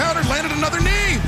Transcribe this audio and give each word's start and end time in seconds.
countered, 0.00 0.24
landed 0.32 0.50
another 0.56 0.80
knee. 0.80 1.20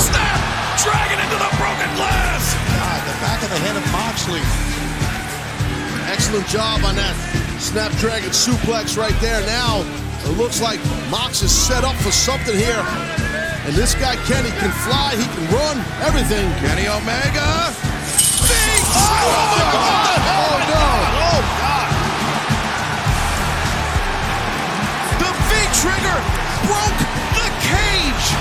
Snap! 0.00 0.40
Dragon 0.80 1.20
into 1.20 1.36
the 1.36 1.50
broken 1.60 1.90
glass! 2.00 2.56
God, 2.80 3.00
the 3.04 3.16
back 3.20 3.42
of 3.44 3.50
the 3.52 3.60
head 3.60 3.76
of 3.76 3.84
Moxley. 3.92 4.40
Excellent 6.08 6.46
job 6.46 6.80
on 6.88 6.96
that 6.96 7.12
Snapdragon 7.60 8.30
suplex 8.30 8.96
right 8.96 9.14
there. 9.20 9.44
Now, 9.44 9.84
it 10.24 10.38
looks 10.38 10.62
like 10.62 10.80
Mox 11.10 11.42
is 11.42 11.52
set 11.52 11.84
up 11.84 11.96
for 11.96 12.10
something 12.10 12.56
here. 12.56 12.84
And 13.68 13.76
this 13.76 13.94
guy, 13.94 14.16
Kenny, 14.24 14.48
can 14.56 14.72
fly, 14.88 15.16
he 15.20 15.26
can 15.36 15.44
run, 15.52 15.76
everything. 16.00 16.48
Kenny 16.64 16.88
Omega! 16.88 17.83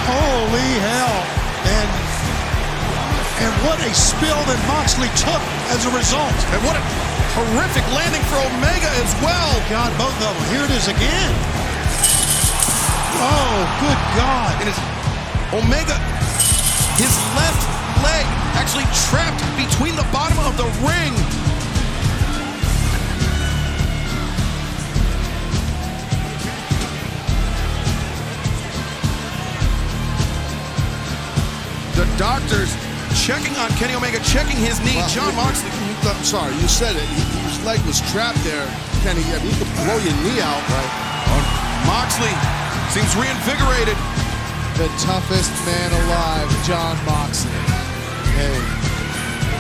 Holy 0.08 0.70
hell. 0.84 1.18
And 1.64 1.90
and 3.44 3.54
what 3.68 3.76
a 3.84 3.92
spill 3.92 4.40
that 4.48 4.60
Moxley 4.72 5.12
took 5.20 5.44
as 5.76 5.84
a 5.84 5.92
result. 5.92 6.38
And 6.56 6.62
what 6.64 6.80
a 6.80 6.84
horrific 7.36 7.84
landing 7.92 8.24
for 8.32 8.40
Omega 8.40 8.88
as 9.04 9.12
well. 9.20 9.52
God, 9.68 9.92
both 10.00 10.16
of 10.24 10.32
them. 10.32 10.48
Here 10.54 10.64
it 10.64 10.72
is 10.72 10.88
again. 10.88 11.34
Oh, 13.20 13.56
good 13.84 14.02
God. 14.16 14.54
And 14.64 14.72
it's 14.72 14.80
Omega, 15.52 15.98
his 16.96 17.14
left 17.36 17.62
leg 18.00 18.26
actually 18.56 18.88
trapped 19.10 19.44
between 19.60 19.96
the 20.00 20.08
bottom 20.16 20.40
of 20.48 20.56
the 20.56 20.70
ring. 20.82 21.14
Doctors 32.18 32.72
checking 33.18 33.54
on 33.58 33.70
Kenny 33.82 33.96
Omega, 33.96 34.20
checking 34.24 34.58
his 34.58 34.80
knee. 34.86 34.98
Well, 34.98 35.10
Jon 35.10 35.36
Moxley. 35.36 35.70
you- 35.70 36.10
I'm 36.10 36.24
sorry, 36.24 36.54
you 36.62 36.68
said 36.68 36.96
it. 36.96 37.04
He- 37.10 37.24
His 37.50 37.60
leg 37.66 37.80
was 37.86 38.02
trapped 38.12 38.42
there, 38.44 38.66
Kenny. 39.04 39.24
I 39.34 39.38
mean, 39.40 39.52
you 39.52 39.58
could 39.58 39.74
blow 39.86 39.98
your 39.98 40.14
knee 40.26 40.42
out. 40.42 40.62
Right. 40.70 40.92
Moxley 41.86 42.34
seems 42.94 43.14
reinvigorated. 43.16 43.98
The 44.78 44.90
toughest 45.06 45.52
man 45.66 45.92
alive, 46.06 46.50
Jon 46.66 46.98
Moxley. 47.06 47.52
Hey, 48.36 48.58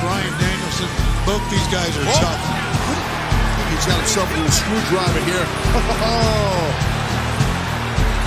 Bryan 0.01 0.33
Danielson, 0.41 0.89
both 1.25 1.43
these 1.51 1.67
guys 1.69 1.93
are 1.97 2.07
Oh. 2.09 2.19
tough. 2.21 2.41
He's 3.71 3.85
got 3.85 3.97
himself 3.97 4.29
a 4.29 4.33
little 4.37 4.51
screwdriver 4.51 5.19
here. 5.25 5.45
Oh, 6.01 6.73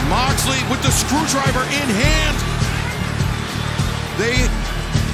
Moxley 0.08 0.62
with 0.70 0.82
the 0.82 0.90
screwdriver 0.92 1.62
in 1.74 1.88
hand. 1.90 2.36
They, 4.16 4.48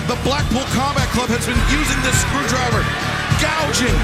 the 0.06 0.14
Blackpool 0.22 0.62
Combat 0.78 1.10
Club 1.10 1.26
has 1.34 1.42
been 1.42 1.58
using 1.74 1.98
this 2.06 2.14
screwdriver, 2.22 2.86
gouging 3.42 3.98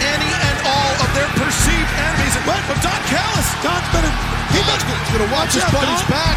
any 0.00 0.32
and 0.32 0.56
all 0.64 0.94
of 1.04 1.12
their 1.12 1.28
perceived 1.36 1.92
enemies. 2.00 2.32
But, 2.48 2.56
but 2.64 2.80
Don 2.80 2.96
Callis, 3.12 3.48
Don's 3.60 3.84
better. 3.92 4.08
He 4.56 4.64
he's 4.64 4.80
better. 4.80 5.12
gonna 5.12 5.28
watch 5.28 5.52
his 5.52 5.66
buddy's 5.68 6.04
back. 6.08 6.36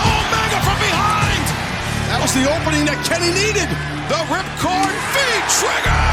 Oh, 0.00 0.16
Omega 0.16 0.58
from 0.64 0.78
behind. 0.80 1.44
That 2.08 2.24
was 2.24 2.32
the 2.32 2.48
opening 2.48 2.88
that 2.88 2.96
Kenny 3.04 3.28
needed. 3.28 3.68
The 4.08 4.20
ripcord 4.32 4.96
feed 5.12 5.44
trigger. 5.60 6.08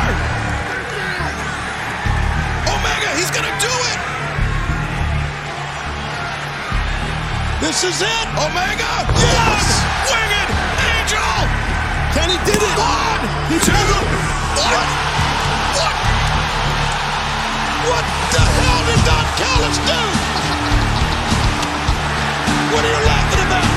Omega, 2.67 3.09
he's 3.15 3.31
gonna 3.31 3.55
do 3.63 3.71
it. 3.71 3.84
This 7.65 7.81
is 7.81 7.97
it. 7.97 8.27
Omega, 8.37 8.93
yes, 9.25 9.65
winged 10.05 10.49
angel. 10.85 11.33
Kenny 12.13 12.37
did 12.45 12.61
it. 12.61 12.77
One, 12.77 13.25
two, 13.57 13.73
what? 13.73 14.85
What? 15.73 15.95
What 17.89 18.05
the 18.37 18.43
hell 18.45 18.81
did 18.85 19.01
Don 19.01 19.25
Callis 19.41 19.77
do? 19.81 20.01
What 22.69 22.85
are 22.85 22.93
you 22.93 23.01
laughing 23.01 23.41
about? 23.49 23.71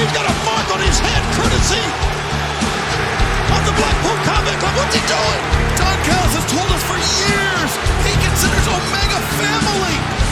He's 0.00 0.12
got 0.16 0.24
a 0.24 0.34
mark 0.48 0.64
on 0.72 0.80
his 0.80 0.96
head, 0.96 1.22
courtesy 1.36 1.84
of 3.52 3.60
the 3.68 3.74
Blackpool 3.76 4.16
Combat 4.24 4.56
Club. 4.56 4.72
What's 4.80 4.96
he 4.96 5.04
doing? 5.04 5.40
Don 5.76 5.96
Callis 6.08 6.40
has 6.40 6.46
told 6.48 6.72
us 6.72 6.82
for 6.88 6.96
years 6.96 7.70
he 8.08 8.16
considers 8.16 8.64
Omega 8.64 9.20
family. 9.36 10.29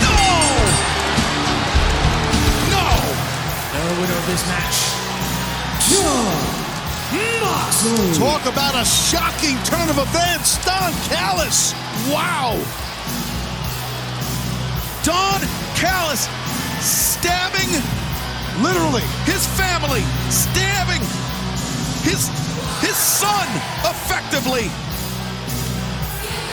No, 0.00 0.16
no. 2.72 2.86
The 3.72 4.00
winner 4.00 4.16
of 4.16 4.26
this 4.26 4.42
match, 4.48 4.78
Jon 5.88 6.60
Moxley. 7.42 8.18
Talk 8.18 8.46
about 8.46 8.74
a 8.74 8.84
shocking 8.84 9.56
turn 9.64 9.88
of 9.90 9.98
events. 9.98 10.64
Don 10.64 10.92
Callis. 11.08 11.74
Wow. 12.08 12.56
Don 15.04 15.40
Callis 15.76 16.28
stabbing 16.80 17.70
Literally. 18.62 19.02
his 19.24 19.46
family, 19.56 20.02
stabbing 20.28 21.00
his 22.04 22.28
his 22.80 22.96
son 22.96 23.46
effectively. 23.84 24.70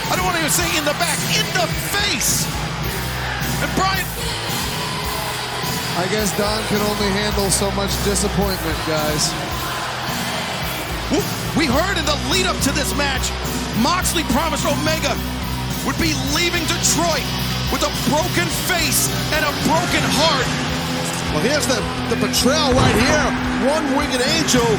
I 0.07 0.15
don't 0.15 0.23
want 0.23 0.39
to 0.39 0.43
even 0.43 0.55
say 0.55 0.67
in 0.79 0.85
the 0.87 0.95
back, 0.95 1.19
in 1.35 1.43
the 1.51 1.67
face. 1.91 2.47
And 3.59 3.69
Bryan, 3.75 4.07
I 5.99 6.07
guess 6.13 6.31
Don 6.37 6.61
can 6.69 6.79
only 6.87 7.11
handle 7.11 7.49
so 7.49 7.71
much 7.73 7.91
disappointment, 8.05 8.77
guys. 8.87 9.33
we 11.57 11.65
heard 11.65 11.97
in 11.97 12.05
the 12.05 12.15
lead 12.29 12.45
up 12.45 12.55
to 12.63 12.71
this 12.71 12.95
match, 12.95 13.33
Moxley 13.81 14.23
promised 14.31 14.63
Omega 14.63 15.17
would 15.83 15.97
be 15.97 16.13
leaving 16.37 16.63
Detroit 16.69 17.25
with 17.73 17.83
a 17.83 17.91
broken 18.07 18.47
face 18.69 19.11
and 19.35 19.43
a 19.43 19.51
broken 19.67 20.03
heart. 20.21 20.47
Well, 21.35 21.43
here's 21.43 21.67
the, 21.67 21.83
the 22.07 22.17
betrayal 22.21 22.71
right 22.71 22.95
here. 22.95 23.27
One 23.67 23.83
winged 23.99 24.23
angel. 24.23 24.69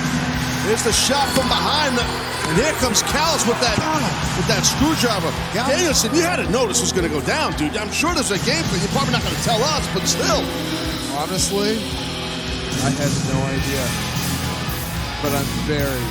Here's 0.65 0.83
the 0.83 0.93
shot 0.93 1.29
from 1.37 1.49
behind. 1.49 1.99
The, 1.99 2.28
and 2.49 2.57
here 2.57 2.73
comes 2.81 3.03
Callis 3.13 3.45
with 3.47 3.61
that 3.61 3.77
with 4.37 4.49
that 4.49 4.65
screwdriver. 4.65 5.29
Danielson, 5.53 6.15
you 6.17 6.23
had 6.25 6.41
to 6.41 6.49
know 6.49 6.67
this 6.67 6.81
was 6.81 6.93
going 6.93 7.05
to 7.05 7.13
go 7.13 7.21
down, 7.29 7.53
dude. 7.61 7.77
I'm 7.77 7.93
sure 7.93 8.15
there's 8.17 8.33
a 8.33 8.41
game 8.49 8.65
plan. 8.73 8.81
You're 8.81 8.97
probably 8.97 9.13
not 9.13 9.23
going 9.23 9.37
to 9.37 9.45
tell 9.45 9.61
us, 9.63 9.85
but 9.93 10.09
still. 10.09 10.41
Honestly, 11.13 11.77
I 12.85 12.91
had 12.97 13.13
no 13.29 13.39
idea. 13.53 13.85
But 15.21 15.35
I'm 15.35 15.51
very, 15.67 16.05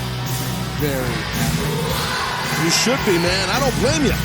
very 0.83 1.15
happy. 1.33 1.73
You 2.61 2.71
should 2.71 2.99
be, 3.07 3.15
man. 3.17 3.45
I 3.49 3.57
don't 3.57 3.77
blame 3.81 4.03
you. 4.05 4.17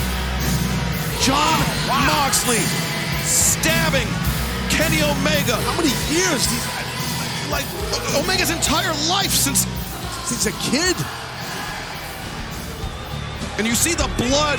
Jon 1.23 1.61
Moxley 1.87 2.61
stabbing 3.23 4.11
Kenny 4.69 5.00
Omega. 5.06 5.55
How 5.65 5.77
many 5.79 5.94
years? 6.10 6.44
He's, 6.44 6.67
Like 7.48 7.65
Omega's 8.19 8.51
entire 8.51 8.93
life 9.08 9.31
since 9.31 9.65
he's 10.29 10.46
a 10.51 10.56
kid. 10.67 10.96
And 13.63 13.71
you 13.71 13.79
see 13.79 13.95
the 13.95 14.11
blood 14.19 14.59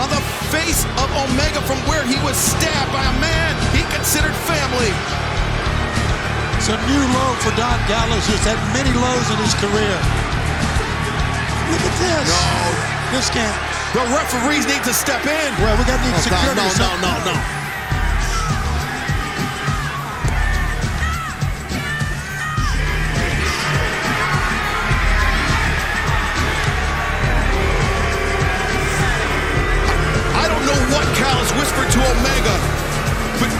on 0.00 0.08
the 0.08 0.22
face 0.48 0.88
of 0.96 1.04
Omega 1.28 1.60
from 1.68 1.76
where 1.84 2.00
he 2.08 2.16
was 2.24 2.32
stabbed 2.32 2.88
by 2.96 3.04
a 3.04 3.14
man 3.20 3.52
he 3.76 3.84
considered 3.92 4.32
family. 4.48 4.88
It's 6.56 6.72
a 6.72 6.80
new 6.88 7.04
low 7.12 7.30
for 7.44 7.52
Don 7.60 7.76
Callis. 7.84 8.24
He's 8.24 8.40
had 8.48 8.56
many 8.72 8.88
lows 8.96 9.28
in 9.28 9.36
his 9.44 9.52
career. 9.60 9.96
Look 11.68 11.84
at 11.84 11.94
this. 12.00 12.24
No. 12.24 12.48
This 13.12 13.28
can't. 13.36 13.52
The 13.92 14.00
referees 14.16 14.64
need 14.64 14.80
to 14.88 14.96
step 14.96 15.20
in. 15.28 15.50
Well, 15.60 15.76
we 15.76 15.84
got 15.84 16.00
to 16.00 16.04
need 16.08 16.16
Oh, 16.16 16.24
security. 16.24 16.56
no, 16.56 16.88
no, 17.04 17.04
no, 17.04 17.12
no. 17.28 17.59
To 31.90 31.98
Omega, 31.98 32.54
but 33.42 33.50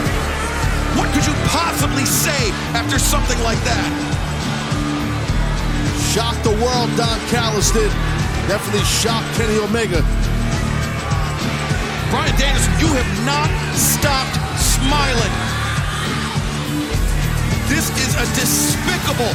what 0.95 1.11
could 1.11 1.27
you 1.27 1.35
possibly 1.51 2.05
say 2.07 2.55
after 2.79 2.97
something 2.97 3.39
like 3.43 3.59
that? 3.67 3.83
Shocked 6.15 6.45
the 6.47 6.55
world, 6.63 6.95
Don 6.95 7.19
Callis 7.27 7.75
did. 7.75 7.91
Definitely 8.47 8.87
shocked 8.87 9.27
Kenny 9.35 9.59
Omega. 9.59 10.07
Bryan 12.15 12.35
Danielson, 12.39 12.71
you 12.79 12.91
have 12.95 13.13
not 13.27 13.51
stopped 13.75 14.39
smiling. 14.63 15.35
This 17.67 17.91
is 17.99 18.15
a 18.15 18.27
despicable 18.39 19.35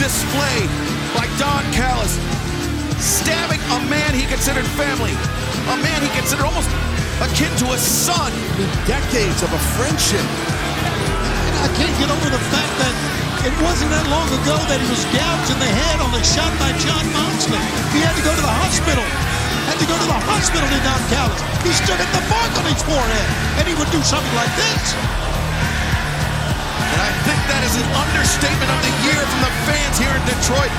display 0.00 0.64
by 1.12 1.28
Don 1.36 1.60
Callis, 1.76 2.16
stabbing 2.96 3.60
a 3.68 3.80
man 3.92 4.16
he 4.16 4.24
considered 4.32 4.64
family, 4.80 5.12
a 5.12 5.76
man 5.84 6.00
he 6.00 6.08
considered 6.16 6.48
almost 6.48 6.68
akin 7.20 7.52
to 7.60 7.66
a 7.72 7.78
son. 7.78 8.32
In 8.56 8.68
decades 8.88 9.40
of 9.44 9.52
a 9.52 9.60
friendship. 9.76 10.24
And 10.24 11.54
I 11.60 11.68
can't 11.76 11.96
get 12.00 12.08
over 12.08 12.28
the 12.32 12.42
fact 12.52 12.72
that 12.80 12.94
it 13.40 13.54
wasn't 13.64 13.88
that 13.92 14.04
long 14.12 14.28
ago 14.28 14.56
that 14.68 14.80
he 14.80 14.88
was 14.88 15.00
gouged 15.12 15.48
in 15.48 15.58
the 15.60 15.72
head 15.72 15.96
on 16.04 16.12
the 16.12 16.20
shot 16.24 16.52
by 16.60 16.72
Jon 16.76 17.04
Moxley. 17.12 17.60
He 17.96 18.04
had 18.04 18.12
to 18.16 18.24
go 18.24 18.32
to 18.32 18.44
the 18.44 18.56
hospital. 18.64 19.04
Had 19.68 19.80
to 19.80 19.88
go 19.88 19.96
to 19.96 20.08
the 20.08 20.20
hospital 20.28 20.66
to 20.66 20.80
Don 20.84 21.02
Callis. 21.08 21.40
He 21.64 21.72
still 21.72 21.96
had 21.96 22.10
the 22.12 22.24
mark 22.28 22.52
on 22.60 22.64
his 22.68 22.80
forehead. 22.84 23.28
And 23.60 23.64
he 23.64 23.74
would 23.76 23.88
do 23.92 24.00
something 24.04 24.34
like 24.36 24.52
this. 24.56 24.84
And 26.90 27.00
I 27.00 27.12
think 27.24 27.40
that 27.48 27.62
is 27.64 27.74
an 27.80 27.88
understatement 27.96 28.70
of 28.72 28.80
the 28.82 28.92
year 29.08 29.20
from 29.20 29.40
the 29.46 29.52
fans 29.68 29.96
here 29.96 30.12
in 30.12 30.22
Detroit. 30.26 30.72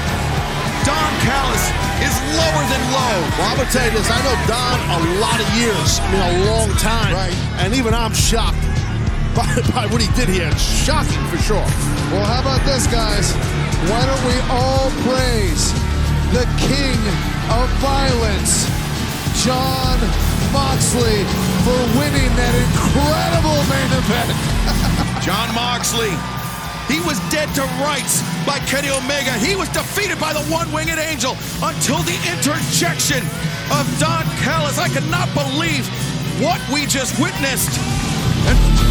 Don 2.31 2.39
Callis 2.39 2.39
is 2.39 2.39
lower 2.39 2.63
than 2.69 2.81
low. 2.91 3.15
Well, 3.37 3.49
I'm 3.49 3.57
gonna 3.57 3.71
tell 3.71 3.85
you 3.85 3.91
this. 3.91 4.09
I 4.09 4.19
know 4.23 4.35
Don 4.47 4.77
a 4.87 5.19
lot 5.19 5.39
of 5.39 5.47
years. 5.55 5.99
I 5.99 6.11
mean, 6.11 6.21
a 6.21 6.51
long 6.51 6.69
time. 6.77 7.13
Right. 7.13 7.35
And 7.59 7.73
even 7.73 7.93
I'm 7.93 8.13
shocked 8.13 8.61
by, 9.35 9.47
by 9.75 9.87
what 9.87 10.01
he 10.01 10.07
did 10.15 10.29
here. 10.29 10.49
It's 10.51 10.61
shocking 10.61 11.23
for 11.27 11.37
sure. 11.37 11.67
Well, 12.11 12.25
how 12.25 12.41
about 12.41 12.65
this, 12.65 12.87
guys? 12.87 13.33
Why 13.89 14.05
don't 14.05 14.23
we 14.27 14.37
all 14.51 14.91
praise 15.07 15.73
the 16.31 16.45
king 16.59 16.99
of 17.51 17.67
violence, 17.81 18.67
Jon 19.43 19.97
Moxley, 20.53 21.23
for 21.63 21.79
winning 21.97 22.31
that 22.35 22.53
incredible 22.55 23.59
main 23.71 23.91
event? 23.95 24.31
Jon 25.25 25.53
Moxley. 25.55 26.30
He 26.91 26.99
was 26.99 27.17
dead 27.31 27.47
to 27.55 27.63
rights 27.79 28.19
by 28.45 28.59
Kenny 28.67 28.89
Omega. 28.89 29.31
He 29.39 29.55
was 29.55 29.69
defeated 29.69 30.19
by 30.19 30.33
the 30.33 30.43
one-winged 30.51 30.99
angel 30.99 31.37
until 31.63 32.03
the 32.03 32.17
interjection 32.27 33.23
of 33.71 33.87
Don 33.97 34.25
Callis. 34.43 34.77
I 34.77 34.89
cannot 34.89 35.31
believe 35.33 35.87
what 36.43 36.59
we 36.67 36.85
just 36.85 37.15
witnessed. 37.21 37.79
And 38.43 38.90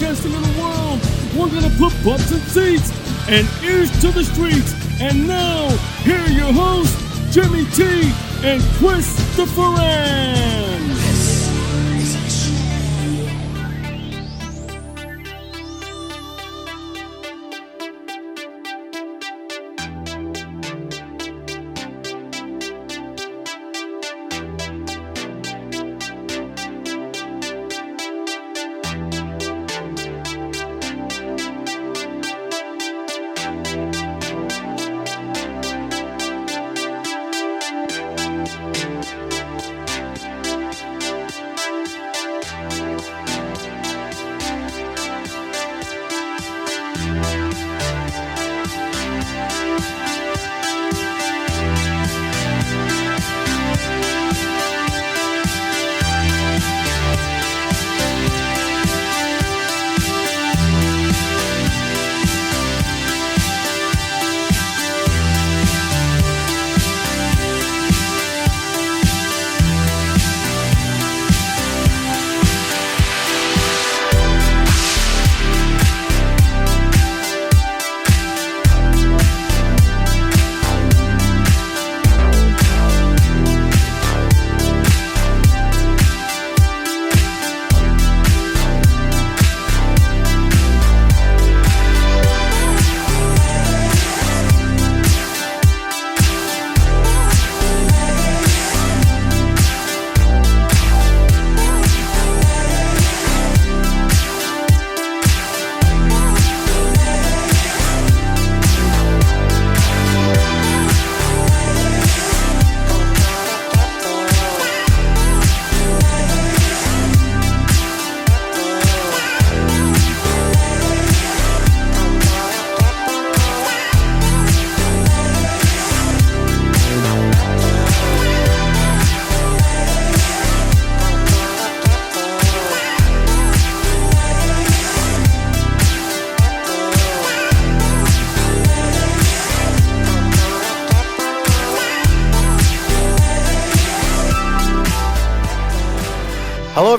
podcasting 0.00 0.34
in 0.34 0.42
the 0.42 0.60
world. 0.60 0.98
We're 1.36 1.60
gonna 1.60 1.74
put 1.76 1.92
butts 2.04 2.32
in 2.32 2.40
seats 2.40 2.90
and 3.28 3.46
ears 3.62 3.90
to 4.00 4.10
the 4.10 4.24
streets. 4.24 4.74
And 5.00 5.26
now, 5.26 5.68
here 6.02 6.18
are 6.18 6.30
your 6.30 6.52
hosts, 6.52 6.96
Jimmy 7.30 7.64
T 7.66 7.84
and 8.42 8.62
Christopher 8.78 9.76
Ambs. 9.76 9.89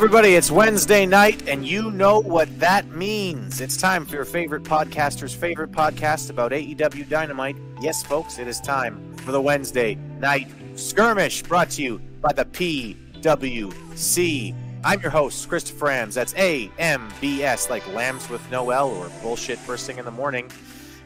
Everybody. 0.02 0.34
It's 0.34 0.50
Wednesday 0.50 1.06
night, 1.06 1.48
and 1.48 1.64
you 1.64 1.92
know 1.92 2.22
what 2.22 2.60
that 2.60 2.88
means. 2.88 3.62
It's 3.62 3.78
time 3.78 4.04
for 4.04 4.16
your 4.16 4.26
favorite 4.26 4.64
podcaster's 4.64 5.36
favorite 5.36 5.72
podcast 5.72 6.32
about 6.32 6.54
AEW 6.54 7.08
Dynamite. 7.08 7.56
Yes, 7.82 8.02
folks, 8.02 8.40
it 8.40 8.48
is 8.48 8.60
time 8.60 9.16
for 9.18 9.32
the 9.32 9.40
Wednesday 9.40 9.94
night 10.18 10.48
skirmish 10.74 11.44
brought 11.44 11.70
to 11.72 11.84
you 11.84 12.00
by 12.20 12.34
the 12.34 12.46
PWC. 12.46 14.56
I'm 14.84 15.02
your 15.02 15.12
host, 15.12 15.48
Christopher 15.48 15.90
Ambs. 15.90 16.16
That's 16.16 16.34
A 16.34 16.72
M 16.80 17.08
B 17.22 17.44
S, 17.44 17.70
like 17.70 17.88
lambs 17.94 18.28
with 18.28 18.42
no 18.50 18.72
L 18.72 18.90
or 18.90 19.08
bullshit 19.22 19.60
first 19.60 19.86
thing 19.86 20.00
in 20.00 20.06
the 20.06 20.10
morning. 20.10 20.50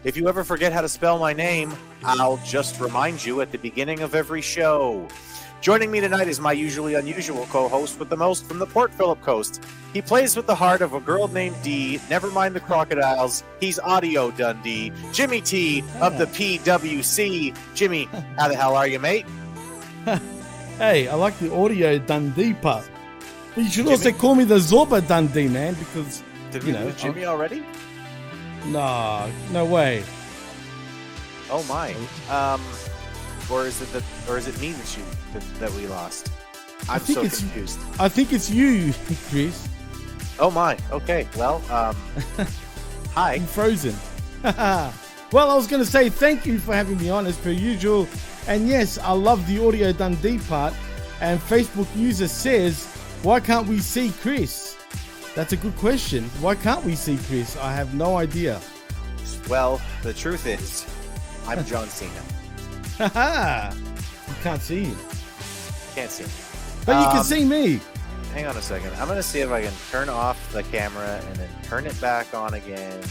If 0.06 0.16
you 0.16 0.30
ever 0.30 0.46
forget 0.46 0.72
how 0.72 0.80
to 0.80 0.88
spell 0.88 1.20
my 1.20 1.34
name, 1.34 1.74
I'll 2.06 2.40
just 2.46 2.80
remind 2.80 3.26
you 3.26 3.42
at 3.42 3.52
the 3.52 3.58
beginning 3.58 4.04
of 4.04 4.16
every 4.16 4.42
show. 4.42 5.06
Joining 5.62 5.90
me 5.90 6.00
tonight 6.00 6.28
is 6.28 6.40
my 6.40 6.52
usually 6.52 6.94
unusual 6.94 7.48
co 7.50 7.68
host 7.68 7.98
with 7.98 8.10
the 8.10 8.18
most 8.18 8.46
from 8.46 8.60
the 8.60 8.68
Port 8.68 8.94
Phillip 8.94 9.20
Coast. 9.22 9.64
He 9.94 10.02
plays 10.02 10.36
with 10.36 10.46
the 10.46 10.54
heart 10.54 10.82
of 10.82 10.94
a 10.94 11.00
girl 11.00 11.28
named 11.28 11.56
Dee. 11.64 12.00
Never 12.10 12.30
mind 12.30 12.56
the 12.56 12.60
crocodiles. 12.60 13.44
He's 13.60 13.80
Audio 13.80 14.30
Dundee. 14.32 14.92
Jimmy 15.12 15.42
T 15.42 15.84
of 16.02 16.18
the 16.20 16.26
PWC. 16.28 17.56
Jimmy, 17.74 18.04
how 18.38 18.48
the 18.48 18.56
hell 18.56 18.76
are 18.76 18.88
you, 18.88 19.00
mate? 19.00 19.26
Hey, 20.78 21.08
I 21.08 21.16
like 21.16 21.40
the 21.40 21.54
audio 21.56 21.98
Dundee 22.00 22.54
part. 22.54 22.84
But 23.56 23.64
you 23.64 23.70
should 23.70 23.88
also 23.88 24.12
call 24.12 24.36
me 24.36 24.44
the 24.44 24.56
Zorba 24.56 25.00
Dundee, 25.08 25.48
man, 25.48 25.74
because 25.76 26.22
Did 26.52 26.66
you 26.66 26.74
know. 26.74 26.92
Jimmy 26.92 27.24
already? 27.24 27.62
I'm- 27.62 28.72
Nah, 28.74 29.30
no 29.54 29.64
way. 29.64 30.04
Oh 31.50 31.64
my. 31.70 31.96
Um, 32.30 32.62
or 33.50 33.66
is 33.66 33.82
it 33.82 33.88
the, 33.94 34.04
or 34.30 34.38
is 34.38 34.48
it 34.50 34.60
me 34.60 34.74
that 34.74 34.98
you 34.98 35.04
that, 35.36 35.60
that 35.60 35.72
we 35.74 35.88
lost? 35.88 36.32
I'm 36.90 37.00
think 37.00 37.18
so 37.20 37.24
it's- 37.26 37.40
confused. 37.40 37.80
I 38.00 38.10
think 38.10 38.34
it's 38.34 38.50
you, 38.50 38.94
Chris. 39.30 39.68
Oh 40.40 40.52
my. 40.52 40.78
Okay. 40.92 41.28
Well, 41.38 41.58
um, 41.72 41.96
hi. 43.14 43.36
I'm 43.36 43.46
frozen. 43.46 43.96
well, 44.44 44.92
I 45.34 45.56
was 45.56 45.68
going 45.68 45.84
to 45.84 45.90
say 45.90 46.10
thank 46.10 46.46
you 46.46 46.60
for 46.60 46.74
having 46.76 46.98
me 46.98 47.10
on 47.10 47.26
as 47.26 47.38
per 47.38 47.52
usual. 47.52 48.08
And 48.48 48.68
yes, 48.68 48.98
I 48.98 49.12
love 49.14 49.46
the 49.48 49.66
audio 49.66 49.92
Dundee 49.92 50.40
part. 50.40 50.74
And 51.22 51.40
Facebook 51.40 51.88
user 51.96 52.28
says, 52.28 52.86
why 53.24 53.40
can't 53.40 53.68
we 53.68 53.80
see 53.80 54.12
Chris? 54.22 54.76
That's 55.34 55.54
a 55.54 55.58
good 55.58 55.76
question. 55.78 56.26
Why 56.42 56.56
can't 56.56 56.84
we 56.84 56.96
see 56.96 57.18
Chris? 57.28 57.58
I 57.58 57.72
have 57.74 57.94
no 57.96 58.18
idea. 58.18 58.60
Well, 59.50 59.82
the 60.04 60.14
truth 60.14 60.46
is, 60.46 60.86
I'm 61.48 61.64
John 61.66 61.88
Cena. 61.88 62.12
Haha! 62.98 63.74
you 64.28 64.34
can't 64.44 64.62
see 64.62 64.84
him. 64.86 64.98
Can't 65.96 66.12
see. 66.12 66.26
But 66.86 67.00
you 67.02 67.08
can 67.08 67.18
Um, 67.20 67.24
see 67.24 67.46
me. 67.46 67.80
Hang 68.34 68.46
on 68.48 68.58
a 68.58 68.62
second. 68.62 68.92
I'm 69.00 69.08
gonna 69.08 69.24
see 69.24 69.40
if 69.40 69.50
I 69.50 69.62
can 69.62 69.72
turn 69.92 70.10
off 70.10 70.38
the 70.52 70.62
camera 70.64 71.22
and 71.26 71.36
then 71.38 71.50
turn 71.64 71.86
it 71.88 72.00
back 72.02 72.34
on 72.34 72.54
again. 72.54 73.02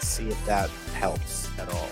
See 0.00 0.28
if 0.28 0.46
that 0.46 0.68
helps 0.94 1.48
at 1.58 1.68
all. 1.72 1.88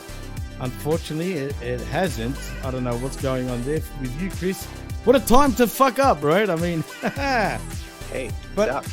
Unfortunately, 0.60 1.32
it, 1.32 1.60
it 1.62 1.80
hasn't. 1.80 2.36
I 2.62 2.70
don't 2.70 2.84
know 2.84 2.96
what's 2.98 3.16
going 3.16 3.48
on 3.50 3.62
there 3.64 3.80
with 4.00 4.20
you, 4.22 4.30
Chris. 4.30 4.66
What 5.04 5.16
a 5.16 5.20
time 5.20 5.52
to 5.54 5.66
fuck 5.66 5.98
up, 5.98 6.22
right? 6.22 6.48
I 6.48 6.56
mean, 6.56 6.84
Hey, 7.02 8.30
But- 8.54 8.66
duck. 8.66 8.84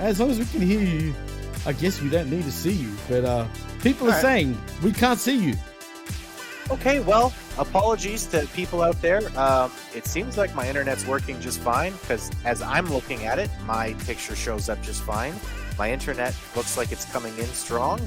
as 0.00 0.18
long 0.18 0.30
as 0.30 0.38
we 0.38 0.44
can 0.46 0.60
hear 0.62 0.80
you, 0.80 1.14
I 1.66 1.72
guess 1.72 2.00
we 2.00 2.08
don't 2.08 2.30
need 2.30 2.44
to 2.44 2.52
see 2.52 2.72
you. 2.72 2.90
But 3.08 3.24
uh, 3.24 3.46
people 3.82 4.06
are 4.08 4.10
Alright. 4.10 4.22
saying 4.22 4.58
we 4.82 4.92
can't 4.92 5.18
see 5.20 5.36
you. 5.36 5.54
Okay, 6.70 7.00
well, 7.00 7.32
apologies 7.58 8.26
to 8.26 8.46
people 8.54 8.82
out 8.82 9.00
there. 9.02 9.20
Um, 9.38 9.70
it 9.94 10.06
seems 10.06 10.36
like 10.38 10.54
my 10.54 10.68
internet's 10.68 11.06
working 11.06 11.40
just 11.40 11.60
fine 11.60 11.92
because 11.92 12.30
as 12.44 12.62
I'm 12.62 12.86
looking 12.86 13.24
at 13.24 13.38
it, 13.38 13.50
my 13.66 13.94
picture 14.06 14.36
shows 14.36 14.68
up 14.68 14.80
just 14.82 15.02
fine. 15.02 15.34
My 15.78 15.92
internet 15.92 16.34
looks 16.56 16.76
like 16.76 16.90
it's 16.90 17.04
coming 17.12 17.36
in 17.38 17.46
strong, 17.46 18.00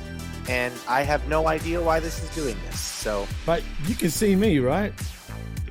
and 0.50 0.74
I 0.90 1.04
have 1.04 1.28
no 1.30 1.48
idea 1.48 1.82
why 1.82 2.00
this 2.02 2.22
is 2.22 2.30
doing 2.36 2.58
this. 2.68 2.80
So 2.80 3.28
But 3.46 3.64
you 3.86 3.96
can 3.96 4.10
see 4.10 4.36
me, 4.36 4.60
right? 4.60 4.94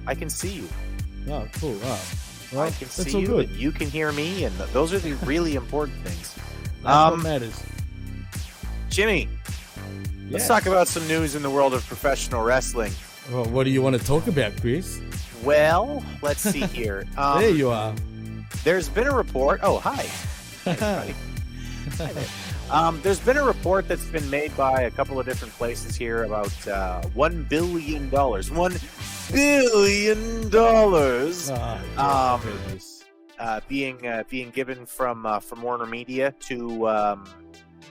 I 0.06 0.14
can 0.14 0.30
see 0.30 0.48
you. 0.48 0.68
Oh, 1.28 1.46
cool. 1.60 1.78
Oh, 1.82 2.02
well, 2.52 2.62
I 2.62 2.70
can 2.70 2.88
see 2.88 3.20
you, 3.20 3.26
good. 3.26 3.48
and 3.50 3.58
you 3.58 3.70
can 3.70 3.88
hear 3.90 4.12
me, 4.12 4.44
and 4.44 4.56
th- 4.56 4.70
those 4.70 4.92
are 4.94 4.98
the 4.98 5.12
really 5.26 5.54
important 5.56 5.98
things. 5.98 6.34
That's 6.82 6.86
Um, 6.96 7.12
what 7.18 7.22
matters. 7.22 7.62
Jimmy, 8.88 9.28
let's 10.30 10.48
talk 10.48 10.64
about 10.66 10.88
some 10.88 11.06
news 11.06 11.34
in 11.34 11.42
the 11.42 11.50
world 11.50 11.74
of 11.74 11.86
professional 11.86 12.42
wrestling. 12.42 12.92
Well, 13.30 13.44
what 13.46 13.64
do 13.64 13.70
you 13.70 13.82
want 13.82 13.96
to 13.98 14.04
talk 14.04 14.26
about, 14.26 14.60
Chris? 14.60 15.00
Well, 15.44 16.04
let's 16.22 16.40
see 16.40 16.60
here. 16.66 17.04
Um, 17.16 17.40
there 17.40 17.50
you 17.50 17.70
are. 17.70 17.94
There's 18.64 18.88
been 18.88 19.06
a 19.06 19.14
report. 19.14 19.60
Oh, 19.62 19.78
hi. 19.78 20.06
Hi. 20.74 21.14
There. 21.96 22.24
Um, 22.70 23.00
there's 23.02 23.18
been 23.20 23.36
a 23.38 23.42
report 23.44 23.88
that's 23.88 24.04
been 24.04 24.28
made 24.30 24.54
by 24.56 24.82
a 24.82 24.90
couple 24.90 25.18
of 25.18 25.26
different 25.26 25.52
places 25.54 25.96
here 25.96 26.24
about 26.24 26.68
uh, 26.68 27.02
one 27.14 27.44
billion 27.44 28.10
dollars. 28.10 28.50
One 28.50 28.74
billion 29.32 30.50
dollars 30.50 31.50
Ah, 31.52 32.36
Um, 32.36 32.78
uh, 33.38 33.60
being 33.68 34.06
uh, 34.06 34.24
being 34.28 34.50
given 34.50 34.84
from 34.86 35.24
uh, 35.24 35.40
from 35.40 35.62
Warner 35.62 35.86
Media 35.86 36.32
to 36.40 36.88
um, 36.88 37.24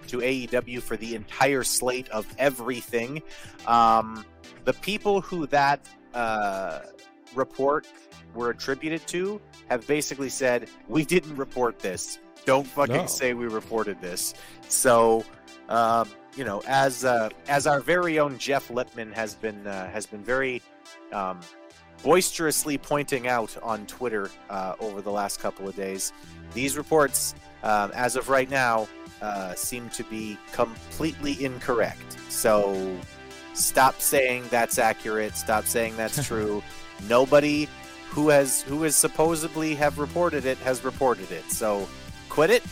to 0.08 0.20
AEW 0.20 0.82
for 0.82 0.96
the 0.96 1.16
entire 1.16 1.64
slate 1.64 2.08
of 2.10 2.28
everything. 2.38 3.22
Um, 3.68 4.24
the 4.66 4.74
people 4.74 5.22
who 5.22 5.48
that 5.48 5.80
uh, 6.14 6.82
report 7.36 7.88
were 8.34 8.50
attributed 8.50 9.06
to 9.08 9.42
have 9.70 9.86
basically 9.88 10.30
said, 10.30 10.70
"We 10.88 11.06
didn't 11.06 11.36
report 11.36 11.80
this. 11.80 12.20
Don't 12.46 12.66
fucking 12.68 12.96
No. 12.96 13.06
say 13.06 13.34
we 13.34 13.48
reported 13.48 14.02
this." 14.02 14.34
So. 14.68 15.26
Um, 15.68 16.10
you 16.36 16.44
know, 16.46 16.62
as 16.68 17.06
uh, 17.06 17.30
as 17.48 17.68
our 17.68 17.80
very 17.80 18.18
own 18.18 18.38
Jeff 18.38 18.70
Lippman 18.72 19.12
has 19.12 19.36
been 19.36 19.68
uh, 19.68 19.90
has 19.92 20.06
been 20.06 20.24
very 20.24 20.62
um, 21.12 21.40
boisterously 22.04 22.78
pointing 22.78 23.28
out 23.28 23.58
on 23.62 23.86
Twitter 23.86 24.30
uh, 24.50 24.76
over 24.80 25.02
the 25.02 25.12
last 25.12 25.40
couple 25.40 25.68
of 25.68 25.76
days. 25.76 26.14
These 26.54 26.78
reports, 26.78 27.36
um, 27.64 27.92
as 27.94 28.16
of 28.16 28.30
right 28.30 28.50
now, 28.50 28.88
uh, 29.22 29.54
seem 29.56 29.90
to 29.90 30.04
be 30.06 30.38
completely 30.52 31.44
incorrect. 31.44 32.18
So 32.30 32.98
stop 33.60 34.02
saying 34.02 34.46
that's 34.50 34.78
accurate. 34.78 35.36
Stop 35.36 35.66
saying 35.66 35.96
that's 35.98 36.26
true. 36.28 36.64
Nobody 37.08 37.68
who 38.10 38.30
has 38.30 38.62
who 38.64 38.84
has 38.84 38.96
supposedly 38.96 39.76
have 39.76 40.00
reported 40.00 40.46
it 40.46 40.58
has 40.60 40.84
reported 40.84 41.32
it. 41.32 41.50
So 41.52 41.88
quit 42.30 42.50
it. 42.50 42.64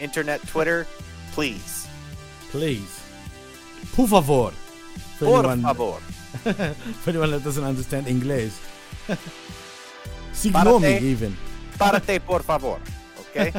Internet 0.00 0.46
Twitter, 0.46 0.86
please. 1.32 1.86
Please. 2.50 3.00
Por 3.92 4.08
favor. 4.08 4.50
For 5.18 5.24
Por 5.26 5.38
anyone, 5.38 5.62
favor. 5.62 5.98
for 7.02 7.10
anyone 7.10 7.30
that 7.30 7.44
doesn't 7.44 7.64
understand 7.64 8.08
English. 8.08 8.52
Parate. 10.34 11.00
even. 11.00 11.36
Parate 11.78 12.20
por 12.24 12.40
favor. 12.40 12.80
Okay? 13.20 13.50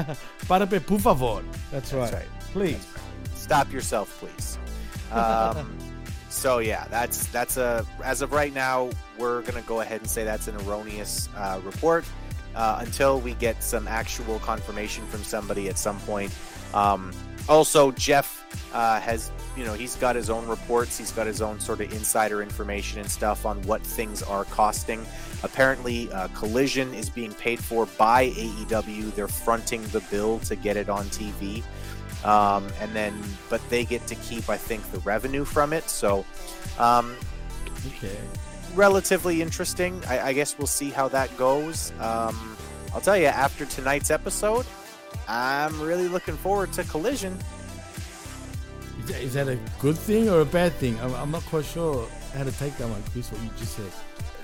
Parape, 0.47 0.86
por 0.86 0.99
favor. 0.99 1.41
That's 1.71 1.93
right. 1.93 2.12
That's 2.12 2.13
right. 2.13 2.28
Please. 2.51 2.86
stop 3.36 3.71
yourself 3.71 4.17
please 4.19 4.58
um, 5.12 5.78
so 6.35 6.59
yeah 6.59 6.85
that's 6.89 7.27
that's 7.27 7.57
a 7.57 7.85
as 8.03 8.21
of 8.21 8.31
right 8.31 8.53
now 8.53 8.89
we're 9.17 9.41
gonna 9.43 9.61
go 9.61 9.81
ahead 9.81 10.01
and 10.01 10.09
say 10.09 10.23
that's 10.23 10.47
an 10.47 10.55
erroneous 10.57 11.29
uh, 11.37 11.59
report 11.63 12.05
uh, 12.55 12.77
until 12.81 13.19
we 13.19 13.33
get 13.35 13.61
some 13.63 13.87
actual 13.87 14.39
confirmation 14.39 15.05
from 15.07 15.23
somebody 15.23 15.67
at 15.69 15.77
some 15.77 15.99
point. 16.01 16.33
Um, 16.73 17.11
also 17.47 17.91
jeff 17.91 18.43
uh, 18.73 18.99
has 18.99 19.31
you 19.55 19.63
know 19.63 19.73
he's 19.73 19.95
got 19.95 20.15
his 20.15 20.29
own 20.29 20.47
reports 20.47 20.97
he's 20.97 21.11
got 21.11 21.27
his 21.27 21.41
own 21.41 21.59
sort 21.59 21.79
of 21.79 21.93
insider 21.93 22.41
information 22.41 22.99
and 22.99 23.09
stuff 23.09 23.45
on 23.45 23.61
what 23.63 23.81
things 23.81 24.21
are 24.23 24.45
costing. 24.45 25.05
Apparently 25.43 26.11
uh, 26.11 26.27
collision 26.29 26.93
is 26.93 27.09
being 27.09 27.33
paid 27.33 27.59
for 27.59 27.85
by 27.97 28.29
aew 28.31 29.15
they're 29.15 29.27
fronting 29.27 29.83
the 29.89 30.01
bill 30.11 30.39
to 30.39 30.55
get 30.55 30.75
it 30.75 30.89
on 30.89 31.05
tv 31.05 31.63
um, 32.25 32.67
and 32.81 32.91
then 32.93 33.13
but 33.49 33.61
they 33.69 33.85
get 33.85 34.05
to 34.07 34.15
keep 34.15 34.49
i 34.49 34.57
think 34.57 34.81
the 34.91 34.99
revenue 34.99 35.45
from 35.45 35.71
it 35.73 35.89
so 35.89 36.25
um, 36.79 37.15
Okay. 37.95 38.17
relatively 38.73 39.41
interesting 39.41 40.01
I, 40.07 40.29
I 40.29 40.33
guess 40.33 40.57
we'll 40.57 40.67
see 40.67 40.89
how 40.89 41.07
that 41.09 41.29
goes 41.38 41.91
um, 41.99 42.57
i'll 42.93 43.01
tell 43.01 43.15
you 43.17 43.27
after 43.27 43.65
tonight's 43.65 44.09
episode 44.11 44.65
i'm 45.27 45.79
really 45.81 46.07
looking 46.07 46.35
forward 46.38 46.73
to 46.73 46.83
collision 46.85 47.38
Is 49.09 49.33
that 49.35 49.47
a 49.47 49.57
good 49.79 49.97
thing 49.97 50.29
or 50.29 50.41
a 50.41 50.45
bad 50.45 50.73
thing? 50.81 50.99
I'm, 50.99 51.13
I'm 51.13 51.29
not 51.31 51.43
quite 51.45 51.65
sure 51.65 52.07
how 52.33 52.43
to 52.43 52.51
take 52.53 52.75
that 52.77 52.89
one, 52.89 53.03
Chris, 53.11 53.31
what 53.31 53.39
you 53.43 53.49
just 53.57 53.75
said. 53.75 53.91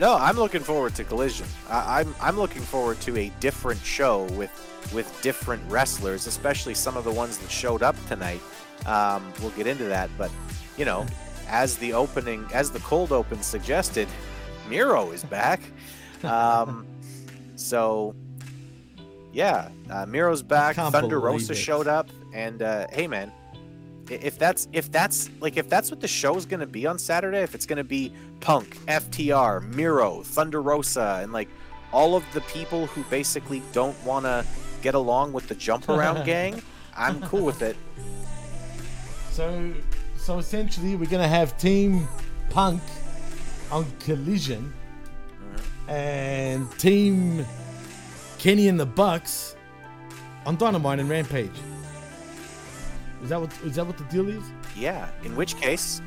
No 0.01 0.17
i'm 0.17 0.35
looking 0.35 0.59
forward 0.61 0.93
to 0.95 1.05
collision 1.05 1.45
I, 1.69 2.01
I'm, 2.01 2.13
I'm 2.21 2.37
looking 2.37 2.61
forward 2.61 2.99
to 3.01 3.17
a 3.17 3.29
different 3.39 3.79
show 3.81 4.23
with 4.33 4.51
with 4.93 5.17
different 5.21 5.63
wrestlers 5.71 6.27
especially 6.27 6.73
some 6.73 6.97
of 6.97 7.05
the 7.05 7.11
ones 7.11 7.37
that 7.37 7.49
showed 7.49 7.83
up 7.83 7.95
tonight 8.07 8.41
um, 8.85 9.31
we'll 9.41 9.51
get 9.51 9.67
into 9.67 9.85
that 9.85 10.09
but 10.17 10.29
you 10.77 10.83
know 10.83 11.05
as 11.47 11.77
the 11.77 11.93
opening 11.93 12.45
as 12.53 12.71
the 12.71 12.79
cold 12.79 13.13
open 13.13 13.41
suggested 13.41 14.09
miro 14.67 15.11
is 15.11 15.23
back 15.23 15.61
um, 16.23 16.85
so 17.55 18.13
Yeah, 19.33 19.69
uh, 19.89 20.05
Miro's 20.05 20.43
back. 20.43 20.75
Thunder 20.75 21.19
Rosa 21.19 21.53
it. 21.53 21.55
showed 21.55 21.87
up, 21.87 22.09
and 22.33 22.61
uh, 22.61 22.87
hey, 22.91 23.07
man, 23.07 23.31
if 24.09 24.37
that's 24.37 24.67
if 24.73 24.91
that's 24.91 25.29
like 25.39 25.57
if 25.57 25.69
that's 25.69 25.89
what 25.89 26.01
the 26.01 26.07
show's 26.07 26.45
gonna 26.45 26.65
be 26.65 26.85
on 26.85 26.97
Saturday, 26.99 27.39
if 27.39 27.55
it's 27.55 27.65
gonna 27.65 27.83
be 27.83 28.11
Punk, 28.39 28.77
FTR, 28.87 29.67
Miro, 29.73 30.23
Thunder 30.23 30.61
Rosa, 30.61 31.19
and 31.21 31.31
like 31.31 31.47
all 31.93 32.15
of 32.15 32.23
the 32.33 32.41
people 32.41 32.87
who 32.87 33.03
basically 33.05 33.61
don't 33.73 34.01
want 34.03 34.25
to 34.25 34.45
get 34.81 34.95
along 34.95 35.33
with 35.33 35.47
the 35.47 35.55
jump 35.55 35.89
around 35.89 36.25
gang, 36.25 36.61
I'm 36.95 37.21
cool 37.21 37.43
with 37.43 37.61
it. 37.61 37.77
So, 39.31 39.73
so 40.17 40.39
essentially, 40.39 40.95
we're 40.95 41.09
gonna 41.09 41.27
have 41.27 41.57
Team 41.57 42.07
Punk 42.49 42.81
on 43.71 43.85
Collision, 43.99 44.73
mm-hmm. 45.39 45.89
and 45.89 46.71
Team 46.79 47.45
Kenny 48.39 48.67
and 48.67 48.79
the 48.79 48.85
Bucks 48.85 49.55
on 50.45 50.57
Dynamite 50.57 50.99
and 50.99 51.09
Rampage. 51.09 51.51
Is 53.23 53.29
that 53.29 53.39
what 53.39 53.51
is 53.63 53.75
that 53.75 53.85
what 53.85 53.97
the 53.97 54.03
deal 54.05 54.27
is? 54.29 54.43
Yeah, 54.75 55.07
in 55.23 55.35
which 55.35 55.55
case, 55.57 56.01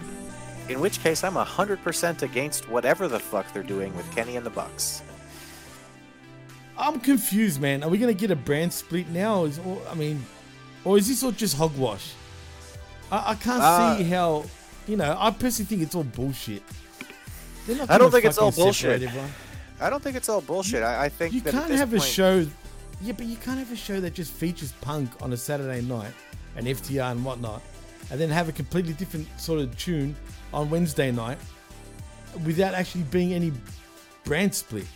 in 0.68 0.80
which 0.80 1.00
case, 1.00 1.22
I'm 1.24 1.34
hundred 1.34 1.82
percent 1.82 2.22
against 2.22 2.68
whatever 2.68 3.06
the 3.08 3.18
fuck 3.20 3.52
they're 3.52 3.62
doing 3.62 3.94
with 3.96 4.10
Kenny 4.14 4.36
and 4.36 4.44
the 4.44 4.50
Bucks. 4.50 5.02
I'm 6.76 6.98
confused, 6.98 7.60
man. 7.60 7.84
Are 7.84 7.88
we 7.88 7.98
gonna 7.98 8.14
get 8.14 8.30
a 8.30 8.36
brand 8.36 8.72
split 8.72 9.08
now? 9.10 9.44
Is 9.44 9.58
or, 9.60 9.80
I 9.90 9.94
mean, 9.94 10.24
or 10.84 10.98
is 10.98 11.06
this 11.08 11.22
all 11.22 11.30
just 11.30 11.56
hogwash? 11.56 12.12
I, 13.12 13.32
I 13.32 13.34
can't 13.36 13.62
Uh, 13.62 13.96
see 13.98 14.04
how. 14.04 14.44
You 14.86 14.96
know, 14.98 15.16
I 15.18 15.30
personally 15.30 15.66
think 15.66 15.80
it's 15.82 15.94
all 15.94 16.04
bullshit. 16.04 16.62
I 17.88 17.96
don't 17.96 18.10
think 18.10 18.24
it's 18.26 18.36
all 18.36 18.52
bullshit. 18.52 19.02
everyone. 19.02 19.30
I 19.80 19.88
don't 19.88 20.02
think 20.02 20.16
it's 20.16 20.28
all 20.28 20.42
bullshit. 20.42 20.82
I, 20.82 21.04
I 21.06 21.08
think 21.08 21.32
You 21.32 21.40
that 21.42 21.52
can't 21.52 21.70
have 21.70 21.94
a 21.94 22.00
show. 22.00 22.46
Yeah, 23.00 23.12
but 23.12 23.24
you 23.26 23.36
can't 23.36 23.58
have 23.58 23.72
a 23.72 23.76
show 23.76 24.00
that 24.00 24.12
just 24.14 24.32
features 24.32 24.72
punk 24.82 25.10
on 25.22 25.32
a 25.32 25.36
Saturday 25.36 25.80
night 25.80 26.12
and 26.56 26.66
FTR 26.66 27.12
and 27.12 27.24
whatnot, 27.24 27.62
and 28.10 28.20
then 28.20 28.30
have 28.30 28.48
a 28.48 28.52
completely 28.52 28.92
different 28.94 29.28
sort 29.40 29.60
of 29.60 29.76
tune 29.78 30.14
on 30.52 30.70
Wednesday 30.70 31.10
night 31.10 31.38
without 32.44 32.74
actually 32.74 33.04
being 33.04 33.32
any 33.32 33.52
brand 34.24 34.54
split. 34.54 34.86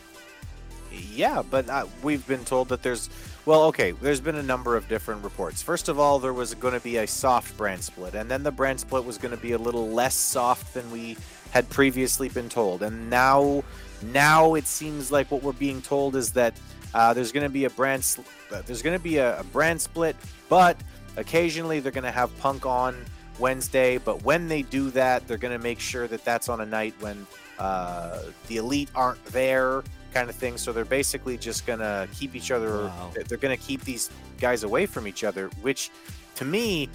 Yeah, 0.90 1.42
but 1.48 1.68
uh, 1.68 1.86
we've 2.02 2.26
been 2.26 2.44
told 2.44 2.68
that 2.70 2.82
there's. 2.82 3.10
Well, 3.44 3.64
okay, 3.64 3.92
there's 3.92 4.20
been 4.20 4.36
a 4.36 4.42
number 4.42 4.76
of 4.76 4.88
different 4.88 5.24
reports. 5.24 5.62
First 5.62 5.88
of 5.88 5.98
all, 5.98 6.18
there 6.18 6.34
was 6.34 6.54
going 6.54 6.74
to 6.74 6.80
be 6.80 6.98
a 6.98 7.06
soft 7.06 7.56
brand 7.56 7.82
split, 7.82 8.14
and 8.14 8.30
then 8.30 8.42
the 8.42 8.50
brand 8.50 8.80
split 8.80 9.04
was 9.04 9.16
going 9.16 9.34
to 9.34 9.40
be 9.40 9.52
a 9.52 9.58
little 9.58 9.88
less 9.88 10.14
soft 10.14 10.74
than 10.74 10.90
we 10.90 11.16
had 11.50 11.68
previously 11.70 12.28
been 12.28 12.48
told. 12.50 12.82
And 12.82 13.08
now, 13.08 13.64
now 14.02 14.54
it 14.54 14.66
seems 14.66 15.10
like 15.10 15.30
what 15.30 15.42
we're 15.42 15.52
being 15.52 15.80
told 15.80 16.14
is 16.14 16.32
that 16.32 16.54
uh, 16.92 17.14
there's 17.14 17.32
going 17.32 17.44
to 17.44 17.50
be 17.50 17.64
a 17.64 17.70
brand. 17.70 18.04
Sl- 18.04 18.20
uh, 18.52 18.62
there's 18.66 18.82
going 18.82 18.96
to 18.96 19.02
be 19.02 19.16
a, 19.16 19.40
a 19.40 19.44
brand 19.44 19.80
split, 19.80 20.16
but 20.50 20.76
occasionally 21.18 21.80
they're 21.80 21.92
going 21.92 22.04
to 22.04 22.10
have 22.10 22.36
Punk 22.38 22.64
on 22.64 22.96
Wednesday. 23.38 23.98
But 23.98 24.22
when 24.24 24.48
they 24.48 24.62
do 24.62 24.90
that, 24.92 25.26
they're 25.28 25.36
going 25.36 25.56
to 25.56 25.62
make 25.62 25.80
sure 25.80 26.08
that 26.08 26.24
that's 26.24 26.48
on 26.48 26.60
a 26.60 26.66
night 26.66 26.94
when 27.00 27.26
uh, 27.58 28.20
the 28.46 28.56
elite 28.56 28.88
aren't 28.94 29.22
there, 29.26 29.82
kind 30.14 30.30
of 30.30 30.36
thing. 30.36 30.56
So 30.56 30.72
they're 30.72 30.84
basically 30.84 31.36
just 31.36 31.66
going 31.66 31.80
to 31.80 32.08
keep 32.14 32.34
each 32.34 32.50
other. 32.50 32.84
Wow. 32.84 33.10
They're 33.26 33.38
going 33.38 33.56
to 33.56 33.62
keep 33.62 33.82
these 33.84 34.10
guys 34.40 34.62
away 34.62 34.86
from 34.86 35.06
each 35.06 35.24
other, 35.24 35.48
which, 35.62 35.90
to 36.36 36.44
me, 36.44 36.88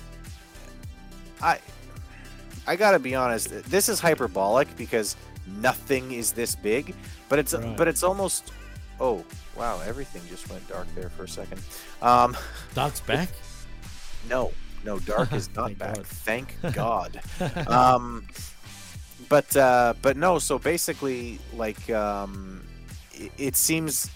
I. 1.42 1.60
I 2.66 2.78
gotta 2.78 2.98
be 2.98 3.14
honest. 3.14 3.50
This 3.70 3.90
is 3.90 4.00
hyperbolic 4.00 4.74
because 4.78 5.18
nothing 5.60 6.14
is 6.14 6.32
this 6.32 6.56
big, 6.56 6.96
but 7.28 7.38
it's 7.38 7.54
Right. 7.54 7.76
but 7.76 7.90
it's 7.90 8.04
almost. 8.04 8.54
Oh 9.02 9.26
wow! 9.58 9.82
Everything 9.86 10.22
just 10.30 10.50
went 10.50 10.66
dark 10.70 10.88
there 10.96 11.10
for 11.10 11.26
a 11.26 11.28
second. 11.28 11.62
Um, 12.02 12.38
Dark's 12.74 13.02
back. 13.02 13.28
no, 14.30 14.52
no, 14.84 15.00
dark 15.00 15.34
is 15.34 15.50
not 15.56 15.74
Thank 15.74 15.78
back. 15.80 15.96
God. 15.96 16.06
Thank 16.06 16.56
God. 16.74 17.68
um, 17.68 18.28
but 19.30 19.56
uh, 19.56 19.94
but 20.02 20.18
no. 20.18 20.40
So 20.40 20.60
basically, 20.60 21.40
like, 21.56 21.90
um, 21.90 22.64
it, 23.14 23.32
it 23.38 23.56
seems 23.56 24.10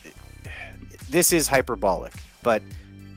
this 1.10 1.32
is 1.32 1.48
hyperbolic, 1.48 2.14
but 2.44 2.62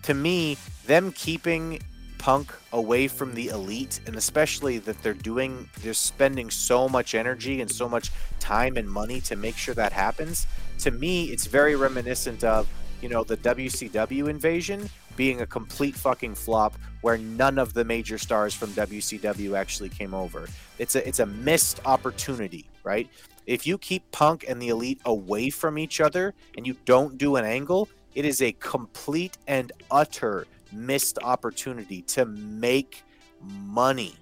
to 0.03 0.14
me, 0.14 0.57
them 0.87 1.12
keeping 1.12 1.81
Punk 2.20 2.53
away 2.74 3.09
from 3.09 3.33
the 3.33 3.48
elite, 3.48 4.00
and 4.07 4.14
especially 4.14 4.76
that 4.81 5.03
they're 5.03 5.14
doing, 5.14 5.70
they're 5.81 5.94
spending 5.94 6.50
so 6.50 6.87
much 6.87 7.14
energy 7.14 7.62
and 7.62 7.70
so 7.70 7.88
much 7.88 8.11
time 8.38 8.76
and 8.76 8.87
money 8.87 9.22
to 9.22 9.37
make 9.37 9.57
sure 9.57 9.74
that 9.74 9.94
happens. 9.94 10.46
To 10.81 10.90
me, 10.90 11.31
it's 11.31 11.46
very 11.46 11.76
reminiscent 11.76 12.44
of, 12.44 12.68
you 13.00 13.09
know, 13.09 13.24
the 13.24 13.38
WCW 13.38 14.29
invasion 14.29 14.90
being 15.20 15.42
a 15.42 15.46
complete 15.46 15.94
fucking 15.94 16.35
flop 16.35 16.78
where 17.02 17.18
none 17.18 17.59
of 17.59 17.74
the 17.74 17.85
major 17.85 18.16
stars 18.16 18.54
from 18.54 18.70
WCW 18.70 19.54
actually 19.54 19.90
came 19.90 20.14
over. 20.14 20.48
It's 20.78 20.94
a 20.94 21.06
it's 21.06 21.18
a 21.18 21.26
missed 21.26 21.78
opportunity, 21.85 22.64
right? 22.85 23.06
If 23.44 23.66
you 23.66 23.76
keep 23.76 24.11
Punk 24.12 24.46
and 24.48 24.62
the 24.62 24.68
Elite 24.68 24.98
away 25.04 25.50
from 25.50 25.76
each 25.76 26.00
other 26.00 26.33
and 26.56 26.66
you 26.66 26.74
don't 26.87 27.18
do 27.18 27.37
an 27.37 27.44
angle, 27.44 27.87
it 28.14 28.24
is 28.24 28.40
a 28.40 28.52
complete 28.52 29.37
and 29.46 29.72
utter 29.90 30.46
missed 30.72 31.18
opportunity 31.22 32.00
to 32.16 32.24
make 32.24 33.04
money. 33.42 34.14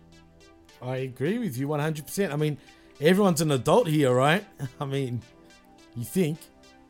I 0.83 0.97
agree 0.97 1.39
with 1.39 1.57
you 1.57 1.69
100%. 1.69 2.33
I 2.33 2.35
mean, 2.35 2.59
everyone's 3.01 3.41
an 3.41 3.53
adult 3.53 3.87
here, 3.87 4.13
right? 4.13 4.45
I 4.81 4.85
mean, 4.85 5.23
you 5.95 6.05
think. 6.05 6.39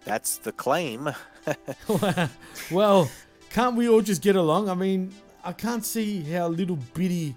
That's 0.06 0.38
the 0.38 0.52
claim. 0.52 1.10
well, 2.70 3.10
can't 3.50 3.76
we 3.76 3.88
all 3.88 4.00
just 4.02 4.22
get 4.22 4.36
along? 4.36 4.68
I 4.68 4.74
mean, 4.74 5.12
I 5.44 5.52
can't 5.52 5.84
see 5.84 6.22
how 6.22 6.48
little 6.48 6.78
bitty 6.94 7.34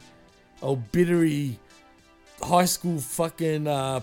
or 0.61 0.77
bittery 0.77 1.57
high 2.41 2.65
school 2.65 2.99
fucking 2.99 3.67
uh, 3.67 4.01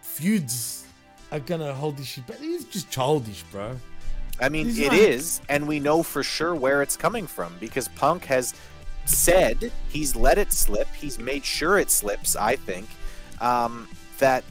feuds 0.00 0.86
are 1.32 1.40
gonna 1.40 1.74
hold 1.74 1.96
this 1.96 2.06
shit 2.06 2.26
back. 2.26 2.38
It's 2.40 2.64
just 2.64 2.90
childish, 2.90 3.42
bro. 3.52 3.76
I 4.40 4.48
mean, 4.48 4.68
it's 4.68 4.78
it 4.78 4.86
not- 4.88 4.94
is, 4.94 5.40
and 5.48 5.66
we 5.66 5.80
know 5.80 6.02
for 6.02 6.22
sure 6.22 6.54
where 6.54 6.82
it's 6.82 6.96
coming 6.96 7.26
from 7.26 7.54
because 7.60 7.88
Punk 7.88 8.24
has 8.26 8.54
said 9.04 9.70
he's 9.88 10.14
let 10.16 10.38
it 10.38 10.52
slip. 10.52 10.88
He's 10.94 11.18
made 11.18 11.44
sure 11.44 11.78
it 11.78 11.90
slips. 11.90 12.36
I 12.36 12.56
think 12.56 12.86
um, 13.40 13.88
that 14.18 14.44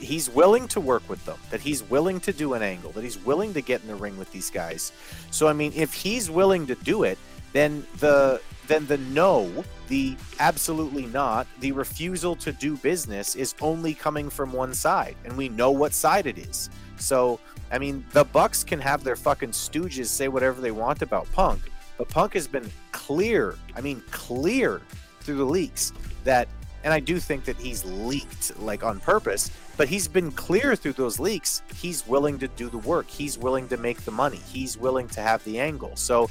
he's 0.00 0.28
willing 0.30 0.66
to 0.68 0.80
work 0.80 1.08
with 1.08 1.24
them. 1.24 1.38
That 1.50 1.60
he's 1.60 1.82
willing 1.82 2.20
to 2.20 2.32
do 2.32 2.54
an 2.54 2.62
angle. 2.62 2.90
That 2.92 3.04
he's 3.04 3.18
willing 3.18 3.54
to 3.54 3.60
get 3.60 3.82
in 3.82 3.88
the 3.88 3.94
ring 3.94 4.18
with 4.18 4.32
these 4.32 4.50
guys. 4.50 4.92
So 5.30 5.46
I 5.46 5.52
mean, 5.52 5.72
if 5.74 5.92
he's 5.92 6.30
willing 6.30 6.66
to 6.66 6.74
do 6.74 7.04
it, 7.04 7.18
then 7.52 7.86
the 7.98 8.40
then 8.70 8.86
the 8.86 8.98
no, 8.98 9.64
the 9.88 10.16
absolutely 10.38 11.06
not, 11.06 11.48
the 11.58 11.72
refusal 11.72 12.36
to 12.36 12.52
do 12.52 12.76
business 12.76 13.34
is 13.34 13.54
only 13.60 13.94
coming 13.94 14.30
from 14.30 14.52
one 14.52 14.72
side, 14.72 15.16
and 15.24 15.36
we 15.36 15.48
know 15.48 15.72
what 15.72 15.92
side 15.92 16.26
it 16.26 16.38
is. 16.38 16.70
So, 16.96 17.40
I 17.72 17.78
mean, 17.78 18.04
the 18.12 18.24
Bucks 18.24 18.62
can 18.62 18.78
have 18.78 19.02
their 19.02 19.16
fucking 19.16 19.50
stooges 19.50 20.06
say 20.06 20.28
whatever 20.28 20.60
they 20.60 20.70
want 20.70 21.02
about 21.02 21.30
Punk, 21.32 21.62
but 21.98 22.08
Punk 22.08 22.34
has 22.34 22.46
been 22.46 22.70
clear, 22.92 23.56
I 23.74 23.80
mean, 23.80 24.04
clear 24.12 24.80
through 25.20 25.38
the 25.38 25.44
leaks 25.44 25.92
that, 26.22 26.46
and 26.84 26.94
I 26.94 27.00
do 27.00 27.18
think 27.18 27.44
that 27.46 27.56
he's 27.56 27.84
leaked 27.84 28.56
like 28.60 28.84
on 28.84 29.00
purpose, 29.00 29.50
but 29.80 29.88
he's 29.88 30.06
been 30.06 30.30
clear 30.32 30.76
through 30.76 30.92
those 30.92 31.18
leaks. 31.18 31.62
He's 31.74 32.06
willing 32.06 32.38
to 32.40 32.48
do 32.48 32.68
the 32.68 32.76
work, 32.76 33.08
he's 33.08 33.38
willing 33.38 33.66
to 33.68 33.78
make 33.78 34.02
the 34.02 34.10
money, 34.10 34.36
he's 34.36 34.76
willing 34.76 35.08
to 35.08 35.22
have 35.22 35.42
the 35.44 35.58
angle. 35.58 35.96
So, 35.96 36.28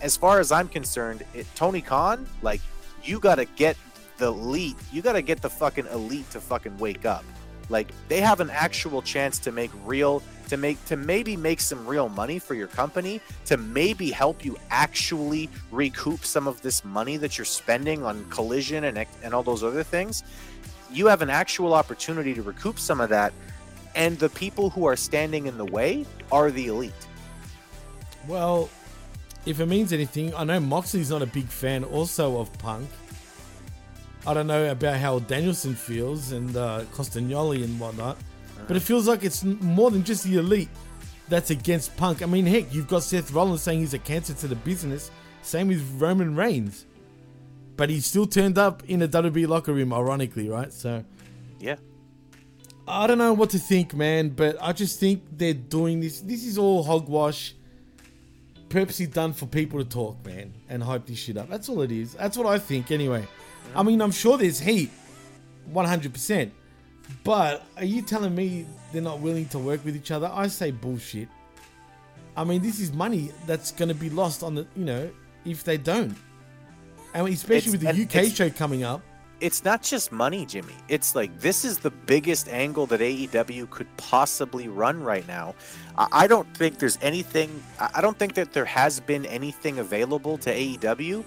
as 0.00 0.16
far 0.16 0.38
as 0.38 0.52
I'm 0.52 0.68
concerned, 0.68 1.24
it, 1.34 1.48
Tony 1.56 1.82
Khan, 1.82 2.28
like, 2.42 2.60
you 3.02 3.18
got 3.18 3.34
to 3.34 3.44
get 3.44 3.76
the 4.18 4.28
elite, 4.28 4.76
you 4.92 5.02
got 5.02 5.14
to 5.14 5.22
get 5.22 5.42
the 5.42 5.50
fucking 5.50 5.88
elite 5.88 6.30
to 6.30 6.40
fucking 6.40 6.78
wake 6.78 7.04
up. 7.04 7.24
Like, 7.70 7.90
they 8.06 8.20
have 8.20 8.38
an 8.38 8.50
actual 8.50 9.02
chance 9.02 9.40
to 9.40 9.50
make 9.50 9.72
real, 9.84 10.22
to 10.46 10.56
make, 10.56 10.84
to 10.84 10.96
maybe 10.96 11.36
make 11.36 11.58
some 11.58 11.84
real 11.84 12.08
money 12.08 12.38
for 12.38 12.54
your 12.54 12.68
company, 12.68 13.20
to 13.46 13.56
maybe 13.56 14.12
help 14.12 14.44
you 14.44 14.56
actually 14.70 15.48
recoup 15.72 16.24
some 16.24 16.46
of 16.46 16.62
this 16.62 16.84
money 16.84 17.16
that 17.16 17.36
you're 17.36 17.44
spending 17.44 18.04
on 18.04 18.24
collision 18.30 18.84
and, 18.84 19.06
and 19.24 19.34
all 19.34 19.42
those 19.42 19.64
other 19.64 19.82
things. 19.82 20.22
You 20.92 21.06
have 21.06 21.22
an 21.22 21.30
actual 21.30 21.74
opportunity 21.74 22.34
to 22.34 22.42
recoup 22.42 22.78
some 22.78 23.00
of 23.00 23.08
that. 23.10 23.32
And 23.94 24.18
the 24.18 24.28
people 24.28 24.70
who 24.70 24.86
are 24.86 24.96
standing 24.96 25.46
in 25.46 25.58
the 25.58 25.64
way 25.64 26.06
are 26.30 26.50
the 26.50 26.68
elite. 26.68 26.92
Well, 28.28 28.68
if 29.46 29.58
it 29.60 29.66
means 29.66 29.92
anything, 29.92 30.34
I 30.34 30.44
know 30.44 30.60
Moxley's 30.60 31.10
not 31.10 31.22
a 31.22 31.26
big 31.26 31.46
fan 31.46 31.84
also 31.84 32.38
of 32.38 32.52
Punk. 32.58 32.88
I 34.26 34.34
don't 34.34 34.46
know 34.46 34.70
about 34.70 34.96
how 34.98 35.20
Danielson 35.20 35.74
feels 35.74 36.32
and 36.32 36.54
uh, 36.56 36.84
Castagnoli 36.92 37.64
and 37.64 37.80
whatnot, 37.80 38.18
but 38.68 38.76
it 38.76 38.80
feels 38.80 39.08
like 39.08 39.24
it's 39.24 39.42
more 39.42 39.90
than 39.90 40.04
just 40.04 40.24
the 40.24 40.36
elite 40.36 40.68
that's 41.28 41.50
against 41.50 41.96
Punk. 41.96 42.22
I 42.22 42.26
mean, 42.26 42.44
heck, 42.44 42.72
you've 42.72 42.88
got 42.88 43.02
Seth 43.02 43.32
Rollins 43.32 43.62
saying 43.62 43.80
he's 43.80 43.94
a 43.94 43.98
cancer 43.98 44.34
to 44.34 44.46
the 44.46 44.56
business. 44.56 45.10
Same 45.42 45.68
with 45.68 45.82
Roman 46.00 46.36
Reigns, 46.36 46.84
but 47.80 47.88
he 47.88 47.98
still 47.98 48.26
turned 48.26 48.58
up 48.58 48.82
in 48.88 49.00
a 49.00 49.08
WWE 49.08 49.48
locker 49.48 49.72
room, 49.72 49.90
ironically, 49.94 50.50
right? 50.50 50.70
So, 50.70 51.02
Yeah. 51.58 51.76
I 52.86 53.06
don't 53.06 53.16
know 53.16 53.32
what 53.32 53.48
to 53.50 53.58
think, 53.58 53.94
man, 53.94 54.28
but 54.28 54.58
I 54.60 54.74
just 54.74 55.00
think 55.00 55.22
they're 55.32 55.54
doing 55.54 56.00
this. 56.00 56.20
This 56.20 56.44
is 56.44 56.58
all 56.58 56.82
hogwash, 56.82 57.54
purposely 58.68 59.06
done 59.06 59.32
for 59.32 59.46
people 59.46 59.78
to 59.82 59.88
talk, 59.88 60.22
man, 60.26 60.52
and 60.68 60.82
hype 60.82 61.06
this 61.06 61.20
shit 61.20 61.38
up. 61.38 61.48
That's 61.48 61.70
all 61.70 61.80
it 61.80 61.90
is. 61.90 62.12
That's 62.12 62.36
what 62.36 62.46
I 62.46 62.58
think, 62.58 62.90
anyway. 62.90 63.26
I 63.74 63.82
mean, 63.82 64.02
I'm 64.02 64.12
sure 64.12 64.36
there's 64.36 64.60
heat, 64.60 64.90
100%. 65.72 66.50
But 67.24 67.64
are 67.78 67.84
you 67.86 68.02
telling 68.02 68.34
me 68.34 68.66
they're 68.92 69.00
not 69.00 69.20
willing 69.20 69.48
to 69.48 69.58
work 69.58 69.82
with 69.86 69.96
each 69.96 70.10
other? 70.10 70.30
I 70.30 70.48
say 70.48 70.70
bullshit. 70.70 71.28
I 72.36 72.44
mean, 72.44 72.60
this 72.60 72.78
is 72.78 72.92
money 72.92 73.32
that's 73.46 73.72
going 73.72 73.88
to 73.88 73.94
be 73.94 74.10
lost 74.10 74.42
on 74.42 74.54
the, 74.54 74.66
you 74.76 74.84
know, 74.84 75.10
if 75.46 75.64
they 75.64 75.78
don't. 75.78 76.14
And 77.14 77.28
especially 77.28 77.56
It's- 77.56 77.72
with 77.72 77.80
the 78.10 78.20
UK 78.22 78.28
show 78.34 78.50
coming 78.50 78.82
up. 78.84 79.02
it's 79.40 79.64
not 79.64 79.82
just 79.82 80.12
money, 80.12 80.44
Jimmy. 80.46 80.74
It's 80.88 81.14
like 81.14 81.40
this 81.40 81.64
is 81.64 81.78
the 81.78 81.90
biggest 81.90 82.46
angle 82.48 82.86
that 82.86 83.00
AEW 83.00 83.66
could 83.70 83.86
possibly 83.96 84.68
run 84.68 85.02
right 85.02 85.26
now. 85.26 85.54
I 85.96 86.26
don't 86.26 86.46
think 86.56 86.78
there's 86.78 86.98
anything. 87.02 87.62
I 87.78 87.88
I 87.96 88.00
don't 88.00 88.18
think 88.18 88.34
that 88.34 88.52
there 88.52 88.66
has 88.66 89.00
been 89.00 89.24
anything 89.26 89.78
available 89.78 90.36
to 90.38 90.50
AEW, 90.52 91.24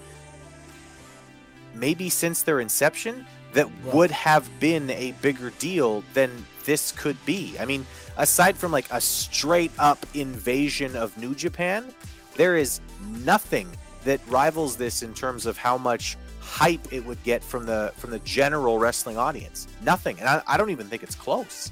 maybe 1.74 2.08
since 2.08 2.42
their 2.42 2.60
inception, 2.60 3.26
that 3.52 3.68
would 3.92 4.10
have 4.10 4.48
been 4.60 4.90
a 4.90 5.12
bigger 5.20 5.50
deal 5.58 6.02
than 6.14 6.30
this 6.64 6.92
could 6.92 7.16
be. 7.26 7.56
I 7.60 7.64
mean, 7.64 7.86
aside 8.16 8.56
from 8.56 8.72
like 8.72 8.86
a 8.90 9.00
straight 9.00 9.70
up 9.78 10.04
invasion 10.14 10.96
of 10.96 11.16
New 11.18 11.34
Japan, 11.34 11.92
there 12.36 12.56
is 12.56 12.80
nothing 13.24 13.68
that 14.04 14.20
rivals 14.28 14.76
this 14.76 15.02
in 15.02 15.14
terms 15.14 15.46
of 15.46 15.56
how 15.56 15.76
much 15.78 16.16
hype 16.40 16.92
it 16.92 17.04
would 17.04 17.22
get 17.24 17.42
from 17.42 17.66
the 17.66 17.92
from 17.96 18.10
the 18.10 18.18
general 18.20 18.78
wrestling 18.78 19.16
audience. 19.16 19.66
Nothing, 19.82 20.18
and 20.20 20.28
I, 20.28 20.42
I 20.46 20.56
don't 20.56 20.70
even 20.70 20.86
think 20.86 21.02
it's 21.02 21.14
close. 21.14 21.70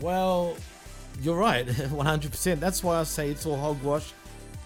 Well, 0.00 0.56
you're 1.22 1.36
right, 1.36 1.66
100%. 1.66 2.60
That's 2.60 2.84
why 2.84 3.00
I 3.00 3.02
say 3.04 3.30
it's 3.30 3.46
all 3.46 3.56
hogwash. 3.56 4.12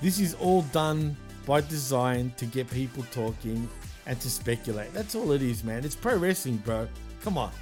This 0.03 0.19
is 0.19 0.35
all 0.35 0.63
done 0.63 1.17
by 1.47 1.61
design 1.61 2.33
to 2.37 2.47
get 2.47 2.71
people 2.71 3.05
talking 3.11 3.69
and 4.07 4.21
to 4.21 4.31
speculate. 4.31 4.93
That's 4.93 5.15
all 5.15 5.33
it 5.33 5.43
is, 5.43 5.63
man. 5.63 5.85
It's 5.85 5.95
pro 5.95 6.17
wrestling, 6.17 6.57
bro. 6.59 6.89
Come 7.23 7.39
on. 7.39 7.53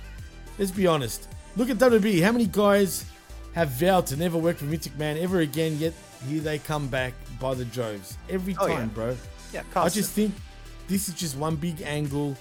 Let's 0.58 0.70
be 0.70 0.86
honest. 0.86 1.28
Look 1.56 1.70
at 1.70 1.78
WWE. 1.78 2.22
How 2.22 2.32
many 2.32 2.46
guys 2.46 3.04
have 3.52 3.68
vowed 3.70 4.06
to 4.06 4.16
never 4.16 4.38
work 4.38 4.56
for 4.56 4.66
Vince 4.66 4.88
McMahon 4.88 5.20
ever 5.20 5.40
again, 5.40 5.78
yet 5.78 5.92
here 6.28 6.40
they 6.40 6.58
come 6.58 6.88
back 6.88 7.12
by 7.40 7.54
the 7.54 7.64
droves. 7.66 8.16
Every 8.28 8.56
Oh, 8.60 8.66
time, 8.66 8.88
yeah. 8.88 8.94
bro. 8.94 9.16
Yeah, 9.52 9.62
I 9.76 9.88
just 9.88 10.12
think 10.12 10.34
this 10.88 11.08
is 11.08 11.14
just 11.14 11.36
one 11.36 11.56
big 11.56 11.80
angle 11.82 12.36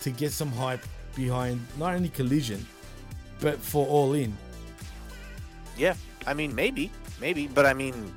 to 0.00 0.10
get 0.10 0.32
some 0.32 0.50
hype 0.52 0.84
behind 1.14 1.60
not 1.78 1.94
only 1.94 2.08
Collision, 2.08 2.64
but 3.40 3.58
for 3.58 3.86
All 3.86 4.14
In. 4.14 4.32
Yeah, 5.76 5.94
I 6.26 6.34
mean 6.34 6.54
maybe, 6.54 6.90
maybe, 7.20 7.46
but 7.46 7.66
I 7.66 7.74
mean, 7.74 8.12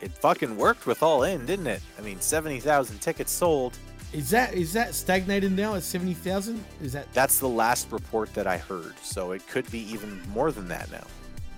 it 0.00 0.12
fucking 0.12 0.56
worked 0.56 0.86
with 0.86 1.02
All 1.02 1.24
In, 1.24 1.44
didn't 1.46 1.66
it? 1.66 1.82
I 1.98 2.02
mean, 2.02 2.20
seventy 2.20 2.60
thousand 2.60 3.00
tickets 3.00 3.32
sold. 3.32 3.76
Is 4.12 4.30
that 4.30 4.54
is 4.54 4.72
that 4.72 4.94
stagnated 4.94 5.52
now 5.52 5.74
at 5.74 5.82
seventy 5.82 6.14
thousand? 6.14 6.64
Is 6.80 6.92
that 6.92 7.12
That's 7.12 7.38
the 7.38 7.48
last 7.48 7.90
report 7.92 8.32
that 8.34 8.46
I 8.46 8.58
heard, 8.58 8.94
so 9.02 9.32
it 9.32 9.46
could 9.48 9.70
be 9.70 9.80
even 9.92 10.22
more 10.28 10.52
than 10.52 10.68
that 10.68 10.90
now. 10.90 11.04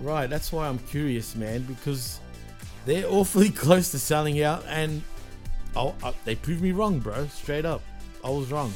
right? 0.01 0.29
That's 0.29 0.51
why 0.53 0.67
I'm 0.67 0.79
curious, 0.81 1.37
man, 1.37 1.63
because 1.63 2.19
they're 2.87 3.07
awfully 3.07 3.51
close 3.65 3.91
to 3.91 3.99
selling 3.99 4.43
out, 4.43 4.65
and 4.67 5.03
oh, 5.75 5.95
uh, 6.03 6.13
they 6.25 6.35
proved 6.35 6.63
me 6.63 6.73
wrong, 6.73 6.99
bro. 7.01 7.27
Straight 7.27 7.65
up, 7.67 7.83
I 8.25 8.31
was 8.31 8.51
wrong. 8.51 8.73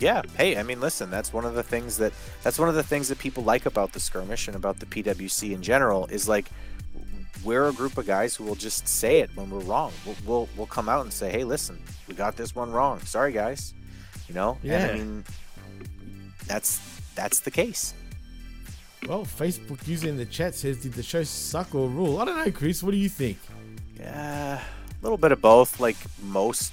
Yeah. 0.00 0.22
Hey, 0.36 0.56
I 0.56 0.62
mean, 0.62 0.80
listen, 0.80 1.10
that's 1.10 1.32
one 1.32 1.44
of 1.44 1.54
the 1.54 1.62
things 1.62 1.96
that 1.98 2.12
that's 2.42 2.58
one 2.58 2.68
of 2.68 2.74
the 2.74 2.82
things 2.82 3.08
that 3.08 3.18
people 3.18 3.42
like 3.44 3.66
about 3.66 3.92
the 3.92 4.00
skirmish 4.00 4.46
and 4.46 4.56
about 4.56 4.78
the 4.78 4.86
PWC 4.86 5.52
in 5.52 5.62
general 5.62 6.06
is 6.06 6.28
like 6.28 6.48
we're 7.44 7.68
a 7.68 7.72
group 7.72 7.98
of 7.98 8.06
guys 8.06 8.34
who 8.34 8.44
will 8.44 8.54
just 8.54 8.86
say 8.88 9.20
it 9.20 9.30
when 9.34 9.50
we're 9.50 9.60
wrong. 9.60 9.92
We'll 10.06 10.16
we'll, 10.24 10.48
we'll 10.56 10.66
come 10.66 10.88
out 10.88 11.02
and 11.02 11.12
say, 11.12 11.30
"Hey, 11.30 11.44
listen, 11.44 11.82
we 12.06 12.14
got 12.14 12.36
this 12.36 12.54
one 12.54 12.70
wrong. 12.72 13.00
Sorry, 13.00 13.32
guys." 13.32 13.74
You 14.28 14.34
know? 14.34 14.58
And 14.62 14.70
Yeah. 14.70 14.86
I 14.88 14.94
mean, 14.98 15.24
that's 16.46 16.80
that's 17.14 17.40
the 17.40 17.50
case. 17.50 17.94
Well, 19.06 19.24
Facebook 19.24 19.86
user 19.86 20.08
in 20.08 20.16
the 20.16 20.26
chat 20.26 20.54
says, 20.54 20.82
"Did 20.82 20.94
the 20.94 21.02
show 21.02 21.22
suck 21.22 21.74
or 21.74 21.88
rule?" 21.88 22.18
I 22.20 22.24
don't 22.24 22.36
know, 22.36 22.50
Chris. 22.50 22.82
What 22.82 22.90
do 22.90 22.96
you 22.96 23.08
think? 23.08 23.38
Yeah, 23.98 24.60
a 24.60 25.02
little 25.02 25.18
bit 25.18 25.32
of 25.32 25.40
both. 25.40 25.80
Like 25.80 25.96
most, 26.22 26.72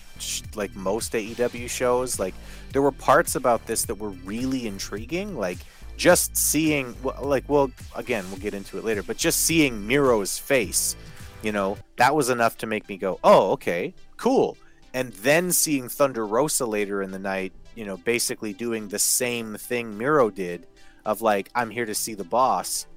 like 0.55 0.75
most 0.75 1.13
AEW 1.13 1.69
shows, 1.69 2.19
like 2.19 2.33
there 2.71 2.81
were 2.81 2.91
parts 2.91 3.35
about 3.35 3.65
this 3.67 3.85
that 3.85 3.95
were 3.95 4.09
really 4.09 4.67
intriguing. 4.67 5.37
Like 5.37 5.59
just 5.97 6.35
seeing, 6.35 6.95
like, 7.21 7.47
well, 7.47 7.71
again, 7.95 8.25
we'll 8.29 8.39
get 8.39 8.53
into 8.53 8.77
it 8.77 8.83
later, 8.83 9.03
but 9.03 9.17
just 9.17 9.43
seeing 9.43 9.87
Miro's 9.87 10.37
face, 10.37 10.95
you 11.41 11.51
know, 11.51 11.77
that 11.97 12.15
was 12.15 12.29
enough 12.29 12.57
to 12.57 12.67
make 12.67 12.87
me 12.89 12.97
go, 12.97 13.19
oh, 13.23 13.51
okay, 13.51 13.93
cool. 14.17 14.57
And 14.93 15.13
then 15.13 15.51
seeing 15.51 15.89
Thunder 15.89 16.25
Rosa 16.25 16.65
later 16.65 17.01
in 17.01 17.11
the 17.11 17.19
night, 17.19 17.53
you 17.75 17.85
know, 17.85 17.97
basically 17.97 18.53
doing 18.53 18.87
the 18.87 18.99
same 18.99 19.55
thing 19.55 19.97
Miro 19.97 20.29
did, 20.29 20.67
of 21.05 21.21
like, 21.21 21.49
I'm 21.55 21.69
here 21.69 21.85
to 21.85 21.95
see 21.95 22.13
the 22.13 22.23
boss 22.23 22.87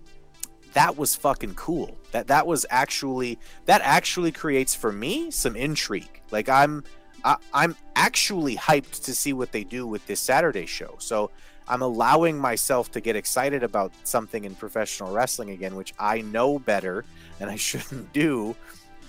that 0.75 0.97
was 0.97 1.17
fucking 1.17 1.55
cool. 1.55 1.97
That 2.13 2.27
that 2.29 2.47
was 2.47 2.67
actually 2.71 3.39
that 3.67 3.81
actually 3.83 4.33
creates 4.33 4.75
for 4.75 4.93
me 4.93 5.31
some 5.31 5.57
intrigue. 5.57 6.23
Like 6.31 6.49
I'm 6.49 6.85
I, 7.25 7.37
I'm 7.53 7.77
actually 7.97 8.57
hyped 8.57 9.05
to 9.05 9.15
see 9.15 9.33
what 9.33 9.53
they 9.53 9.65
do 9.65 9.87
with 9.87 10.07
this 10.07 10.21
Saturday 10.21 10.67
show. 10.67 10.95
So 10.99 11.31
I'm 11.67 11.83
allowing 11.83 12.39
myself 12.39 12.91
to 12.93 13.01
get 13.01 13.17
excited 13.17 13.63
about 13.63 13.93
something 14.05 14.45
in 14.45 14.55
professional 14.55 15.13
wrestling 15.13 15.51
again, 15.51 15.75
which 15.75 15.93
I 15.99 16.21
know 16.23 16.59
better 16.59 17.05
and 17.41 17.51
I 17.51 17.57
shouldn't 17.69 18.13
do. 18.13 18.55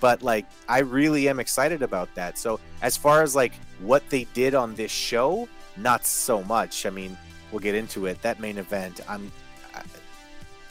But 0.00 0.22
like 0.22 0.46
I 0.68 0.80
really 0.80 1.28
am 1.28 1.40
excited 1.40 1.82
about 1.82 2.12
that. 2.14 2.38
So 2.38 2.58
as 2.82 2.96
far 2.96 3.22
as 3.22 3.36
like 3.36 3.52
what 3.80 4.08
they 4.10 4.24
did 4.34 4.54
on 4.54 4.74
this 4.74 4.90
show, 4.90 5.48
not 5.76 6.04
so 6.04 6.42
much. 6.44 6.86
I 6.86 6.90
mean, 6.90 7.16
we'll 7.50 7.60
get 7.60 7.74
into 7.74 8.06
it. 8.06 8.20
That 8.22 8.40
main 8.40 8.58
event, 8.58 9.00
I'm 9.08 9.30
I, 9.74 9.82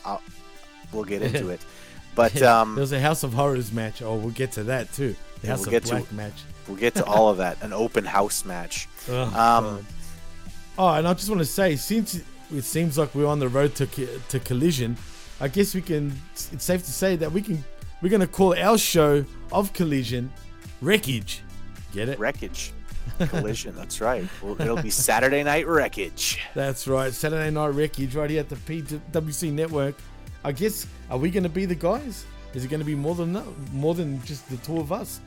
I'll, 0.05 0.21
we'll 0.91 1.03
get 1.05 1.21
into 1.21 1.49
it. 1.55 1.61
But 2.15 2.41
um, 2.41 2.75
there 2.75 2.81
was 2.81 2.91
a 2.91 2.99
House 2.99 3.23
of 3.23 3.33
Horrors 3.33 3.71
match. 3.71 4.01
Oh, 4.01 4.15
we'll 4.15 4.31
get 4.31 4.51
to 4.53 4.63
that 4.65 4.91
too. 4.93 5.15
The 5.41 5.47
House 5.47 5.59
we'll 5.59 5.67
of 5.67 5.71
get 5.71 5.83
to- 5.85 5.89
Black 5.95 6.11
match. 6.11 6.43
we'll 6.67 6.77
get 6.77 6.95
to 6.95 7.05
all 7.05 7.29
of 7.29 7.37
that. 7.37 7.61
An 7.61 7.71
open 7.73 8.03
house 8.05 8.43
match. 8.45 8.87
Oh, 9.09 9.23
um, 9.23 9.85
Oh, 10.77 10.87
and 10.93 11.05
I 11.07 11.13
just 11.13 11.27
want 11.29 11.39
to 11.39 11.45
say, 11.45 11.75
since 11.75 12.21
it 12.53 12.61
seems 12.63 12.97
like 12.97 13.13
we're 13.13 13.25
on 13.27 13.39
the 13.39 13.49
road 13.49 13.75
to 13.75 13.85
to 14.29 14.39
collision, 14.39 14.95
I 15.41 15.47
guess 15.49 15.75
we 15.75 15.81
can. 15.81 16.13
It's 16.33 16.63
safe 16.63 16.83
to 16.85 16.91
say 16.91 17.15
that 17.17 17.31
we 17.31 17.41
can. 17.41 17.63
We're 18.01 18.09
gonna 18.09 18.27
call 18.27 18.57
our 18.57 18.77
show 18.77 19.25
of 19.51 19.73
collision 19.73 20.31
wreckage. 20.81 21.41
Get 21.91 22.07
it? 22.07 22.17
Wreckage. 22.17 22.71
Collision. 23.29 23.75
That's 23.75 24.01
right. 24.01 24.27
Well, 24.41 24.59
it'll 24.61 24.81
be 24.81 24.89
Saturday 24.89 25.43
Night 25.43 25.67
Wreckage. 25.67 26.39
That's 26.55 26.87
right. 26.87 27.13
Saturday 27.13 27.51
Night 27.51 27.67
Wreckage 27.69 28.15
right 28.15 28.29
here 28.29 28.39
at 28.41 28.49
the 28.49 28.55
PWC 28.55 29.51
Network. 29.51 29.95
I 30.43 30.51
guess 30.51 30.87
are 31.09 31.17
we 31.17 31.29
going 31.29 31.43
to 31.43 31.49
be 31.49 31.65
the 31.65 31.75
guys? 31.75 32.25
Is 32.53 32.63
it 32.65 32.69
going 32.69 32.79
to 32.79 32.85
be 32.85 32.95
more 32.95 33.15
than 33.15 33.33
that? 33.33 33.45
More 33.73 33.93
than 33.93 34.23
just 34.23 34.49
the 34.49 34.57
two 34.57 34.79
of 34.79 34.91
us? 34.91 35.19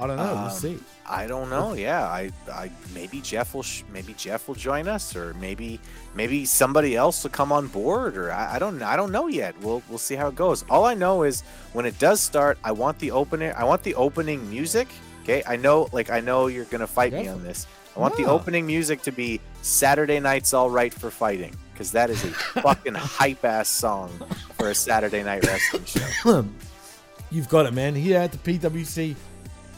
I 0.00 0.06
don't 0.06 0.16
know. 0.16 0.26
we'll 0.26 0.36
Um, 0.44 0.50
see. 0.52 0.78
I 1.06 1.26
don't 1.26 1.50
know. 1.50 1.72
Yeah, 1.72 2.04
I, 2.06 2.30
I 2.52 2.70
maybe 2.94 3.20
Jeff 3.20 3.52
will 3.54 3.64
sh- 3.64 3.82
maybe 3.92 4.12
Jeff 4.14 4.46
will 4.46 4.54
join 4.54 4.86
us, 4.86 5.16
or 5.16 5.34
maybe 5.34 5.80
maybe 6.14 6.44
somebody 6.44 6.94
else 6.94 7.24
will 7.24 7.30
come 7.30 7.50
on 7.50 7.66
board, 7.66 8.16
or 8.16 8.30
I, 8.30 8.54
I 8.56 8.58
don't 8.60 8.80
I 8.80 8.94
don't 8.94 9.10
know 9.10 9.26
yet. 9.26 9.58
We'll 9.60 9.82
we'll 9.88 9.98
see 9.98 10.14
how 10.14 10.28
it 10.28 10.36
goes. 10.36 10.64
All 10.70 10.84
I 10.84 10.94
know 10.94 11.24
is 11.24 11.42
when 11.72 11.84
it 11.84 11.98
does 11.98 12.20
start, 12.20 12.58
I 12.62 12.70
want 12.70 13.00
the 13.00 13.10
opening. 13.10 13.52
I 13.56 13.64
want 13.64 13.82
the 13.82 13.96
opening 13.96 14.48
music. 14.48 14.86
Okay, 15.28 15.42
I 15.46 15.56
know 15.56 15.90
like 15.92 16.08
I 16.08 16.20
know 16.20 16.46
you're 16.46 16.64
gonna 16.64 16.86
fight 16.86 17.12
me 17.12 17.28
on 17.28 17.42
this. 17.42 17.66
I 17.94 18.00
want 18.00 18.16
the 18.16 18.24
opening 18.24 18.66
music 18.66 19.02
to 19.02 19.12
be 19.12 19.42
Saturday 19.60 20.18
Night's 20.20 20.54
All 20.54 20.70
Right 20.70 20.94
for 20.94 21.10
Fighting 21.10 21.54
because 21.70 21.92
that 21.92 22.08
is 22.08 22.24
a 22.24 22.28
fucking 22.62 22.94
hype 22.94 23.44
ass 23.44 23.68
song 23.68 24.08
for 24.56 24.70
a 24.70 24.74
Saturday 24.74 25.22
Night 25.22 25.44
Wrestling 25.44 25.84
show. 25.84 26.46
You've 27.30 27.50
got 27.50 27.66
it, 27.66 27.74
man. 27.74 27.94
Here 27.94 28.18
at 28.20 28.32
the 28.32 28.38
PWC, 28.38 29.16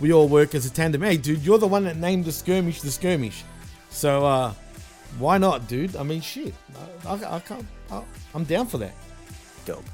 we 0.01 0.13
all 0.13 0.29
work 0.29 0.55
as 0.55 0.67
a 0.67 0.71
tandem. 0.71 1.03
Hey, 1.03 1.17
dude, 1.17 1.45
you're 1.45 1.59
the 1.59 1.67
one 1.67 1.83
that 1.83 1.97
named 1.97 2.27
the 2.27 2.33
skirmish 2.33 2.81
the 2.81 2.93
skirmish. 2.93 3.43
So, 3.89 4.25
uh, 4.25 4.55
why 5.19 5.39
not, 5.39 5.67
dude? 5.67 5.97
I 5.97 6.05
mean, 6.05 6.21
shit. 6.21 6.55
I, 7.05 7.15
I, 7.15 7.37
I 7.37 7.41
can't. 7.41 7.67
I, 7.91 8.05
I'm 8.37 8.45
down 8.45 8.69
for 8.69 8.79
that. 8.79 8.95
Dope. 9.65 9.85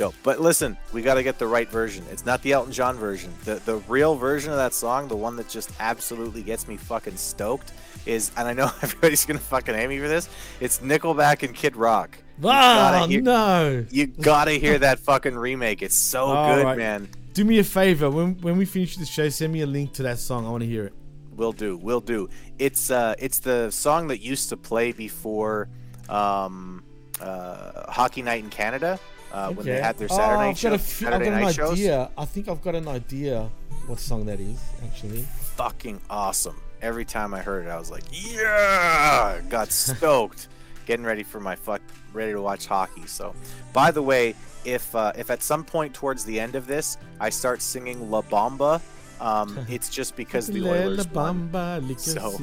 Dope. 0.00 0.14
But 0.22 0.40
listen, 0.40 0.78
we 0.94 1.02
got 1.02 1.14
to 1.14 1.22
get 1.22 1.38
the 1.38 1.46
right 1.46 1.70
version. 1.70 2.04
It's 2.10 2.24
not 2.24 2.40
the 2.42 2.52
Elton 2.52 2.72
John 2.72 2.96
version. 2.96 3.30
The 3.44 3.56
the 3.66 3.76
real 3.86 4.14
version 4.16 4.50
of 4.50 4.56
that 4.56 4.72
song, 4.72 5.08
the 5.08 5.16
one 5.16 5.36
that 5.36 5.48
just 5.48 5.70
absolutely 5.78 6.42
gets 6.42 6.66
me 6.66 6.78
fucking 6.78 7.16
stoked, 7.18 7.72
is 8.06 8.30
and 8.38 8.48
I 8.48 8.54
know 8.54 8.70
everybody's 8.82 9.26
gonna 9.26 9.38
fucking 9.40 9.74
hate 9.74 9.88
me 9.90 9.98
for 9.98 10.08
this. 10.08 10.28
It's 10.58 10.78
Nickelback 10.78 11.42
and 11.42 11.54
Kid 11.54 11.76
Rock. 11.76 12.16
You 12.42 12.48
Ah, 12.48 12.92
gotta 12.98 13.12
hear- 13.12 13.20
no. 13.20 13.84
You 13.90 14.06
gotta 14.06 14.52
hear 14.52 14.78
that 14.78 15.00
fucking 15.00 15.36
remake. 15.36 15.82
It's 15.82 15.96
so 15.96 16.24
All 16.24 16.56
good, 16.56 16.64
right. 16.64 16.78
man. 16.78 17.08
Do 17.34 17.44
me 17.44 17.58
a 17.58 17.64
favor. 17.64 18.08
When 18.10 18.36
when 18.40 18.56
we 18.56 18.64
finish 18.64 18.96
the 18.96 19.04
show, 19.04 19.28
send 19.28 19.52
me 19.52 19.60
a 19.60 19.66
link 19.66 19.92
to 19.94 20.02
that 20.04 20.18
song. 20.18 20.46
I 20.46 20.50
want 20.50 20.62
to 20.62 20.66
hear 20.66 20.86
it. 20.86 20.94
Will 21.36 21.52
do. 21.52 21.76
Will 21.76 22.00
do. 22.00 22.30
It's 22.58 22.90
uh, 22.90 23.16
it's 23.18 23.40
the 23.40 23.70
song 23.70 24.08
that 24.08 24.20
used 24.22 24.48
to 24.48 24.56
play 24.56 24.92
before, 24.92 25.68
um, 26.08 26.82
uh, 27.20 27.90
Hockey 27.92 28.22
Night 28.22 28.42
in 28.42 28.48
Canada 28.50 28.98
uh, 29.32 29.52
when 29.52 29.66
they 29.66 29.80
had 29.80 29.96
their 29.98 30.08
Oh, 30.10 30.16
Saturday 30.16 30.38
night 30.42 30.56
I've 30.56 30.62
got, 30.62 30.72
a 30.72 30.74
f- 30.74 30.80
I've 30.80 30.88
Saturday 30.90 31.24
got 31.24 31.34
an 31.34 31.40
night 31.42 31.54
shows. 31.54 31.72
idea. 31.72 32.10
I 32.18 32.24
think 32.24 32.48
I've 32.48 32.62
got 32.62 32.74
an 32.74 32.88
idea 32.88 33.48
what 33.86 33.98
song 34.00 34.26
that 34.26 34.40
is, 34.40 34.58
actually. 34.84 35.22
Fucking 35.56 36.00
awesome! 36.08 36.60
Every 36.82 37.04
time 37.04 37.34
I 37.34 37.40
heard 37.42 37.66
it, 37.66 37.68
I 37.70 37.78
was 37.78 37.90
like, 37.90 38.04
yeah! 38.10 39.40
Got 39.48 39.70
stoked, 39.72 40.48
getting 40.86 41.04
ready 41.04 41.22
for 41.22 41.40
my 41.40 41.54
fuck, 41.56 41.82
ready 42.12 42.32
to 42.32 42.40
watch 42.40 42.66
hockey. 42.66 43.06
So, 43.06 43.34
by 43.72 43.90
the 43.90 44.02
way, 44.02 44.34
if 44.64 44.94
uh, 44.94 45.12
if 45.16 45.30
at 45.30 45.42
some 45.42 45.64
point 45.64 45.94
towards 45.94 46.24
the 46.24 46.38
end 46.40 46.54
of 46.54 46.66
this 46.66 46.98
I 47.20 47.30
start 47.30 47.62
singing 47.62 48.10
La 48.10 48.22
Bamba, 48.22 48.80
um, 49.20 49.58
it's 49.68 49.88
just 49.90 50.16
because 50.16 50.46
the 50.46 50.60
La 50.60 50.70
Oilers 50.72 51.08
won. 51.08 51.50
So, 51.98 52.38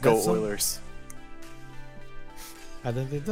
go 0.00 0.16
Oilers! 0.28 0.80
I 2.84 2.92
don't 2.92 3.06
think 3.08 3.24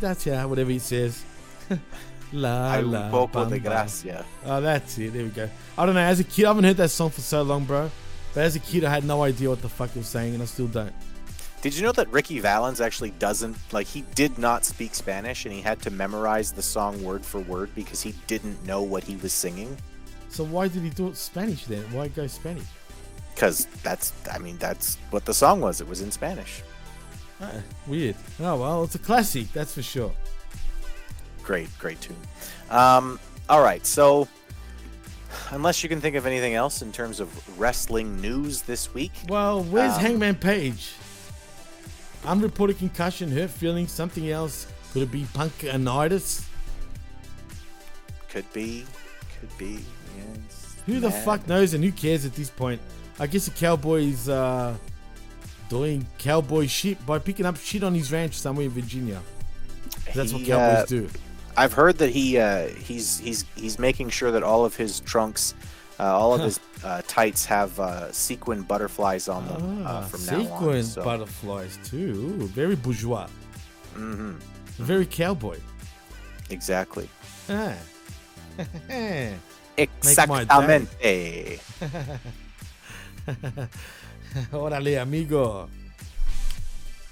that's 0.00 0.26
yeah, 0.26 0.44
whatever 0.44 0.70
he 0.70 0.78
says. 0.78 1.22
La 2.34 2.74
Hay 2.74 2.82
un 2.82 3.10
poco 3.10 3.44
de 3.44 3.60
gracia. 3.60 4.24
Oh, 4.44 4.60
that's 4.60 4.98
it. 4.98 5.12
There 5.12 5.22
we 5.22 5.30
go. 5.30 5.48
I 5.78 5.86
don't 5.86 5.94
know. 5.94 6.00
As 6.00 6.18
a 6.18 6.24
kid, 6.24 6.46
I 6.46 6.48
haven't 6.48 6.64
heard 6.64 6.76
that 6.78 6.90
song 6.90 7.10
for 7.10 7.20
so 7.20 7.42
long, 7.42 7.64
bro. 7.64 7.90
But 8.34 8.42
as 8.42 8.56
a 8.56 8.58
kid, 8.58 8.84
I 8.84 8.90
had 8.90 9.04
no 9.04 9.22
idea 9.22 9.48
what 9.48 9.62
the 9.62 9.68
fuck 9.68 9.90
he 9.92 10.00
was 10.00 10.08
saying, 10.08 10.34
and 10.34 10.42
I 10.42 10.46
still 10.46 10.66
don't. 10.66 10.92
Did 11.62 11.76
you 11.76 11.82
know 11.82 11.92
that 11.92 12.10
Ricky 12.12 12.40
Valens 12.40 12.80
actually 12.80 13.12
doesn't 13.12 13.56
like 13.72 13.86
he 13.86 14.02
did 14.14 14.36
not 14.36 14.66
speak 14.66 14.94
Spanish 14.94 15.46
and 15.46 15.54
he 15.54 15.62
had 15.62 15.80
to 15.80 15.90
memorize 15.90 16.52
the 16.52 16.60
song 16.60 17.02
word 17.02 17.24
for 17.24 17.40
word 17.40 17.74
because 17.74 18.02
he 18.02 18.14
didn't 18.26 18.62
know 18.66 18.82
what 18.82 19.02
he 19.02 19.16
was 19.16 19.32
singing? 19.32 19.74
So 20.28 20.44
why 20.44 20.68
did 20.68 20.82
he 20.82 20.90
do 20.90 21.08
it 21.08 21.16
Spanish 21.16 21.64
then? 21.64 21.84
Why 21.90 22.08
go 22.08 22.26
Spanish? 22.26 22.66
Because 23.34 23.66
that's 23.82 24.12
I 24.30 24.36
mean 24.36 24.58
that's 24.58 24.96
what 25.08 25.24
the 25.24 25.32
song 25.32 25.62
was. 25.62 25.80
It 25.80 25.88
was 25.88 26.02
in 26.02 26.10
Spanish. 26.10 26.62
Uh, 27.40 27.62
weird. 27.86 28.16
Oh 28.40 28.60
well, 28.60 28.84
it's 28.84 28.96
a 28.96 28.98
classic, 28.98 29.50
that's 29.54 29.72
for 29.72 29.82
sure. 29.82 30.12
Great, 31.44 31.68
great 31.78 32.00
tune. 32.00 32.16
Um, 32.70 33.20
all 33.48 33.62
right, 33.62 33.84
so 33.86 34.26
unless 35.50 35.82
you 35.82 35.88
can 35.88 36.00
think 36.00 36.16
of 36.16 36.26
anything 36.26 36.54
else 36.54 36.80
in 36.82 36.90
terms 36.90 37.20
of 37.20 37.58
wrestling 37.60 38.20
news 38.20 38.62
this 38.62 38.92
week, 38.94 39.12
Well, 39.28 39.62
where's 39.64 39.94
Um, 39.94 40.00
Hangman 40.00 40.36
Page? 40.36 40.92
Unreported 42.24 42.78
concussion, 42.78 43.30
hurt 43.30 43.50
feelings, 43.50 43.92
something 43.92 44.30
else. 44.30 44.66
Could 44.92 45.02
it 45.02 45.10
be 45.12 45.24
punkanitis? 45.34 46.44
could 48.30 48.50
be, 48.52 48.84
could 49.38 49.58
be. 49.58 49.84
Yes. 50.16 50.74
Who 50.86 50.98
the 50.98 51.10
fuck 51.10 51.46
knows 51.46 51.72
and 51.74 51.84
who 51.84 51.92
cares 51.92 52.24
at 52.24 52.34
this 52.34 52.50
point? 52.50 52.80
I 53.20 53.28
guess 53.28 53.44
the 53.44 53.52
Cowboys 53.52 54.28
uh, 54.28 54.74
doing 55.68 56.04
cowboy 56.18 56.66
shit 56.66 57.04
by 57.06 57.20
picking 57.20 57.46
up 57.46 57.56
shit 57.56 57.84
on 57.84 57.94
his 57.94 58.10
ranch 58.10 58.34
somewhere 58.34 58.64
in 58.64 58.72
Virginia. 58.72 59.20
That's 60.14 60.32
what 60.32 60.40
He, 60.42 60.48
Cowboys 60.48 60.82
uh, 60.82 60.86
do. 60.88 61.08
I've 61.56 61.72
heard 61.72 61.98
that 61.98 62.10
he 62.10 62.38
uh, 62.38 62.68
he's 62.68 63.18
he's 63.18 63.44
he's 63.56 63.78
making 63.78 64.10
sure 64.10 64.30
that 64.32 64.42
all 64.42 64.64
of 64.64 64.74
his 64.76 65.00
trunks, 65.00 65.54
uh, 66.00 66.04
all 66.04 66.34
of 66.34 66.40
his 66.40 66.58
uh, 66.84 67.02
tights 67.06 67.44
have 67.46 67.78
uh, 67.78 68.10
sequin 68.12 68.62
butterflies 68.62 69.28
on 69.28 69.46
them 69.48 69.86
uh, 69.86 69.88
Ah, 69.88 70.00
from 70.02 70.24
now 70.26 70.52
on. 70.52 70.58
sequin 70.60 70.84
So, 70.84 71.04
butterflies 71.04 71.78
too. 71.84 72.38
Ooh, 72.42 72.46
very 72.48 72.74
bourgeois. 72.76 73.28
hmm 73.94 74.32
Very 74.78 75.06
cowboy. 75.06 75.58
exactly. 76.50 77.08
Ah. 77.48 77.74
Exactamente. 79.76 81.60
Órale, 84.52 85.00
amigo. 85.00 85.68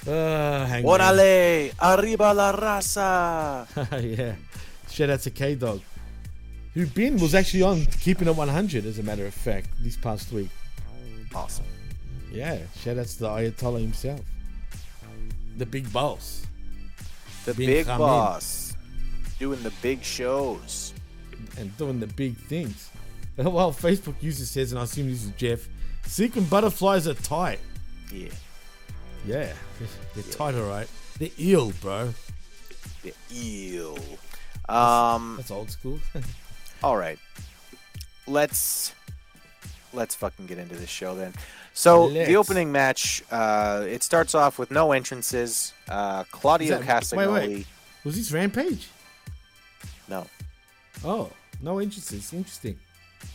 Uh, 0.07 0.67
Hangman. 0.67 0.85
Órale, 0.85 1.73
arriba 1.81 2.33
la 2.35 2.53
raza. 2.53 3.67
yeah. 4.19 4.35
Shout 4.91 5.11
out 5.11 5.21
to 5.21 5.31
K 5.31 5.55
Dog. 5.55 5.81
Who 6.75 6.87
Ben 6.87 7.19
was 7.19 7.35
actually 7.35 7.63
on 7.63 7.85
Keeping 8.01 8.29
It 8.29 8.35
100, 8.35 8.87
as 8.87 8.99
a 8.99 9.03
matter 9.03 9.27
of 9.27 9.35
fact, 9.35 9.69
this 9.81 9.97
past 9.97 10.33
week. 10.33 10.49
Awesome. 11.35 11.67
Yeah, 12.33 12.59
shout 12.83 12.99
outs 12.99 13.15
to 13.15 13.25
the 13.25 13.29
Ayatollah 13.29 13.81
himself. 13.83 14.21
The 15.59 15.67
big 15.67 15.93
boss. 15.93 16.47
The 17.45 17.55
Bin 17.55 17.67
big 17.67 17.87
Hamed. 17.87 17.99
boss 17.99 18.73
doing 19.43 19.63
the 19.65 19.73
big 19.83 20.05
shows. 20.05 20.95
And 21.59 21.77
doing 21.77 21.99
the 21.99 22.07
big 22.07 22.37
things. 22.37 22.91
Well, 23.37 23.73
Facebook 23.73 24.15
user 24.23 24.45
says, 24.45 24.73
and 24.73 24.79
I 24.79 24.85
assume 24.85 25.09
this 25.11 25.25
is 25.25 25.31
Jeff, 25.39 25.67
sequin 26.07 26.45
butterflies 26.45 27.09
are 27.09 27.15
tight. 27.15 27.61
Yeah. 28.13 28.29
Yeah, 29.27 29.53
they're 30.15 30.25
tight, 30.25 30.55
alright. 30.55 30.89
They're 31.19 31.31
ill, 31.39 31.73
bro. 31.81 32.13
The 33.03 33.15
eel. 33.33 33.99
Um. 34.69 35.35
That's 35.37 35.51
old 35.51 35.71
school. 35.71 36.01
All 36.83 36.97
right. 36.97 37.19
Let's 38.27 38.95
let's 39.93 40.15
fucking 40.15 40.47
get 40.47 40.59
into 40.59 40.75
this 40.77 40.89
show 40.91 41.15
then. 41.15 41.33
So 41.75 42.07
Let's. 42.07 42.29
the 42.29 42.37
opening 42.37 42.71
match, 42.73 43.23
uh, 43.31 43.85
it 43.89 44.03
starts 44.03 44.35
off 44.35 44.59
with 44.59 44.71
no 44.71 44.93
entrances. 44.93 45.73
Uh, 45.89 46.25
Claudio 46.31 46.79
that- 46.79 46.87
Castagnoli. 46.87 47.33
Wait, 47.33 47.49
wait. 47.49 47.67
Was 48.05 48.17
this 48.17 48.33
Rampage? 48.33 48.89
No. 50.09 50.27
Oh, 51.05 51.31
no 51.63 51.79
entrances. 51.79 52.33
Interesting. 52.33 52.79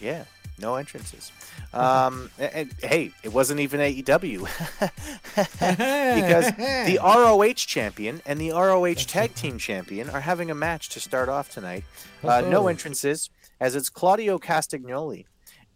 Yeah, 0.02 0.26
no 0.59 0.75
entrances. 0.75 1.31
Um, 1.73 2.29
and, 2.39 2.51
and, 2.53 2.73
hey, 2.81 3.11
it 3.23 3.33
wasn't 3.33 3.59
even 3.59 3.79
AEW 3.79 4.39
because 5.35 6.51
the 6.55 6.99
ROH 7.03 7.53
champion 7.53 8.21
and 8.25 8.39
the 8.39 8.51
ROH 8.51 8.93
tag 9.07 9.35
team 9.35 9.57
champion 9.57 10.09
are 10.09 10.21
having 10.21 10.51
a 10.51 10.55
match 10.55 10.89
to 10.89 10.99
start 10.99 11.29
off 11.29 11.49
tonight. 11.49 11.83
Uh, 12.23 12.41
no 12.41 12.67
entrances, 12.67 13.29
as 13.59 13.75
it's 13.75 13.89
Claudio 13.89 14.37
Castagnoli 14.37 15.25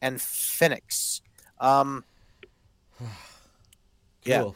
and 0.01 0.21
Fenix. 0.21 1.21
Um, 1.59 2.03
Yeah. 4.23 4.51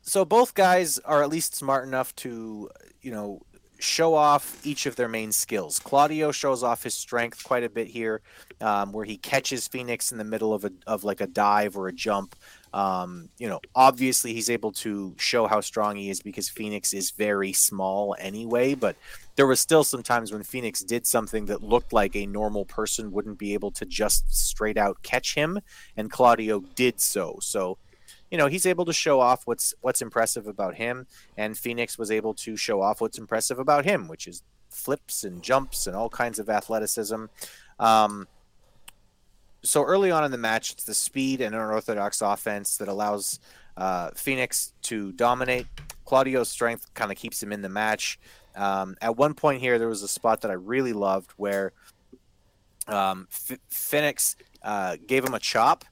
So 0.00 0.24
both 0.24 0.54
guys 0.54 0.98
are 1.00 1.22
at 1.22 1.28
least 1.28 1.54
smart 1.54 1.86
enough 1.86 2.14
to, 2.16 2.70
you 3.02 3.10
know, 3.10 3.42
show 3.78 4.14
off 4.14 4.64
each 4.64 4.86
of 4.86 4.96
their 4.96 5.08
main 5.08 5.32
skills. 5.32 5.78
Claudio 5.78 6.32
shows 6.32 6.62
off 6.62 6.82
his 6.82 6.94
strength 6.94 7.42
quite 7.44 7.64
a 7.64 7.68
bit 7.68 7.86
here, 7.86 8.20
um, 8.60 8.92
where 8.92 9.04
he 9.04 9.16
catches 9.16 9.68
Fenix 9.68 10.12
in 10.12 10.18
the 10.18 10.24
middle 10.24 10.52
of 10.52 10.64
a 10.64 10.72
of 10.86 11.04
like 11.04 11.20
a 11.20 11.26
dive 11.26 11.76
or 11.76 11.88
a 11.88 11.92
jump. 11.92 12.36
Um, 12.72 13.28
you 13.38 13.48
know, 13.48 13.60
obviously 13.76 14.34
he's 14.34 14.50
able 14.50 14.72
to 14.72 15.14
show 15.16 15.46
how 15.46 15.60
strong 15.60 15.94
he 15.94 16.10
is 16.10 16.20
because 16.20 16.48
Fenix 16.48 16.92
is 16.92 17.12
very 17.12 17.52
small 17.52 18.16
anyway. 18.18 18.74
But 18.74 18.96
there 19.36 19.46
was 19.46 19.60
still 19.60 19.84
some 19.84 20.02
times 20.02 20.32
when 20.32 20.42
Fenix 20.42 20.80
did 20.80 21.06
something 21.06 21.46
that 21.46 21.62
looked 21.62 21.92
like 21.92 22.16
a 22.16 22.26
normal 22.26 22.64
person 22.64 23.12
wouldn't 23.12 23.38
be 23.38 23.54
able 23.54 23.70
to 23.72 23.84
just 23.84 24.34
straight 24.34 24.76
out 24.76 25.02
catch 25.02 25.34
him, 25.34 25.60
and 25.96 26.10
Claudio 26.10 26.60
did 26.74 27.00
so. 27.00 27.38
So 27.40 27.78
you 28.34 28.38
know 28.38 28.48
he's 28.48 28.66
able 28.66 28.84
to 28.84 28.92
show 28.92 29.20
off 29.20 29.46
what's 29.46 29.74
what's 29.80 30.02
impressive 30.02 30.48
about 30.48 30.74
him 30.74 31.06
and 31.36 31.56
Fenix 31.56 31.96
was 31.96 32.10
able 32.10 32.34
to 32.34 32.56
show 32.56 32.82
off 32.82 33.00
what's 33.00 33.16
impressive 33.16 33.60
about 33.60 33.84
him 33.84 34.08
which 34.08 34.26
is 34.26 34.42
flips 34.70 35.22
and 35.22 35.40
jumps 35.40 35.86
and 35.86 35.94
all 35.94 36.08
kinds 36.08 36.40
of 36.40 36.50
athleticism. 36.50 37.26
Um, 37.78 38.26
so 39.62 39.84
early 39.84 40.10
on 40.10 40.24
in 40.24 40.32
the 40.32 40.36
match 40.36 40.72
it's 40.72 40.82
the 40.82 40.94
speed 40.94 41.40
and 41.40 41.54
unorthodox 41.54 42.22
offense 42.22 42.76
that 42.78 42.88
allows 42.88 43.38
uh, 43.76 44.10
Fenix 44.16 44.72
to 44.82 45.12
dominate. 45.12 45.68
Claudio's 46.04 46.48
strength 46.48 46.92
kind 46.94 47.12
of 47.12 47.16
keeps 47.16 47.40
him 47.40 47.52
in 47.52 47.62
the 47.62 47.68
match. 47.68 48.18
Um, 48.56 48.96
at 49.00 49.16
one 49.16 49.34
point 49.34 49.60
here 49.60 49.78
there 49.78 49.86
was 49.86 50.02
a 50.02 50.08
spot 50.08 50.40
that 50.40 50.50
i 50.50 50.54
really 50.54 50.92
loved 50.92 51.30
where 51.36 51.72
um, 52.88 53.28
F- 53.30 53.60
Fenix 53.68 54.34
uh, 54.64 54.96
gave 55.06 55.24
him 55.24 55.34
a 55.34 55.38
chop 55.38 55.84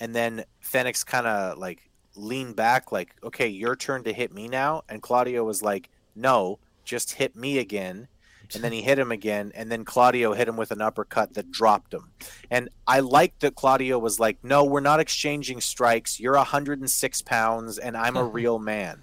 and 0.00 0.14
then 0.14 0.44
Fenix 0.60 1.04
kind 1.04 1.26
of 1.26 1.58
like 1.58 1.85
leaned 2.16 2.56
back, 2.56 2.90
like, 2.92 3.14
okay, 3.22 3.46
your 3.48 3.76
turn 3.76 4.02
to 4.04 4.12
hit 4.12 4.32
me 4.32 4.48
now. 4.48 4.82
And 4.88 5.02
Claudio 5.02 5.44
was 5.44 5.62
like, 5.62 5.88
no, 6.14 6.58
just 6.84 7.12
hit 7.14 7.36
me 7.36 7.58
again. 7.58 8.08
And 8.54 8.62
then 8.62 8.70
he 8.72 8.80
hit 8.80 8.96
him 8.96 9.10
again, 9.10 9.50
and 9.56 9.72
then 9.72 9.84
Claudio 9.84 10.32
hit 10.32 10.46
him 10.46 10.56
with 10.56 10.70
an 10.70 10.80
uppercut 10.80 11.34
that 11.34 11.50
dropped 11.50 11.92
him. 11.92 12.12
And 12.48 12.68
I 12.86 13.00
like 13.00 13.36
that 13.40 13.56
Claudio 13.56 13.98
was 13.98 14.20
like, 14.20 14.38
no, 14.44 14.62
we're 14.64 14.78
not 14.78 15.00
exchanging 15.00 15.60
strikes. 15.60 16.20
You're 16.20 16.36
106 16.36 17.22
pounds, 17.22 17.78
and 17.78 17.96
I'm 17.96 18.16
a 18.16 18.22
real 18.38 18.60
man. 18.60 19.00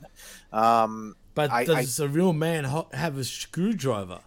Um, 0.54 1.18
But 1.36 1.52
I- 1.52 1.66
does 1.66 2.00
a 2.00 2.08
real 2.08 2.32
man 2.32 2.64
have 2.94 3.18
a 3.18 3.24
screwdriver? 3.26 4.22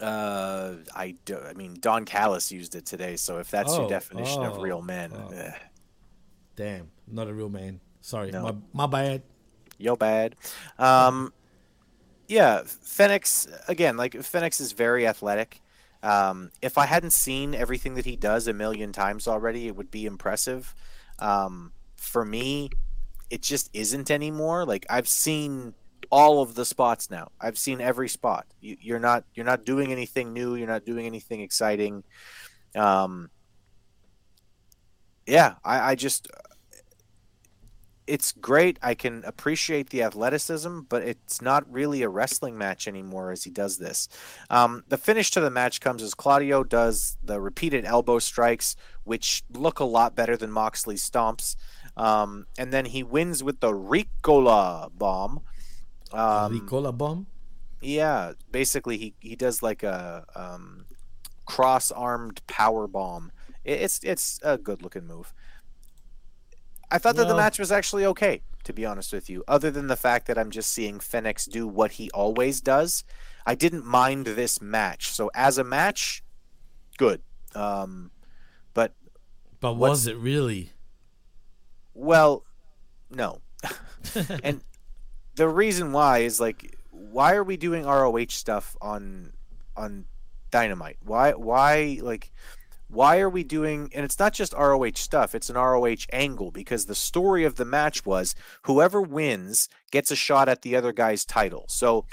uh, 0.00 0.74
I, 0.94 1.16
do, 1.24 1.38
I 1.38 1.54
mean, 1.54 1.78
Don 1.80 2.04
Callis 2.04 2.52
used 2.52 2.74
it 2.74 2.84
today, 2.86 3.16
so 3.16 3.38
if 3.38 3.50
that's 3.50 3.72
Oh, 3.72 3.80
your 3.80 3.88
definition 3.88 4.42
of 4.44 4.58
oh, 4.58 4.60
real 4.60 4.82
men, 4.82 5.12
oh. 5.12 5.30
eh. 5.34 5.52
Damn, 6.56 6.90
not 7.06 7.28
a 7.28 7.34
real 7.34 7.48
man. 7.50 7.80
Sorry, 8.00 8.30
No. 8.30 8.42
my, 8.42 8.54
my 8.72 8.86
bad. 8.86 9.22
yo 9.78 9.94
bad. 9.96 10.34
Um, 10.78 11.32
yeah, 12.28 12.62
Fenix 12.66 13.46
again. 13.68 13.96
Like 13.96 14.20
Fenix 14.22 14.60
is 14.60 14.72
very 14.72 15.06
athletic. 15.06 15.60
Um, 16.02 16.50
if 16.62 16.78
I 16.78 16.86
hadn't 16.86 17.10
seen 17.12 17.54
everything 17.54 17.94
that 17.94 18.04
he 18.04 18.16
does 18.16 18.46
a 18.48 18.52
million 18.52 18.92
times 18.92 19.26
already, 19.28 19.66
it 19.68 19.76
would 19.76 19.90
be 19.90 20.06
impressive. 20.06 20.74
Um, 21.18 21.72
for 21.96 22.24
me, 22.24 22.70
it 23.30 23.42
just 23.42 23.70
isn't 23.72 24.10
anymore. 24.10 24.64
Like 24.64 24.86
I've 24.88 25.08
seen 25.08 25.74
all 26.10 26.40
of 26.42 26.54
the 26.54 26.64
spots 26.64 27.10
now. 27.10 27.32
I've 27.40 27.58
seen 27.58 27.80
every 27.80 28.08
spot. 28.08 28.46
You, 28.60 28.76
you're 28.80 29.00
not 29.00 29.24
you're 29.34 29.46
not 29.46 29.64
doing 29.64 29.90
anything 29.92 30.32
new. 30.32 30.54
You're 30.54 30.68
not 30.68 30.84
doing 30.84 31.06
anything 31.06 31.40
exciting. 31.40 32.04
Um, 32.74 33.30
yeah, 35.26 35.54
I, 35.64 35.90
I 35.92 35.94
just 35.96 36.28
it's 38.06 38.32
great. 38.32 38.78
I 38.82 38.94
can 38.94 39.24
appreciate 39.24 39.90
the 39.90 40.02
athleticism, 40.02 40.80
but 40.88 41.02
it's 41.02 41.42
not 41.42 41.70
really 41.70 42.02
a 42.02 42.08
wrestling 42.08 42.56
match 42.56 42.86
anymore 42.86 43.32
as 43.32 43.44
he 43.44 43.50
does 43.50 43.78
this. 43.78 44.08
Um, 44.50 44.84
the 44.88 44.96
finish 44.96 45.30
to 45.32 45.40
the 45.40 45.50
match 45.50 45.80
comes 45.80 46.02
as 46.02 46.14
Claudio 46.14 46.62
does 46.64 47.16
the 47.22 47.40
repeated 47.40 47.84
elbow 47.84 48.18
strikes, 48.18 48.76
which 49.04 49.42
look 49.52 49.80
a 49.80 49.84
lot 49.84 50.14
better 50.14 50.36
than 50.36 50.50
Moxley's 50.50 51.08
stomps. 51.08 51.56
Um, 51.96 52.46
and 52.58 52.72
then 52.72 52.86
he 52.86 53.02
wins 53.02 53.42
with 53.42 53.60
the 53.60 53.72
Ricola 53.72 54.90
bomb. 54.96 55.40
Um, 56.12 56.60
Ricola 56.60 56.96
bomb? 56.96 57.26
Yeah, 57.80 58.32
basically 58.50 58.98
he, 58.98 59.14
he 59.20 59.36
does 59.36 59.62
like 59.62 59.82
a 59.82 60.24
um, 60.34 60.86
cross-armed 61.44 62.46
power 62.46 62.86
bomb. 62.86 63.32
It, 63.64 63.80
it's 63.80 64.00
it's 64.02 64.40
a 64.42 64.58
good 64.58 64.82
looking 64.82 65.06
move. 65.06 65.32
I 66.90 66.98
thought 66.98 67.16
that 67.16 67.28
the 67.28 67.36
match 67.36 67.58
was 67.58 67.72
actually 67.72 68.04
okay, 68.06 68.42
to 68.64 68.72
be 68.72 68.86
honest 68.86 69.12
with 69.12 69.28
you. 69.28 69.42
Other 69.48 69.70
than 69.70 69.88
the 69.88 69.96
fact 69.96 70.26
that 70.26 70.38
I'm 70.38 70.50
just 70.50 70.72
seeing 70.72 71.00
Fenix 71.00 71.46
do 71.46 71.66
what 71.66 71.92
he 71.92 72.10
always 72.12 72.60
does, 72.60 73.04
I 73.44 73.54
didn't 73.54 73.84
mind 73.84 74.26
this 74.26 74.60
match. 74.60 75.08
So 75.08 75.30
as 75.34 75.58
a 75.58 75.64
match, 75.64 76.22
good. 76.98 77.22
Um, 77.54 78.10
but 78.74 78.94
But 79.60 79.74
was 79.74 80.06
it 80.06 80.16
really? 80.16 80.72
well, 81.94 82.44
no. 83.10 83.40
and 84.42 84.62
the 85.34 85.48
reason 85.48 85.92
why 85.92 86.18
is 86.18 86.40
like, 86.40 86.76
why 86.90 87.34
are 87.34 87.44
we 87.44 87.56
doing 87.56 87.84
ROH 87.84 88.26
stuff 88.30 88.76
on 88.80 89.32
on 89.76 90.04
Dynamite? 90.50 90.98
Why 91.02 91.32
why 91.32 91.98
like 92.02 92.32
why 92.88 93.18
are 93.18 93.28
we 93.28 93.42
doing 93.42 93.90
and 93.94 94.04
it's 94.04 94.18
not 94.18 94.32
just 94.32 94.52
ROH 94.52 94.92
stuff, 94.94 95.34
it's 95.34 95.50
an 95.50 95.56
ROH 95.56 96.06
angle 96.12 96.50
because 96.50 96.86
the 96.86 96.94
story 96.94 97.44
of 97.44 97.56
the 97.56 97.64
match 97.64 98.06
was 98.06 98.34
whoever 98.62 99.02
wins 99.02 99.68
gets 99.90 100.10
a 100.10 100.16
shot 100.16 100.48
at 100.48 100.62
the 100.62 100.76
other 100.76 100.92
guy's 100.92 101.24
title. 101.24 101.64
So 101.68 102.06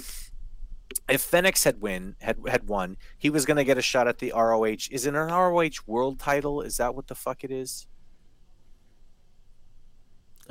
if 1.09 1.21
Fenix 1.21 1.63
had 1.63 1.81
win 1.81 2.15
had 2.21 2.37
had 2.47 2.67
won, 2.67 2.97
he 3.17 3.29
was 3.29 3.45
going 3.45 3.57
to 3.57 3.63
get 3.63 3.77
a 3.77 3.81
shot 3.81 4.07
at 4.07 4.19
the 4.19 4.31
ROH. 4.35 4.89
Is 4.91 5.05
it 5.05 5.15
an 5.15 5.27
ROH 5.27 5.83
world 5.85 6.19
title? 6.19 6.61
Is 6.61 6.77
that 6.77 6.95
what 6.95 7.07
the 7.07 7.15
fuck 7.15 7.43
it 7.43 7.51
is? 7.51 7.87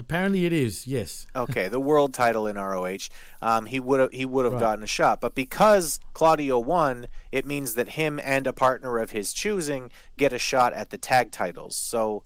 Apparently 0.03 0.45
it 0.47 0.53
is, 0.53 0.87
yes. 0.87 1.27
okay, 1.37 1.69
the 1.69 1.79
world 1.81 2.13
title 2.13 2.47
in 2.49 2.57
ROH, 2.57 3.09
um, 3.41 3.67
he 3.67 3.79
would 3.79 4.01
have 4.01 4.11
he 4.13 4.27
would 4.27 4.45
have 4.45 4.55
Right. 4.55 4.61
gotten 4.61 4.83
a 4.83 4.87
shot. 4.89 5.21
But 5.21 5.35
because 5.37 6.01
Claudio 6.13 6.59
won, 6.59 7.07
it 7.31 7.47
means 7.47 7.75
that 7.75 7.91
him 7.91 8.21
and 8.23 8.47
a 8.49 8.53
partner 8.53 8.99
of 8.99 9.13
his 9.13 9.33
choosing 9.33 9.91
get 10.17 10.33
a 10.33 10.39
shot 10.39 10.73
at 10.73 10.91
the 10.91 10.99
tag 10.99 11.31
titles. 11.31 11.77
So 11.77 12.25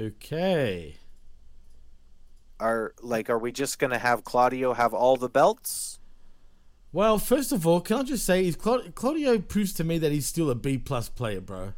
Okay. 0.00 0.96
are 2.60 2.94
like 3.02 3.28
are 3.28 3.38
we 3.38 3.50
just 3.52 3.78
gonna 3.80 3.98
have 3.98 4.22
Claudio 4.24 4.74
have 4.74 4.94
all 4.94 5.16
the 5.16 5.28
belts? 5.28 5.98
Well, 6.92 7.18
first 7.18 7.50
of 7.50 7.66
all, 7.66 7.80
can 7.80 7.96
I 7.98 8.02
just 8.04 8.24
say, 8.24 8.46
is 8.46 8.54
Claud- 8.54 8.94
Claudio 8.94 9.40
proves 9.40 9.72
to 9.74 9.84
me 9.84 9.98
that 9.98 10.12
he's 10.12 10.26
still 10.26 10.48
a 10.48 10.54
B 10.54 10.78
plus 10.78 11.08
player, 11.08 11.40
bro. 11.40 11.72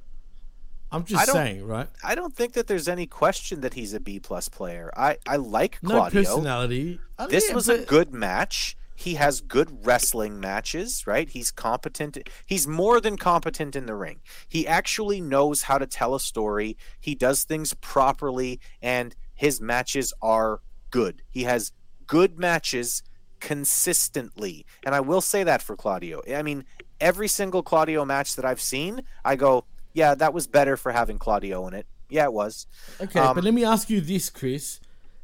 I'm 0.96 1.04
just 1.04 1.30
saying, 1.30 1.66
right? 1.66 1.88
I 2.02 2.14
don't 2.14 2.34
think 2.34 2.54
that 2.54 2.66
there's 2.66 2.88
any 2.88 3.06
question 3.06 3.60
that 3.60 3.74
he's 3.74 3.92
a 3.94 4.00
B 4.00 4.18
plus 4.18 4.48
player. 4.48 4.90
I 4.96 5.18
I 5.26 5.36
like 5.36 5.80
Claudio. 5.80 6.22
No 6.22 6.28
personality. 6.28 7.00
This 7.28 7.52
was 7.52 7.68
a 7.68 7.84
good 7.84 8.12
match. 8.12 8.76
He 8.98 9.14
has 9.14 9.42
good 9.42 9.84
wrestling 9.84 10.40
matches, 10.40 11.06
right? 11.06 11.28
He's 11.28 11.50
competent. 11.50 12.16
He's 12.46 12.66
more 12.66 12.98
than 12.98 13.18
competent 13.18 13.76
in 13.76 13.84
the 13.84 13.94
ring. 13.94 14.20
He 14.48 14.66
actually 14.66 15.20
knows 15.20 15.64
how 15.64 15.76
to 15.76 15.86
tell 15.86 16.14
a 16.14 16.20
story. 16.20 16.78
He 16.98 17.14
does 17.14 17.44
things 17.44 17.74
properly, 17.74 18.58
and 18.80 19.14
his 19.34 19.60
matches 19.60 20.14
are 20.22 20.62
good. 20.90 21.22
He 21.28 21.42
has 21.42 21.72
good 22.06 22.38
matches 22.38 23.02
consistently. 23.38 24.64
And 24.84 24.94
I 24.94 25.00
will 25.00 25.20
say 25.20 25.44
that 25.44 25.60
for 25.60 25.76
Claudio. 25.76 26.22
I 26.34 26.42
mean, 26.42 26.64
every 26.98 27.28
single 27.28 27.62
Claudio 27.62 28.04
match 28.06 28.34
that 28.36 28.46
I've 28.46 28.62
seen, 28.62 29.02
I 29.26 29.36
go, 29.36 29.66
yeah, 29.96 30.14
that 30.14 30.32
was 30.34 30.46
better 30.46 30.76
for 30.76 30.92
having 30.92 31.18
Claudio 31.18 31.66
in 31.68 31.74
it. 31.74 31.86
Yeah, 32.08 32.24
it 32.24 32.32
was. 32.32 32.66
Okay, 33.00 33.18
Um, 33.18 33.34
but 33.34 33.42
let 33.42 33.54
me 33.54 33.64
ask 33.64 33.88
you 33.90 34.00
this, 34.00 34.30
Chris. 34.30 34.78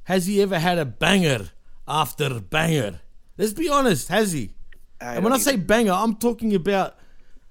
Has 0.05 0.27
he 0.27 0.43
ever 0.43 0.59
had 0.59 0.79
a 0.79 0.85
banger 0.85 1.51
after 1.87 2.41
banger? 2.41 3.01
Let's 3.39 3.53
be 3.53 3.69
honest, 3.69 4.09
has 4.09 4.33
he? 4.33 4.55
I 5.01 5.15
and 5.17 5.25
when 5.25 5.33
I 5.33 5.39
say 5.39 5.57
banger, 5.57 5.93
I'm 5.93 6.17
talking 6.17 6.55
about 6.55 6.97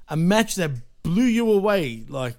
a 0.09 0.17
match 0.17 0.55
that 0.55 0.71
blew 1.03 1.23
you 1.39 1.51
away, 1.51 2.03
like 2.09 2.37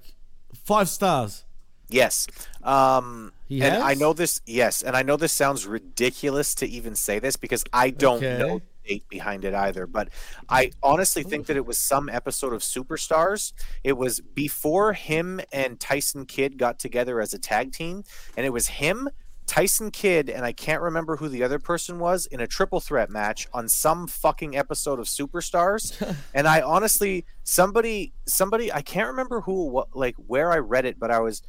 five 0.64 0.89
stars. 0.89 1.45
Yes. 1.89 2.26
Um 2.62 3.33
and? 3.51 3.83
I 3.83 3.95
know 3.95 4.12
this 4.14 4.41
yes, 4.47 4.83
and 4.83 4.97
I 4.97 5.03
know 5.03 5.16
this 5.16 5.33
sounds 5.33 5.66
ridiculous 5.66 6.55
to 6.57 6.66
even 6.66 6.95
say 6.97 7.18
this 7.18 7.37
because 7.37 7.64
I 7.72 7.91
don't 7.91 8.16
Okay. 8.24 8.39
know 8.39 8.62
date 8.85 9.09
behind 9.09 9.45
it 9.45 9.55
either, 9.55 9.87
but 9.87 10.09
I 10.49 10.72
honestly 10.83 11.22
think 11.22 11.47
that 11.47 11.57
it 11.57 11.66
was 11.66 11.78
some 11.78 12.09
episode 12.09 12.53
of 12.53 12.62
Superstars. 12.62 13.53
It 13.85 13.97
was 13.97 14.20
before 14.20 14.93
him 14.93 15.41
and 15.53 15.78
Tyson 15.78 16.26
Kidd 16.26 16.59
got 16.59 16.78
together 16.78 17.20
as 17.20 17.35
a 17.35 17.39
tag 17.39 17.72
team, 17.72 18.05
and 18.37 18.47
it 18.47 18.51
was 18.51 18.68
him 18.68 19.09
Tyson 19.47 19.91
Kidd 19.91 20.30
and 20.30 20.45
I 20.45 20.53
can't 20.53 20.80
remember 20.80 21.16
who 21.16 21.28
the 21.28 21.43
other 21.43 21.59
person 21.59 21.99
was 21.99 22.26
in 22.26 22.41
a 22.41 22.47
triple 22.47 22.80
threat 22.80 23.11
match 23.11 23.49
on 23.53 23.68
some 23.68 24.07
fucking 24.07 24.57
episode 24.57 24.99
of 24.99 25.07
Superstars. 25.07 26.16
and 26.35 26.47
I 26.47 26.62
honestly 26.62 27.26
somebody 27.43 28.12
somebody 28.26 28.72
I 28.72 28.83
can't 28.83 29.09
remember 29.09 29.41
who 29.41 29.66
what 29.66 29.95
like 29.95 30.14
where 30.26 30.53
I 30.53 30.59
read 30.59 30.87
it, 30.87 30.99
but 30.99 31.11
I 31.11 31.18
was 31.18 31.43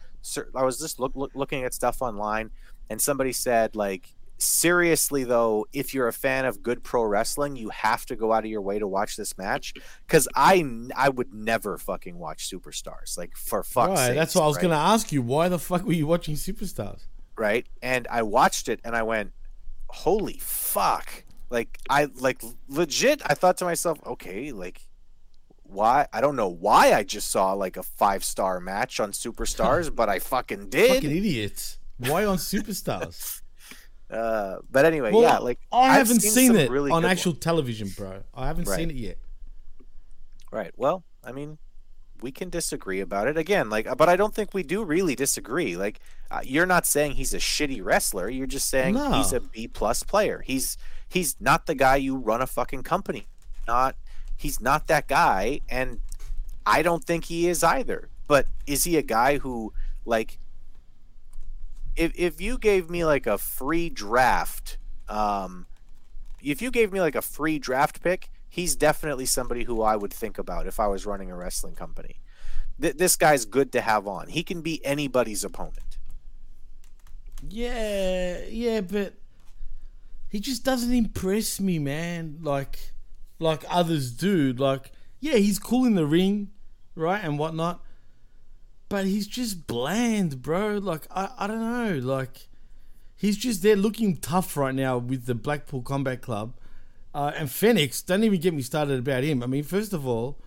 I 0.55 0.63
was 0.63 0.79
just 0.79 0.99
look, 0.99 1.13
look, 1.15 1.31
looking 1.35 1.63
at 1.63 1.73
stuff 1.73 2.01
online 2.01 2.49
and 2.89 2.99
somebody 2.99 3.31
said 3.31 3.75
like 3.75 4.09
seriously 4.37 5.23
though 5.23 5.65
if 5.71 5.93
you're 5.93 6.07
a 6.07 6.13
fan 6.13 6.45
of 6.45 6.61
good 6.61 6.83
pro 6.83 7.03
wrestling 7.03 7.55
you 7.55 7.69
have 7.69 8.05
to 8.05 8.15
go 8.15 8.33
out 8.33 8.43
of 8.43 8.49
your 8.49 8.61
way 8.61 8.77
to 8.77 8.87
watch 8.87 9.15
this 9.15 9.37
match 9.37 9.73
because 10.05 10.27
i 10.35 10.65
i 10.95 11.07
would 11.07 11.33
never 11.33 11.77
fucking 11.77 12.17
watch 12.17 12.49
superstars 12.49 13.17
like 13.17 13.35
for 13.37 13.63
fuck's 13.63 13.89
right, 13.91 14.07
sake 14.07 14.15
that's 14.15 14.35
what 14.35 14.43
I 14.43 14.47
was 14.47 14.57
gonna 14.57 14.75
ask 14.75 15.11
you. 15.11 15.21
Why 15.21 15.47
the 15.49 15.59
fuck 15.59 15.83
were 15.85 15.93
you 15.93 16.07
watching 16.07 16.35
Superstars? 16.35 17.05
right 17.37 17.65
and 17.81 18.07
i 18.11 18.21
watched 18.21 18.67
it 18.69 18.79
and 18.83 18.95
i 18.95 19.01
went 19.01 19.31
holy 19.87 20.37
fuck 20.39 21.23
like 21.49 21.79
i 21.89 22.07
like 22.15 22.41
legit 22.67 23.21
i 23.25 23.33
thought 23.33 23.57
to 23.57 23.65
myself 23.65 23.99
okay 24.05 24.51
like 24.51 24.87
why 25.63 26.05
i 26.13 26.21
don't 26.21 26.35
know 26.35 26.49
why 26.49 26.93
i 26.93 27.01
just 27.03 27.31
saw 27.31 27.53
like 27.53 27.77
a 27.77 27.83
five 27.83 28.23
star 28.23 28.59
match 28.59 28.99
on 28.99 29.11
superstars 29.23 29.93
but 29.93 30.09
i 30.09 30.19
fucking 30.19 30.69
did 30.69 30.95
Fucking 30.95 31.11
idiots. 31.11 31.79
Why 31.99 32.25
on 32.25 32.37
Superstars? 32.37 33.41
uh 34.13 34.57
but 34.71 34.85
anyway 34.85 35.11
well, 35.11 35.21
yeah 35.23 35.37
like 35.39 35.59
I 35.71 35.89
I've 35.89 35.93
haven't 36.07 36.21
seen, 36.21 36.47
some 36.47 36.55
it 36.57 36.69
really 36.69 36.91
on 36.91 37.03
actual 37.05 37.31
ones. 37.33 37.43
television, 37.43 37.89
bro. 37.97 38.23
I 38.33 38.47
haven't 38.47 38.67
Right. 38.67 38.77
seen 38.77 38.89
it 38.91 38.95
yet. 38.95 39.17
Right. 40.51 40.71
Well, 40.77 41.03
I 41.23 41.31
mean, 41.31 41.57
we 42.21 42.31
can 42.31 42.49
disagree 42.49 42.99
about 43.01 43.27
it 43.27 43.37
again. 43.37 43.69
Like, 43.69 43.87
but 43.97 44.07
I 44.07 44.15
don't 44.15 44.33
think 44.35 44.53
we 44.53 44.63
do 44.63 44.83
really 44.83 45.15
disagree. 45.15 45.75
Like, 45.75 45.99
uh, 46.31 46.41
you're 46.43 46.65
not 46.65 46.85
saying 46.85 47.13
he's 47.13 47.33
a 47.33 47.37
shitty 47.39 47.83
wrestler. 47.83 48.29
You're 48.29 48.47
just 48.47 48.69
saying 48.69 48.95
No. 48.95 49.11
he's 49.13 49.33
a 49.33 49.39
B 49.39 49.67
plus 49.67 50.03
player. 50.03 50.43
He's 50.45 50.77
he's 51.09 51.35
not 51.39 51.65
the 51.65 51.75
guy 51.75 51.95
you 51.97 52.15
run 52.17 52.41
a 52.41 52.47
fucking 52.47 52.83
company. 52.83 53.27
Not 53.67 53.95
he's 54.37 54.61
not 54.61 54.87
that 54.87 55.07
guy, 55.07 55.61
and 55.69 55.99
I 56.65 56.81
don't 56.81 57.03
think 57.03 57.25
he 57.25 57.47
is 57.49 57.63
either. 57.63 58.09
But 58.27 58.47
is 58.67 58.83
he 58.83 58.97
a 58.97 59.01
guy 59.03 59.37
who 59.39 59.73
like? 60.05 60.39
If 61.95 62.13
if 62.15 62.41
you 62.41 62.57
gave 62.57 62.89
me 62.89 63.05
like 63.05 63.27
a 63.27 63.37
free 63.37 63.89
draft, 63.89 64.77
um, 65.07 65.67
if 66.41 66.61
you 66.61 66.71
gave 66.71 66.91
me 66.91 67.01
like 67.01 67.15
a 67.15 67.21
free 67.21 67.59
draft 67.59 68.01
pick, 68.01 68.29
he's 68.49 68.75
definitely 68.75 69.25
somebody 69.25 69.63
who 69.63 69.81
I 69.81 69.95
would 69.95 70.13
think 70.13 70.37
about 70.37 70.67
if 70.67 70.79
I 70.79 70.87
was 70.87 71.05
running 71.05 71.31
a 71.31 71.35
wrestling 71.35 71.75
company. 71.75 72.21
Th- 72.81 72.95
this 72.95 73.15
guy's 73.15 73.45
good 73.45 73.71
to 73.73 73.81
have 73.81 74.07
on. 74.07 74.27
He 74.27 74.43
can 74.43 74.61
be 74.61 74.83
anybody's 74.85 75.43
opponent. 75.43 75.97
Yeah, 77.47 78.39
yeah, 78.49 78.81
but 78.81 79.13
he 80.29 80.39
just 80.39 80.63
doesn't 80.63 80.93
impress 80.93 81.59
me, 81.59 81.77
man. 81.79 82.39
Like, 82.41 82.79
like 83.39 83.63
others 83.69 84.11
do. 84.11 84.53
Like, 84.53 84.91
yeah, 85.19 85.35
he's 85.35 85.59
cool 85.59 85.85
in 85.85 85.95
the 85.95 86.05
ring, 86.05 86.51
right, 86.95 87.23
and 87.23 87.37
whatnot. 87.37 87.81
But 88.93 89.07
he's 89.07 89.25
just 89.25 89.65
bland, 89.65 90.43
bro. 90.43 90.77
Like, 90.77 91.07
I, 91.09 91.27
I 91.35 91.47
don't 91.47 91.59
know. 91.59 91.97
Like, 91.97 92.47
he's 93.15 93.37
just 93.37 93.63
there 93.63 93.75
looking 93.75 94.17
tough 94.17 94.55
right 94.55 94.75
now 94.75 94.99
with 94.99 95.25
the 95.25 95.33
Blackpool 95.33 95.81
Combat 95.81 96.21
Club. 96.21 96.53
Uh, 97.11 97.31
and 97.35 97.49
Fenix, 97.49 98.03
don't 98.03 98.23
even 98.23 98.39
get 98.39 98.53
me 98.53 98.61
started 98.61 98.99
about 98.99 99.23
him. 99.23 99.41
I 99.41 99.47
mean, 99.47 99.63
first 99.63 99.93
of 99.93 100.05
all, 100.05 100.37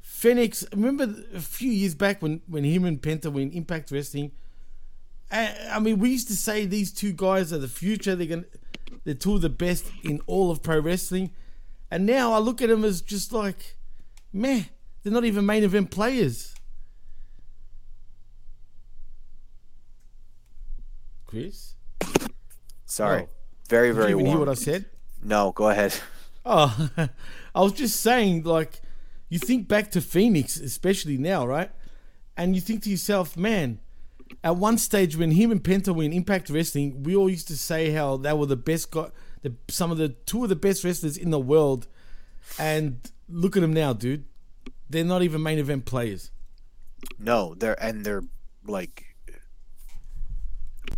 Fenix, 0.00 0.64
remember 0.70 1.12
a 1.34 1.40
few 1.40 1.72
years 1.72 1.96
back 1.96 2.22
when, 2.22 2.40
when 2.46 2.62
him 2.62 2.84
and 2.84 3.02
Penta 3.02 3.32
were 3.32 3.40
in 3.40 3.50
Impact 3.50 3.90
Wrestling? 3.90 4.30
I, 5.32 5.80
mean, 5.80 5.98
we 5.98 6.10
used 6.10 6.28
to 6.28 6.36
say 6.36 6.66
these 6.66 6.92
two 6.92 7.12
guys 7.12 7.52
are 7.52 7.58
the 7.58 7.66
future. 7.66 8.14
They're 8.14 8.28
gonna. 8.28 8.44
They're 9.02 9.14
two 9.14 9.34
of 9.34 9.40
the 9.40 9.48
best 9.48 9.90
in 10.04 10.20
all 10.28 10.52
of 10.52 10.62
pro 10.62 10.78
wrestling. 10.78 11.32
And 11.90 12.06
now 12.06 12.32
I 12.32 12.38
look 12.38 12.62
at 12.62 12.68
them 12.68 12.84
as 12.84 13.00
just 13.00 13.32
like, 13.32 13.74
meh, 14.32 14.66
they're 15.02 15.12
not 15.12 15.24
even 15.24 15.44
main 15.44 15.64
event 15.64 15.90
players. 15.90 16.55
Chris? 21.36 21.74
Sorry. 22.86 23.22
Oh. 23.22 23.28
Very, 23.68 23.88
Did 23.88 23.96
very 23.96 24.10
you 24.10 24.20
even 24.20 24.26
hear 24.26 24.38
what 24.38 24.48
I 24.48 24.54
said? 24.54 24.86
No, 25.22 25.52
go 25.52 25.68
ahead. 25.68 25.94
Oh, 26.48 26.90
I 27.56 27.60
was 27.60 27.72
just 27.72 28.00
saying, 28.02 28.44
like, 28.44 28.80
you 29.28 29.40
think 29.40 29.66
back 29.66 29.90
to 29.90 30.00
Fenix, 30.00 30.56
especially 30.56 31.18
now, 31.18 31.44
right? 31.44 31.72
And 32.36 32.54
you 32.54 32.60
think 32.60 32.84
to 32.84 32.88
yourself, 32.88 33.36
man, 33.36 33.80
at 34.44 34.54
one 34.54 34.78
stage 34.78 35.16
when 35.16 35.32
him 35.32 35.50
and 35.50 35.60
Penta 35.60 35.92
were 35.92 36.04
in 36.04 36.12
Impact 36.12 36.48
Wrestling, 36.48 37.02
we 37.02 37.16
all 37.16 37.28
used 37.28 37.48
to 37.48 37.56
say 37.56 37.90
how 37.90 38.16
they 38.16 38.32
were 38.32 38.46
the 38.46 38.54
best 38.54 38.92
guy, 38.92 39.08
the, 39.42 39.54
some 39.66 39.90
of 39.90 39.98
the 39.98 40.10
two 40.10 40.44
of 40.44 40.48
the 40.48 40.54
best 40.54 40.84
wrestlers 40.84 41.16
in 41.16 41.30
the 41.30 41.40
world. 41.40 41.88
And 42.60 43.00
look 43.28 43.56
at 43.56 43.60
them 43.60 43.72
now, 43.72 43.92
dude. 43.92 44.24
They're 44.88 45.02
not 45.02 45.24
even 45.24 45.42
main 45.42 45.58
event 45.58 45.84
players. 45.84 46.30
No, 47.18 47.56
they're 47.56 47.82
and 47.82 48.06
they're 48.06 48.22
like 48.68 49.15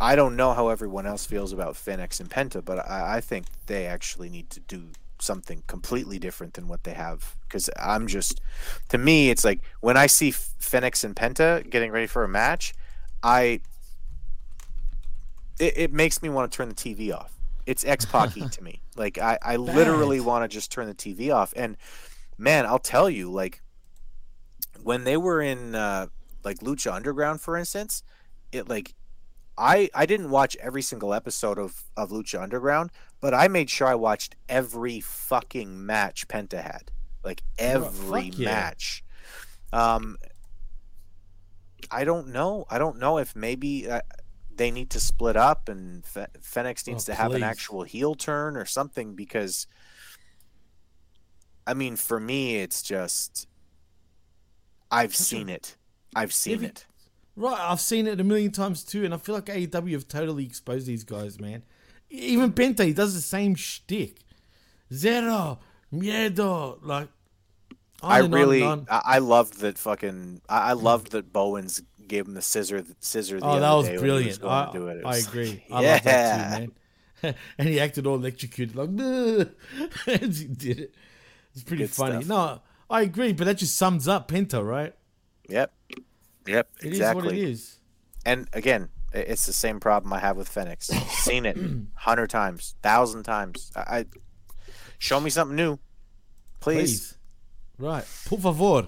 I 0.01 0.15
don't 0.15 0.35
know 0.35 0.53
how 0.53 0.69
everyone 0.69 1.05
else 1.05 1.25
feels 1.25 1.51
about 1.51 1.75
Fenix 1.75 2.19
and 2.19 2.29
Penta, 2.29 2.63
but 2.63 2.79
I, 2.79 3.17
I 3.17 3.21
think 3.21 3.45
they 3.65 3.85
actually 3.85 4.29
need 4.29 4.49
to 4.51 4.59
do 4.61 4.89
something 5.19 5.63
completely 5.67 6.17
different 6.19 6.53
than 6.53 6.67
what 6.67 6.83
they 6.83 6.93
have. 6.93 7.35
Because 7.43 7.69
I'm 7.77 8.07
just, 8.07 8.39
to 8.89 8.97
me, 8.97 9.29
it's 9.29 9.43
like 9.43 9.61
when 9.81 9.97
I 9.97 10.07
see 10.07 10.31
Fenix 10.31 11.03
and 11.03 11.15
Penta 11.15 11.69
getting 11.69 11.91
ready 11.91 12.07
for 12.07 12.23
a 12.23 12.29
match, 12.29 12.73
I 13.21 13.61
it, 15.59 15.77
it 15.77 15.93
makes 15.93 16.21
me 16.21 16.29
want 16.29 16.51
to 16.51 16.55
turn 16.55 16.69
the 16.69 16.75
TV 16.75 17.13
off. 17.13 17.37
It's 17.65 17.85
X 17.85 18.05
Pac 18.05 18.33
to 18.51 18.63
me. 18.63 18.81
Like 18.95 19.17
I, 19.17 19.37
I 19.41 19.55
literally 19.57 20.19
want 20.19 20.43
to 20.43 20.47
just 20.47 20.71
turn 20.71 20.87
the 20.87 20.95
TV 20.95 21.33
off. 21.33 21.53
And 21.55 21.77
man, 22.37 22.65
I'll 22.65 22.79
tell 22.79 23.09
you, 23.09 23.29
like 23.31 23.61
when 24.81 25.03
they 25.03 25.17
were 25.17 25.41
in 25.41 25.75
uh, 25.75 26.07
like 26.43 26.59
Lucha 26.59 26.93
Underground, 26.93 27.41
for 27.41 27.57
instance, 27.57 28.03
it 28.51 28.69
like 28.69 28.95
I 29.59 29.89
I 29.93 30.05
didn't 30.05 30.29
watch 30.29 30.55
every 30.61 30.81
single 30.81 31.13
episode 31.13 31.59
of 31.59 31.83
of 31.97 32.11
Lucha 32.11 32.41
Underground, 32.41 32.91
but 33.19 33.33
I 33.33 33.49
made 33.49 33.69
sure 33.69 33.87
I 33.87 33.95
watched 33.95 34.35
every 34.47 35.01
fucking 35.01 35.85
match 35.85 36.27
Penta 36.29 36.63
had, 36.63 36.91
like 37.23 37.43
every 37.59 38.31
fuck 38.31 38.39
yeah. 38.39 38.45
match. 38.45 39.03
Um, 39.73 40.17
I 41.91 42.05
don't 42.05 42.29
know. 42.29 42.65
I 42.69 42.77
don't 42.77 42.97
know 42.97 43.17
if 43.17 43.35
maybe 43.35 43.89
uh, 43.89 44.01
they 44.55 44.71
need 44.71 44.89
to 44.91 44.99
split 44.99 45.35
up 45.35 45.67
and 45.69 46.05
Fe- 46.05 46.27
Fenix 46.41 46.87
needs 46.87 47.07
Oh, 47.09 47.11
to 47.13 47.17
have 47.17 47.33
an 47.33 47.43
actual 47.43 47.83
heel 47.83 48.15
turn 48.15 48.55
or 48.57 48.65
something 48.65 49.13
because. 49.13 49.67
I 51.67 51.73
mean, 51.75 51.97
for 51.97 52.19
me, 52.19 52.55
it's 52.57 52.81
just. 52.81 53.47
I've 54.89 55.15
seen 55.15 55.49
it. 55.49 55.75
I've 56.15 56.33
seen 56.33 56.63
If 56.63 56.63
it. 56.63 56.85
Right, 57.39 57.57
I've 57.59 57.79
seen 57.79 58.05
it 58.05 58.19
a 58.19 58.23
million 58.25 58.51
times 58.51 58.83
too, 58.83 59.05
and 59.05 59.13
I 59.13 59.17
feel 59.17 59.33
like 59.35 59.45
AEW 59.45 59.93
have 59.93 60.07
totally 60.09 60.45
exposed 60.45 60.85
these 60.87 61.05
guys, 61.05 61.39
man. 61.39 61.63
Even 62.09 62.51
Penta, 62.51 62.83
he 62.85 62.91
does 62.91 63.13
the 63.13 63.21
same 63.21 63.55
shtick. 63.55 64.17
Zero, 64.93 65.59
miedo, 65.93 66.79
like. 66.81 67.07
on 68.01 68.11
I 68.11 68.21
on 68.21 68.31
really, 68.31 68.61
and 68.61 68.71
on. 68.71 68.87
I, 68.89 69.01
I 69.05 69.17
loved 69.19 69.61
that 69.61 69.77
fucking. 69.77 70.41
I, 70.49 70.71
I 70.71 70.73
loved 70.73 71.11
that 71.11 71.31
Bowens 71.31 71.81
gave 72.07 72.27
him 72.27 72.33
the 72.33 72.41
scissor, 72.41 72.83
scissor. 72.99 73.39
The 73.39 73.45
Oh, 73.45 73.59
that 73.59 73.71
was 73.71 73.85
day 73.85 73.91
when 73.91 73.99
he 73.99 74.01
brilliant. 74.01 74.41
going 74.41 74.53
I, 74.53 74.65
to 74.65 74.71
do 74.73 74.87
it. 74.87 74.97
It 74.97 75.05
I 75.05 75.17
agree. 75.17 75.63
like, 75.69 75.71
I 75.71 75.81
yeah. 75.81 75.91
love 75.93 76.03
that 76.03 76.57
too, 76.59 76.59
man. 77.23 77.35
and 77.57 77.69
he 77.69 77.79
acted 77.79 78.05
all 78.07 78.15
electrocuted, 78.15 78.75
like 78.75 78.89
and 80.07 80.33
he 80.35 80.45
did 80.45 80.79
it. 80.79 80.95
It's 81.53 81.63
pretty 81.63 81.83
Good 81.83 81.91
funny. 81.91 82.23
stuff. 82.23 82.27
No, 82.27 82.61
I 82.89 83.01
agree, 83.03 83.31
but 83.33 83.45
that 83.45 83.57
just 83.57 83.77
sums 83.77 84.07
up 84.09 84.29
Penta, 84.29 84.65
right? 84.65 84.93
Yep. 85.47 85.71
Yep. 86.47 86.69
It 86.81 86.85
is 86.85 86.91
exactly. 86.91 87.25
what 87.25 87.33
it 87.35 87.39
is. 87.39 87.79
And 88.25 88.47
again, 88.53 88.89
it's 89.13 89.45
the 89.45 89.53
same 89.53 89.79
problem 89.79 90.13
I 90.13 90.19
have 90.19 90.37
with 90.37 90.49
Fenix. 90.49 90.87
Seen 91.09 91.45
it 91.45 91.57
hundred 91.95 92.29
times, 92.29 92.75
thousand 92.81 93.23
times. 93.23 93.71
I, 93.75 93.79
I 93.79 94.05
show 94.97 95.19
me 95.19 95.29
something 95.29 95.55
new, 95.55 95.79
please. 96.59 97.15
Please. 97.15 97.17
Right. 97.77 98.05
Por 98.25 98.39
favor. 98.39 98.87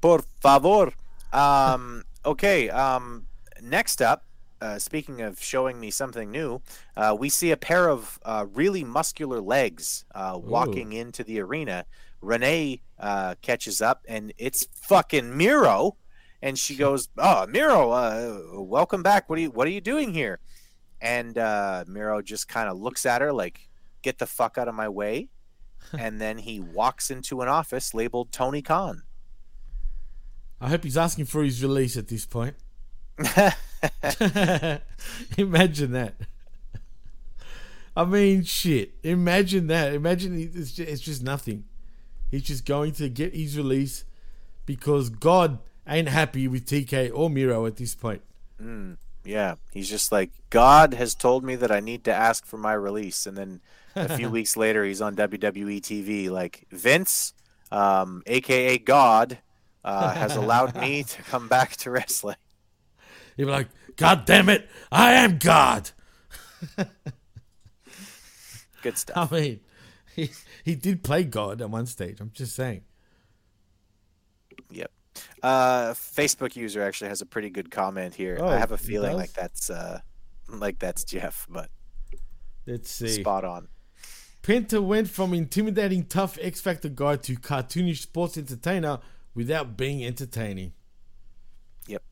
Por 0.00 0.24
favor. 0.42 0.92
Um, 1.32 2.04
okay. 2.24 2.68
Um, 2.68 3.26
next 3.62 4.02
up, 4.02 4.24
uh, 4.60 4.78
speaking 4.78 5.22
of 5.22 5.42
showing 5.42 5.80
me 5.80 5.90
something 5.90 6.30
new, 6.30 6.60
uh, 6.96 7.16
we 7.18 7.28
see 7.28 7.50
a 7.50 7.56
pair 7.56 7.88
of 7.88 8.18
uh, 8.24 8.46
really 8.52 8.84
muscular 8.84 9.40
legs 9.40 10.04
uh, 10.14 10.38
walking 10.42 10.92
into 10.92 11.24
the 11.24 11.40
arena. 11.40 11.86
Renee 12.20 12.82
uh, 12.98 13.36
catches 13.40 13.80
up, 13.80 14.04
and 14.06 14.32
it's 14.36 14.66
fucking 14.74 15.36
Miro. 15.36 15.96
And 16.42 16.58
she 16.58 16.76
goes, 16.76 17.08
"Oh, 17.18 17.46
Miro, 17.46 17.90
uh, 17.90 18.62
welcome 18.62 19.02
back. 19.02 19.28
What 19.28 19.38
are 19.38 19.42
you 19.42 19.50
What 19.50 19.66
are 19.66 19.70
you 19.70 19.80
doing 19.80 20.12
here?" 20.14 20.40
And 21.00 21.36
uh, 21.36 21.84
Miro 21.86 22.22
just 22.22 22.48
kind 22.48 22.68
of 22.68 22.78
looks 22.78 23.04
at 23.06 23.20
her 23.20 23.32
like, 23.32 23.68
"Get 24.02 24.18
the 24.18 24.26
fuck 24.26 24.58
out 24.58 24.68
of 24.68 24.74
my 24.74 24.88
way." 24.88 25.28
and 25.98 26.20
then 26.20 26.38
he 26.38 26.60
walks 26.60 27.10
into 27.10 27.40
an 27.40 27.48
office 27.48 27.94
labeled 27.94 28.32
Tony 28.32 28.62
Khan. 28.62 29.02
I 30.60 30.68
hope 30.68 30.84
he's 30.84 30.96
asking 30.96 31.24
for 31.24 31.42
his 31.42 31.62
release 31.62 31.96
at 31.96 32.08
this 32.08 32.26
point. 32.26 32.54
Imagine 35.38 35.92
that. 35.92 36.14
I 37.96 38.04
mean, 38.04 38.44
shit. 38.44 38.94
Imagine 39.02 39.66
that. 39.68 39.94
Imagine 39.94 40.38
it's 40.38 40.72
just, 40.72 40.88
it's 40.88 41.00
just 41.00 41.22
nothing. 41.22 41.64
He's 42.30 42.42
just 42.42 42.64
going 42.64 42.92
to 42.92 43.08
get 43.08 43.34
his 43.34 43.56
release 43.56 44.04
because 44.66 45.08
God 45.08 45.58
ain't 45.96 46.08
happy 46.08 46.48
with 46.48 46.66
TK 46.66 47.10
or 47.14 47.30
Miro 47.30 47.66
at 47.66 47.76
this 47.76 47.94
point. 47.94 48.22
Mm, 48.62 48.96
yeah, 49.24 49.56
he's 49.72 49.88
just 49.88 50.12
like 50.12 50.30
God 50.50 50.94
has 50.94 51.14
told 51.14 51.44
me 51.44 51.56
that 51.56 51.70
I 51.70 51.80
need 51.80 52.04
to 52.04 52.14
ask 52.14 52.46
for 52.46 52.58
my 52.58 52.72
release, 52.72 53.26
and 53.26 53.36
then 53.36 53.60
a 53.96 54.16
few 54.16 54.30
weeks 54.36 54.56
later 54.56 54.84
he's 54.84 55.00
on 55.00 55.16
WWE 55.16 55.80
TV. 55.80 56.30
Like 56.30 56.66
Vince, 56.70 57.34
um, 57.72 58.22
aka 58.26 58.78
God, 58.78 59.38
uh, 59.84 60.12
has 60.12 60.36
allowed 60.36 60.74
me 60.76 61.02
to 61.08 61.22
come 61.22 61.48
back 61.48 61.76
to 61.78 61.90
wrestling. 61.90 62.36
He'd 63.36 63.44
be 63.44 63.50
like, 63.50 63.68
God 63.96 64.24
damn 64.26 64.48
it, 64.48 64.68
I 64.90 65.12
am 65.12 65.38
God. 65.38 65.90
Good 68.82 68.96
stuff. 68.96 69.32
I 69.32 69.36
mean, 69.36 69.60
he, 70.14 70.30
he 70.64 70.74
did 70.74 71.02
play 71.02 71.24
God 71.24 71.60
at 71.60 71.70
one 71.70 71.86
stage. 71.86 72.20
I'm 72.20 72.30
just 72.32 72.54
saying. 72.54 72.82
Uh, 75.42 75.92
Facebook 75.94 76.54
user 76.56 76.82
actually 76.82 77.08
has 77.08 77.20
a 77.20 77.26
pretty 77.26 77.50
good 77.50 77.70
comment 77.70 78.14
here. 78.14 78.38
Oh, 78.40 78.48
I 78.48 78.58
have 78.58 78.72
a 78.72 78.78
feeling 78.78 79.16
like 79.16 79.32
that's 79.32 79.70
uh, 79.70 80.00
like 80.48 80.78
that's 80.78 81.04
Jeff, 81.04 81.46
but 81.48 81.70
Let's 82.66 82.90
see. 82.90 83.08
spot 83.08 83.44
on. 83.44 83.68
Penta 84.42 84.82
went 84.82 85.08
from 85.08 85.34
intimidating 85.34 86.04
tough 86.04 86.38
X 86.40 86.60
Factor 86.60 86.88
guy 86.88 87.16
to 87.16 87.34
cartoonish 87.36 87.98
sports 87.98 88.36
entertainer 88.38 88.98
without 89.34 89.76
being 89.76 90.04
entertaining. 90.04 90.72
Yep. 91.86 92.02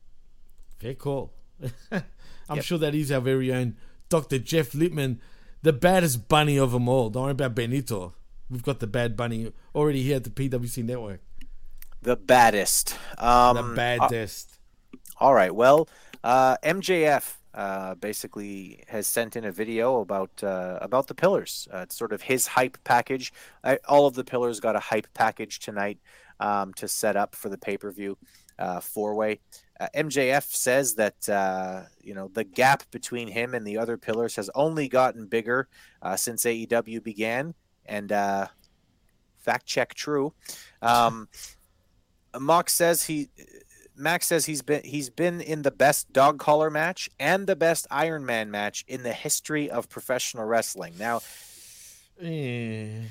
Fair 0.79 0.93
call. 0.95 1.33
I'm 1.91 2.55
Yep. 2.57 2.63
sure 2.63 2.77
that 2.79 2.95
is 2.95 3.11
our 3.11 3.21
very 3.21 3.51
own 3.53 3.77
Dr. 4.09 4.39
Jeff 4.39 4.73
Lippman, 4.73 5.19
the 5.61 5.73
baddest 5.73 6.27
bunny 6.27 6.57
of 6.57 6.71
them 6.71 6.87
all. 6.89 7.09
Don't 7.09 7.23
worry 7.23 7.31
about 7.31 7.53
Benito. 7.55 8.13
We've 8.49 8.63
got 8.63 8.79
the 8.79 8.87
bad 8.87 9.15
bunny 9.15 9.51
already 9.75 10.01
here 10.01 10.15
at 10.15 10.23
the 10.23 10.29
PWC 10.31 10.83
network. 10.83 11.21
The 12.01 12.15
baddest. 12.15 12.97
Um, 13.17 13.55
the 13.55 13.75
baddest. 13.75 14.59
All 15.17 15.33
right. 15.33 15.53
Well, 15.53 15.89
uh, 16.23 16.57
MJF 16.63 17.35
uh, 17.53 17.95
basically 17.95 18.83
has 18.87 19.07
sent 19.07 19.35
in 19.35 19.43
a 19.43 19.51
video 19.51 19.99
about 19.99 20.31
uh, 20.43 20.79
about 20.81 21.07
the 21.07 21.15
pillars. 21.15 21.67
Uh, 21.73 21.79
it's 21.79 21.97
sort 21.97 22.13
of 22.13 22.21
his 22.21 22.47
hype 22.47 22.77
package. 22.83 23.33
I, 23.63 23.79
all 23.87 24.07
of 24.07 24.15
the 24.15 24.23
pillars 24.23 24.59
got 24.59 24.75
a 24.75 24.79
hype 24.79 25.07
package 25.13 25.59
tonight 25.59 25.99
um, 26.39 26.73
to 26.75 26.87
set 26.87 27.15
up 27.15 27.35
for 27.35 27.49
the 27.49 27.57
pay 27.57 27.77
per 27.77 27.91
view 27.91 28.17
uh, 28.59 28.79
four 28.79 29.15
way. 29.15 29.39
Uh, 29.79 29.87
MJF 29.95 30.43
says 30.53 30.95
that 30.95 31.27
uh, 31.29 31.83
you 32.01 32.13
know 32.13 32.29
the 32.33 32.43
gap 32.43 32.83
between 32.91 33.27
him 33.27 33.53
and 33.53 33.65
the 33.65 33.77
other 33.77 33.97
pillars 33.97 34.35
has 34.35 34.49
only 34.55 34.87
gotten 34.87 35.25
bigger 35.25 35.67
uh, 36.01 36.15
since 36.15 36.43
AEW 36.43 37.01
began, 37.03 37.53
and 37.85 38.11
uh, 38.11 38.47
fact 39.37 39.65
check 39.65 39.93
true. 39.93 40.33
Um, 40.81 41.27
Mox 42.37 42.73
says 42.73 43.03
he 43.05 43.29
Max 43.95 44.27
says 44.27 44.45
he's 44.45 44.61
been 44.61 44.83
he's 44.83 45.09
been 45.09 45.41
in 45.41 45.61
the 45.63 45.71
best 45.71 46.11
dog 46.13 46.39
collar 46.39 46.69
match 46.69 47.09
and 47.19 47.47
the 47.47 47.55
best 47.55 47.87
Iron 47.91 48.25
Man 48.25 48.49
match 48.51 48.85
in 48.87 49.03
the 49.03 49.13
history 49.13 49.69
of 49.69 49.89
professional 49.89 50.45
wrestling. 50.45 50.93
Now, 50.97 51.21
Eh. 52.21 53.03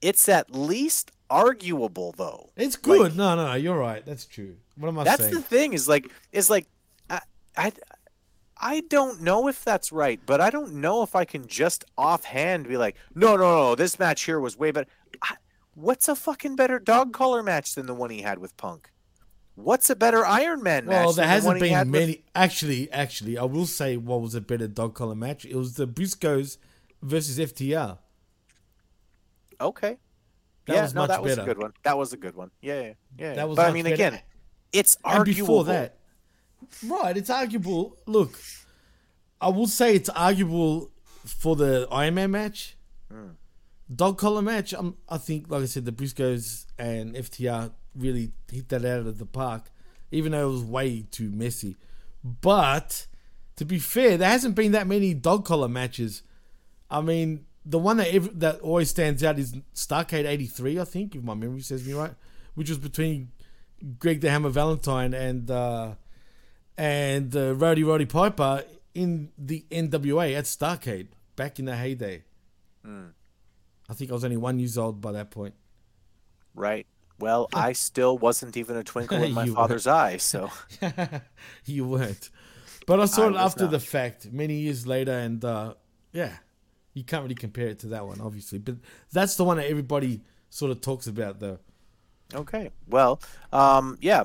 it's 0.00 0.28
at 0.28 0.50
least 0.54 1.10
arguable 1.30 2.12
though. 2.16 2.50
It's 2.56 2.76
good. 2.76 3.16
no, 3.16 3.34
no, 3.36 3.54
you're 3.54 3.78
right. 3.78 4.04
That's 4.04 4.24
true. 4.26 4.56
What 4.76 4.88
am 4.88 4.98
I 4.98 5.04
That's 5.04 5.20
saying? 5.22 5.34
That's 5.34 5.44
the 5.44 5.48
thing 5.56 5.72
is 5.72 5.88
like 5.88 6.10
is 6.32 6.48
like 6.50 6.66
I, 7.10 7.20
I 7.56 7.72
I 8.60 8.80
don't 8.88 9.20
know 9.22 9.46
if 9.48 9.64
that's 9.64 9.92
right, 9.92 10.20
but 10.24 10.40
I 10.40 10.50
don't 10.50 10.74
know 10.74 11.02
if 11.02 11.14
I 11.14 11.24
can 11.24 11.46
just 11.46 11.84
offhand 11.96 12.66
be 12.68 12.76
like, 12.76 12.96
no, 13.14 13.36
no, 13.36 13.56
no, 13.56 13.74
this 13.74 13.98
match 13.98 14.22
here 14.22 14.40
was 14.40 14.56
way 14.58 14.70
better. 14.72 14.88
I, 15.22 15.36
what's 15.78 16.08
a 16.08 16.16
fucking 16.16 16.56
better 16.56 16.78
dog 16.78 17.12
collar 17.12 17.42
match 17.42 17.74
than 17.74 17.86
the 17.86 17.94
one 17.94 18.10
he 18.10 18.22
had 18.22 18.38
with 18.38 18.56
Punk? 18.56 18.90
What's 19.54 19.90
a 19.90 19.96
better 19.96 20.24
Iron 20.24 20.62
Man 20.62 20.86
match? 20.86 21.04
Well, 21.06 21.12
there 21.12 21.26
than 21.26 21.40
the 21.42 21.46
one 21.46 21.56
hasn't 21.56 21.62
he 21.64 21.68
had 21.70 21.84
been 21.84 21.92
with- 21.92 22.00
many. 22.00 22.24
Actually, 22.34 22.90
actually, 22.92 23.38
I 23.38 23.44
will 23.44 23.66
say 23.66 23.96
what 23.96 24.20
was 24.20 24.34
a 24.34 24.40
better 24.40 24.68
dog 24.68 24.94
collar 24.94 25.14
match. 25.14 25.44
It 25.44 25.56
was 25.56 25.74
the 25.74 25.86
Briscoes 25.86 26.58
versus 27.02 27.38
FTR. 27.38 27.98
Okay. 29.60 29.98
That 30.66 30.74
yeah, 30.74 30.82
was 30.82 30.94
no, 30.94 31.00
much 31.02 31.08
that 31.08 31.22
was 31.22 31.32
better. 31.36 31.42
a 31.50 31.54
good 31.54 31.62
one. 31.62 31.72
That 31.82 31.96
was 31.98 32.12
a 32.12 32.16
good 32.16 32.34
one. 32.36 32.50
Yeah, 32.60 32.80
yeah, 32.82 32.92
yeah. 33.18 33.34
That 33.34 33.48
was 33.48 33.56
but 33.56 33.68
I 33.70 33.72
mean, 33.72 33.84
better. 33.84 33.94
again, 33.94 34.20
it's 34.72 34.96
And 35.04 35.18
arguable. 35.20 35.46
before 35.46 35.64
that, 35.64 35.96
right? 36.86 37.16
It's 37.16 37.30
arguable. 37.30 37.96
Look, 38.06 38.38
I 39.40 39.48
will 39.48 39.66
say 39.66 39.94
it's 39.94 40.10
arguable 40.10 40.90
for 41.24 41.56
the 41.56 41.88
Iron 41.90 42.14
Man 42.14 42.30
match. 42.32 42.76
Hmm. 43.10 43.30
Dog 43.94 44.18
collar 44.18 44.42
match. 44.42 44.74
Um, 44.74 44.96
I 45.08 45.18
think, 45.18 45.50
like 45.50 45.62
I 45.62 45.66
said, 45.66 45.84
the 45.84 45.92
Briscoes 45.92 46.66
and 46.78 47.14
FTR 47.14 47.72
really 47.94 48.32
hit 48.50 48.68
that 48.68 48.84
out 48.84 49.06
of 49.06 49.18
the 49.18 49.26
park, 49.26 49.70
even 50.10 50.32
though 50.32 50.48
it 50.48 50.52
was 50.52 50.64
way 50.64 51.06
too 51.10 51.30
messy. 51.30 51.76
But 52.22 53.06
to 53.56 53.64
be 53.64 53.78
fair, 53.78 54.16
there 54.16 54.28
hasn't 54.28 54.54
been 54.54 54.72
that 54.72 54.86
many 54.86 55.14
dog 55.14 55.44
collar 55.44 55.68
matches. 55.68 56.22
I 56.90 57.00
mean, 57.00 57.46
the 57.64 57.78
one 57.78 57.96
that 57.98 58.40
that 58.40 58.60
always 58.60 58.90
stands 58.90 59.24
out 59.24 59.38
is 59.38 59.54
Starcade 59.74 60.26
'83, 60.26 60.80
I 60.80 60.84
think, 60.84 61.14
if 61.14 61.22
my 61.22 61.34
memory 61.34 61.60
serves 61.60 61.86
me 61.86 61.94
right, 61.94 62.14
which 62.54 62.68
was 62.68 62.78
between 62.78 63.32
Greg 63.98 64.20
the 64.20 64.30
Hammer 64.30 64.48
Valentine 64.48 65.14
and 65.14 65.50
uh, 65.50 65.94
and 66.76 67.34
uh, 67.34 67.54
Roddy 67.54 67.84
Roddy 67.84 68.06
Piper 68.06 68.64
in 68.94 69.30
the 69.38 69.64
NWA 69.70 70.36
at 70.36 70.44
Starcade 70.44 71.08
back 71.36 71.58
in 71.58 71.66
the 71.66 71.76
heyday. 71.76 72.24
Hmm. 72.84 73.08
I 73.88 73.94
think 73.94 74.10
I 74.10 74.14
was 74.14 74.24
only 74.24 74.36
one 74.36 74.58
years 74.58 74.76
old 74.76 75.00
by 75.00 75.12
that 75.12 75.30
point. 75.30 75.54
Right. 76.54 76.86
Well, 77.18 77.48
I 77.54 77.72
still 77.72 78.18
wasn't 78.18 78.56
even 78.56 78.76
a 78.76 78.84
twinkle 78.84 79.22
in 79.22 79.32
my 79.40 79.46
father's 79.46 79.86
eye, 79.86 80.18
so 80.18 80.50
you 81.64 81.86
weren't. 81.86 82.30
But 82.86 83.00
I 83.00 83.04
saw 83.06 83.26
I 83.26 83.30
it 83.30 83.36
after 83.36 83.64
not. 83.64 83.72
the 83.72 83.80
fact, 83.80 84.32
many 84.32 84.54
years 84.54 84.86
later, 84.86 85.12
and 85.12 85.44
uh, 85.44 85.74
yeah, 86.12 86.32
you 86.94 87.04
can't 87.04 87.22
really 87.22 87.34
compare 87.34 87.68
it 87.68 87.80
to 87.80 87.88
that 87.88 88.06
one, 88.06 88.20
obviously. 88.20 88.58
But 88.58 88.76
that's 89.12 89.36
the 89.36 89.44
one 89.44 89.58
that 89.58 89.66
everybody 89.66 90.22
sort 90.50 90.70
of 90.70 90.80
talks 90.80 91.06
about, 91.06 91.38
though. 91.38 91.58
Okay. 92.34 92.70
Well, 92.88 93.20
um, 93.52 93.98
yeah, 94.00 94.24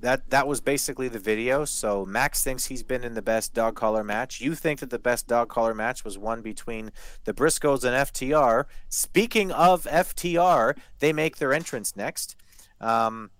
that 0.00 0.28
that 0.30 0.46
was 0.46 0.60
basically 0.60 1.08
the 1.08 1.18
video. 1.18 1.64
So 1.64 2.04
Max 2.04 2.42
thinks 2.42 2.66
he's 2.66 2.82
been 2.82 3.04
in 3.04 3.14
the 3.14 3.22
best 3.22 3.54
dog 3.54 3.76
collar 3.76 4.04
match. 4.04 4.40
You 4.40 4.54
think 4.54 4.80
that 4.80 4.90
the 4.90 4.98
best 4.98 5.26
dog 5.26 5.48
collar 5.48 5.74
match 5.74 6.04
was 6.04 6.18
one 6.18 6.42
between 6.42 6.90
the 7.24 7.34
Briscoes 7.34 7.84
and 7.84 8.08
FTR. 8.08 8.64
Speaking 8.88 9.52
of 9.52 9.84
FTR, 9.84 10.76
they 10.98 11.12
make 11.12 11.36
their 11.36 11.52
entrance 11.52 11.96
next. 11.96 12.36
Um, 12.80 13.30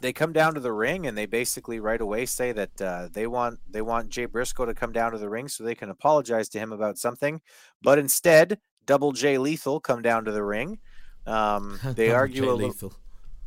they 0.00 0.12
come 0.12 0.32
down 0.32 0.54
to 0.54 0.60
the 0.60 0.72
ring 0.72 1.06
and 1.06 1.16
they 1.16 1.26
basically 1.26 1.80
right 1.80 2.00
away 2.00 2.26
say 2.26 2.52
that 2.52 2.80
uh, 2.80 3.08
they 3.12 3.26
want 3.26 3.60
they 3.70 3.82
want 3.82 4.10
Jay 4.10 4.26
Briscoe 4.26 4.66
to 4.66 4.74
come 4.74 4.92
down 4.92 5.12
to 5.12 5.18
the 5.18 5.28
ring 5.28 5.48
so 5.48 5.64
they 5.64 5.74
can 5.74 5.90
apologize 5.90 6.48
to 6.50 6.58
him 6.58 6.72
about 6.72 6.98
something, 6.98 7.40
but 7.82 7.98
instead 7.98 8.58
Double 8.84 9.12
J 9.12 9.38
Lethal 9.38 9.80
come 9.80 10.02
down 10.02 10.24
to 10.24 10.32
the 10.32 10.42
ring. 10.42 10.78
Um, 11.26 11.78
they 11.94 12.10
argue 12.10 12.50
a 12.50 12.52
little 12.52 12.68
Lethal. 12.68 12.94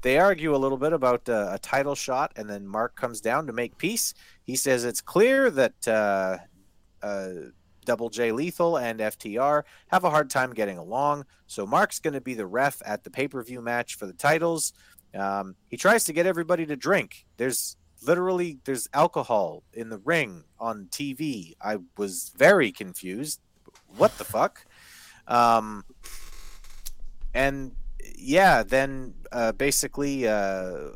They 0.05 0.19
argue 0.19 0.55
a 0.55 0.57
little 0.57 0.77
bit 0.77 0.93
about 0.93 1.27
uh, 1.27 1.49
a 1.49 1.57
title 1.57 1.95
shot, 1.95 2.31
and 2.35 2.47
then 2.47 2.67
Mark 2.67 2.95
comes 2.95 3.19
down 3.19 3.47
to 3.47 3.53
make 3.53 3.75
peace. 3.79 4.13
He 4.43 4.55
says 4.55 4.85
it's 4.85 5.01
clear 5.01 5.49
that 5.49 5.87
uh, 5.87 6.37
uh, 7.01 7.29
Double 7.85 8.11
J 8.11 8.31
Lethal 8.31 8.77
and 8.77 8.99
FTR 8.99 9.63
have 9.87 10.03
a 10.03 10.11
hard 10.11 10.29
time 10.29 10.53
getting 10.53 10.77
along, 10.77 11.25
so 11.47 11.65
Mark's 11.65 11.99
going 11.99 12.13
to 12.13 12.21
be 12.21 12.35
the 12.35 12.45
ref 12.45 12.83
at 12.85 13.03
the 13.03 13.09
pay 13.09 13.27
per 13.27 13.41
view 13.41 13.63
match 13.63 13.95
for 13.95 14.05
the 14.05 14.13
titles. 14.13 14.73
Um, 15.15 15.55
he 15.69 15.75
tries 15.75 16.03
to 16.03 16.13
get 16.13 16.27
everybody 16.27 16.67
to 16.67 16.75
drink. 16.75 17.25
There's 17.37 17.75
literally 18.05 18.59
there's 18.65 18.87
alcohol 18.93 19.63
in 19.73 19.89
the 19.89 19.97
ring 19.97 20.43
on 20.59 20.85
TV. 20.91 21.55
I 21.59 21.79
was 21.97 22.31
very 22.37 22.71
confused. 22.71 23.39
What 23.97 24.15
the 24.19 24.23
fuck? 24.23 24.67
Um, 25.27 25.83
and 27.33 27.71
yeah, 28.17 28.63
then 28.63 29.13
uh, 29.31 29.51
basically 29.51 30.27
uh, 30.27 30.89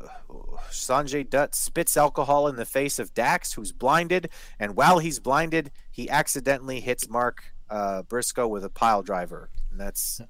Sanjay 0.70 1.28
Dutt 1.28 1.54
spits 1.54 1.96
alcohol 1.96 2.48
in 2.48 2.56
the 2.56 2.64
face 2.64 2.98
of 2.98 3.14
Dax, 3.14 3.52
who's 3.52 3.72
blinded, 3.72 4.30
and 4.58 4.76
while 4.76 4.98
he's 4.98 5.18
blinded, 5.18 5.70
he 5.90 6.08
accidentally 6.08 6.80
hits 6.80 7.08
Mark 7.08 7.44
uh, 7.68 8.02
Briscoe 8.02 8.48
with 8.48 8.64
a 8.64 8.70
pile 8.70 9.02
driver, 9.02 9.50
and 9.70 9.80
that's 9.80 10.20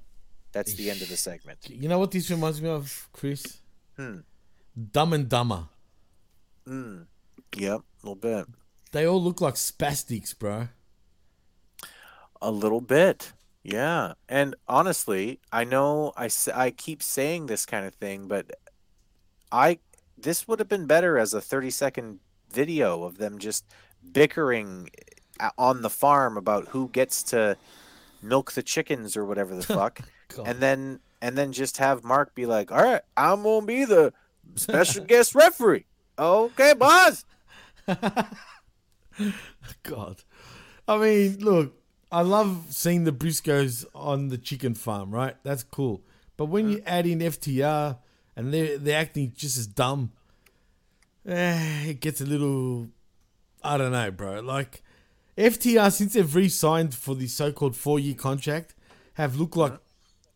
that's 0.51 0.73
the 0.73 0.89
end 0.89 1.01
of 1.01 1.09
the 1.09 1.17
segment. 1.17 1.59
You 1.69 1.87
know 1.87 1.99
what 1.99 2.11
this 2.11 2.29
reminds 2.29 2.61
me 2.61 2.69
of, 2.69 3.09
Chris? 3.13 3.59
Hmm. 3.95 4.19
Dumb 4.91 5.13
and 5.13 5.29
Dumber. 5.29 5.65
Mm. 6.67 7.07
Yep, 7.55 7.81
a 7.81 8.07
little 8.07 8.15
bit. 8.15 8.47
They 8.91 9.05
all 9.05 9.21
look 9.21 9.41
like 9.41 9.55
spastics, 9.55 10.37
bro. 10.37 10.69
A 12.41 12.51
little 12.51 12.81
bit. 12.81 13.33
Yeah. 13.63 14.13
And 14.27 14.55
honestly, 14.67 15.39
I 15.51 15.63
know 15.63 16.13
I, 16.17 16.25
s- 16.25 16.47
I 16.47 16.71
keep 16.71 17.03
saying 17.03 17.45
this 17.45 17.65
kind 17.65 17.85
of 17.85 17.93
thing, 17.93 18.27
but 18.27 18.51
I 19.51 19.79
this 20.17 20.47
would 20.47 20.59
have 20.59 20.69
been 20.69 20.85
better 20.85 21.17
as 21.17 21.33
a 21.33 21.41
30 21.41 21.69
second 21.71 22.19
video 22.51 23.03
of 23.03 23.17
them 23.17 23.39
just 23.39 23.65
bickering 24.11 24.89
eh, 25.39 25.49
on 25.57 25.81
the 25.81 25.89
farm 25.89 26.37
about 26.37 26.69
who 26.69 26.89
gets 26.89 27.23
to 27.23 27.57
milk 28.21 28.51
the 28.53 28.61
chickens 28.63 29.17
or 29.17 29.25
whatever 29.25 29.55
the 29.55 29.63
fuck. 29.75 29.99
And 30.45 30.59
then 30.59 30.99
and 31.21 31.37
then 31.37 31.51
just 31.51 31.77
have 31.77 32.03
Mark 32.03 32.33
be 32.33 32.45
like, 32.45 32.71
"All 32.71 32.81
right, 32.83 33.01
I'm 33.17 33.43
going 33.43 33.61
to 33.61 33.67
be 33.67 33.85
the 33.85 34.13
special 34.55 35.03
guest 35.07 35.35
referee." 35.35 35.85
Okay, 36.17 36.73
boss. 36.73 37.25
God. 39.83 40.23
I 40.87 40.97
mean, 40.97 41.37
look, 41.39 41.73
I 42.11 42.21
love 42.21 42.65
seeing 42.69 43.05
the 43.05 43.11
Briscoes 43.11 43.85
on 43.95 44.27
the 44.27 44.37
chicken 44.37 44.73
farm, 44.73 45.11
right? 45.11 45.35
That's 45.43 45.63
cool. 45.63 46.01
But 46.35 46.45
when 46.45 46.69
you 46.69 46.81
add 46.85 47.05
in 47.05 47.19
FTR 47.19 47.97
and 48.35 48.53
they're, 48.53 48.77
they're 48.77 48.99
acting 48.99 49.31
just 49.35 49.57
as 49.57 49.67
dumb, 49.67 50.11
eh, 51.25 51.89
it 51.89 52.01
gets 52.01 52.19
a 52.19 52.25
little. 52.25 52.89
I 53.63 53.77
don't 53.77 53.91
know, 53.91 54.09
bro. 54.11 54.39
Like, 54.41 54.81
FTR, 55.37 55.91
since 55.91 56.13
they've 56.13 56.35
re 56.35 56.49
signed 56.49 56.93
for 56.95 57.15
the 57.15 57.27
so 57.27 57.51
called 57.51 57.75
four 57.75 57.99
year 57.99 58.15
contract, 58.15 58.75
have 59.13 59.37
looked 59.37 59.55
like 59.55 59.73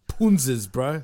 punzas, 0.08 0.72
bro. 0.72 1.04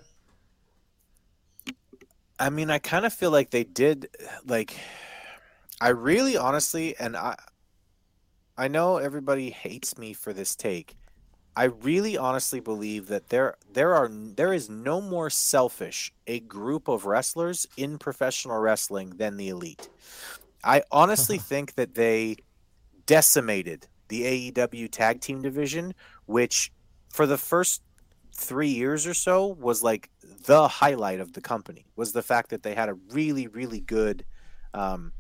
I 2.40 2.50
mean, 2.50 2.70
I 2.70 2.80
kind 2.80 3.06
of 3.06 3.14
feel 3.14 3.32
like 3.32 3.52
they 3.52 3.64
did 3.64 4.08
like 4.46 4.76
I 5.80 5.90
really 5.90 6.38
honestly 6.38 6.96
and 6.98 7.18
I 7.18 7.36
I 8.58 8.68
know 8.68 8.98
everybody 8.98 9.50
hates 9.50 9.98
me 9.98 10.14
for 10.14 10.34
this 10.34 10.56
take. 10.56 10.96
I 11.56 11.66
really 11.66 12.18
honestly 12.18 12.60
believe 12.60 13.08
that 13.08 13.28
there 13.30 13.56
there 13.72 13.94
are 13.94 14.10
there 14.10 14.54
is 14.54 14.70
no 14.70 15.02
more 15.02 15.30
selfish 15.30 16.14
a 16.26 16.40
group 16.40 16.88
of 16.88 17.06
wrestlers 17.06 17.68
in 17.76 17.98
professional 17.98 18.58
wrestling 18.60 19.12
than 19.18 19.38
the 19.38 19.50
elite. 19.50 19.90
I 20.64 20.84
honestly 20.92 21.38
think 21.52 21.76
that 21.76 21.96
they 21.96 22.38
decimated 23.06 23.88
the 24.08 24.52
AEW 24.52 24.90
tag 24.92 25.22
team 25.22 25.42
division, 25.42 25.94
which 26.26 26.72
for 27.10 27.26
the 27.26 27.38
first 27.38 27.82
three 28.34 28.70
years 28.70 29.06
or 29.06 29.14
so 29.14 29.48
was 29.48 29.84
like 29.84 30.10
the 30.46 30.68
highlight 30.68 31.20
of 31.20 31.34
the 31.34 31.42
company 31.42 31.86
was 31.96 32.14
the 32.14 32.22
fact 32.22 32.50
that 32.50 32.64
they 32.64 32.74
had 32.74 32.88
a 32.88 32.94
really 33.12 33.48
really 33.48 33.82
good 33.82 34.24
um, 34.74 35.12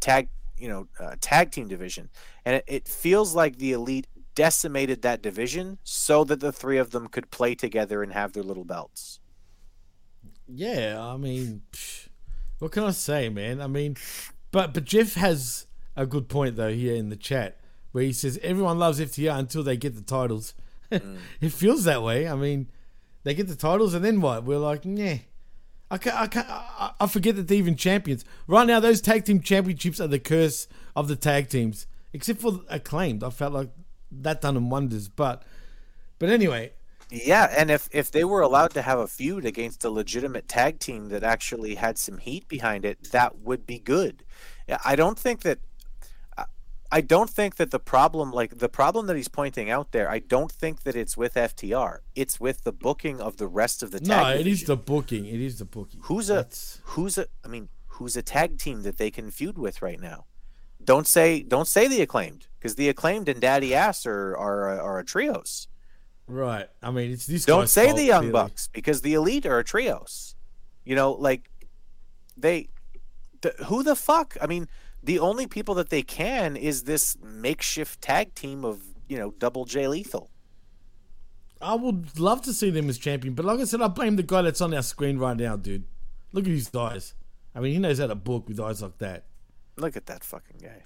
tag 0.00 0.28
you 0.62 0.68
know 0.68 0.86
uh, 1.00 1.16
tag 1.20 1.50
team 1.50 1.66
division 1.66 2.08
and 2.44 2.56
it, 2.56 2.64
it 2.66 2.88
feels 2.88 3.34
like 3.34 3.56
the 3.58 3.72
elite 3.72 4.06
decimated 4.34 5.02
that 5.02 5.20
division 5.20 5.78
so 5.82 6.24
that 6.24 6.40
the 6.40 6.52
three 6.52 6.78
of 6.78 6.92
them 6.92 7.08
could 7.08 7.30
play 7.30 7.54
together 7.54 8.02
and 8.02 8.12
have 8.12 8.32
their 8.32 8.44
little 8.44 8.64
belts 8.64 9.18
Yeah, 10.46 10.98
I 11.00 11.16
mean, 11.16 11.62
what 12.58 12.72
can 12.72 12.84
I 12.84 12.92
say, 12.92 13.28
man? 13.28 13.60
I 13.60 13.66
mean, 13.66 13.96
but 14.50 14.72
but 14.74 14.84
Jeff 14.84 15.14
has 15.14 15.66
a 15.96 16.06
good 16.06 16.28
point 16.28 16.56
though 16.56 16.72
here 16.72 16.94
in 16.94 17.08
the 17.08 17.16
chat 17.16 17.58
where 17.92 18.04
he 18.04 18.12
says 18.12 18.38
everyone 18.42 18.78
loves 18.78 19.00
FTR 19.00 19.38
until 19.38 19.62
they 19.62 19.76
get 19.76 19.94
the 19.94 20.02
titles. 20.02 20.54
it 20.90 21.52
feels 21.52 21.84
that 21.84 22.02
way. 22.02 22.28
I 22.28 22.34
mean, 22.34 22.68
they 23.24 23.34
get 23.34 23.48
the 23.48 23.56
titles 23.56 23.94
and 23.94 24.04
then 24.04 24.20
what? 24.20 24.44
We're 24.44 24.58
like, 24.58 24.82
yeah. 24.84 25.18
I 25.92 25.98
can't, 25.98 26.16
I, 26.16 26.26
can't, 26.26 26.46
I, 26.48 27.06
forget 27.06 27.36
that 27.36 27.48
they're 27.48 27.58
even 27.58 27.76
champions. 27.76 28.24
Right 28.46 28.66
now, 28.66 28.80
those 28.80 29.02
tag 29.02 29.26
team 29.26 29.40
championships 29.40 30.00
are 30.00 30.06
the 30.06 30.18
curse 30.18 30.66
of 30.96 31.06
the 31.06 31.16
tag 31.16 31.50
teams. 31.50 31.86
Except 32.14 32.40
for 32.40 32.60
acclaimed, 32.70 33.22
I 33.22 33.28
felt 33.28 33.52
like 33.52 33.68
that 34.10 34.40
done 34.40 34.54
them 34.54 34.70
wonders. 34.70 35.10
But, 35.10 35.42
but 36.18 36.30
anyway, 36.30 36.72
Yeah, 37.10 37.52
and 37.54 37.70
if 37.70 37.90
if 37.92 38.10
they 38.10 38.24
were 38.24 38.40
allowed 38.40 38.72
to 38.72 38.80
have 38.80 38.98
a 38.98 39.06
feud 39.06 39.44
against 39.44 39.84
a 39.84 39.90
legitimate 39.90 40.48
tag 40.48 40.78
team 40.78 41.10
that 41.10 41.22
actually 41.22 41.74
had 41.74 41.98
some 41.98 42.16
heat 42.16 42.48
behind 42.48 42.86
it, 42.86 43.10
that 43.10 43.40
would 43.40 43.66
be 43.66 43.78
good. 43.78 44.24
I 44.84 44.96
don't 44.96 45.18
think 45.18 45.42
that. 45.42 45.58
I- 46.98 47.00
don't 47.00 47.30
think 47.30 47.56
that 47.56 47.70
the 47.70 47.78
problem, 47.78 48.32
like 48.32 48.58
the 48.58 48.68
problem 48.68 49.06
that 49.06 49.16
he's 49.16 49.28
pointing 49.28 49.70
out 49.70 49.92
there, 49.92 50.10
I 50.10 50.18
don't 50.18 50.52
think 50.52 50.82
that 50.84 50.94
it's 50.94 51.16
with 51.16 51.34
FTR. 51.34 52.00
It's 52.14 52.38
with 52.38 52.64
the 52.64 52.72
booking 52.72 53.20
of 53.20 53.36
the 53.38 53.46
rest 53.46 53.82
of 53.82 53.90
the 53.90 53.98
tag. 54.00 54.08
No, 54.08 54.40
it 54.40 54.46
is 54.46 54.64
the 54.64 54.76
booking. 54.76 55.26
It 55.26 55.40
is 55.40 55.58
the 55.58 55.64
booking. 55.64 56.00
Who's 56.04 56.30
a 56.30 56.46
who's 56.84 57.18
a 57.18 57.26
I 57.44 57.48
mean, 57.48 57.68
who's 57.88 58.16
a 58.16 58.22
tag 58.22 58.58
team 58.58 58.82
that 58.82 58.98
they 58.98 59.10
can 59.10 59.30
feud 59.30 59.58
with 59.58 59.82
right 59.82 60.00
now? 60.00 60.26
Don't 60.84 61.06
say 61.06 61.42
don't 61.42 61.68
say 61.68 61.88
the 61.88 62.00
acclaimed 62.02 62.46
because 62.58 62.74
the 62.76 62.88
acclaimed 62.88 63.28
and 63.28 63.40
Daddy 63.40 63.74
Ass 63.74 64.06
are 64.06 64.36
are 64.36 64.80
are 64.80 64.98
a 64.98 65.04
trios. 65.04 65.68
Right. 66.26 66.68
I 66.82 66.90
mean, 66.90 67.10
it's 67.10 67.26
this. 67.26 67.44
Don't 67.44 67.68
say 67.68 67.86
fault, 67.86 67.96
the 67.96 68.04
Young 68.04 68.20
clearly. 68.22 68.32
Bucks 68.32 68.68
because 68.72 69.02
the 69.02 69.14
Elite 69.14 69.46
are 69.46 69.58
a 69.58 69.64
trios. 69.64 70.34
You 70.84 70.96
know, 70.96 71.12
like 71.12 71.50
they 72.36 72.68
the, 73.42 73.54
who 73.66 73.82
the 73.82 73.96
fuck? 73.96 74.36
I 74.40 74.46
mean, 74.46 74.68
the 75.02 75.18
only 75.18 75.46
people 75.46 75.74
that 75.74 75.90
they 75.90 76.02
can 76.02 76.56
is 76.56 76.84
this 76.84 77.16
makeshift 77.22 78.00
tag 78.00 78.34
team 78.34 78.64
of, 78.64 78.82
you 79.08 79.18
know, 79.18 79.32
Double 79.38 79.64
J 79.64 79.88
Lethal. 79.88 80.30
I 81.60 81.74
would 81.74 82.18
love 82.18 82.42
to 82.42 82.52
see 82.52 82.70
them 82.70 82.88
as 82.88 82.98
champion, 82.98 83.34
but 83.34 83.44
like 83.44 83.60
I 83.60 83.64
said, 83.64 83.80
I 83.80 83.88
blame 83.88 84.16
the 84.16 84.22
guy 84.22 84.42
that's 84.42 84.60
on 84.60 84.74
our 84.74 84.82
screen 84.82 85.18
right 85.18 85.36
now, 85.36 85.56
dude. 85.56 85.84
Look 86.32 86.44
at 86.44 86.50
his 86.50 86.74
eyes. 86.74 87.14
I 87.54 87.60
mean, 87.60 87.72
he 87.72 87.78
knows 87.78 87.98
how 87.98 88.06
to 88.06 88.14
book 88.14 88.48
with 88.48 88.58
eyes 88.58 88.82
like 88.82 88.98
that. 88.98 89.26
Look 89.76 89.96
at 89.96 90.06
that 90.06 90.24
fucking 90.24 90.60
guy. 90.60 90.82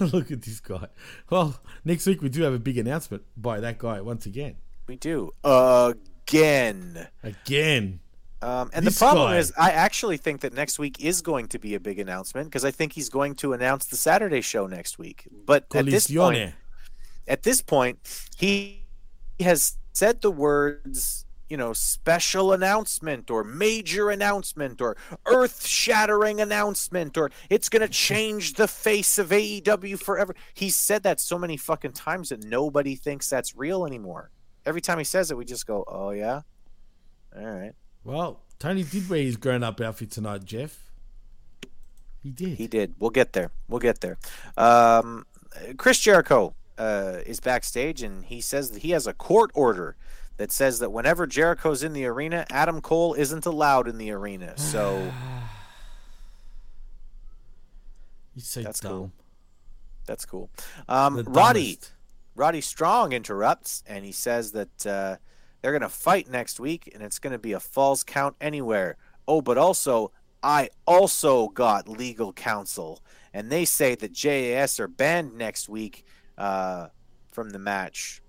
Look 0.00 0.30
at 0.30 0.42
this 0.42 0.60
guy. 0.60 0.88
Well, 1.30 1.60
next 1.84 2.06
week 2.06 2.22
we 2.22 2.28
do 2.28 2.42
have 2.42 2.54
a 2.54 2.58
big 2.58 2.78
announcement 2.78 3.22
by 3.36 3.60
that 3.60 3.78
guy 3.78 4.00
once 4.00 4.26
again. 4.26 4.56
We 4.86 4.96
do. 4.96 5.32
Again. 5.44 7.08
Again. 7.22 8.00
Um, 8.40 8.70
and 8.72 8.86
This 8.86 8.94
the 8.94 8.98
problem 9.04 9.30
guy. 9.32 9.38
is, 9.38 9.52
I 9.58 9.70
actually 9.72 10.16
think 10.16 10.42
that 10.42 10.52
next 10.52 10.78
week 10.78 11.02
is 11.04 11.22
going 11.22 11.48
to 11.48 11.58
be 11.58 11.74
a 11.74 11.80
big 11.80 11.98
announcement 11.98 12.48
because 12.48 12.64
I 12.64 12.70
think 12.70 12.92
he's 12.92 13.08
going 13.08 13.34
to 13.36 13.52
announce 13.52 13.86
the 13.86 13.96
Saturday 13.96 14.40
show 14.42 14.66
next 14.66 14.98
week. 14.98 15.26
But 15.44 15.66
at 15.74 15.86
this 15.86 16.06
point, 16.08 16.54
at 17.26 17.42
this 17.42 17.60
point, 17.62 17.98
he 18.36 18.84
has 19.40 19.76
said 19.92 20.20
the 20.20 20.30
words, 20.30 21.26
you 21.48 21.56
know, 21.56 21.72
special 21.72 22.52
announcement 22.52 23.28
or 23.28 23.42
major 23.42 24.10
announcement 24.10 24.80
or 24.80 24.96
earth 25.26 25.66
shattering 25.66 26.40
announcement 26.40 27.16
or 27.18 27.30
it's 27.50 27.68
going 27.68 27.82
to 27.82 27.88
change 27.88 28.54
the 28.54 28.68
face 28.68 29.18
of 29.18 29.30
AEW 29.30 29.98
forever. 29.98 30.36
He's 30.54 30.76
said 30.76 31.02
that 31.02 31.18
so 31.18 31.38
many 31.38 31.56
fucking 31.56 31.92
times 31.92 32.28
that 32.28 32.44
nobody 32.44 32.94
thinks 32.94 33.28
that's 33.28 33.56
real 33.56 33.84
anymore. 33.84 34.30
Every 34.64 34.80
time 34.80 34.98
he 34.98 35.04
says 35.04 35.30
it, 35.32 35.36
we 35.36 35.44
just 35.44 35.66
go, 35.66 35.84
oh, 35.88 36.10
yeah? 36.10 36.42
All 37.34 37.44
right. 37.44 37.72
Well, 38.04 38.40
Tony 38.58 38.82
did 38.82 39.08
wear 39.08 39.22
his 39.22 39.36
grown 39.36 39.62
up 39.62 39.80
outfit 39.80 40.10
tonight, 40.10 40.44
Jeff. 40.44 40.78
He 42.22 42.30
did. 42.30 42.58
He 42.58 42.66
did. 42.66 42.94
We'll 42.98 43.10
get 43.10 43.32
there. 43.32 43.50
We'll 43.68 43.80
get 43.80 44.00
there. 44.00 44.18
Um, 44.56 45.24
Chris 45.76 46.00
Jericho 46.00 46.54
uh, 46.76 47.18
is 47.24 47.40
backstage, 47.40 48.02
and 48.02 48.24
he 48.24 48.40
says 48.40 48.70
that 48.70 48.82
he 48.82 48.90
has 48.90 49.06
a 49.06 49.12
court 49.12 49.50
order 49.54 49.96
that 50.36 50.52
says 50.52 50.78
that 50.78 50.90
whenever 50.90 51.26
Jericho's 51.26 51.82
in 51.82 51.92
the 51.92 52.06
arena, 52.06 52.46
Adam 52.50 52.80
Cole 52.80 53.14
isn't 53.14 53.46
allowed 53.46 53.88
in 53.88 53.98
the 53.98 54.10
arena. 54.10 54.54
So 54.68 55.12
so 58.36 58.62
that's 58.62 58.78
dumb. 58.78 58.92
cool. 58.92 59.12
That's 60.06 60.24
cool. 60.24 60.48
Um, 60.88 61.24
Roddy. 61.24 61.78
Roddy 62.36 62.60
Strong 62.60 63.12
interrupts, 63.12 63.82
and 63.84 64.04
he 64.04 64.12
says 64.12 64.52
that 64.52 64.86
uh, 64.86 65.16
they're 65.60 65.72
going 65.72 65.82
to 65.82 65.88
fight 65.88 66.28
next 66.28 66.60
week, 66.60 66.90
and 66.94 67.02
it's 67.02 67.18
going 67.18 67.32
to 67.32 67.38
be 67.38 67.52
a 67.52 67.60
falls 67.60 68.04
count 68.04 68.36
anywhere. 68.40 68.96
Oh, 69.26 69.40
but 69.40 69.58
also, 69.58 70.12
I 70.42 70.70
also 70.86 71.48
got 71.48 71.88
legal 71.88 72.32
counsel, 72.32 73.02
and 73.32 73.50
they 73.50 73.64
say 73.64 73.94
that 73.96 74.12
JAS 74.12 74.78
are 74.78 74.88
banned 74.88 75.34
next 75.34 75.68
week 75.68 76.04
uh, 76.36 76.88
from 77.30 77.50
the 77.50 77.58
match. 77.58 78.22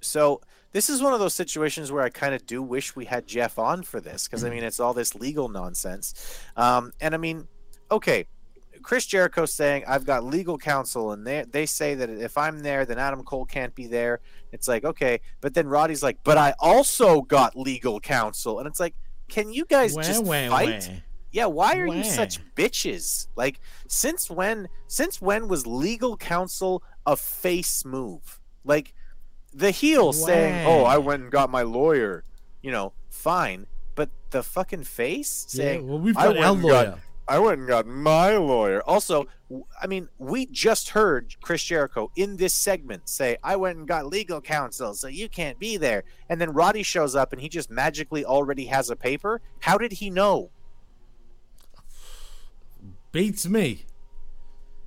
So 0.00 0.40
this 0.72 0.88
is 0.88 1.02
one 1.02 1.12
of 1.12 1.20
those 1.20 1.34
situations 1.34 1.92
where 1.92 2.02
I 2.02 2.08
kind 2.08 2.34
of 2.34 2.46
do 2.46 2.62
wish 2.62 2.96
we 2.96 3.04
had 3.04 3.26
Jeff 3.26 3.58
on 3.58 3.82
for 3.82 4.00
this 4.00 4.26
because 4.26 4.42
I 4.42 4.50
mean 4.50 4.64
it's 4.64 4.80
all 4.80 4.94
this 4.94 5.14
legal 5.14 5.48
nonsense, 5.48 6.40
um, 6.56 6.92
and 7.00 7.14
I 7.14 7.18
mean, 7.18 7.46
okay, 7.90 8.26
Chris 8.82 9.06
Jericho 9.06 9.46
saying 9.46 9.84
I've 9.86 10.04
got 10.04 10.24
legal 10.24 10.58
counsel, 10.58 11.12
and 11.12 11.26
they 11.26 11.44
they 11.50 11.66
say 11.66 11.94
that 11.94 12.10
if 12.10 12.36
I'm 12.36 12.60
there, 12.60 12.84
then 12.84 12.98
Adam 12.98 13.22
Cole 13.24 13.44
can't 13.46 13.74
be 13.74 13.86
there. 13.86 14.20
It's 14.52 14.68
like 14.68 14.84
okay, 14.84 15.20
but 15.40 15.54
then 15.54 15.66
Roddy's 15.68 16.02
like, 16.02 16.18
but 16.24 16.36
I 16.38 16.54
also 16.58 17.22
got 17.22 17.56
legal 17.56 18.00
counsel, 18.00 18.58
and 18.58 18.66
it's 18.68 18.80
like, 18.80 18.94
can 19.28 19.52
you 19.52 19.64
guys 19.64 19.94
Wah, 19.94 20.02
just 20.02 20.24
wah, 20.24 20.48
fight? 20.48 20.88
wah. 20.90 20.96
Yeah, 21.30 21.46
why 21.46 21.78
are 21.78 21.86
you 21.86 22.04
such 22.04 22.40
bitches? 22.54 23.26
Like, 23.36 23.58
since 23.88 24.28
when? 24.30 24.68
Since 24.86 25.22
when 25.22 25.48
was 25.48 25.66
legal 25.66 26.18
counsel 26.18 26.82
a 27.06 27.16
face 27.16 27.86
move? 27.86 28.38
Like, 28.64 28.92
the 29.54 29.70
heel 29.70 30.12
saying, 30.12 30.66
"Oh, 30.66 30.84
I 30.84 30.98
went 30.98 31.22
and 31.22 31.32
got 31.32 31.48
my 31.48 31.62
lawyer," 31.62 32.24
you 32.60 32.70
know, 32.70 32.92
fine. 33.08 33.66
But 33.94 34.10
the 34.30 34.42
fucking 34.42 34.84
face 34.84 35.46
Yeah, 35.52 35.62
saying, 35.64 35.88
well, 35.88 35.98
we've 35.98 36.16
"I 36.18 36.24
got 36.24 36.36
went 36.36 36.44
and 36.46 36.62
got- 36.62 36.86
lawyer. 36.86 36.98
I 37.28 37.38
went 37.38 37.60
and 37.60 37.68
got 37.68 37.86
my 37.86 38.36
lawyer. 38.36 38.82
Also, 38.82 39.26
I 39.80 39.86
mean, 39.86 40.08
we 40.18 40.46
just 40.46 40.90
heard 40.90 41.36
Chris 41.40 41.62
Jericho 41.62 42.10
in 42.16 42.36
this 42.36 42.54
segment 42.54 43.08
say, 43.08 43.36
I 43.42 43.56
went 43.56 43.78
and 43.78 43.86
got 43.86 44.06
legal 44.06 44.40
counsel, 44.40 44.94
so 44.94 45.06
you 45.06 45.28
can't 45.28 45.58
be 45.58 45.76
there. 45.76 46.04
And 46.28 46.40
then 46.40 46.52
Roddy 46.52 46.82
shows 46.82 47.14
up 47.14 47.32
and 47.32 47.40
he 47.40 47.48
just 47.48 47.70
magically 47.70 48.24
already 48.24 48.66
has 48.66 48.90
a 48.90 48.96
paper. 48.96 49.40
How 49.60 49.78
did 49.78 49.92
he 49.92 50.10
know? 50.10 50.50
Beats 53.12 53.46
me. 53.46 53.84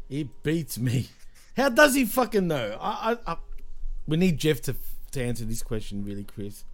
It 0.09 0.43
beats 0.43 0.77
me. 0.77 1.07
How 1.55 1.69
does 1.69 1.95
he 1.95 2.05
fucking 2.05 2.47
know? 2.47 2.77
I, 2.81 3.17
I, 3.25 3.33
I 3.33 3.37
we 4.07 4.17
need 4.17 4.37
Jeff 4.37 4.61
to 4.63 4.75
to 5.11 5.23
answer 5.23 5.45
this 5.45 5.63
question, 5.63 6.03
really, 6.03 6.25
Chris. 6.25 6.65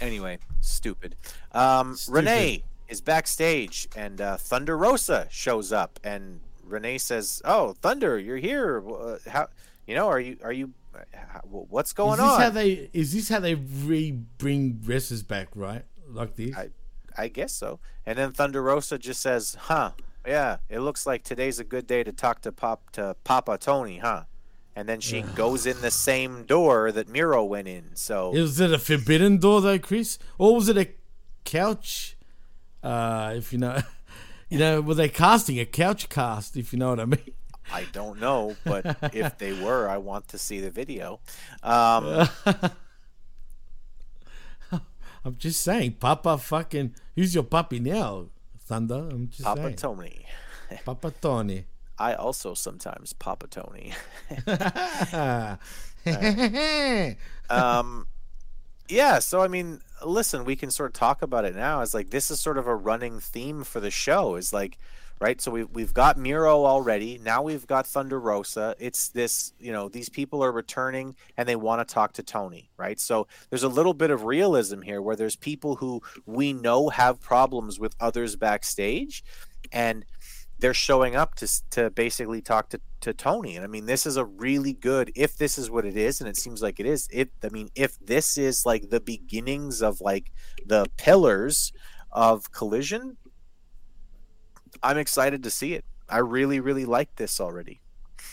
Anyway, 0.00 0.38
stupid. 0.60 1.16
Um, 1.52 1.96
Stupid. 1.96 2.16
Renee 2.18 2.64
is 2.92 3.00
backstage 3.00 3.88
and 3.96 4.20
uh, 4.20 4.36
Thunder 4.36 4.76
Rosa 4.76 5.26
shows 5.30 5.72
up 5.72 5.98
and 6.04 6.40
Renee 6.62 6.98
says, 6.98 7.42
"Oh, 7.44 7.72
Thunder, 7.80 8.18
you're 8.18 8.36
here. 8.36 8.82
Uh, 8.88 9.18
how, 9.28 9.48
you 9.86 9.94
know, 9.94 10.08
are 10.08 10.20
you 10.20 10.36
are 10.44 10.52
you 10.52 10.72
uh, 10.94 10.98
how, 11.12 11.40
what's 11.40 11.92
going 11.92 12.18
is 12.20 12.24
this 12.24 12.32
on?" 12.32 12.40
how 12.40 12.50
they 12.50 12.90
is 12.92 13.12
this 13.12 13.28
how 13.28 13.40
they 13.40 13.54
re 13.54 14.12
bring 14.12 14.80
wrestlers 14.84 15.22
back, 15.22 15.48
right? 15.54 15.84
Like 16.08 16.36
this? 16.36 16.54
I, 16.54 16.68
I 17.16 17.28
guess 17.28 17.52
so. 17.52 17.80
And 18.06 18.18
then 18.18 18.32
Thunder 18.32 18.62
Rosa 18.62 18.98
just 18.98 19.20
says, 19.20 19.56
"Huh? 19.58 19.92
Yeah, 20.26 20.58
it 20.68 20.80
looks 20.80 21.06
like 21.06 21.24
today's 21.24 21.58
a 21.58 21.64
good 21.64 21.86
day 21.86 22.04
to 22.04 22.12
talk 22.12 22.42
to 22.42 22.52
Pop 22.52 22.90
to 22.92 23.16
Papa 23.24 23.58
Tony, 23.58 23.98
huh?" 23.98 24.24
And 24.76 24.88
then 24.88 25.00
she 25.00 25.22
goes 25.34 25.66
in 25.66 25.80
the 25.80 25.90
same 25.90 26.44
door 26.44 26.92
that 26.92 27.08
Miro 27.08 27.44
went 27.44 27.68
in. 27.68 27.96
So 27.96 28.34
Is 28.34 28.60
it 28.60 28.72
a 28.72 28.78
forbidden 28.78 29.38
door 29.38 29.60
though, 29.60 29.78
Chris? 29.78 30.18
Or 30.38 30.54
was 30.54 30.68
it 30.68 30.76
a 30.76 30.88
couch? 31.44 32.16
Uh, 32.82 33.34
if 33.36 33.52
you 33.52 33.58
know, 33.58 33.80
you 34.48 34.58
know, 34.58 34.80
were 34.80 34.94
they 34.94 35.08
casting 35.08 35.58
a 35.58 35.64
couch 35.64 36.08
cast? 36.08 36.56
If 36.56 36.72
you 36.72 36.78
know 36.78 36.90
what 36.90 37.00
I 37.00 37.04
mean. 37.04 37.32
I 37.72 37.84
don't 37.92 38.20
know, 38.20 38.56
but 38.64 38.96
if 39.14 39.38
they 39.38 39.52
were, 39.52 39.88
I 39.88 39.98
want 39.98 40.28
to 40.28 40.38
see 40.38 40.60
the 40.60 40.70
video. 40.70 41.20
Um, 41.62 42.28
I'm 45.24 45.36
just 45.38 45.62
saying, 45.62 45.92
Papa 46.00 46.38
fucking, 46.38 46.96
who's 47.14 47.34
your 47.34 47.44
puppy 47.44 47.78
now? 47.78 48.26
Thunder. 48.58 49.08
I'm 49.10 49.28
just 49.28 49.44
Papa 49.44 49.62
saying. 49.62 49.76
Tony. 49.76 50.26
Papa 50.84 51.12
Tony. 51.20 51.66
I 51.98 52.14
also 52.14 52.54
sometimes 52.54 53.12
Papa 53.12 53.46
Tony. 53.46 53.92
um, 57.50 58.06
yeah. 58.88 59.18
So 59.20 59.40
I 59.40 59.48
mean, 59.48 59.80
listen, 60.04 60.44
we 60.44 60.56
can 60.56 60.70
sort 60.70 60.90
of 60.90 60.94
talk 60.94 61.22
about 61.22 61.44
it 61.44 61.54
now. 61.54 61.80
It's 61.82 61.94
like 61.94 62.10
this 62.10 62.30
is 62.30 62.40
sort 62.40 62.58
of 62.58 62.66
a 62.66 62.74
running 62.74 63.20
theme 63.20 63.64
for 63.64 63.80
the 63.80 63.90
show. 63.90 64.36
Is 64.36 64.52
like, 64.52 64.78
right? 65.20 65.40
So 65.40 65.50
we've 65.50 65.70
we've 65.70 65.94
got 65.94 66.18
Miro 66.18 66.64
already. 66.64 67.18
Now 67.22 67.42
we've 67.42 67.66
got 67.66 67.86
Thunder 67.86 68.18
Rosa. 68.18 68.74
It's 68.78 69.08
this, 69.08 69.52
you 69.58 69.72
know, 69.72 69.88
these 69.88 70.08
people 70.08 70.42
are 70.42 70.52
returning 70.52 71.14
and 71.36 71.48
they 71.48 71.56
want 71.56 71.86
to 71.86 71.94
talk 71.94 72.12
to 72.14 72.22
Tony, 72.22 72.70
right? 72.76 72.98
So 72.98 73.26
there's 73.48 73.62
a 73.62 73.68
little 73.68 73.94
bit 73.94 74.10
of 74.10 74.24
realism 74.24 74.82
here 74.82 75.00
where 75.00 75.16
there's 75.16 75.36
people 75.36 75.76
who 75.76 76.02
we 76.26 76.52
know 76.52 76.88
have 76.88 77.20
problems 77.20 77.78
with 77.78 77.94
others 78.00 78.36
backstage, 78.36 79.24
and 79.70 80.04
they're 80.62 80.72
showing 80.72 81.16
up 81.16 81.34
to 81.34 81.48
to 81.70 81.90
basically 81.90 82.40
talk 82.40 82.68
to, 82.70 82.80
to 83.00 83.12
Tony. 83.12 83.56
And 83.56 83.64
I 83.64 83.68
mean, 83.68 83.86
this 83.86 84.06
is 84.06 84.16
a 84.16 84.24
really 84.24 84.72
good 84.72 85.10
if 85.16 85.36
this 85.36 85.58
is 85.58 85.70
what 85.70 85.84
it 85.84 85.96
is, 85.96 86.20
and 86.20 86.28
it 86.30 86.36
seems 86.36 86.62
like 86.62 86.78
it 86.78 86.86
is. 86.86 87.08
It 87.12 87.32
I 87.42 87.48
mean, 87.48 87.68
if 87.74 87.98
this 87.98 88.38
is 88.38 88.64
like 88.64 88.88
the 88.88 89.00
beginnings 89.00 89.82
of 89.82 90.00
like 90.00 90.30
the 90.64 90.86
pillars 90.96 91.72
of 92.12 92.52
collision, 92.52 93.16
I'm 94.82 94.98
excited 94.98 95.42
to 95.42 95.50
see 95.50 95.74
it. 95.74 95.84
I 96.08 96.18
really, 96.18 96.60
really 96.60 96.84
like 96.84 97.16
this 97.16 97.40
already. 97.40 97.80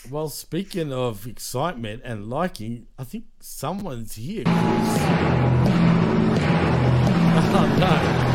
Well, 0.08 0.28
speaking 0.28 0.92
of 0.92 1.26
excitement 1.26 2.02
and 2.04 2.30
liking, 2.30 2.86
I 2.96 3.04
think 3.04 3.24
someone's 3.40 4.14
here. 4.14 4.44
Oh 7.52 7.66
no. 7.80 8.29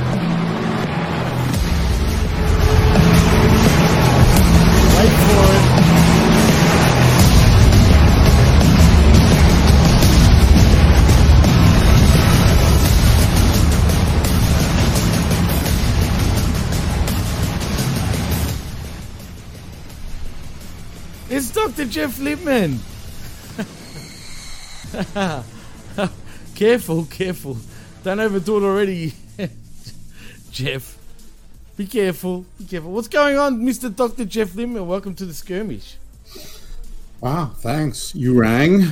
It's 21.85 21.93
Jeff 21.93 22.17
Lippman. 22.19 22.79
careful, 26.55 27.05
careful. 27.05 27.57
Don't 28.03 28.19
overdo 28.19 28.57
it 28.57 28.63
already, 28.63 29.13
Jeff. 30.51 30.97
Be 31.77 31.85
careful, 31.85 32.45
be 32.57 32.65
careful. 32.65 32.91
What's 32.91 33.07
going 33.07 33.37
on, 33.37 33.59
Mr. 33.59 33.95
Dr. 33.95 34.25
Jeff 34.25 34.55
Lippman? 34.55 34.87
Welcome 34.87 35.13
to 35.13 35.27
the 35.27 35.33
skirmish. 35.35 35.97
Wow, 37.21 37.51
thanks. 37.57 38.15
You 38.15 38.33
rang. 38.33 38.87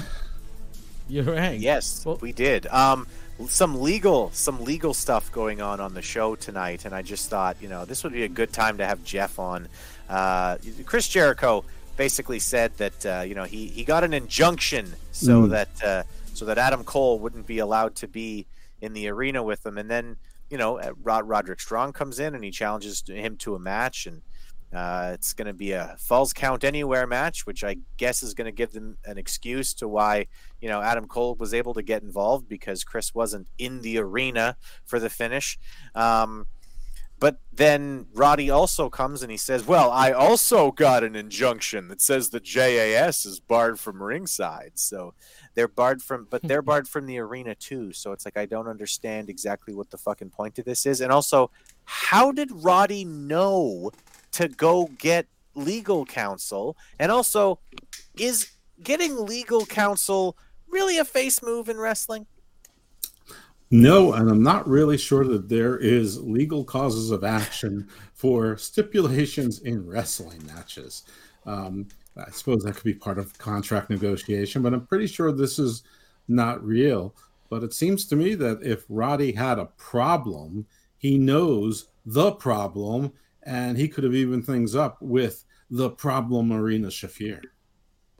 You 1.09 1.23
rang. 1.23 1.61
Yes, 1.61 2.05
well, 2.05 2.17
we 2.17 2.31
did. 2.31 2.67
Um, 2.67 3.07
some 3.47 3.81
legal, 3.81 4.29
some 4.33 4.63
legal 4.63 4.93
stuff 4.93 5.31
going 5.31 5.63
on 5.63 5.79
on 5.79 5.95
the 5.95 6.03
show 6.03 6.35
tonight, 6.35 6.85
and 6.85 6.93
I 6.93 7.01
just 7.01 7.31
thought, 7.31 7.57
you 7.59 7.69
know, 7.69 7.85
this 7.85 8.03
would 8.03 8.13
be 8.13 8.23
a 8.23 8.29
good 8.29 8.53
time 8.53 8.77
to 8.77 8.85
have 8.85 9.03
Jeff 9.03 9.39
on. 9.39 9.67
Uh, 10.07 10.57
Chris 10.85 11.07
Jericho 11.07 11.65
basically 11.97 12.39
said 12.39 12.75
that 12.77 13.05
uh, 13.05 13.21
you 13.21 13.35
know 13.35 13.43
he, 13.43 13.67
he 13.67 13.83
got 13.83 14.03
an 14.03 14.13
injunction 14.13 14.95
so 15.11 15.43
Mm. 15.43 15.49
that 15.51 15.83
uh, 15.83 16.03
so 16.33 16.45
that 16.45 16.57
Adam 16.57 16.83
Cole 16.83 17.19
wouldn't 17.19 17.45
be 17.45 17.59
allowed 17.59 17.95
to 17.97 18.07
be 18.07 18.45
in 18.81 18.93
the 18.93 19.07
arena 19.07 19.41
with 19.43 19.65
him, 19.65 19.77
and 19.77 19.89
then 19.89 20.17
you 20.49 20.57
know 20.57 20.79
uh, 20.79 20.91
Rod 21.01 21.27
Roderick 21.27 21.59
Strong 21.61 21.93
comes 21.93 22.19
in 22.19 22.35
and 22.35 22.43
he 22.43 22.51
challenges 22.51 23.03
him 23.07 23.37
to 23.37 23.55
a 23.55 23.59
match, 23.59 24.07
and 24.07 24.21
uh, 24.73 25.11
it's 25.13 25.33
going 25.33 25.45
to 25.47 25.53
be 25.53 25.71
a 25.73 25.95
falls 25.99 26.33
count 26.33 26.63
anywhere 26.63 27.05
match, 27.05 27.45
which 27.45 27.63
I 27.63 27.77
guess 27.97 28.23
is 28.23 28.33
going 28.33 28.45
to 28.45 28.51
give 28.51 28.71
them 28.71 28.97
an 29.05 29.17
excuse 29.19 29.73
to 29.75 29.87
why 29.87 30.25
you 30.61 30.69
know 30.69 30.81
Adam 30.81 31.07
Cole 31.07 31.35
was 31.35 31.53
able 31.53 31.75
to 31.75 31.83
get 31.83 32.01
involved 32.01 32.49
because 32.49 32.83
Chris 32.83 33.13
wasn't 33.13 33.47
in 33.59 33.81
the 33.81 33.99
arena 33.99 34.57
for 34.85 34.99
the 34.99 35.09
finish. 35.09 35.59
Um, 35.93 36.47
but 37.23 37.39
then 37.53 38.07
Roddy 38.13 38.49
also 38.49 38.89
comes 38.89 39.21
and 39.21 39.31
he 39.31 39.37
says, 39.37 39.65
"Well, 39.65 39.89
I 39.91 40.11
also 40.11 40.71
got 40.71 41.05
an 41.05 41.15
injunction 41.15 41.87
that 41.87 42.01
says 42.01 42.27
the 42.27 42.41
JAS 42.41 43.25
is 43.25 43.39
barred 43.39 43.79
from 43.79 44.03
ringside." 44.03 44.73
So 44.75 45.13
they're 45.55 45.69
barred 45.69 46.03
from, 46.03 46.27
but 46.29 46.41
they're 46.41 46.61
barred 46.69 46.85
from 46.85 47.05
the 47.05 47.19
arena 47.19 47.55
too. 47.55 47.93
So 47.93 48.11
it's 48.11 48.25
like 48.25 48.35
I 48.35 48.45
don't 48.45 48.67
understand 48.67 49.29
exactly 49.29 49.73
what 49.73 49.89
the 49.89 49.97
fucking 49.97 50.31
point 50.31 50.59
of 50.59 50.65
this 50.65 50.85
is. 50.85 50.99
And 50.99 51.13
also, 51.13 51.49
how 51.85 52.33
did 52.33 52.51
Roddy 52.51 53.05
know 53.05 53.91
to 54.33 54.49
go 54.49 54.89
get 54.97 55.25
legal 55.55 56.05
counsel? 56.05 56.75
And 56.99 57.09
also, 57.09 57.57
is 58.19 58.51
getting 58.83 59.15
legal 59.15 59.65
counsel 59.65 60.35
really 60.67 60.97
a 60.97 61.05
face 61.05 61.41
move 61.41 61.69
in 61.69 61.77
wrestling? 61.77 62.27
No, 63.73 64.13
and 64.13 64.29
I'm 64.29 64.43
not 64.43 64.67
really 64.67 64.99
sure 64.99 65.25
that 65.25 65.49
there 65.49 65.77
is 65.77 66.21
legal 66.21 66.63
causes 66.63 67.09
of 67.09 67.23
action 67.23 67.87
for 68.13 68.55
stipulations 68.55 69.61
in 69.61 69.83
wrestling 69.87 70.45
matches. 70.45 71.05
Um, 71.47 71.87
I 72.15 72.29
suppose 72.29 72.61
that 72.63 72.75
could 72.75 72.83
be 72.83 72.93
part 72.93 73.17
of 73.17 73.35
contract 73.39 73.89
negotiation, 73.89 74.61
but 74.61 74.75
I'm 74.75 74.85
pretty 74.85 75.07
sure 75.07 75.31
this 75.31 75.57
is 75.57 75.81
not 76.27 76.63
real. 76.63 77.15
But 77.49 77.63
it 77.63 77.73
seems 77.73 78.05
to 78.09 78.15
me 78.15 78.35
that 78.35 78.61
if 78.61 78.85
Roddy 78.89 79.31
had 79.31 79.57
a 79.57 79.65
problem, 79.65 80.67
he 80.99 81.17
knows 81.17 81.87
the 82.05 82.31
problem, 82.33 83.11
and 83.41 83.75
he 83.75 83.87
could 83.87 84.03
have 84.03 84.13
evened 84.13 84.45
things 84.45 84.75
up 84.75 85.01
with 85.01 85.45
the 85.71 85.89
problem 85.89 86.49
Marina 86.49 86.89
Shafir. 86.89 87.41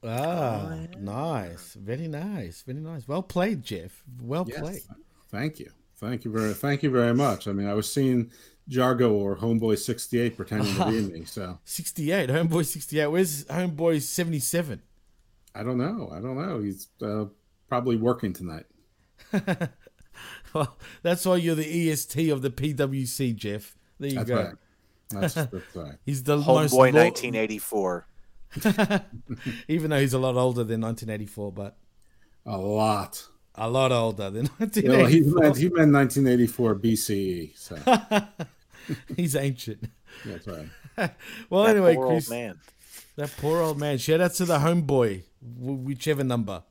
Ah, 0.03 0.87
nice. 0.97 1.75
Very 1.75 2.07
nice. 2.07 2.63
Very 2.63 2.79
nice. 2.79 3.07
Well 3.07 3.21
played, 3.21 3.61
Jeff. 3.61 4.03
Well 4.19 4.45
Yes. 4.47 4.59
played. 4.59 4.81
Thank 5.34 5.59
you. 5.59 5.69
Thank 5.97 6.23
you 6.25 6.31
very 6.31 6.53
thank 6.53 6.84
you 6.84 6.91
very 6.91 7.13
much. 7.13 7.47
I 7.47 7.53
mean, 7.53 7.67
I 7.67 7.73
was 7.73 7.91
seeing 7.91 8.31
Jargo 8.69 9.11
or 9.11 9.36
Homeboy 9.36 9.77
68 9.79 10.38
pretending 10.38 10.73
to 10.75 10.86
be 10.86 11.01
me, 11.19 11.25
so 11.25 11.57
68. 11.65 12.29
Homeboy 12.29 12.65
68. 12.65 13.07
Where's 13.07 13.43
Homeboy 13.45 14.01
77? 14.01 14.81
I 15.55 15.63
don't 15.63 15.77
know. 15.79 16.09
I 16.13 16.19
don't 16.21 16.36
know. 16.38 16.61
He's 16.61 16.88
uh, 17.01 17.25
probably 17.67 17.97
working 17.97 18.31
tonight. 18.31 18.65
Well, 20.53 20.77
that's 21.01 21.25
why 21.25 21.38
you're 21.38 21.55
the 21.55 21.89
EST 21.89 22.29
of 22.29 22.43
the 22.43 22.51
PWC, 22.51 23.36
Jeff. 23.36 23.75
There 23.99 24.09
you 24.09 24.17
That's 24.17 24.29
go. 24.29 24.36
right. 24.36 24.53
That's, 25.09 25.34
that's 25.34 25.53
right. 25.75 25.95
He's 26.05 26.21
the 26.21 26.38
most 26.38 26.75
Homeboy, 26.75 26.93
lo- 26.93 27.03
1984. 27.05 28.07
Even 29.67 29.89
though 29.89 29.99
he's 29.99 30.13
a 30.13 30.19
lot 30.19 30.36
older 30.36 30.63
than 30.63 30.81
1984, 30.81 31.51
but 31.51 31.75
A 32.45 32.55
lot. 32.55 33.25
A 33.55 33.69
lot 33.69 33.91
older 33.91 34.29
than 34.29 34.49
You 34.75 34.89
know, 34.89 35.05
he 35.05 35.21
1984. 35.21 35.41
meant 35.41 35.57
he 35.57 35.69
meant 35.69 35.93
1984 35.93 36.75
BCE. 36.75 37.57
So 37.57 37.77
he's 39.15 39.35
ancient. 39.35 39.85
that's 40.25 40.47
right. 40.47 40.69
well, 41.49 41.63
That 41.63 41.71
anyway, 41.75 41.95
poor 41.95 42.05
old 42.05 42.13
Chris, 42.15 42.29
man. 42.29 42.59
that 43.15 43.31
poor 43.37 43.59
old 43.61 43.79
man. 43.79 43.97
Shout 43.97 44.21
out 44.21 44.33
to 44.35 44.45
the 44.45 44.57
homeboy, 44.59 45.23
wh- 45.41 45.85
whichever 45.85 46.23
number. 46.23 46.63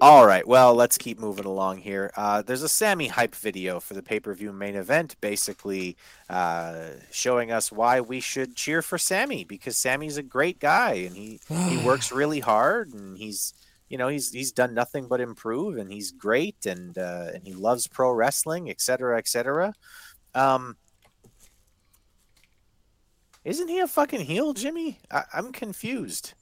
All 0.00 0.26
right, 0.26 0.46
well, 0.46 0.74
let's 0.74 0.98
keep 0.98 1.20
moving 1.20 1.44
along 1.44 1.78
here. 1.78 2.10
Uh, 2.16 2.42
there's 2.42 2.64
a 2.64 2.68
Sammy 2.68 3.06
hype 3.06 3.34
video 3.34 3.78
for 3.78 3.94
the 3.94 4.02
pay 4.02 4.18
per 4.18 4.34
view 4.34 4.52
main 4.52 4.74
event, 4.74 5.14
basically 5.20 5.96
uh, 6.28 6.88
showing 7.12 7.52
us 7.52 7.70
why 7.70 8.00
we 8.00 8.18
should 8.18 8.56
cheer 8.56 8.82
for 8.82 8.98
Sammy 8.98 9.44
because 9.44 9.76
Sammy's 9.78 10.16
a 10.16 10.22
great 10.22 10.58
guy 10.58 10.94
and 10.94 11.16
he 11.16 11.40
he 11.48 11.78
works 11.86 12.10
really 12.10 12.40
hard 12.40 12.92
and 12.92 13.16
he's 13.16 13.54
you 13.88 13.98
know 13.98 14.08
he's 14.08 14.30
he's 14.30 14.52
done 14.52 14.74
nothing 14.74 15.08
but 15.08 15.20
improve 15.20 15.76
and 15.76 15.90
he's 15.90 16.10
great 16.10 16.66
and 16.66 16.96
uh, 16.98 17.28
and 17.34 17.44
he 17.44 17.52
loves 17.52 17.86
pro 17.86 18.12
wrestling, 18.12 18.70
et 18.70 18.80
cetera, 18.80 19.18
et 19.18 19.28
cetera. 19.28 19.72
Um, 20.34 20.76
isn't 23.44 23.68
he 23.68 23.78
a 23.80 23.86
fucking 23.86 24.22
heel, 24.22 24.54
Jimmy? 24.54 24.98
I, 25.10 25.22
I'm 25.34 25.52
confused. 25.52 26.32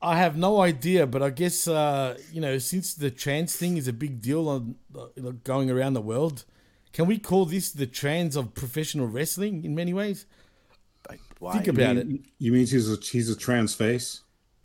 I 0.00 0.18
have 0.18 0.36
no 0.36 0.60
idea, 0.60 1.06
but 1.06 1.22
I 1.22 1.30
guess 1.30 1.68
uh, 1.68 2.18
you 2.32 2.40
know 2.40 2.58
since 2.58 2.94
the 2.94 3.10
trans 3.10 3.56
thing 3.56 3.76
is 3.76 3.88
a 3.88 3.92
big 3.92 4.20
deal 4.20 4.48
on 4.48 4.76
uh, 4.96 5.32
going 5.44 5.70
around 5.70 5.94
the 5.94 6.00
world, 6.00 6.44
can 6.92 7.06
we 7.06 7.18
call 7.18 7.46
this 7.46 7.72
the 7.72 7.86
trans 7.86 8.36
of 8.36 8.54
professional 8.54 9.06
wrestling 9.06 9.64
in 9.64 9.74
many 9.74 9.94
ways? 9.94 10.26
Why? 11.38 11.54
Think 11.54 11.68
about 11.68 11.96
it. 11.96 12.06
You, 12.06 12.20
you 12.38 12.52
mean 12.52 12.66
he's 12.66 12.90
a 12.90 12.96
he's 12.96 13.28
a 13.28 13.36
trans 13.36 13.74
face? 13.74 14.20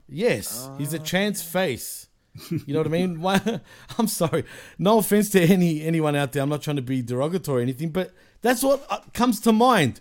Yes, 0.08 0.68
he's 0.78 0.92
a 0.92 0.98
trans 0.98 1.42
face. 1.42 2.06
You 2.50 2.60
know 2.74 2.80
what 2.80 2.86
I 2.86 2.90
mean? 2.90 3.20
Why, 3.20 3.60
I'm 3.98 4.06
sorry. 4.06 4.44
No 4.78 4.98
offense 4.98 5.30
to 5.30 5.40
any 5.40 5.82
anyone 5.82 6.14
out 6.14 6.32
there. 6.32 6.42
I'm 6.42 6.48
not 6.48 6.62
trying 6.62 6.76
to 6.76 6.82
be 6.82 7.02
derogatory 7.02 7.60
or 7.60 7.62
anything, 7.62 7.90
but 7.90 8.12
that's 8.42 8.62
what 8.62 8.86
uh, 8.90 9.00
comes 9.12 9.40
to 9.40 9.52
mind. 9.52 10.00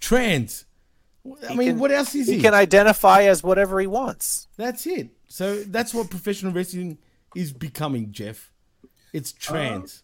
Trans. 0.00 0.64
I 1.48 1.52
He 1.52 1.56
mean, 1.58 1.68
can- 1.70 1.78
what 1.78 1.90
else 1.92 2.14
is 2.14 2.26
he? 2.26 2.36
He 2.36 2.40
can 2.42 2.54
identify 2.54 3.22
as 3.22 3.42
whatever 3.42 3.78
he 3.80 3.86
wants. 3.86 4.48
That's 4.56 4.86
it. 4.86 5.10
So 5.28 5.62
that's 5.62 5.94
what 5.94 6.10
professional 6.10 6.52
wrestling 6.52 6.98
is 7.34 7.52
becoming, 7.52 8.10
Jeff. 8.12 8.50
It's 9.12 9.32
trans. 9.32 10.02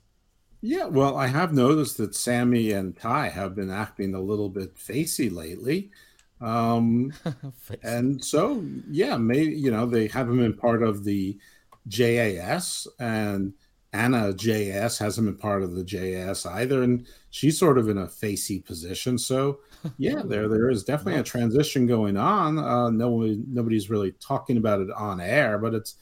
Yeah, 0.61 0.85
well, 0.87 1.17
I 1.17 1.27
have 1.27 1.53
noticed 1.53 1.97
that 1.97 2.15
Sammy 2.15 2.71
and 2.71 2.97
Ty 2.97 3.31
have 3.31 3.57
been 3.57 3.71
acting 3.71 4.15
a 4.15 4.21
little 4.21 4.49
bit 4.49 4.79
facey 4.79 5.29
lately. 5.29 5.91
Um, 6.43 7.13
and 7.83 8.23
so, 8.25 8.65
yeah, 8.91 9.17
maybe, 9.17 9.53
you 9.53 9.71
know, 9.71 9.87
they 9.87 10.09
haven't 10.09 10.39
been 10.39 10.57
part 10.57 10.83
of 10.83 11.05
the 11.05 11.39
JAS, 11.89 12.87
and 12.99 13.55
Anna 13.93 14.33
JS 14.33 14.99
hasn't 14.99 15.27
been 15.27 15.37
part 15.37 15.63
of 15.63 15.75
the 15.75 15.85
JAS 15.85 16.47
either. 16.47 16.83
And 16.83 17.07
she's 17.31 17.59
sort 17.59 17.79
of 17.79 17.89
in 17.89 17.99
a 17.99 18.09
facey 18.09 18.61
position. 18.61 19.19
So, 19.19 19.61
yeah, 19.99 20.23
there 20.25 20.49
there 20.49 20.71
is 20.71 20.85
definitely 20.85 21.21
a 21.21 21.25
transition 21.25 21.87
going 21.87 22.17
on. 22.17 22.59
Uh, 22.59 22.91
no 22.91 23.11
one, 23.11 23.45
nobody's 23.49 23.91
really 23.91 24.13
talking 24.13 24.57
about 24.57 24.81
it 24.81 24.91
on 24.91 25.21
air, 25.21 25.59
but 25.59 25.75
it's 25.75 25.97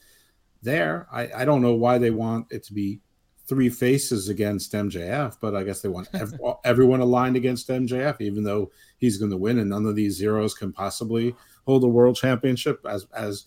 there. 0.61 1.07
I, 1.11 1.29
I 1.37 1.45
don't 1.45 1.61
know 1.61 1.73
why 1.73 1.97
they 1.97 2.11
want 2.11 2.47
it 2.51 2.63
to 2.65 2.73
be 2.73 3.01
three 3.47 3.69
faces 3.69 4.29
against 4.29 4.71
MJF, 4.71 5.37
but 5.41 5.55
I 5.55 5.63
guess 5.63 5.81
they 5.81 5.89
want 5.89 6.07
ev- 6.13 6.39
everyone 6.63 7.01
aligned 7.01 7.35
against 7.35 7.67
MJF, 7.67 8.21
even 8.21 8.43
though 8.43 8.71
he's 9.01 9.17
going 9.17 9.31
to 9.31 9.37
win, 9.37 9.59
and 9.59 9.69
none 9.69 9.85
of 9.85 9.95
these 9.95 10.15
zeros 10.15 10.53
can 10.53 10.71
possibly 10.71 11.35
hold 11.65 11.83
a 11.83 11.87
world 11.87 12.15
championship. 12.15 12.79
As 12.87 13.05
as 13.13 13.45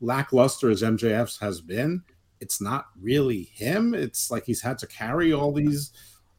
lackluster 0.00 0.70
as 0.70 0.82
MJF's 0.82 1.38
has 1.40 1.60
been, 1.60 2.02
it's 2.40 2.60
not 2.60 2.86
really 2.98 3.50
him. 3.52 3.92
It's 3.94 4.30
like 4.30 4.46
he's 4.46 4.62
had 4.62 4.78
to 4.78 4.86
carry 4.86 5.32
all 5.32 5.52
these 5.52 5.92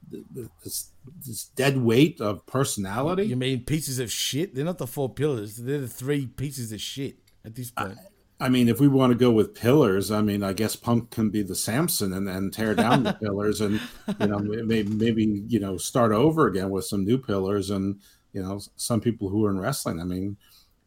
th- 0.10 0.24
th- 0.34 0.48
this, 0.64 0.90
this 1.26 1.46
dead 1.56 1.78
weight 1.78 2.20
of 2.20 2.46
personality. 2.46 3.26
You 3.26 3.36
mean 3.36 3.66
pieces 3.66 4.00
of 4.00 4.12
shit? 4.12 4.56
They're 4.56 4.66
not 4.66 4.80
the 4.80 4.88
four 4.88 5.14
pillars. 5.14 5.58
They're 5.58 5.82
the 5.82 5.88
three 5.88 6.26
pieces 6.26 6.72
of 6.72 6.82
shit 6.82 7.20
at 7.46 7.56
this 7.56 7.72
point. 7.72 7.98
I 8.40 8.50
mean, 8.50 8.68
if 8.68 8.82
we 8.82 8.90
want 8.90 9.12
to 9.12 9.18
go 9.18 9.32
with 9.32 9.54
pillars, 9.54 10.12
I 10.12 10.22
mean, 10.22 10.44
I 10.44 10.52
guess 10.52 10.76
Punk 10.76 11.12
can 11.12 11.30
be 11.30 11.44
the 11.44 11.56
Samson 11.56 12.12
and, 12.12 12.28
and 12.28 12.52
tear 12.52 12.76
down 12.76 13.04
the 13.04 13.14
pillars, 13.22 13.62
and 13.62 13.80
you 14.20 14.28
know, 14.28 14.40
maybe 14.40 14.90
maybe 14.90 15.44
you 15.48 15.60
know 15.60 15.78
start 15.78 16.12
over 16.12 16.48
again 16.48 16.70
with 16.70 16.84
some 16.84 17.06
new 17.06 17.18
pillars, 17.18 17.70
and 17.70 18.02
you 18.34 18.42
know, 18.42 18.60
some 18.76 19.00
people 19.00 19.30
who 19.30 19.46
are 19.46 19.50
in 19.52 19.60
wrestling. 19.60 20.00
I 20.00 20.04
mean, 20.04 20.38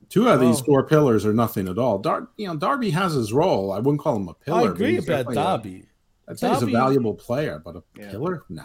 two 0.09 0.29
of 0.29 0.41
these 0.41 0.61
Oh. 0.61 0.65
four 0.65 0.87
pillars 0.87 1.25
are 1.25 1.33
nothing 1.33 1.69
at 1.69 1.79
all. 1.79 1.99
Dar- 1.99 2.29
you 2.37 2.47
know, 2.47 2.57
Darby 2.57 2.91
has 2.91 3.13
his 3.15 3.33
role. 3.33 3.73
I 3.73 3.79
wouldn't 3.79 4.01
call 4.01 4.17
him 4.17 4.29
a 4.29 4.35
pillar. 4.35 4.69
I 4.69 4.73
agree 4.73 4.95
he's 4.97 5.05
about 5.05 5.27
definitely 5.27 5.33
a- 5.33 5.45
Darby. 5.45 5.85
I'd 6.29 6.39
say 6.41 6.49
he's 6.53 6.63
a 6.63 6.67
valuable 6.67 7.15
player, 7.15 7.61
but 7.65 7.77
a 7.77 7.83
Yeah. 7.97 8.11
pillar, 8.11 8.43
nah. 8.49 8.65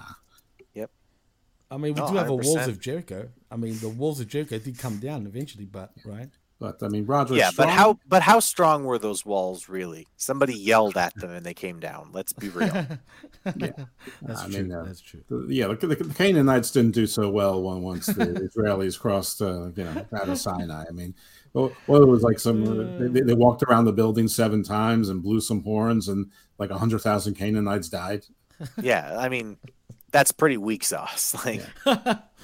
Yep. 0.74 0.90
I 1.70 1.78
mean, 1.78 1.94
we 1.94 2.02
Oh, 2.02 2.10
do 2.12 2.18
have 2.18 2.30
a 2.30 2.36
walls 2.36 2.68
of 2.68 2.80
Jericho. 2.80 3.30
I 3.52 3.56
mean, 3.56 3.78
the 3.80 3.90
walls 3.90 4.20
of 4.20 4.28
Jericho 4.28 4.58
did 4.58 4.78
come 4.80 4.98
down 5.00 5.26
eventually, 5.28 5.66
but 5.66 5.92
right? 6.04 6.30
But 6.62 6.78
I 6.84 6.90
mean, 6.90 7.08
Roderick. 7.08 7.40
yeah, 7.40 7.50
Strong, 7.50 7.68
but 7.68 7.74
how 7.74 8.00
but 8.08 8.22
how 8.22 8.40
strong 8.40 8.84
were 8.84 9.00
those 9.00 9.26
walls 9.26 9.68
really? 9.68 10.06
Somebody 10.16 10.54
yelled 10.54 10.96
at 10.96 11.16
them 11.16 11.32
and 11.32 11.44
they 11.44 11.56
came 11.56 11.80
down. 11.80 12.12
Let's 12.14 12.34
be 12.34 12.50
real. 12.50 12.68
That's 13.44 14.44
I 14.44 14.48
true. 14.48 14.62
mean, 14.62 14.72
uh, 14.72 14.84
That's 14.84 15.02
true. 15.02 15.24
the- 15.28 15.48
yeah, 15.50 15.66
the, 15.68 15.88
the, 15.88 15.96
the 15.96 16.14
Canaanites 16.14 16.70
didn't 16.70 16.92
do 16.92 17.08
so 17.08 17.32
well 17.32 17.64
when 17.64 17.82
once 17.82 18.06
the 18.06 18.14
Israelis 18.56 19.00
crossed, 19.00 19.42
uh, 19.42 19.72
you 19.76 19.84
know, 19.84 20.06
out 20.16 20.30
of 20.30 20.38
Sinai. 20.38 20.86
I 20.88 20.92
mean, 20.92 21.16
well, 21.54 21.72
well 21.88 22.04
it 22.04 22.08
was 22.08 22.22
like 22.22 22.38
some 22.40 22.62
uh, 22.64 23.08
they, 23.10 23.22
they 23.22 23.34
walked 23.34 23.64
around 23.64 23.86
the 23.86 23.92
building 23.94 24.28
seven 24.28 24.62
times 24.62 25.10
and 25.10 25.24
blew 25.24 25.42
some 25.42 25.64
horns, 25.64 26.10
and 26.10 26.30
like 26.60 26.70
a 26.70 26.78
hundred 26.78 27.00
thousand 27.02 27.34
Canaanites 27.34 27.90
died. 27.90 28.24
yeah, 28.80 29.18
I 29.18 29.30
mean, 29.30 29.58
that's 30.12 30.32
pretty 30.32 30.58
weak 30.58 30.84
sauce. 30.84 31.34
Like, 31.44 31.64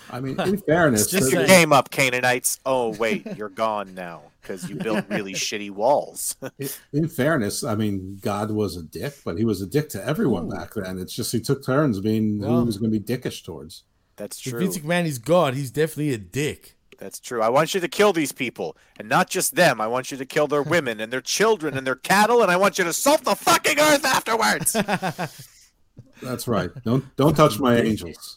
I 0.09 0.19
mean, 0.19 0.39
in 0.41 0.57
fairness, 0.57 1.07
just 1.07 1.31
your 1.31 1.45
game 1.45 1.73
up, 1.73 1.89
Canaanites. 1.91 2.59
Oh 2.65 2.89
wait, 2.95 3.25
you're 3.37 3.49
gone 3.49 3.93
now 3.93 4.21
because 4.41 4.69
you 4.69 4.75
built 4.75 5.05
really 5.09 5.33
shitty 5.33 5.71
walls. 5.71 6.35
in- 6.59 6.69
in 6.93 7.07
fairness, 7.07 7.63
I 7.63 7.75
mean, 7.75 8.19
God 8.21 8.51
was 8.51 8.77
a 8.77 8.83
dick, 8.83 9.15
but 9.25 9.37
he 9.37 9.45
was 9.45 9.61
a 9.61 9.65
dick 9.67 9.89
to 9.89 10.05
everyone 10.05 10.49
back 10.49 10.73
then. 10.75 10.99
It's 10.99 11.13
just 11.13 11.31
he 11.31 11.39
took 11.39 11.65
turns 11.65 11.99
being 11.99 12.39
who 12.41 12.59
he 12.59 12.65
was 12.65 12.77
going 12.77 12.91
to 12.91 12.99
be 12.99 13.03
dickish 13.03 13.43
towards. 13.43 13.83
That's 14.15 14.39
true. 14.39 14.51
If 14.51 14.57
true. 14.57 14.59
Vince 14.71 14.77
McMahon 14.79 15.05
is 15.05 15.19
God, 15.19 15.53
he's 15.53 15.71
definitely 15.71 16.13
a 16.13 16.17
dick. 16.17 16.75
That's 16.97 17.19
true. 17.19 17.43
I 17.43 17.49
want 17.49 17.75
you 17.75 17.79
to 17.79 17.87
kill 17.87 18.11
these 18.11 18.31
people, 18.31 18.75
and 18.97 19.07
not 19.07 19.29
just 19.29 19.55
them. 19.55 19.79
I 19.79 19.85
want 19.85 20.09
you 20.09 20.17
to 20.17 20.25
kill 20.25 20.47
their 20.47 20.63
women 20.63 20.99
and 20.99 21.13
their 21.13 21.21
children 21.21 21.77
and 21.77 21.85
their 21.85 21.95
cattle, 21.95 22.41
and 22.41 22.49
I 22.49 22.57
want 22.57 22.79
you 22.79 22.83
to 22.85 22.93
salt 22.93 23.23
the 23.23 23.35
fucking 23.35 23.79
earth 23.79 24.03
afterwards. 24.03 24.73
That's 26.23 26.47
right. 26.47 26.71
Don't 26.83 27.15
don't 27.15 27.35
touch 27.35 27.59
my 27.59 27.77
angels. 27.77 28.36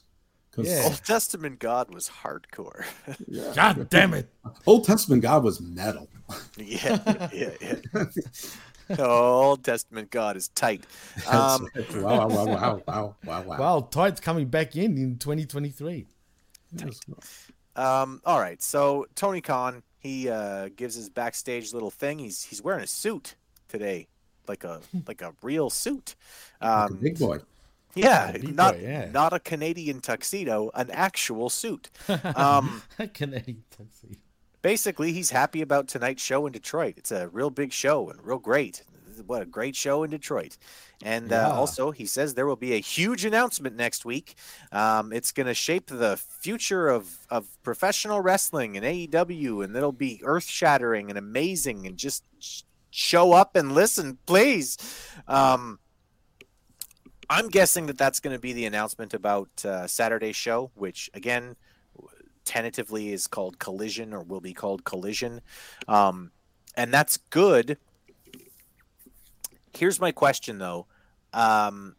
'Cause 0.53 0.85
Old 0.85 1.05
Testament 1.05 1.59
God 1.61 1.95
was 1.95 2.09
hardcore. 2.23 2.85
God 3.55 3.89
damn 3.89 4.15
it. 4.15 4.29
Old 4.67 4.85
Testament 4.85 5.23
God 5.23 5.45
was 5.45 5.61
metal. 5.61 6.09
yeah, 6.57 7.29
yeah, 7.33 7.51
yeah. 7.61 8.07
Old 8.99 9.63
Testament 9.63 10.11
God 10.11 10.37
is 10.37 10.49
tight. 10.49 10.85
Um, 11.29 11.69
wow, 11.95 12.27
wow, 12.29 12.29
wow, 12.29 12.47
wow, 12.47 12.83
wow, 12.87 13.17
wow, 13.25 13.43
wow. 13.43 13.59
Wow, 13.59 13.81
Tight's 13.91 14.21
coming 14.21 14.49
back 14.49 14.75
in 14.75 14.97
in 14.97 15.19
2023. 15.19 16.07
Um, 17.77 18.21
all 18.25 18.41
right, 18.41 18.61
so 18.63 19.07
Tony 19.15 19.41
Khan 19.41 19.83
he 19.99 20.29
uh, 20.29 20.71
gives 20.75 20.95
his 20.95 21.09
backstage 21.11 21.73
little 21.73 21.91
thing. 21.91 22.19
He's 22.19 22.43
he's 22.43 22.63
wearing 22.63 22.83
a 22.83 22.87
suit 22.87 23.37
today, 23.69 24.09
like 24.49 24.65
a 24.65 24.81
like 25.07 25.23
a 25.23 25.35
real 25.43 25.71
suit. 25.71 26.17
Like 26.61 26.91
a 26.91 26.95
Um, 26.95 27.01
big 27.01 27.19
boy. 27.19 27.39
Yeah, 27.95 28.37
not 28.43 28.75
boy, 28.75 28.81
yeah. 28.83 29.11
not 29.11 29.33
a 29.33 29.41
Canadian 29.41 30.01
tuxedo, 30.01 30.71
an 30.75 30.91
actual 30.91 31.51
suit. 31.51 31.91
Um, 32.37 32.83
Canadian 33.15 33.65
taxi. 33.71 34.19
basically, 34.63 35.13
he's 35.13 35.31
happy 35.31 35.63
about 35.63 35.89
tonight's 35.89 36.23
show 36.23 36.47
in 36.47 36.53
Detroit. 36.53 36.95
It's 36.97 37.11
a 37.11 37.29
real 37.29 37.51
big 37.51 37.73
show 37.73 38.09
and 38.11 38.25
real 38.25 38.39
great. 38.39 38.83
What 39.27 39.43
a 39.43 39.47
great 39.47 39.77
show 39.77 40.03
in 40.03 40.11
Detroit. 40.11 40.57
And 41.03 41.33
uh, 41.33 41.53
also, 41.55 41.91
he 41.91 42.07
says 42.07 42.35
there 42.35 42.47
will 42.47 42.57
be 42.57 42.73
a 42.75 42.81
huge 42.81 43.25
announcement 43.25 43.77
next 43.77 44.05
week. 44.05 44.35
Um, 44.73 45.13
it's 45.13 45.33
going 45.33 45.47
to 45.47 45.55
shape 45.55 45.87
the 45.87 46.17
future 46.17 46.89
of, 46.89 47.27
of 47.31 47.47
professional 47.63 48.21
wrestling 48.21 48.77
and 48.77 48.85
AEW, 48.85 49.65
and 49.65 49.75
it'll 49.77 49.93
be 49.93 50.21
earth 50.25 50.47
shattering 50.49 51.11
and 51.11 51.19
amazing. 51.19 51.87
And 51.87 51.97
just 51.97 52.25
sh- 52.39 52.63
show 52.91 53.33
up 53.33 53.57
and 53.57 53.73
listen, 53.73 54.19
please. 54.27 54.77
Um, 55.27 55.79
I'm 57.31 57.49
guessing 57.49 57.87
that 57.87 57.97
that's 57.97 58.19
going 58.19 58.35
to 58.35 58.41
be 58.41 58.53
the 58.53 58.67
announcement 58.67 59.15
about 59.15 59.65
uh, 59.65 59.87
Saturday's 59.87 60.35
show, 60.35 60.73
which 60.75 61.09
again, 61.15 61.55
tentatively 62.45 63.13
is 63.13 63.29
called 63.29 63.61
Collision 63.61 64.13
or 64.13 64.23
will 64.23 64.41
be 64.41 64.53
called 64.53 64.85
Collision. 64.85 65.41
Um, 65.87 66.33
and 66.77 66.93
that's 66.93 67.19
good. 67.31 67.79
Here's 69.73 70.01
my 70.01 70.11
question 70.11 70.59
though. 70.59 70.87
Um, 71.33 71.95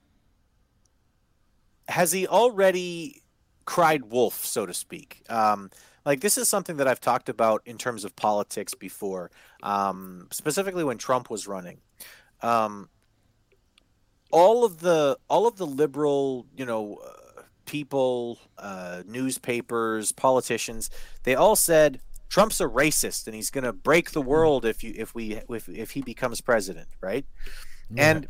has 1.87 2.11
he 2.11 2.27
already 2.27 3.21
cried 3.63 4.03
wolf, 4.11 4.45
so 4.45 4.65
to 4.65 4.73
speak? 4.73 5.23
Um, 5.29 5.71
like 6.05 6.19
this 6.19 6.37
is 6.37 6.49
something 6.49 6.75
that 6.77 6.87
I've 6.89 6.99
talked 6.99 7.29
about 7.29 7.61
in 7.65 7.77
terms 7.77 8.03
of 8.03 8.13
politics 8.17 8.73
before, 8.73 9.31
um, 9.63 10.27
specifically 10.31 10.83
when 10.83 10.97
Trump 10.97 11.29
was 11.29 11.47
running. 11.47 11.79
All 14.31 14.63
of 14.63 14.79
the 14.79 15.17
all 15.29 15.47
of 15.47 15.57
the 15.57 15.67
liberal, 15.67 16.45
you 16.55 16.65
know, 16.65 16.99
uh, 17.05 17.41
people, 17.65 18.39
uh, 18.57 19.03
newspapers, 19.05 20.11
politicians, 20.11 20.89
they 21.23 21.35
all 21.35 21.55
said 21.55 21.99
Trump's 22.29 22.61
a 22.61 22.65
racist 22.65 23.27
and 23.27 23.35
he's 23.35 23.49
going 23.49 23.65
to 23.65 23.73
break 23.73 24.11
the 24.11 24.21
world 24.21 24.65
if 24.65 24.83
you 24.83 24.93
if 24.95 25.13
we 25.13 25.41
if 25.49 25.67
if 25.67 25.91
he 25.91 26.01
becomes 26.01 26.39
president, 26.41 26.87
right? 27.01 27.25
And 27.97 28.27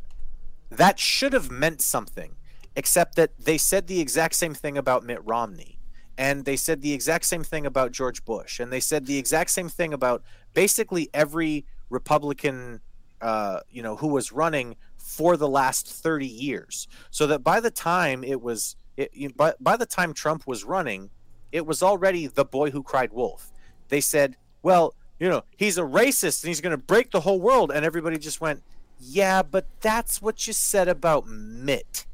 that 0.72 1.00
should 1.00 1.34
have 1.34 1.52
meant 1.52 1.82
something, 1.82 2.36
except 2.76 3.16
that 3.16 3.32
they 3.38 3.58
said 3.58 3.88
the 3.88 4.00
exact 4.00 4.36
same 4.36 4.54
thing 4.54 4.78
about 4.78 5.04
Mitt 5.04 5.24
Romney. 5.24 5.78
And 6.18 6.46
they 6.46 6.56
said 6.56 6.82
the 6.82 6.94
exact 6.94 7.26
same 7.26 7.44
thing 7.44 7.66
about 7.66 7.92
George 7.92 8.26
Bush. 8.26 8.60
And 8.60 8.72
they 8.72 8.80
said 8.80 9.06
the 9.06 9.18
exact 9.18 9.50
same 9.50 9.70
thing 9.70 9.94
about 9.94 10.24
basically 10.54 11.10
every 11.14 11.66
Republican, 11.90 12.82
uh, 13.22 13.62
you 13.70 13.82
know, 13.82 13.96
who 13.98 14.08
was 14.08 14.32
running 14.32 14.76
for 15.12 15.36
the 15.36 15.48
last 15.50 15.88
30 15.92 16.26
years. 16.26 16.88
So 17.10 17.28
that 17.28 17.44
by 17.44 17.60
the 17.60 17.72
time 17.72 18.24
it 18.24 18.42
was, 18.42 18.76
it, 18.98 19.12
you- 19.14 19.34
by, 19.34 19.54
by 19.60 19.76
the 19.76 19.86
time 19.86 20.14
Trump 20.14 20.48
was 20.48 20.64
running, 20.64 21.10
it 21.52 21.66
was 21.66 21.84
already 21.84 22.28
the 22.28 22.46
boy 22.46 22.72
who 22.72 22.82
cried 22.82 23.12
wolf. 23.12 23.52
They 23.90 24.00
said, 24.02 24.38
well, 24.64 24.96
you 25.20 25.28
know, 25.30 25.44
he's 25.58 25.78
a 25.78 25.82
racist 25.82 26.44
and 26.44 26.48
he's 26.48 26.62
going 26.62 26.72
to 26.72 26.78
break 26.78 27.12
the 27.12 27.22
whole 27.22 27.42
world. 27.42 27.72
And 27.74 27.86
everybody 27.86 28.18
just 28.18 28.40
went, 28.40 28.64
yeah, 29.00 29.44
but 29.44 29.66
that's 29.82 30.22
what 30.22 30.48
you 30.48 30.54
said 30.54 30.88
about 30.88 31.28
Mitt. 31.28 32.06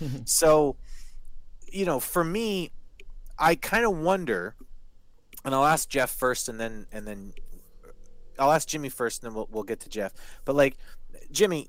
so, 0.24 0.76
you 1.70 1.84
know, 1.84 2.00
for 2.00 2.24
me, 2.24 2.70
I 3.38 3.54
kind 3.54 3.84
of 3.84 3.96
wonder, 3.98 4.54
and 5.44 5.54
I'll 5.54 5.64
ask 5.66 5.88
Jeff 5.88 6.10
first, 6.10 6.48
and 6.48 6.58
then 6.60 6.86
and 6.92 7.06
then 7.06 7.32
I'll 8.38 8.52
ask 8.52 8.68
Jimmy 8.68 8.88
first, 8.88 9.22
and 9.22 9.30
then 9.30 9.36
we'll 9.36 9.48
we'll 9.50 9.62
get 9.64 9.80
to 9.80 9.88
Jeff. 9.88 10.12
But 10.44 10.54
like, 10.54 10.76
Jimmy, 11.32 11.68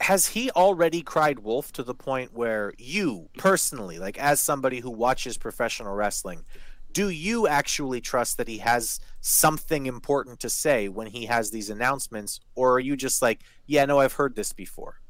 has 0.00 0.28
he 0.28 0.50
already 0.52 1.02
cried 1.02 1.40
wolf 1.40 1.72
to 1.72 1.82
the 1.82 1.94
point 1.94 2.32
where 2.32 2.72
you 2.78 3.28
personally, 3.36 3.98
like 3.98 4.18
as 4.18 4.40
somebody 4.40 4.80
who 4.80 4.90
watches 4.90 5.36
professional 5.36 5.94
wrestling, 5.94 6.44
do 6.92 7.08
you 7.10 7.46
actually 7.46 8.00
trust 8.00 8.36
that 8.38 8.48
he 8.48 8.58
has 8.58 9.00
something 9.20 9.86
important 9.86 10.40
to 10.40 10.48
say 10.48 10.88
when 10.88 11.08
he 11.08 11.26
has 11.26 11.50
these 11.50 11.68
announcements, 11.68 12.40
or 12.54 12.74
are 12.74 12.80
you 12.80 12.96
just 12.96 13.20
like, 13.20 13.40
yeah, 13.66 13.84
no, 13.84 14.00
I've 14.00 14.14
heard 14.14 14.36
this 14.36 14.52
before? 14.52 15.00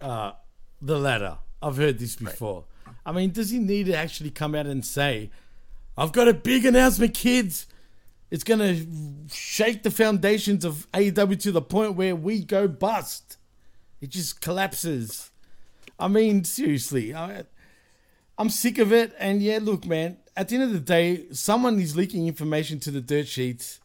Uh, 0.00 0.32
the 0.80 0.98
latter. 0.98 1.38
I've 1.62 1.76
heard 1.76 1.98
this 1.98 2.16
before. 2.16 2.64
I 3.04 3.12
mean, 3.12 3.32
does 3.32 3.50
he 3.50 3.58
need 3.58 3.86
to 3.86 3.96
actually 3.96 4.30
come 4.30 4.54
out 4.54 4.66
and 4.66 4.84
say, 4.84 5.30
I've 5.96 6.12
got 6.12 6.28
a 6.28 6.34
big 6.34 6.64
announcement, 6.64 7.14
kids? 7.14 7.66
It's 8.30 8.44
going 8.44 8.60
to 8.60 9.34
shake 9.34 9.82
the 9.82 9.90
foundations 9.90 10.64
of 10.64 10.90
AEW 10.92 11.40
to 11.40 11.52
the 11.52 11.62
point 11.62 11.94
where 11.94 12.14
we 12.14 12.44
go 12.44 12.68
bust. 12.68 13.36
It 14.00 14.10
just 14.10 14.40
collapses. 14.40 15.30
I 15.98 16.08
mean, 16.08 16.44
seriously. 16.44 17.14
I, 17.14 17.44
I'm 18.38 18.48
sick 18.50 18.78
of 18.78 18.92
it. 18.92 19.14
And 19.18 19.42
yeah, 19.42 19.58
look, 19.60 19.84
man, 19.86 20.16
at 20.36 20.48
the 20.48 20.54
end 20.56 20.64
of 20.64 20.72
the 20.72 20.80
day, 20.80 21.26
someone 21.32 21.78
is 21.78 21.96
leaking 21.96 22.26
information 22.26 22.80
to 22.80 22.90
the 22.90 23.00
dirt 23.00 23.28
sheets 23.28 23.80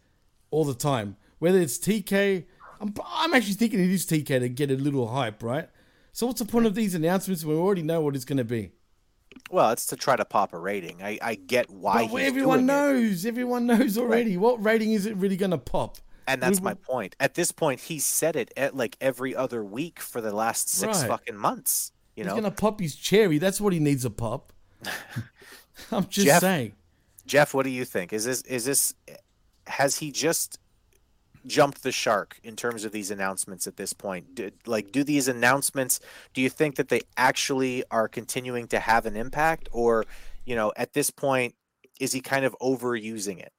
all 0.52 0.64
the 0.64 0.74
time. 0.74 1.18
Whether 1.40 1.60
it's 1.60 1.78
TK, 1.78 2.46
I'm, 2.80 2.94
I'm 3.06 3.34
actually 3.34 3.56
thinking 3.56 3.80
it 3.82 3.90
is 3.90 4.06
TK 4.06 4.40
to 4.40 4.50
get 4.50 4.72
a 4.72 4.76
little 4.76 5.08
hype, 5.10 5.44
right? 5.44 5.70
So 6.14 6.28
what's 6.28 6.40
the 6.40 6.46
point 6.46 6.66
of 6.66 6.76
these 6.76 6.96
announcements 6.96 7.44
when 7.44 7.58
we 7.58 7.62
already 7.62 7.84
know 7.84 8.00
what 8.00 8.16
it's 8.16 8.24
going 8.26 8.38
to 8.38 8.46
be? 8.46 8.72
Well, 9.52 9.72
it's 9.72 9.86
to 9.88 9.98
try 9.98 10.16
to 10.16 10.24
pop 10.24 10.54
a 10.54 10.58
rating. 10.58 11.04
I, 11.04 11.20
I 11.22 11.36
get 11.36 11.70
why 11.70 12.08
But 12.08 12.20
he's 12.20 12.28
everyone 12.30 12.60
doing 12.66 12.70
it. 12.70 12.74
knows. 12.74 13.26
Everyone 13.26 13.66
knows 13.68 13.98
already. 13.98 14.38
What 14.38 14.64
rating 14.64 14.94
is 14.94 15.06
it 15.06 15.18
really 15.18 15.36
going 15.36 15.52
to 15.52 15.58
pop? 15.58 15.98
And 16.28 16.42
that's 16.42 16.60
We- 16.60 16.66
my 16.66 16.74
mm-hmm. 16.74 16.84
point. 16.84 17.16
At 17.20 17.36
this 17.36 17.52
point, 17.52 17.82
he 17.82 18.00
said 18.00 18.36
it 18.36 18.52
at 18.58 18.76
like 18.76 18.98
every 19.00 19.36
other 19.36 19.64
week 19.64 20.00
for 20.00 20.22
the 20.22 20.34
last 20.34 20.70
six 20.70 21.00
Right. 21.02 21.08
fucking 21.08 21.38
months. 21.38 21.92
You 22.16 22.24
He's 22.24 22.28
know, 22.28 22.40
going 22.40 22.52
to 22.52 22.52
pop 22.52 22.80
his 22.80 22.96
cherry. 22.96 23.38
That's 23.38 23.60
what 23.60 23.74
he 23.74 23.80
needs 23.80 24.06
a 24.06 24.10
pop. 24.10 24.54
I'm 25.92 26.08
just 26.08 26.26
Jeff- 26.28 26.42
saying. 26.42 26.74
Jeff, 27.26 27.54
what 27.54 27.64
do 27.64 27.70
you 27.72 27.86
think? 27.86 28.14
Is 28.14 28.24
this 28.26 28.42
is 28.44 28.66
this 28.66 28.94
has 29.68 29.98
he 29.98 30.12
just 30.12 30.60
jumped 31.48 31.84
the 31.84 31.92
shark 31.92 32.40
in 32.44 32.56
terms 32.56 32.86
of 32.86 32.92
these 32.92 33.12
announcements 33.12 33.68
at 33.68 33.78
this 33.78 33.94
point? 33.94 34.36
Do, 34.36 34.52
like, 34.66 34.92
do 34.92 35.04
these 35.04 35.28
announcements? 35.28 36.00
Do 36.34 36.42
you 36.42 36.50
think 36.50 36.76
that 36.76 36.90
they 36.90 37.02
actually 37.18 37.84
are 37.92 38.08
continuing 38.08 38.68
to 38.68 38.80
have 38.80 39.06
an 39.08 39.16
impact, 39.16 39.68
or 39.72 40.06
you 40.46 40.56
know, 40.56 40.72
at 40.78 40.94
this 40.94 41.10
point, 41.10 41.56
is 42.00 42.12
he 42.14 42.22
kind 42.22 42.46
of 42.46 42.56
overusing 42.62 43.40
it? 43.40 43.52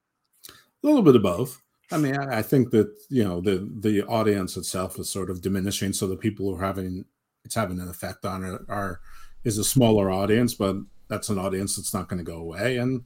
A 0.49 0.53
little 0.87 1.03
bit 1.03 1.17
of 1.17 1.23
both. 1.23 1.61
I 1.93 1.99
mean, 1.99 2.16
I, 2.16 2.43
think 2.43 2.70
that 2.70 2.93
you 3.09 3.22
know 3.22 3.41
the 3.41 3.70
the 3.78 4.03
audience 4.03 4.57
itself 4.57 4.99
is 4.99 5.09
sort 5.09 5.30
of 5.30 5.41
diminishing, 5.41 5.93
so 5.93 6.07
the 6.07 6.16
people 6.16 6.47
who 6.47 6.57
are 6.61 6.66
having 6.66 7.05
it's 7.45 7.55
having 7.55 7.80
an 7.80 7.89
effect 7.89 8.24
on 8.24 8.43
it 8.43 8.61
are 8.68 9.01
is 9.45 9.59
a 9.59 9.64
smaller 9.64 10.11
audience, 10.11 10.55
but 10.55 10.76
that's 11.09 11.28
an 11.28 11.39
audience 11.39 11.76
that's 11.76 11.95
not 11.95 12.09
going 12.09 12.18
to 12.18 12.24
go 12.24 12.39
away. 12.39 12.78
And 12.78 13.05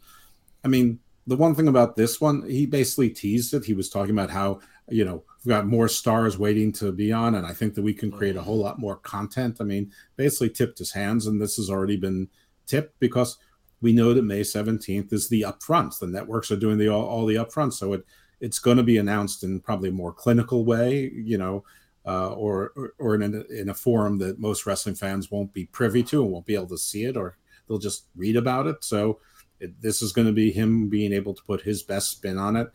I 0.64 0.68
mean, 0.68 0.98
the 1.26 1.36
one 1.36 1.54
thing 1.54 1.68
about 1.68 1.96
this 1.96 2.20
one, 2.20 2.48
he 2.48 2.64
basically 2.64 3.10
teased 3.10 3.52
it. 3.52 3.64
He 3.64 3.74
was 3.74 3.90
talking 3.90 4.12
about 4.12 4.30
how 4.30 4.60
you 4.88 5.04
know 5.04 5.24
we've 5.44 5.54
got 5.54 5.66
more 5.66 5.88
stars 5.88 6.38
waiting 6.38 6.72
to 6.72 6.90
be 6.90 7.12
on, 7.12 7.34
and 7.34 7.46
I 7.46 7.52
think 7.52 7.74
that 7.74 7.82
we 7.82 7.92
can 7.92 8.10
create 8.10 8.36
a 8.36 8.40
mm. 8.40 8.44
whole 8.44 8.58
lot 8.58 8.78
more 8.78 8.96
content. 8.96 9.58
I 9.60 9.64
mean, 9.64 9.92
basically 10.16 10.50
tipped 10.50 10.78
his 10.78 10.92
hands, 10.92 11.26
and 11.26 11.40
this 11.40 11.56
has 11.56 11.68
already 11.68 11.98
been 11.98 12.28
tipped 12.66 12.98
because 12.98 13.36
we 13.82 13.92
know 13.92 14.14
that 14.14 14.24
May 14.24 14.42
seventeenth 14.42 15.12
is 15.12 15.28
the 15.28 15.42
upfronts. 15.42 15.98
The 15.98 16.06
networks 16.06 16.50
are 16.50 16.56
doing 16.56 16.78
the 16.78 16.88
all, 16.88 17.04
all 17.04 17.26
the 17.26 17.36
upfronts, 17.36 17.74
so 17.74 17.92
it 17.92 18.06
it's 18.40 18.58
going 18.58 18.76
to 18.76 18.82
be 18.82 18.98
announced 18.98 19.44
in 19.44 19.60
probably 19.60 19.90
a 19.90 19.92
more 19.92 20.12
clinical 20.12 20.64
way, 20.64 21.10
you 21.14 21.38
know, 21.38 21.64
uh, 22.06 22.32
or, 22.32 22.72
or 22.98 23.14
in 23.14 23.34
a, 23.34 23.40
in 23.52 23.68
a 23.68 23.74
forum 23.74 24.18
that 24.18 24.40
most 24.40 24.66
wrestling 24.66 24.94
fans 24.94 25.30
won't 25.30 25.52
be 25.52 25.66
privy 25.66 26.02
to 26.02 26.22
and 26.22 26.32
won't 26.32 26.46
be 26.46 26.54
able 26.54 26.66
to 26.66 26.78
see 26.78 27.04
it, 27.04 27.16
or 27.16 27.36
they'll 27.68 27.78
just 27.78 28.06
read 28.16 28.36
about 28.36 28.66
it. 28.66 28.82
So 28.82 29.20
it, 29.60 29.80
this 29.80 30.00
is 30.02 30.12
going 30.12 30.26
to 30.26 30.32
be 30.32 30.50
him 30.50 30.88
being 30.88 31.12
able 31.12 31.34
to 31.34 31.42
put 31.44 31.60
his 31.60 31.82
best 31.82 32.10
spin 32.10 32.38
on 32.38 32.56
it. 32.56 32.68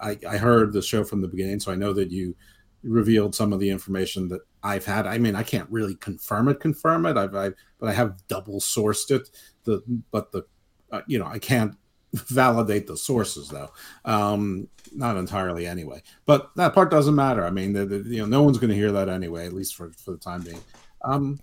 I, 0.00 0.18
I 0.28 0.36
heard 0.36 0.72
the 0.72 0.82
show 0.82 1.04
from 1.04 1.20
the 1.20 1.28
beginning, 1.28 1.60
so 1.60 1.70
I 1.70 1.76
know 1.76 1.92
that 1.92 2.10
you 2.10 2.34
revealed 2.82 3.34
some 3.34 3.52
of 3.52 3.60
the 3.60 3.70
information 3.70 4.28
that 4.28 4.40
I've 4.62 4.84
had. 4.84 5.06
I 5.06 5.18
mean, 5.18 5.36
I 5.36 5.44
can't 5.44 5.70
really 5.70 5.94
confirm 5.94 6.48
it, 6.48 6.58
confirm 6.58 7.06
it. 7.06 7.16
I've, 7.16 7.34
I've 7.34 7.54
but 7.78 7.88
I 7.88 7.92
have 7.92 8.26
double 8.26 8.60
sourced 8.60 9.10
it. 9.10 9.30
The 9.64 9.82
but 10.10 10.32
the 10.32 10.42
uh, 10.90 11.02
you 11.06 11.18
know 11.18 11.26
I 11.26 11.38
can't 11.38 11.76
validate 12.12 12.86
the 12.86 12.96
sources 12.96 13.48
though. 13.48 13.70
Um, 14.04 14.68
not 14.94 15.16
entirely 15.16 15.66
anyway. 15.66 16.02
But 16.26 16.50
that 16.56 16.74
part 16.74 16.90
doesn't 16.90 17.14
matter. 17.14 17.44
I 17.44 17.50
mean, 17.50 17.72
the, 17.72 17.86
the, 17.86 17.98
you 18.08 18.18
know, 18.18 18.26
no 18.26 18.42
one's 18.42 18.58
going 18.58 18.70
to 18.70 18.76
hear 18.76 18.92
that 18.92 19.08
anyway, 19.08 19.46
at 19.46 19.52
least 19.52 19.74
for 19.74 19.90
for 19.92 20.12
the 20.12 20.18
time 20.18 20.42
being. 20.42 20.60
Um, 21.04 21.40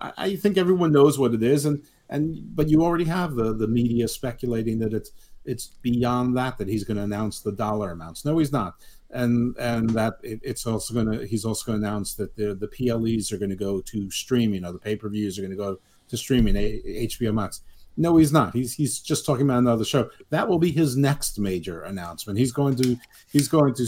I, 0.00 0.12
I 0.16 0.36
think 0.36 0.56
everyone 0.56 0.92
knows 0.92 1.18
what 1.18 1.34
it 1.34 1.42
is, 1.42 1.66
and 1.66 1.82
and 2.08 2.54
but 2.56 2.68
you 2.68 2.82
already 2.82 3.04
have 3.04 3.34
the 3.34 3.52
the 3.54 3.68
media 3.68 4.08
speculating 4.08 4.78
that 4.78 4.92
it's 4.92 5.12
it's 5.44 5.66
beyond 5.82 6.36
that 6.36 6.58
that 6.58 6.68
he's 6.68 6.84
going 6.84 6.96
to 6.96 7.02
announce 7.02 7.40
the 7.40 7.52
dollar 7.52 7.92
amounts. 7.92 8.24
No, 8.24 8.38
he's 8.38 8.52
not, 8.52 8.74
and 9.10 9.56
and 9.58 9.90
that 9.90 10.14
it, 10.22 10.40
it's 10.42 10.66
also 10.66 10.94
going 10.94 11.10
to 11.10 11.26
he's 11.26 11.44
also 11.44 11.64
going 11.66 11.80
to 11.80 11.86
announce 11.86 12.14
that 12.14 12.34
the 12.36 12.54
the 12.54 12.68
PLEs 12.68 13.32
are 13.32 13.38
going 13.38 13.50
to 13.50 13.56
go 13.56 13.80
to 13.80 14.10
streaming, 14.10 14.64
or 14.64 14.72
the 14.72 14.78
pay 14.78 14.96
per 14.96 15.08
views 15.08 15.38
are 15.38 15.42
going 15.42 15.50
to 15.50 15.56
go 15.56 15.78
to 16.08 16.16
streaming, 16.16 16.54
HBO 16.54 17.34
Max. 17.34 17.62
No, 17.96 18.16
he's 18.16 18.32
not. 18.32 18.54
He's 18.54 18.74
he's 18.74 19.00
just 19.00 19.24
talking 19.24 19.46
about 19.46 19.58
another 19.58 19.84
show. 19.84 20.10
That 20.30 20.48
will 20.48 20.58
be 20.58 20.70
his 20.70 20.96
next 20.96 21.38
major 21.38 21.82
announcement. 21.82 22.38
He's 22.38 22.52
going 22.52 22.76
to 22.76 22.96
he's 23.30 23.48
going 23.48 23.74
to 23.74 23.86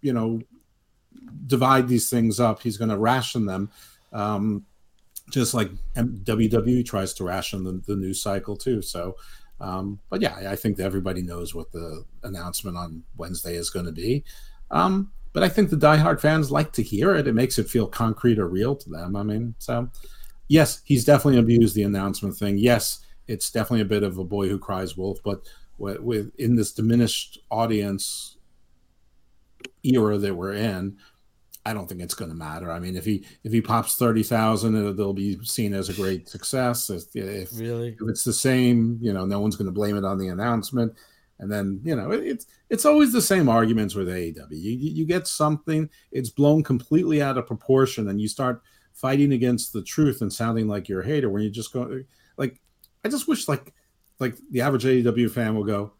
you 0.00 0.12
know 0.12 0.40
divide 1.46 1.88
these 1.88 2.08
things 2.08 2.40
up. 2.40 2.62
He's 2.62 2.76
going 2.76 2.90
to 2.90 2.98
ration 2.98 3.46
them. 3.46 3.70
Um, 4.12 4.64
just 5.30 5.54
like 5.54 5.70
WWE 5.94 6.84
tries 6.84 7.14
to 7.14 7.24
ration 7.24 7.64
the, 7.64 7.80
the 7.86 7.96
news 7.96 8.20
cycle 8.20 8.56
too. 8.56 8.82
So, 8.82 9.16
um, 9.60 10.00
but 10.08 10.20
yeah, 10.20 10.50
I 10.50 10.56
think 10.56 10.80
everybody 10.80 11.22
knows 11.22 11.54
what 11.54 11.70
the 11.72 12.04
announcement 12.24 12.76
on 12.76 13.04
Wednesday 13.16 13.54
is 13.54 13.70
going 13.70 13.86
to 13.86 13.92
be. 13.92 14.24
Um, 14.70 15.12
but 15.32 15.42
I 15.42 15.48
think 15.48 15.70
the 15.70 15.76
diehard 15.76 16.20
fans 16.20 16.50
like 16.50 16.72
to 16.72 16.82
hear 16.82 17.14
it. 17.14 17.28
It 17.28 17.34
makes 17.34 17.58
it 17.58 17.68
feel 17.68 17.86
concrete 17.86 18.38
or 18.38 18.48
real 18.48 18.74
to 18.74 18.90
them. 18.90 19.14
I 19.14 19.22
mean, 19.22 19.54
so 19.58 19.88
yes, 20.48 20.82
he's 20.84 21.04
definitely 21.04 21.38
abused 21.38 21.76
the 21.76 21.84
announcement 21.84 22.36
thing. 22.36 22.58
Yes, 22.58 23.04
it's 23.30 23.50
definitely 23.50 23.82
a 23.82 23.84
bit 23.86 24.02
of 24.02 24.18
a 24.18 24.24
boy 24.24 24.48
who 24.48 24.58
cries 24.58 24.96
wolf. 24.96 25.20
But 25.24 25.42
with, 25.78 26.32
in 26.36 26.56
this 26.56 26.72
diminished 26.72 27.38
audience 27.50 28.36
era 29.84 30.18
that 30.18 30.34
we're 30.34 30.54
in, 30.54 30.96
I 31.64 31.72
don't 31.72 31.88
think 31.88 32.00
it's 32.00 32.14
going 32.14 32.30
to 32.30 32.36
matter. 32.36 32.72
I 32.72 32.80
mean, 32.80 32.96
if 32.96 33.04
he 33.04 33.24
if 33.44 33.52
he 33.52 33.60
pops 33.60 33.96
thirty 33.96 34.22
thousand, 34.22 34.96
they'll 34.96 35.12
be 35.12 35.38
seen 35.44 35.74
as 35.74 35.88
a 35.90 35.94
great 35.94 36.28
success. 36.28 36.90
If, 36.90 37.14
if 37.14 37.50
really 37.58 37.96
if 38.00 38.08
it's 38.08 38.24
the 38.24 38.32
same, 38.32 38.98
you 39.00 39.12
know, 39.12 39.26
no 39.26 39.40
one's 39.40 39.56
going 39.56 39.66
to 39.66 39.72
blame 39.72 39.96
it 39.96 40.04
on 40.04 40.18
the 40.18 40.28
announcement. 40.28 40.94
And 41.38 41.52
then 41.52 41.80
you 41.84 41.94
know, 41.94 42.10
it, 42.12 42.26
it's 42.26 42.46
it's 42.70 42.86
always 42.86 43.12
the 43.12 43.22
same 43.22 43.48
arguments 43.48 43.94
with 43.94 44.08
AEW. 44.08 44.50
You 44.50 44.72
you 44.72 45.06
get 45.06 45.26
something, 45.26 45.88
it's 46.10 46.30
blown 46.30 46.62
completely 46.62 47.20
out 47.20 47.36
of 47.36 47.46
proportion, 47.46 48.08
and 48.08 48.20
you 48.20 48.26
start 48.26 48.62
fighting 48.94 49.32
against 49.32 49.72
the 49.72 49.82
truth 49.82 50.22
and 50.22 50.32
sounding 50.32 50.66
like 50.66 50.88
you're 50.88 51.02
a 51.02 51.06
hater 51.06 51.28
when 51.28 51.42
you 51.42 51.50
just 51.50 51.72
go 51.72 52.02
like 52.38 52.58
I 53.04 53.08
just 53.08 53.28
wish 53.28 53.48
like 53.48 53.72
like 54.18 54.36
the 54.50 54.60
average 54.60 54.84
AEW 54.84 55.30
fan 55.30 55.54
will 55.54 55.64
go, 55.64 55.92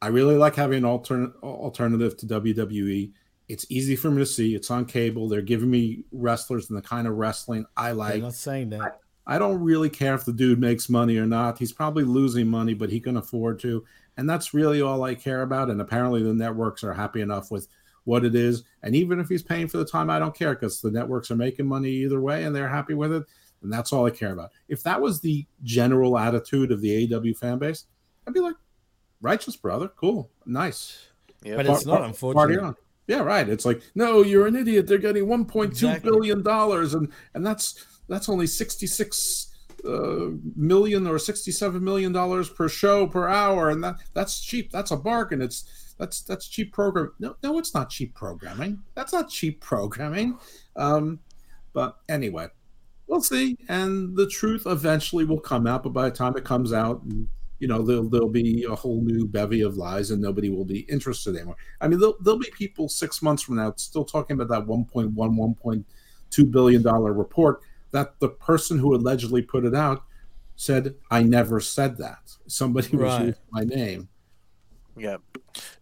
I 0.00 0.08
really 0.08 0.36
like 0.36 0.56
having 0.56 0.78
an 0.78 0.84
alternate 0.84 1.34
alternative 1.42 2.16
to 2.18 2.26
WWE 2.26 3.12
it's 3.48 3.66
easy 3.70 3.96
for 3.96 4.10
me 4.10 4.18
to 4.18 4.26
see. 4.26 4.54
It's 4.54 4.70
on 4.70 4.84
cable. 4.84 5.28
They're 5.28 5.40
giving 5.40 5.70
me 5.70 6.04
wrestlers 6.12 6.68
and 6.68 6.76
the 6.76 6.82
kind 6.82 7.08
of 7.08 7.16
wrestling 7.16 7.64
I 7.76 7.92
like. 7.92 8.16
I'm 8.16 8.22
not 8.22 8.34
saying 8.34 8.70
that. 8.70 8.98
I, 9.26 9.36
I 9.36 9.38
don't 9.38 9.60
really 9.60 9.90
care 9.90 10.14
if 10.14 10.24
the 10.24 10.32
dude 10.32 10.60
makes 10.60 10.88
money 10.88 11.16
or 11.16 11.26
not. 11.26 11.58
He's 11.58 11.72
probably 11.72 12.04
losing 12.04 12.46
money, 12.46 12.74
but 12.74 12.90
he 12.90 13.00
can 13.00 13.16
afford 13.16 13.58
to. 13.60 13.84
And 14.16 14.28
that's 14.28 14.52
really 14.52 14.82
all 14.82 15.02
I 15.02 15.14
care 15.14 15.42
about. 15.42 15.70
And 15.70 15.80
apparently 15.80 16.22
the 16.22 16.34
networks 16.34 16.84
are 16.84 16.92
happy 16.92 17.20
enough 17.20 17.50
with 17.50 17.68
what 18.04 18.24
it 18.24 18.34
is. 18.34 18.64
And 18.82 18.94
even 18.94 19.18
if 19.18 19.28
he's 19.28 19.42
paying 19.42 19.68
for 19.68 19.78
the 19.78 19.84
time, 19.84 20.10
I 20.10 20.18
don't 20.18 20.34
care 20.34 20.54
because 20.54 20.80
the 20.80 20.90
networks 20.90 21.30
are 21.30 21.36
making 21.36 21.66
money 21.66 21.90
either 21.90 22.20
way 22.20 22.44
and 22.44 22.54
they're 22.54 22.68
happy 22.68 22.94
with 22.94 23.12
it. 23.12 23.24
And 23.62 23.72
that's 23.72 23.92
all 23.92 24.06
I 24.06 24.10
care 24.10 24.32
about. 24.32 24.50
If 24.68 24.82
that 24.84 25.00
was 25.00 25.20
the 25.20 25.46
general 25.62 26.18
attitude 26.18 26.70
of 26.70 26.80
the 26.80 27.08
AEW 27.08 27.36
fan 27.36 27.58
base, 27.58 27.86
I'd 28.26 28.34
be 28.34 28.40
like, 28.40 28.56
righteous, 29.20 29.56
brother. 29.56 29.88
Cool. 29.88 30.30
Nice. 30.46 31.08
Yeah, 31.42 31.56
but 31.56 31.66
it's 31.66 31.86
not, 31.86 32.02
unfortunately. 32.02 32.74
Yeah, 33.06 33.20
right. 33.20 33.48
It's 33.48 33.64
like, 33.64 33.82
no, 33.94 34.22
you're 34.22 34.46
an 34.46 34.56
idiot. 34.56 34.86
They're 34.86 34.98
getting 34.98 35.26
one 35.26 35.44
point 35.44 35.76
two 35.76 35.88
exactly. 35.88 36.10
billion 36.10 36.42
dollars, 36.42 36.94
and 36.94 37.10
and 37.34 37.44
that's 37.44 37.84
that's 38.08 38.28
only 38.28 38.46
sixty 38.46 38.86
six 38.86 39.54
uh, 39.86 40.26
million 40.54 41.06
or 41.06 41.18
sixty 41.18 41.50
seven 41.50 41.82
million 41.82 42.12
dollars 42.12 42.50
per 42.50 42.68
show 42.68 43.06
per 43.06 43.28
hour, 43.28 43.70
and 43.70 43.82
that 43.82 43.96
that's 44.12 44.40
cheap. 44.40 44.70
That's 44.70 44.90
a 44.90 44.96
bargain. 44.96 45.40
It's 45.40 45.94
that's 45.98 46.20
that's 46.22 46.48
cheap 46.48 46.72
program. 46.72 47.12
No, 47.18 47.34
no, 47.42 47.58
it's 47.58 47.72
not 47.72 47.88
cheap 47.88 48.14
programming. 48.14 48.82
That's 48.94 49.12
not 49.12 49.30
cheap 49.30 49.60
programming. 49.60 50.38
Um, 50.76 51.20
but 51.72 51.96
anyway, 52.10 52.48
we'll 53.08 53.20
see, 53.20 53.56
and 53.68 54.16
the 54.16 54.28
truth 54.28 54.66
eventually 54.66 55.24
will 55.24 55.40
come 55.40 55.66
out. 55.66 55.82
But 55.82 55.92
by 55.92 56.08
the 56.08 56.14
time 56.14 56.36
it 56.36 56.44
comes 56.44 56.72
out, 56.72 57.02
you 57.58 57.66
know 57.66 57.82
there'll 57.82 58.08
there'll 58.08 58.28
be 58.28 58.64
a 58.64 58.74
whole 58.74 59.00
new 59.00 59.26
bevy 59.26 59.62
of 59.62 59.76
lies 59.76 60.10
and 60.10 60.22
nobody 60.22 60.50
will 60.50 60.64
be 60.64 60.80
interested 60.80 61.34
anymore. 61.34 61.56
I 61.80 61.88
mean, 61.88 61.98
there'll, 61.98 62.16
there'll 62.20 62.38
be 62.38 62.50
people 62.56 62.88
six 62.88 63.20
months 63.22 63.42
from 63.42 63.56
now 63.56 63.72
still 63.76 64.04
talking 64.04 64.40
about 64.40 64.48
that 64.48 64.68
1.1, 64.68 65.14
1.2 65.14 66.50
billion 66.50 66.82
dollar 66.82 67.12
report 67.12 67.62
that 67.90 68.20
the 68.20 68.28
person 68.28 68.78
who 68.78 68.94
allegedly 68.94 69.42
put 69.42 69.64
it 69.64 69.74
out 69.74 70.04
said, 70.56 70.94
"I 71.10 71.22
never 71.22 71.60
said 71.60 71.98
that." 71.98 72.36
Somebody 72.46 72.96
right. 72.96 73.04
was 73.06 73.18
using 73.20 73.42
my 73.50 73.64
name. 73.64 74.08
Yeah, 74.96 75.18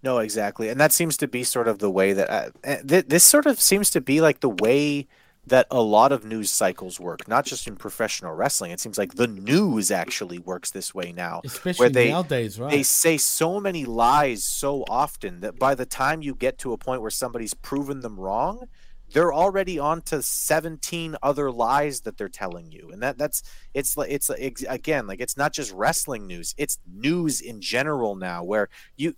no, 0.03 0.19
exactly, 0.19 0.69
and 0.69 0.81
that 0.81 0.93
seems 0.93 1.16
to 1.19 1.28
be 1.28 1.43
sort 1.43 1.69
of 1.69 1.78
the 1.78 1.90
way 1.90 2.12
that 2.12 2.31
uh, 2.31 2.51
eh, 2.65 2.82
th- 2.86 3.07
this 3.07 3.24
sort 3.24 3.47
of 3.47 3.61
seems 3.61 3.90
to 3.90 4.01
be 4.01 4.20
like 4.20 4.40
the 4.40 4.51
way 4.51 5.09
that 5.47 5.66
a 5.70 5.81
lot 5.81 6.10
of 6.10 6.24
news 6.24 6.51
cycles 6.51 6.98
work, 6.98 7.28
not 7.28 7.44
just 7.44 7.68
in 7.68 7.77
professional 7.77 8.35
wrestling. 8.35 8.73
It 8.73 8.81
seems 8.81 8.98
like 8.98 9.14
the 9.14 9.28
news 9.28 9.90
actually 9.90 10.39
works 10.39 10.73
this 10.73 10.94
way 10.94 11.12
now, 11.12 11.40
especially 11.44 11.85
where 11.85 11.89
they, 11.89 12.10
nowadays. 12.10 12.59
Right? 12.59 12.70
They 12.70 12.82
say 12.82 13.16
so 13.16 13.60
many 13.60 13.85
lies 13.85 14.43
so 14.43 14.85
often 14.89 15.40
that 15.40 15.59
by 15.59 15.74
the 15.74 15.86
time 15.86 16.23
you 16.23 16.35
get 16.35 16.59
to 16.59 16.73
a 16.73 16.78
point 16.78 17.01
where 17.01 17.10
somebody's 17.10 17.55
proven 17.55 18.01
them 18.01 18.18
wrong, 18.18 18.66
they're 19.12 19.32
already 19.32 19.78
on 19.78 20.02
to 20.02 20.20
17 20.20 21.16
other 21.23 21.51
lies 21.52 22.01
that 22.01 22.18
they're 22.18 22.28
telling 22.28 22.73
you 22.73 22.90
and 22.93 23.01
that 23.02 23.16
that's 23.16 23.43
it's 23.73 23.97
like 23.97 24.10
it's 24.10 24.31
again 24.68 25.06
like 25.06 25.20
it's 25.20 25.36
not 25.36 25.52
just 25.52 25.73
wrestling 25.73 26.27
news 26.27 26.56
it's 26.59 26.81
news 26.93 27.40
in 27.40 27.60
general 27.60 28.16
now 28.16 28.43
where 28.43 28.68
you 28.97 29.14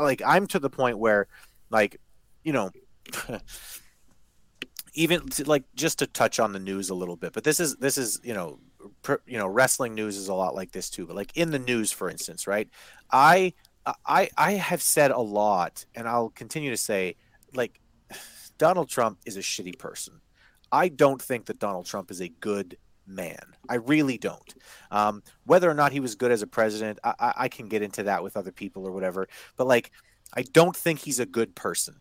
like 0.00 0.22
i'm 0.24 0.46
to 0.46 0.60
the 0.60 0.70
point 0.70 0.98
where 0.98 1.26
like 1.70 2.00
you 2.44 2.52
know 2.52 2.70
even 4.94 5.22
like 5.46 5.64
just 5.74 5.98
to 5.98 6.06
touch 6.06 6.38
on 6.38 6.52
the 6.52 6.58
news 6.58 6.90
a 6.90 6.94
little 6.94 7.16
bit, 7.16 7.32
but 7.32 7.44
this 7.44 7.60
is 7.60 7.76
this 7.76 7.98
is 7.98 8.20
you 8.22 8.34
know 8.34 8.58
you 9.26 9.38
know 9.38 9.46
wrestling 9.46 9.94
news 9.94 10.16
is 10.16 10.28
a 10.28 10.34
lot 10.34 10.54
like 10.54 10.72
this 10.72 10.88
too. 10.90 11.06
But 11.06 11.16
like 11.16 11.36
in 11.36 11.50
the 11.50 11.58
news, 11.58 11.92
for 11.92 12.08
instance, 12.08 12.46
right? 12.46 12.68
I 13.10 13.52
I 14.06 14.30
I 14.36 14.52
have 14.52 14.82
said 14.82 15.10
a 15.10 15.20
lot, 15.20 15.84
and 15.94 16.08
I'll 16.08 16.30
continue 16.30 16.70
to 16.70 16.76
say 16.76 17.16
like 17.54 17.80
Donald 18.58 18.88
Trump 18.88 19.18
is 19.26 19.36
a 19.36 19.40
shitty 19.40 19.78
person. 19.78 20.20
I 20.70 20.88
don't 20.88 21.20
think 21.20 21.46
that 21.46 21.58
Donald 21.58 21.86
Trump 21.86 22.10
is 22.10 22.20
a 22.20 22.28
good 22.28 22.76
man. 23.06 23.38
I 23.68 23.76
really 23.76 24.18
don't. 24.18 24.54
Um, 24.90 25.22
whether 25.44 25.70
or 25.70 25.74
not 25.74 25.92
he 25.92 26.00
was 26.00 26.14
good 26.14 26.32
as 26.32 26.42
a 26.42 26.46
president, 26.46 26.98
I, 27.04 27.14
I, 27.18 27.34
I 27.36 27.48
can 27.48 27.68
get 27.68 27.82
into 27.82 28.04
that 28.04 28.22
with 28.22 28.36
other 28.36 28.50
people 28.50 28.86
or 28.86 28.92
whatever. 28.92 29.28
But 29.56 29.66
like, 29.66 29.92
I 30.34 30.42
don't 30.42 30.74
think 30.74 31.00
he's 31.00 31.20
a 31.20 31.26
good 31.26 31.54
person 31.54 32.00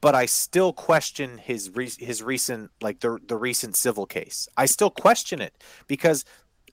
but 0.00 0.14
I 0.14 0.26
still 0.26 0.72
question 0.72 1.38
his 1.38 1.70
re- 1.74 1.90
his 1.98 2.22
recent 2.22 2.70
like 2.80 3.00
the 3.00 3.18
the 3.26 3.36
recent 3.36 3.76
civil 3.76 4.06
case. 4.06 4.48
I 4.56 4.66
still 4.66 4.90
question 4.90 5.40
it 5.40 5.62
because 5.86 6.24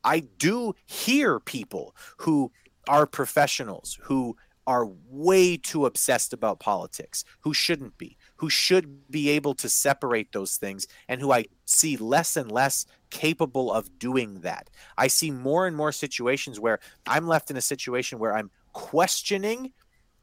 I 0.04 0.20
do 0.20 0.76
hear 0.86 1.40
people 1.40 1.96
who 2.20 2.52
are 2.88 3.08
professionals 3.08 3.98
who 4.04 4.38
are 4.68 4.90
way 5.10 5.58
too 5.58 5.86
obsessed 5.86 6.34
about 6.34 6.60
politics, 6.60 7.24
who 7.42 7.54
shouldn't 7.54 7.98
be, 7.98 8.18
who 8.38 8.50
should 8.50 9.12
be 9.12 9.30
able 9.30 9.54
to 9.54 9.70
separate 9.70 10.32
those 10.32 10.58
things, 10.58 10.88
and 11.08 11.22
who 11.22 11.32
I 11.32 11.46
see 11.66 11.98
less 11.98 12.36
and 12.36 12.52
less 12.52 12.86
capable 13.12 13.72
of 13.72 14.00
doing 14.00 14.40
that. 14.42 14.70
I 14.98 15.08
see 15.08 15.30
more 15.30 15.68
and 15.68 15.76
more 15.76 15.92
situations 15.92 16.60
where 16.60 16.80
I'm 17.06 17.28
left 17.28 17.52
in 17.52 17.58
a 17.58 17.62
situation 17.62 18.18
where 18.18 18.36
I'm 18.36 18.50
questioning 18.74 19.72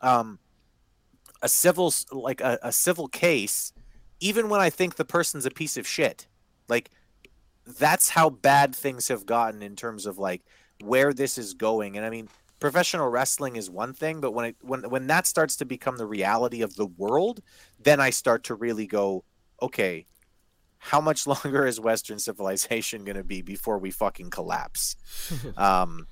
um, 0.00 0.40
a 1.42 1.48
civil 1.48 1.92
like 2.10 2.40
a, 2.40 2.58
a 2.62 2.72
civil 2.72 3.08
case, 3.08 3.72
even 4.20 4.48
when 4.48 4.60
I 4.60 4.70
think 4.70 4.96
the 4.96 5.04
person's 5.04 5.44
a 5.44 5.50
piece 5.50 5.76
of 5.76 5.86
shit. 5.86 6.26
Like 6.68 6.90
that's 7.66 8.10
how 8.10 8.30
bad 8.30 8.74
things 8.74 9.08
have 9.08 9.26
gotten 9.26 9.62
in 9.62 9.76
terms 9.76 10.06
of 10.06 10.18
like 10.18 10.42
where 10.82 11.12
this 11.12 11.36
is 11.36 11.54
going. 11.54 11.96
And 11.96 12.06
I 12.06 12.10
mean, 12.10 12.28
professional 12.60 13.08
wrestling 13.08 13.56
is 13.56 13.68
one 13.68 13.92
thing, 13.92 14.20
but 14.20 14.32
when 14.32 14.46
it 14.46 14.56
when 14.60 14.88
when 14.88 15.08
that 15.08 15.26
starts 15.26 15.56
to 15.56 15.64
become 15.64 15.96
the 15.96 16.06
reality 16.06 16.62
of 16.62 16.76
the 16.76 16.86
world, 16.86 17.42
then 17.82 18.00
I 18.00 18.10
start 18.10 18.44
to 18.44 18.54
really 18.54 18.86
go, 18.86 19.24
okay, 19.60 20.06
how 20.78 21.00
much 21.00 21.26
longer 21.32 21.66
is 21.66 21.80
Western 21.80 22.18
civilization 22.18 23.04
going 23.04 23.16
to 23.16 23.24
be 23.24 23.42
before 23.42 23.78
we 23.78 23.90
fucking 23.90 24.30
collapse? 24.30 24.96
um, 25.56 26.06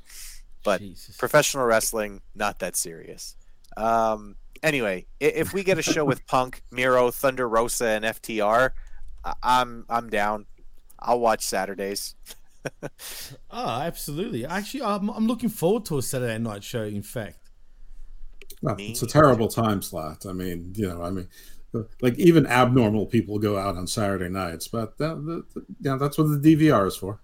but 0.62 0.82
professional 1.19 1.65
wrestling, 1.65 2.20
not 2.35 2.59
that 2.59 2.77
serious. 2.77 3.36
Um, 3.77 4.36
anyway, 4.62 5.07
if 5.20 5.53
we 5.53 5.62
get 5.65 5.78
a 5.78 5.82
show 5.82 6.05
with 6.05 6.27
Punk, 6.27 6.62
Miro, 6.70 7.11
Thunder 7.11 7.49
Rosa, 7.49 7.87
and 7.89 8.05
FTR, 8.05 8.70
I- 9.24 9.35
I'm 9.43 9.85
I'm 9.89 10.09
down. 10.09 10.47
I'll 10.99 11.20
watch 11.20 11.43
Saturdays. 11.45 12.15
Oh, 12.82 12.89
absolutely. 13.81 14.45
Actually, 14.45 14.82
I'm, 14.82 15.09
I'm 15.11 15.27
looking 15.27 15.49
forward 15.49 15.87
to 15.87 15.99
a 15.99 16.03
Saturday 16.03 16.39
night 16.39 16.62
show. 16.62 16.82
In 16.82 17.03
fact, 17.03 17.39
Well, 18.61 18.77
it's 18.78 19.03
a 19.03 19.07
terrible 19.07 19.49
time 19.49 19.81
slot. 19.81 20.27
I 20.27 20.32
mean, 20.35 20.73
you 20.77 20.87
know, 20.89 21.03
I 21.03 21.11
mean, 21.11 21.28
like 22.03 22.19
even 22.19 22.47
abnormal 22.47 23.07
people 23.07 23.39
go 23.39 23.57
out 23.57 23.77
on 23.77 23.87
Saturday 23.87 24.28
nights, 24.28 24.69
but 24.69 24.99
that, 24.99 25.24
that, 25.24 25.65
yeah, 25.81 25.97
that's 25.97 26.19
what 26.19 26.24
the 26.24 26.57
DVR 26.57 26.87
is 26.87 26.97
for. 26.97 27.20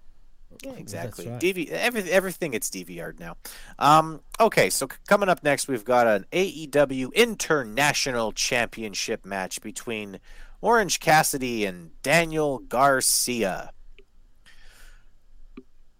Yeah, 0.63 0.73
exactly. 0.73 1.27
right. 1.27 1.39
DV 1.39 1.69
every, 1.69 2.03
everything 2.03 2.53
it's 2.53 2.69
DVR'd 2.69 3.19
now. 3.19 3.37
Um, 3.79 4.21
okay, 4.39 4.69
so 4.69 4.87
c- 4.87 4.97
coming 5.07 5.29
up 5.29 5.43
next, 5.43 5.67
we've 5.67 5.85
got 5.85 6.07
an 6.07 6.25
AEW 6.31 7.13
International 7.13 8.31
Championship 8.31 9.25
match 9.25 9.61
between 9.61 10.19
Orange 10.61 10.99
Cassidy 10.99 11.65
and 11.65 11.91
Daniel 12.01 12.59
Garcia. 12.59 13.71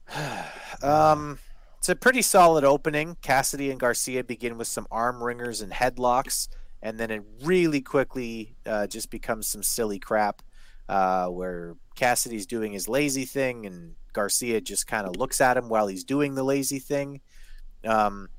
um, 0.81 1.39
it's 1.77 1.89
a 1.89 1.95
pretty 1.95 2.21
solid 2.21 2.63
opening. 2.63 3.17
Cassidy 3.21 3.71
and 3.71 3.79
Garcia 3.79 4.23
begin 4.23 4.57
with 4.57 4.67
some 4.67 4.87
arm 4.91 5.23
wringers 5.23 5.61
and 5.61 5.71
headlocks, 5.71 6.47
and 6.81 6.99
then 6.99 7.11
it 7.11 7.23
really 7.43 7.81
quickly 7.81 8.55
uh, 8.65 8.87
just 8.87 9.09
becomes 9.09 9.47
some 9.47 9.63
silly 9.63 9.99
crap 9.99 10.41
uh, 10.89 11.27
where 11.27 11.75
Cassidy's 11.95 12.45
doing 12.45 12.73
his 12.73 12.87
lazy 12.87 13.25
thing 13.25 13.65
and 13.65 13.95
Garcia 14.17 14.59
just 14.59 14.87
kind 14.87 15.05
of 15.05 15.15
looks 15.15 15.39
at 15.39 15.57
him 15.57 15.69
while 15.69 15.85
he's 15.85 16.03
doing 16.03 16.33
the 16.33 16.43
lazy 16.43 16.79
thing. 16.79 17.21
Um, 17.85 18.29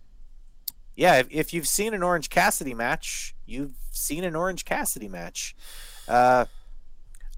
yeah, 0.97 1.19
if, 1.19 1.29
if 1.31 1.55
you've 1.55 1.69
seen 1.69 1.95
an 1.95 2.03
Orange 2.03 2.29
Cassidy 2.29 2.75
match, 2.75 3.37
you've 3.47 3.75
seen 3.93 4.25
an 4.25 4.35
Orange 4.35 4.65
Cassidy 4.65 5.09
match. 5.09 5.55
Uh, 6.09 6.47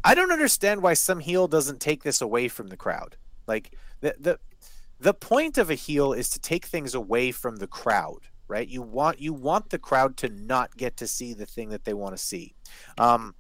I 0.02 0.14
don't 0.14 0.32
understand 0.32 0.82
why 0.82 0.94
some 0.94 1.20
heel 1.20 1.48
doesn't 1.48 1.80
take 1.80 2.02
this 2.02 2.22
away 2.22 2.48
from 2.48 2.68
the 2.68 2.78
crowd. 2.78 3.16
Like 3.46 3.76
the 4.00 4.14
the 4.18 4.38
the 4.98 5.12
point 5.12 5.58
of 5.58 5.68
a 5.68 5.74
heel 5.74 6.14
is 6.14 6.30
to 6.30 6.40
take 6.40 6.64
things 6.64 6.94
away 6.94 7.32
from 7.32 7.56
the 7.56 7.66
crowd, 7.66 8.28
right? 8.48 8.66
You 8.66 8.80
want 8.80 9.20
you 9.20 9.34
want 9.34 9.68
the 9.68 9.78
crowd 9.78 10.16
to 10.18 10.30
not 10.30 10.78
get 10.78 10.96
to 10.96 11.06
see 11.06 11.34
the 11.34 11.44
thing 11.44 11.68
that 11.68 11.84
they 11.84 11.92
want 11.92 12.16
to 12.16 12.22
see. 12.22 12.54
Um, 12.96 13.34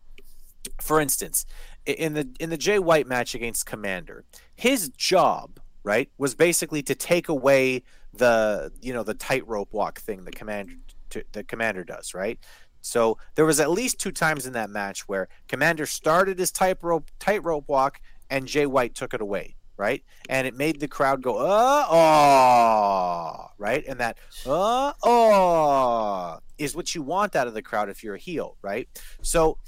for 0.82 1.00
instance, 1.00 1.46
in 1.92 2.14
the 2.14 2.28
in 2.38 2.50
the 2.50 2.56
Jay 2.56 2.78
White 2.78 3.06
match 3.06 3.34
against 3.34 3.66
Komander, 3.66 4.22
his 4.54 4.88
job, 4.90 5.60
right, 5.82 6.10
was 6.18 6.34
basically 6.34 6.82
to 6.84 6.94
take 6.94 7.28
away 7.28 7.82
the 8.12 8.72
you 8.80 8.92
know 8.92 9.02
the 9.02 9.14
tightrope 9.14 9.72
walk 9.72 10.00
thing 10.00 10.24
the 10.24 10.32
Komander 10.32 10.76
t- 11.10 11.22
the 11.32 11.44
Komander 11.44 11.86
does, 11.86 12.14
right? 12.14 12.38
So 12.82 13.18
there 13.34 13.44
was 13.44 13.60
at 13.60 13.70
least 13.70 14.00
two 14.00 14.12
times 14.12 14.46
in 14.46 14.54
that 14.54 14.70
match 14.70 15.06
where 15.08 15.28
Komander 15.48 15.86
started 15.86 16.38
his 16.38 16.50
tightrope 16.50 17.10
tightrope 17.18 17.68
walk 17.68 18.00
and 18.30 18.46
Jay 18.46 18.66
White 18.66 18.94
took 18.94 19.12
it 19.12 19.20
away, 19.20 19.56
right? 19.76 20.02
And 20.28 20.46
it 20.46 20.54
made 20.54 20.80
the 20.80 20.88
crowd 20.88 21.22
go, 21.22 21.36
uh, 21.38 21.86
oh, 21.90 23.46
right? 23.58 23.84
And 23.86 24.00
that, 24.00 24.18
uh, 24.46 24.92
oh, 25.04 26.38
is 26.58 26.74
what 26.74 26.94
you 26.94 27.02
want 27.02 27.36
out 27.36 27.48
of 27.48 27.54
the 27.54 27.62
crowd 27.62 27.90
if 27.90 28.02
you're 28.02 28.14
a 28.14 28.18
heel, 28.18 28.56
right? 28.62 28.88
So 29.22 29.58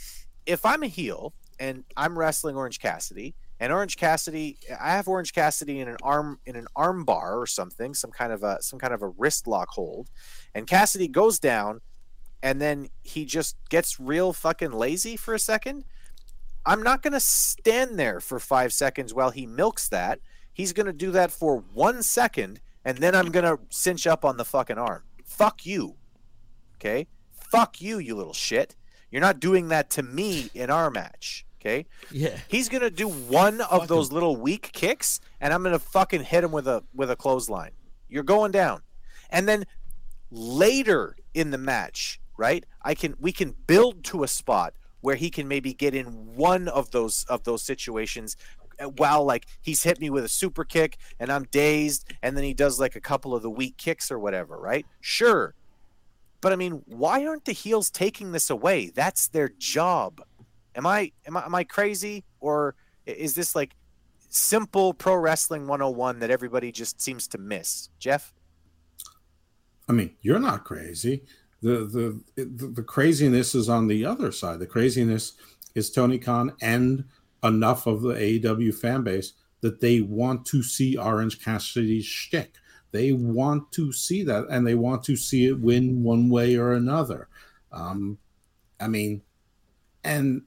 if 0.46 0.64
I'm 0.64 0.82
a 0.82 0.88
heel 0.88 1.34
and 1.62 1.84
I'm 1.97 2.18
wrestling 2.18 2.56
Orange 2.56 2.80
Cassidy, 2.80 3.36
and 3.60 3.72
Orange 3.72 3.97
Cassidy, 3.97 4.59
I 4.80 4.90
have 4.90 5.06
Orange 5.06 5.32
Cassidy 5.32 5.78
in 5.78 5.86
an 5.86 5.97
arm 6.02 6.40
in 6.44 6.56
an 6.56 6.66
arm 6.74 7.05
bar 7.05 7.39
or 7.39 7.47
something, 7.47 7.94
some 7.94 8.10
kind 8.10 8.32
of 8.32 8.43
a 8.43 8.60
some 8.60 8.80
kind 8.80 8.93
of 8.93 9.01
a 9.01 9.06
wrist 9.06 9.47
lock 9.47 9.68
hold, 9.68 10.10
and 10.56 10.66
Cassidy 10.66 11.06
goes 11.06 11.39
down, 11.39 11.80
and 12.43 12.60
then 12.60 12.89
he 13.02 13.24
just 13.24 13.56
gets 13.68 14.01
real 14.01 14.32
fucking 14.32 14.72
lazy 14.72 15.16
for 15.16 15.34
a 15.34 15.39
second. 15.39 15.84
I'm 16.66 16.82
not 16.82 17.01
gonna 17.01 17.20
stand 17.20 17.97
there 17.97 18.18
for 18.18 18.40
five 18.40 18.72
seconds 18.72 19.14
while 19.14 19.30
he 19.30 19.47
milks 19.47 19.89
that. 19.89 20.18
He's 20.52 20.72
gonna 20.72 20.93
do 20.93 21.12
that 21.12 21.30
for 21.30 21.62
one 21.72 22.02
second, 22.02 22.60
and 22.84 22.98
then 22.98 23.14
I'm 23.14 23.30
gonna 23.30 23.59
cinch 23.70 24.09
up 24.09 24.24
on 24.24 24.36
the 24.36 24.44
fucking 24.44 24.78
arm. 24.78 25.05
Fuck 25.24 25.64
you. 25.64 25.94
Okay? 26.74 27.06
Fuck 27.30 27.80
you, 27.80 27.98
you 27.98 28.16
little 28.16 28.32
shit. 28.32 28.74
You're 29.12 29.20
not 29.20 29.39
doing 29.39 29.68
that 29.68 29.90
to 29.90 30.02
me 30.02 30.51
in 30.55 30.70
our 30.70 30.90
match. 30.90 31.47
Okay? 31.62 31.86
Yeah. 32.10 32.36
He's 32.48 32.68
gonna 32.68 32.90
do 32.90 33.09
one 33.09 33.60
of 33.60 33.86
those 33.86 34.10
little 34.10 34.36
weak 34.36 34.70
kicks, 34.72 35.20
and 35.40 35.55
I'm 35.55 35.62
gonna 35.62 35.78
fucking 35.78 36.24
hit 36.24 36.43
him 36.43 36.51
with 36.51 36.66
a 36.66 36.82
with 36.93 37.10
a 37.10 37.16
clothesline. 37.16 37.70
You're 38.09 38.24
going 38.24 38.51
down. 38.51 38.82
And 39.30 39.48
then 39.48 39.64
later 40.30 41.16
in 41.34 41.52
the 41.52 41.59
match, 41.59 42.20
right? 42.36 42.64
I 42.82 42.94
can 42.94 43.14
we 43.20 43.30
can 43.32 43.55
build 43.66 44.02
to 44.05 44.24
a 44.24 44.28
spot 44.28 44.74
where 45.02 45.14
he 45.14 45.30
can 45.30 45.47
maybe 45.47 45.72
get 45.72 45.94
in 45.94 46.34
one 46.34 46.66
of 46.68 46.90
those 46.90 47.24
of 47.28 47.44
those 47.44 47.62
situations 47.62 48.36
uh, 48.80 48.89
while 48.89 49.24
like 49.24 49.47
he's 49.60 49.84
hit 49.84 50.01
me 50.01 50.10
with 50.10 50.24
a 50.24 50.28
super 50.28 50.64
kick 50.64 50.98
and 51.20 51.30
I'm 51.30 51.44
dazed 51.44 52.12
and 52.22 52.36
then 52.36 52.44
he 52.44 52.55
does 52.55 52.80
like 52.80 52.97
a 52.97 53.01
couple 53.01 53.34
of 53.34 53.43
the 53.43 53.51
weak 53.51 53.76
kicks 53.76 54.10
or 54.10 54.18
whatever, 54.18 54.59
right? 54.59 54.84
Sure. 55.01 55.55
But 56.40 56.52
I 56.52 56.56
mean, 56.56 56.82
why 56.86 57.24
aren't 57.24 57.44
the 57.44 57.52
heels 57.52 57.89
taking 57.89 58.32
this 58.32 58.51
away? 58.51 58.90
That's 58.93 59.28
their 59.28 59.48
job. 59.48 60.20
Am 60.74 60.86
I 60.86 61.12
am 61.26 61.36
I 61.36 61.44
am 61.44 61.54
I 61.54 61.64
crazy 61.64 62.24
or 62.40 62.74
is 63.06 63.34
this 63.34 63.54
like 63.54 63.74
simple 64.28 64.94
pro 64.94 65.14
wrestling 65.14 65.66
101 65.66 66.20
that 66.20 66.30
everybody 66.30 66.72
just 66.72 67.00
seems 67.00 67.28
to 67.28 67.38
miss? 67.38 67.90
Jeff? 67.98 68.32
I 69.88 69.92
mean, 69.92 70.14
you're 70.22 70.38
not 70.38 70.64
crazy. 70.64 71.22
The 71.60 72.20
the 72.36 72.44
the, 72.44 72.66
the 72.68 72.82
craziness 72.82 73.54
is 73.54 73.68
on 73.68 73.86
the 73.86 74.04
other 74.04 74.32
side. 74.32 74.58
The 74.58 74.66
craziness 74.66 75.34
is 75.74 75.90
Tony 75.90 76.18
Khan 76.18 76.52
and 76.60 77.04
enough 77.42 77.86
of 77.86 78.02
the 78.02 78.14
AEW 78.14 78.74
fan 78.74 79.02
base 79.02 79.32
that 79.60 79.80
they 79.80 80.00
want 80.00 80.44
to 80.46 80.62
see 80.62 80.96
Orange 80.96 81.42
Cassidy's 81.42 82.04
shtick. 82.04 82.54
They 82.90 83.12
want 83.12 83.72
to 83.72 83.92
see 83.92 84.22
that, 84.24 84.46
and 84.50 84.66
they 84.66 84.74
want 84.74 85.02
to 85.04 85.16
see 85.16 85.46
it 85.46 85.58
win 85.58 86.02
one 86.02 86.28
way 86.28 86.56
or 86.56 86.72
another. 86.72 87.28
Um, 87.72 88.18
I 88.78 88.88
mean, 88.88 89.22
and 90.04 90.42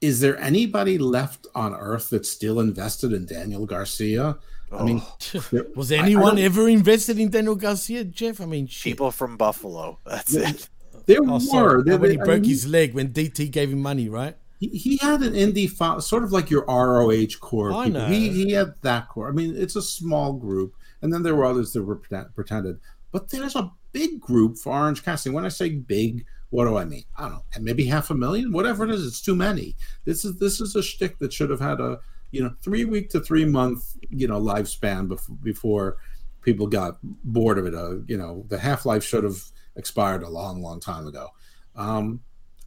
is 0.00 0.20
there 0.20 0.38
anybody 0.38 0.98
left 0.98 1.46
on 1.54 1.74
Earth 1.74 2.10
that's 2.10 2.30
still 2.30 2.60
invested 2.60 3.12
in 3.12 3.26
Daniel 3.26 3.66
Garcia? 3.66 4.38
I 4.72 4.84
mean, 4.84 5.02
oh. 5.34 5.44
there- 5.50 5.66
Was 5.76 5.92
I- 5.92 5.96
I 5.96 5.98
anyone 6.00 6.38
ever 6.38 6.68
invested 6.68 7.18
in 7.18 7.30
Daniel 7.30 7.56
Garcia, 7.56 8.04
Jeff? 8.04 8.40
I 8.40 8.46
mean, 8.46 8.66
shit. 8.66 8.92
People 8.92 9.10
from 9.10 9.36
Buffalo. 9.36 9.98
That's 10.06 10.32
Yeah. 10.34 10.50
it. 10.50 10.68
There 11.06 11.18
Oh, 11.22 11.34
were. 11.34 11.40
sorry. 11.40 11.82
There- 11.84 11.98
when 11.98 12.10
he 12.12 12.20
I 12.20 12.24
broke 12.24 12.40
mean, 12.42 12.50
his 12.50 12.66
leg 12.66 12.94
when 12.94 13.08
DT 13.12 13.50
gave 13.50 13.70
him 13.72 13.80
money, 13.80 14.08
right? 14.08 14.36
he, 14.60 14.68
he 14.68 14.96
had 14.98 15.22
an 15.22 15.32
indie 15.32 15.68
fo- 15.68 15.98
sort 16.00 16.22
of 16.22 16.32
like 16.32 16.50
your 16.50 16.64
ROH 16.66 17.38
core. 17.40 17.72
I 17.72 17.86
people. 17.86 18.00
know. 18.02 18.06
He 18.08 18.28
he 18.28 18.52
had 18.52 18.74
that 18.82 19.08
core. 19.08 19.28
I 19.28 19.32
mean, 19.32 19.54
it's 19.56 19.74
a 19.76 19.82
small 19.82 20.34
group, 20.34 20.74
and 21.02 21.12
then 21.12 21.22
there 21.22 21.34
were 21.34 21.46
others 21.46 21.72
that 21.72 21.82
were 21.82 21.96
pretend- 21.96 22.34
pretended. 22.34 22.78
But 23.10 23.30
there's 23.30 23.56
a 23.56 23.72
big 23.92 24.20
group 24.20 24.56
for 24.58 24.72
Orange 24.72 25.02
Cassidy. 25.02 25.34
When 25.34 25.44
I 25.46 25.48
say 25.48 25.70
big, 25.70 26.26
what 26.50 26.64
do 26.64 26.76
I 26.76 26.84
mean? 26.84 27.04
I 27.16 27.22
don't 27.22 27.32
know, 27.32 27.44
And 27.54 27.64
maybe 27.64 27.86
half 27.86 28.10
a 28.10 28.14
million, 28.14 28.52
whatever 28.52 28.84
it 28.84 28.90
is. 28.90 29.06
It's 29.06 29.22
too 29.22 29.36
many. 29.36 29.76
This 30.04 30.24
is 30.24 30.38
this 30.38 30.60
is 30.60 30.76
a 30.76 30.82
shtick 30.82 31.18
that 31.18 31.32
should 31.32 31.50
have 31.50 31.60
had 31.60 31.80
a 31.80 32.00
you 32.32 32.42
know 32.42 32.52
three 32.62 32.84
week 32.84 33.10
to 33.10 33.20
three 33.20 33.44
month 33.44 33.96
you 34.08 34.28
know 34.28 34.40
lifespan 34.40 35.08
before 35.08 35.36
before 35.42 35.96
people 36.42 36.66
got 36.66 36.98
bored 37.02 37.58
of 37.58 37.66
it. 37.66 37.74
Uh, 37.74 37.96
you 38.06 38.16
know, 38.16 38.44
the 38.48 38.58
half 38.58 38.86
life 38.86 39.04
should 39.04 39.24
have 39.24 39.42
expired 39.76 40.22
a 40.22 40.28
long, 40.28 40.62
long 40.62 40.80
time 40.80 41.06
ago. 41.06 41.28
Um, 41.76 42.20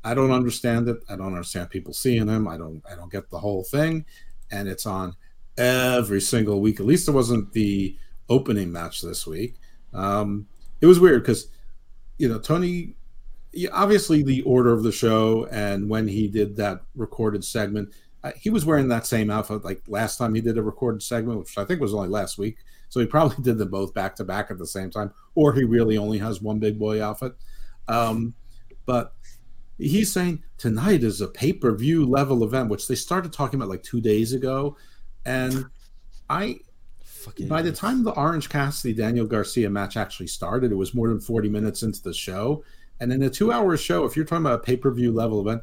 I 0.04 0.14
don't 0.14 0.32
understand 0.32 0.90
it. 0.90 0.98
I 1.10 1.16
don't 1.16 1.28
understand 1.28 1.70
people 1.70 1.94
seeing 1.94 2.28
him. 2.28 2.48
I 2.48 2.58
don't. 2.58 2.82
I 2.90 2.96
don't 2.96 3.12
get 3.12 3.30
the 3.30 3.40
whole 3.40 3.64
thing, 3.64 4.06
and 4.52 4.68
it's 4.68 4.86
on 4.86 5.16
every 5.58 6.22
single 6.22 6.62
week. 6.62 6.80
At 6.80 6.86
least 6.86 7.08
it 7.08 7.12
wasn't 7.12 7.54
the 7.54 7.98
opening 8.30 8.72
match 8.72 9.02
this 9.02 9.26
week. 9.26 9.56
Um, 9.94 10.48
it 10.82 10.88
was 10.88 11.00
weird 11.00 11.24
because 11.24 11.48
you 12.18 12.28
know 12.28 12.40
Tony. 12.40 12.96
Yeah, 13.54 13.70
Obviously, 13.72 14.24
the 14.24 14.42
order 14.42 14.74
of 14.74 14.84
the 14.84 14.92
show 14.92 15.48
and 15.52 15.90
when 15.90 16.08
he 16.08 16.28
did 16.28 16.56
that 16.58 16.82
recorded 16.96 17.44
segment, 17.44 17.94
uh, 18.24 18.32
he 18.36 18.50
was 18.50 18.66
wearing 18.66 18.88
that 18.88 19.06
same 19.06 19.30
outfit 19.30 19.64
like 19.64 19.82
last 19.88 20.18
time 20.18 20.34
he 20.34 20.42
did 20.42 20.58
a 20.58 20.64
recorded 20.64 21.04
segment, 21.04 21.40
which 21.40 21.58
I 21.58 21.66
think 21.66 21.82
was 21.82 21.94
only 21.94 22.08
last 22.08 22.38
week. 22.38 22.58
So 22.90 23.00
he 23.00 23.06
probably 23.06 23.38
did 23.44 23.58
them 23.58 23.70
both 23.70 23.94
back 23.94 24.16
to 24.18 24.24
back 24.24 24.50
at 24.50 24.58
the 24.58 24.68
same 24.68 24.90
time, 24.90 25.12
or 25.36 25.54
he 25.54 25.64
really 25.64 25.98
only 25.98 26.18
has 26.20 26.42
one 26.42 26.60
big 26.60 26.80
boy 26.80 27.04
outfit. 27.04 27.34
Um, 27.88 28.34
but 28.86 29.14
he's 29.78 30.12
saying 30.12 30.44
tonight 30.58 31.04
is 31.04 31.22
a 31.22 31.28
pay 31.28 31.54
per 31.54 31.76
view 31.76 32.06
level 32.06 32.44
event, 32.44 32.70
which 32.70 32.88
they 32.88 32.96
started 32.96 33.34
talking 33.34 33.60
about 33.60 33.70
like 33.70 33.84
two 33.84 34.02
days 34.02 34.34
ago. 34.34 34.78
And 35.26 35.66
I, 36.30 36.60
Fucking 37.04 37.48
by 37.48 37.62
the 37.62 37.72
time 37.72 38.04
the 38.04 38.12
Orange 38.12 38.50
Cassidy 38.50 38.94
Daniel 38.94 39.26
Garcia 39.26 39.70
match 39.70 39.96
actually 39.98 40.28
started, 40.28 40.72
it 40.72 40.76
was 40.76 40.94
more 40.94 41.08
than 41.08 41.20
40 41.20 41.50
minutes 41.50 41.84
into 41.84 42.02
the 42.02 42.14
show. 42.14 42.64
And 43.04 43.12
in 43.12 43.22
a 43.22 43.30
two 43.30 43.52
hour 43.52 43.76
show, 43.76 44.06
if 44.06 44.16
you're 44.16 44.24
talking 44.24 44.46
about 44.46 44.60
a 44.62 44.64
pay 44.64 44.78
per 44.78 44.90
view 44.90 45.12
level 45.12 45.42
event, 45.42 45.62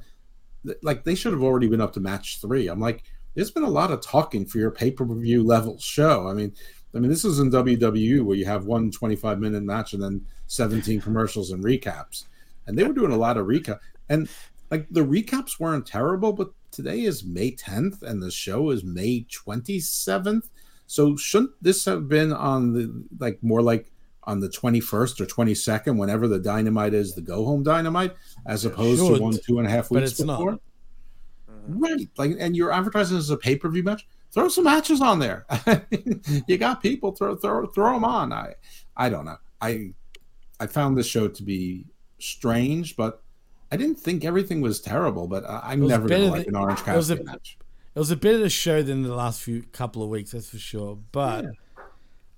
th- 0.66 0.76
like 0.82 1.04
they 1.04 1.14
should 1.14 1.32
have 1.32 1.42
already 1.42 1.68
been 1.68 1.80
up 1.80 1.94
to 1.94 2.00
match 2.00 2.38
three. 2.40 2.68
I'm 2.68 2.80
like, 2.80 3.04
there's 3.34 3.50
been 3.50 3.62
a 3.62 3.70
lot 3.70 3.90
of 3.90 4.02
talking 4.02 4.44
for 4.44 4.58
your 4.58 4.70
pay 4.70 4.90
per 4.90 5.06
view 5.06 5.42
level 5.42 5.78
show. 5.78 6.28
I 6.28 6.34
mean, 6.34 6.52
I 6.94 6.98
mean, 6.98 7.10
this 7.10 7.24
is 7.24 7.38
in 7.38 7.50
WWE 7.50 8.22
where 8.22 8.36
you 8.36 8.44
have 8.44 8.66
one 8.66 8.90
25 8.90 9.40
minute 9.40 9.62
match 9.62 9.94
and 9.94 10.02
then 10.02 10.26
17 10.48 11.00
commercials 11.00 11.50
and 11.50 11.64
recaps. 11.64 12.26
And 12.66 12.76
they 12.76 12.84
were 12.84 12.92
doing 12.92 13.12
a 13.12 13.16
lot 13.16 13.38
of 13.38 13.46
recap. 13.46 13.78
And 14.10 14.28
like 14.70 14.86
the 14.90 15.00
recaps 15.00 15.58
weren't 15.58 15.86
terrible, 15.86 16.34
but 16.34 16.50
today 16.70 17.00
is 17.00 17.24
May 17.24 17.52
10th 17.52 18.02
and 18.02 18.22
the 18.22 18.30
show 18.30 18.68
is 18.68 18.84
May 18.84 19.24
27th. 19.30 20.48
So 20.86 21.16
shouldn't 21.16 21.52
this 21.62 21.86
have 21.86 22.06
been 22.06 22.34
on 22.34 22.74
the 22.74 23.04
like 23.18 23.42
more 23.42 23.62
like 23.62 23.90
on 24.24 24.40
the 24.40 24.48
21st 24.48 25.20
or 25.20 25.26
22nd, 25.26 25.96
whenever 25.96 26.28
the 26.28 26.38
dynamite 26.38 26.94
is 26.94 27.14
the 27.14 27.20
go 27.20 27.44
home 27.44 27.62
dynamite, 27.62 28.14
as 28.46 28.64
opposed 28.64 29.00
Should, 29.00 29.16
to 29.16 29.22
one, 29.22 29.38
two 29.44 29.58
and 29.58 29.66
a 29.66 29.70
half 29.70 29.88
but 29.88 30.00
weeks 30.00 30.12
it's 30.12 30.20
not. 30.20 30.38
before? 30.38 30.58
Mm-hmm. 31.50 31.78
Right. 31.78 32.08
Like, 32.16 32.36
and 32.38 32.56
you're 32.56 32.72
advertising 32.72 33.16
as 33.16 33.30
a 33.30 33.36
pay 33.36 33.56
per 33.56 33.68
view 33.68 33.82
match. 33.82 34.06
Throw 34.32 34.48
some 34.48 34.64
matches 34.64 35.00
on 35.00 35.18
there. 35.18 35.44
you 36.46 36.56
got 36.56 36.82
people. 36.82 37.12
Throw 37.12 37.34
throw 37.34 37.66
throw 37.66 37.94
them 37.94 38.04
on. 38.04 38.32
I 38.32 38.54
I 38.96 39.08
don't 39.08 39.24
know. 39.24 39.38
I 39.60 39.92
I 40.60 40.66
found 40.68 40.96
this 40.96 41.06
show 41.06 41.26
to 41.26 41.42
be 41.42 41.86
strange, 42.18 42.96
but 42.96 43.22
I 43.72 43.76
didn't 43.76 43.96
think 43.96 44.24
everything 44.24 44.60
was 44.60 44.80
terrible. 44.80 45.26
But 45.26 45.44
I, 45.44 45.72
I'm 45.72 45.86
never 45.86 46.08
gonna 46.08 46.30
like 46.30 46.46
an 46.46 46.54
Orange 46.54 46.80
it 46.80 46.94
was 46.94 47.10
a- 47.10 47.16
Cassidy 47.16 47.24
match. 47.24 47.58
It 47.92 47.98
was 47.98 48.12
a 48.12 48.16
better 48.16 48.48
show 48.48 48.82
than 48.84 49.02
the 49.02 49.14
last 49.16 49.42
few 49.42 49.64
couple 49.64 50.04
of 50.04 50.10
weeks, 50.10 50.30
that's 50.30 50.50
for 50.50 50.58
sure. 50.58 50.96
But 51.10 51.46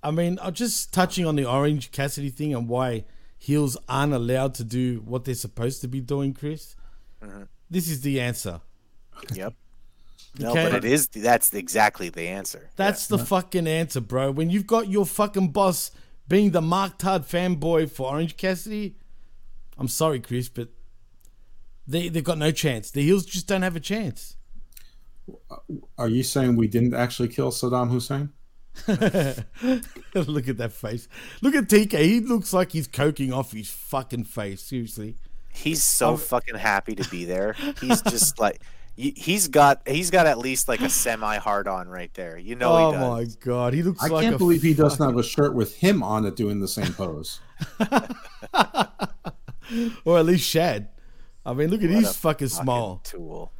I 0.03 0.11
mean, 0.11 0.37
I'm 0.41 0.53
just 0.53 0.93
touching 0.93 1.25
on 1.25 1.35
the 1.35 1.45
Orange 1.45 1.91
Cassidy 1.91 2.29
thing 2.29 2.53
and 2.53 2.67
why 2.67 3.05
heels 3.37 3.77
aren't 3.87 4.13
allowed 4.13 4.53
to 4.55 4.63
do 4.63 5.01
what 5.05 5.25
they're 5.25 5.35
supposed 5.35 5.81
to 5.81 5.87
be 5.87 6.01
doing, 6.01 6.33
Chris. 6.33 6.75
Mm-hmm. 7.23 7.43
This 7.69 7.89
is 7.89 8.01
the 8.01 8.19
answer. 8.21 8.61
Yep. 9.33 9.53
No, 10.39 10.49
Okay. 10.49 10.63
but 10.71 10.83
it 10.83 10.91
is. 10.91 11.09
That's 11.09 11.53
exactly 11.53 12.09
the 12.09 12.27
answer. 12.27 12.67
That's 12.75 13.05
the 13.05 13.19
fucking 13.19 13.67
answer, 13.67 14.01
bro. 14.01 14.31
When 14.31 14.49
you've 14.49 14.65
got 14.65 14.89
your 14.89 15.05
fucking 15.05 15.49
boss 15.49 15.91
being 16.27 16.49
the 16.49 16.61
Mark 16.61 16.97
Todd 16.97 17.23
fanboy 17.27 17.91
for 17.91 18.09
Orange 18.09 18.35
Cassidy, 18.35 18.95
I'm 19.77 19.87
sorry, 19.87 20.19
Chris, 20.19 20.49
but 20.49 20.69
they 21.85 22.09
they've 22.09 22.23
got 22.23 22.39
no 22.39 22.49
chance. 22.49 22.89
The 22.89 23.03
heels 23.03 23.27
just 23.27 23.45
don't 23.45 23.61
have 23.61 23.75
a 23.75 23.79
chance. 23.79 24.35
Are 25.99 26.09
you 26.09 26.23
saying 26.23 26.55
we 26.55 26.67
didn't 26.67 26.95
actually 26.95 27.27
kill 27.27 27.51
Saddam 27.51 27.91
Hussein? 27.91 28.31
Look 28.87 30.47
at 30.47 30.57
that 30.57 30.71
face. 30.73 31.07
Look 31.41 31.55
at 31.55 31.65
TK. 31.65 31.99
He 31.99 32.19
looks 32.19 32.53
like 32.53 32.71
he's 32.71 32.87
coking 32.87 33.31
off 33.31 33.51
his 33.51 33.69
fucking 33.69 34.25
face. 34.25 34.61
Seriously. 34.61 35.15
He's 35.51 35.83
so 35.83 36.11
oh. 36.11 36.17
fucking 36.17 36.55
happy 36.55 36.95
to 36.95 37.07
be 37.09 37.25
there. 37.25 37.53
He's 37.79 38.01
just 38.09 38.39
like 38.39 38.61
he's 38.95 39.47
got 39.47 39.87
he's 39.87 40.11
got 40.11 40.25
at 40.25 40.37
least 40.37 40.67
like 40.67 40.81
a 40.81 40.89
semi 40.89 41.37
hard 41.37 41.67
on 41.67 41.87
right 41.87 42.13
there. 42.13 42.37
You 42.37 42.55
know 42.55 42.71
oh 42.73 42.91
he 42.91 42.97
does. 42.97 43.09
my 43.09 43.25
god, 43.45 43.73
he 43.73 43.83
looks 43.83 44.03
I 44.03 44.07
like 44.07 44.23
can't 44.23 44.35
a 44.35 44.37
believe 44.37 44.61
he 44.63 44.73
doesn't 44.73 44.97
fucking- 44.97 45.15
have 45.15 45.23
a 45.23 45.27
shirt 45.27 45.53
with 45.53 45.75
him 45.75 46.01
on 46.03 46.25
it 46.25 46.35
doing 46.35 46.59
the 46.59 46.67
same 46.67 46.93
pose. 46.93 47.39
or 50.05 50.19
at 50.19 50.25
least 50.25 50.49
Shad. 50.49 50.89
I 51.45 51.53
mean, 51.53 51.69
look 51.69 51.83
at 51.83 51.89
What 51.89 51.99
his 51.99 52.11
a 52.11 52.13
fucking 52.13 52.47
smile. 52.47 53.01
Tool. 53.03 53.51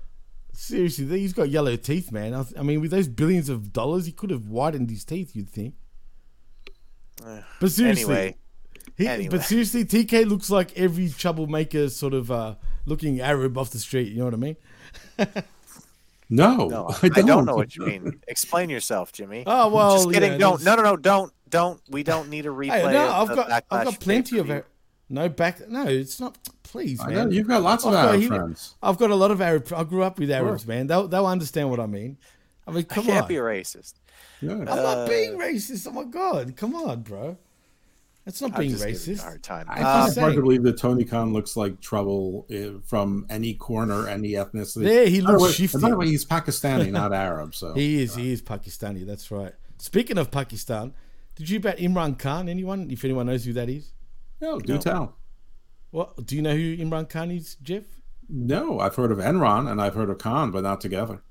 Seriously, 0.55 1.05
he's 1.19 1.33
got 1.33 1.49
yellow 1.49 1.75
teeth, 1.75 2.11
man. 2.11 2.33
I, 2.33 2.45
I 2.57 2.63
mean, 2.63 2.79
with 2.79 2.91
those 2.91 3.07
billions 3.07 3.49
of 3.49 3.73
dollars, 3.73 4.05
he 4.05 4.11
could 4.11 4.29
have 4.29 4.43
whitened 4.45 4.89
his 4.89 5.03
teeth. 5.03 5.35
You'd 5.35 5.49
think. 5.49 5.73
But 7.59 7.71
seriously, 7.71 8.03
Anyway. 8.03 8.35
he, 8.97 9.07
Anyway. 9.07 9.29
but 9.29 9.43
seriously, 9.43 9.85
TK 9.85 10.27
looks 10.27 10.49
like 10.49 10.77
every 10.77 11.09
troublemaker, 11.09 11.89
sort 11.89 12.13
of 12.13 12.29
uh, 12.31 12.55
looking 12.85 13.19
Arab 13.21 13.57
off 13.57 13.71
the 13.71 13.79
street. 13.79 14.11
You 14.11 14.19
know 14.19 14.25
what 14.25 14.33
I 14.33 14.37
mean? 14.37 14.55
No, 16.29 16.67
No, 16.67 16.87
I 16.89 16.97
I 17.03 17.09
don't. 17.09 17.25
don't. 17.27 17.45
know 17.45 17.55
what 17.55 17.75
you 17.75 17.85
mean. 17.85 18.19
Explain 18.27 18.69
yourself, 18.69 19.11
Jimmy. 19.11 19.43
Oh, 19.45 19.67
well, 19.67 19.97
just 19.97 20.11
kidding. 20.11 20.31
yeah, 20.31 20.37
don't. 20.39 20.63
No, 20.63 20.75
no, 20.75 20.81
no. 20.81 20.97
Don't. 20.97 21.31
Don't. 21.49 21.79
We 21.89 22.01
don't 22.01 22.29
need 22.29 22.45
a 22.47 22.49
replay. 22.49 22.69
Hey, 22.71 22.91
no, 22.93 23.05
of 23.07 23.11
I've 23.11 23.27
the 23.27 23.35
got 23.35 23.63
I've 23.69 23.85
got 23.85 23.99
plenty 23.99 24.39
of 24.39 24.47
pay-per-view. 24.47 24.63
Ar- 24.63 24.65
no 25.13 25.29
back. 25.29 25.69
No, 25.69 25.85
it's 25.85 26.19
not. 26.19 26.37
Please, 26.63 26.99
I 26.99 27.07
man. 27.07 27.15
know, 27.15 27.29
you've 27.31 27.47
got 27.47 27.61
lots 27.61 27.85
of 27.85 27.93
I've 27.93 28.09
Arab 28.09 28.21
a- 28.23 28.27
friends. 28.27 28.75
I've 28.81 28.97
got 28.97 29.09
a 29.11 29.15
lot 29.15 29.31
of 29.31 29.39
Arab. 29.41 29.71
I 29.73 29.83
grew 29.83 30.03
up 30.03 30.19
with 30.19 30.31
Arabs, 30.31 30.65
man. 30.67 30.87
They'll 30.87 31.07
they'll 31.07 31.25
understand 31.27 31.69
what 31.69 31.79
I 31.79 31.85
mean. 31.85 32.17
I 32.67 32.71
mean, 32.71 32.85
I 32.89 32.93
can't 33.01 33.09
on. 33.23 33.27
be 33.27 33.37
a 33.37 33.41
racist. 33.41 33.93
Yeah. 34.41 34.51
I'm 34.53 34.67
Uh, 34.67 34.75
not 34.75 35.07
being 35.09 35.37
racist. 35.37 35.87
Oh 35.87 35.91
my 35.91 36.03
god, 36.03 36.55
come 36.55 36.75
on, 36.75 37.01
bro. 37.01 37.37
That's 38.25 38.41
not 38.41 38.53
I'm 38.53 38.59
being 38.61 38.71
just 38.71 38.85
giving 38.85 38.95
you 38.95 39.13
a 39.13 39.15
racist. 39.17 39.21
hard 39.23 39.43
time. 39.43 39.65
I 39.69 39.73
I'm 39.79 39.83
find 39.83 40.05
just 40.07 40.17
it 40.17 40.21
hard 40.21 40.35
to 40.35 40.41
believe 40.41 40.63
that 40.63 40.77
Tony 40.77 41.03
Khan 41.03 41.33
looks 41.33 41.57
like 41.57 41.81
trouble 41.81 42.45
uh, 42.49 42.79
from 42.85 43.25
any 43.29 43.53
corner, 43.53 44.07
any 44.07 44.31
ethnicity. 44.31 44.87
Yeah, 44.89 45.03
he 45.05 45.19
By 45.19 45.31
looks 45.31 45.43
way- 45.43 45.51
shifty. 45.51 45.77
By 45.79 45.89
the 45.89 45.97
way, 45.97 46.07
he's 46.07 46.23
Pakistani, 46.25 46.89
not 46.89 47.11
Arab. 47.27 47.53
So 47.53 47.73
He 47.73 48.01
is. 48.01 48.15
He 48.15 48.31
is 48.31 48.41
Pakistani. 48.41 49.05
That's 49.05 49.29
right. 49.29 49.51
Speaking 49.77 50.17
of 50.17 50.31
Pakistan, 50.31 50.93
did 51.35 51.49
you 51.49 51.59
bet 51.59 51.79
Imran 51.79 52.17
Khan? 52.17 52.47
Anyone? 52.47 52.89
If 52.89 53.03
anyone 53.03 53.25
knows 53.25 53.43
who 53.43 53.51
that 53.53 53.67
is? 53.69 53.91
No, 54.43 54.59
do 54.59 54.73
No. 54.73 54.79
tell. 54.79 55.05
What? 55.91 56.25
Do 56.27 56.35
you 56.35 56.41
know 56.41 56.55
who 56.55 56.77
Imran 56.77 57.07
Khan 57.09 57.29
is, 57.31 57.55
Jeff? 57.55 57.83
No, 58.29 58.79
I've 58.79 58.95
heard 58.95 59.11
of 59.11 59.17
Enron 59.19 59.69
and 59.71 59.81
I've 59.81 59.95
heard 59.95 60.09
of 60.09 60.17
Khan, 60.17 60.51
but 60.51 60.63
not 60.63 60.81
together. 60.81 61.21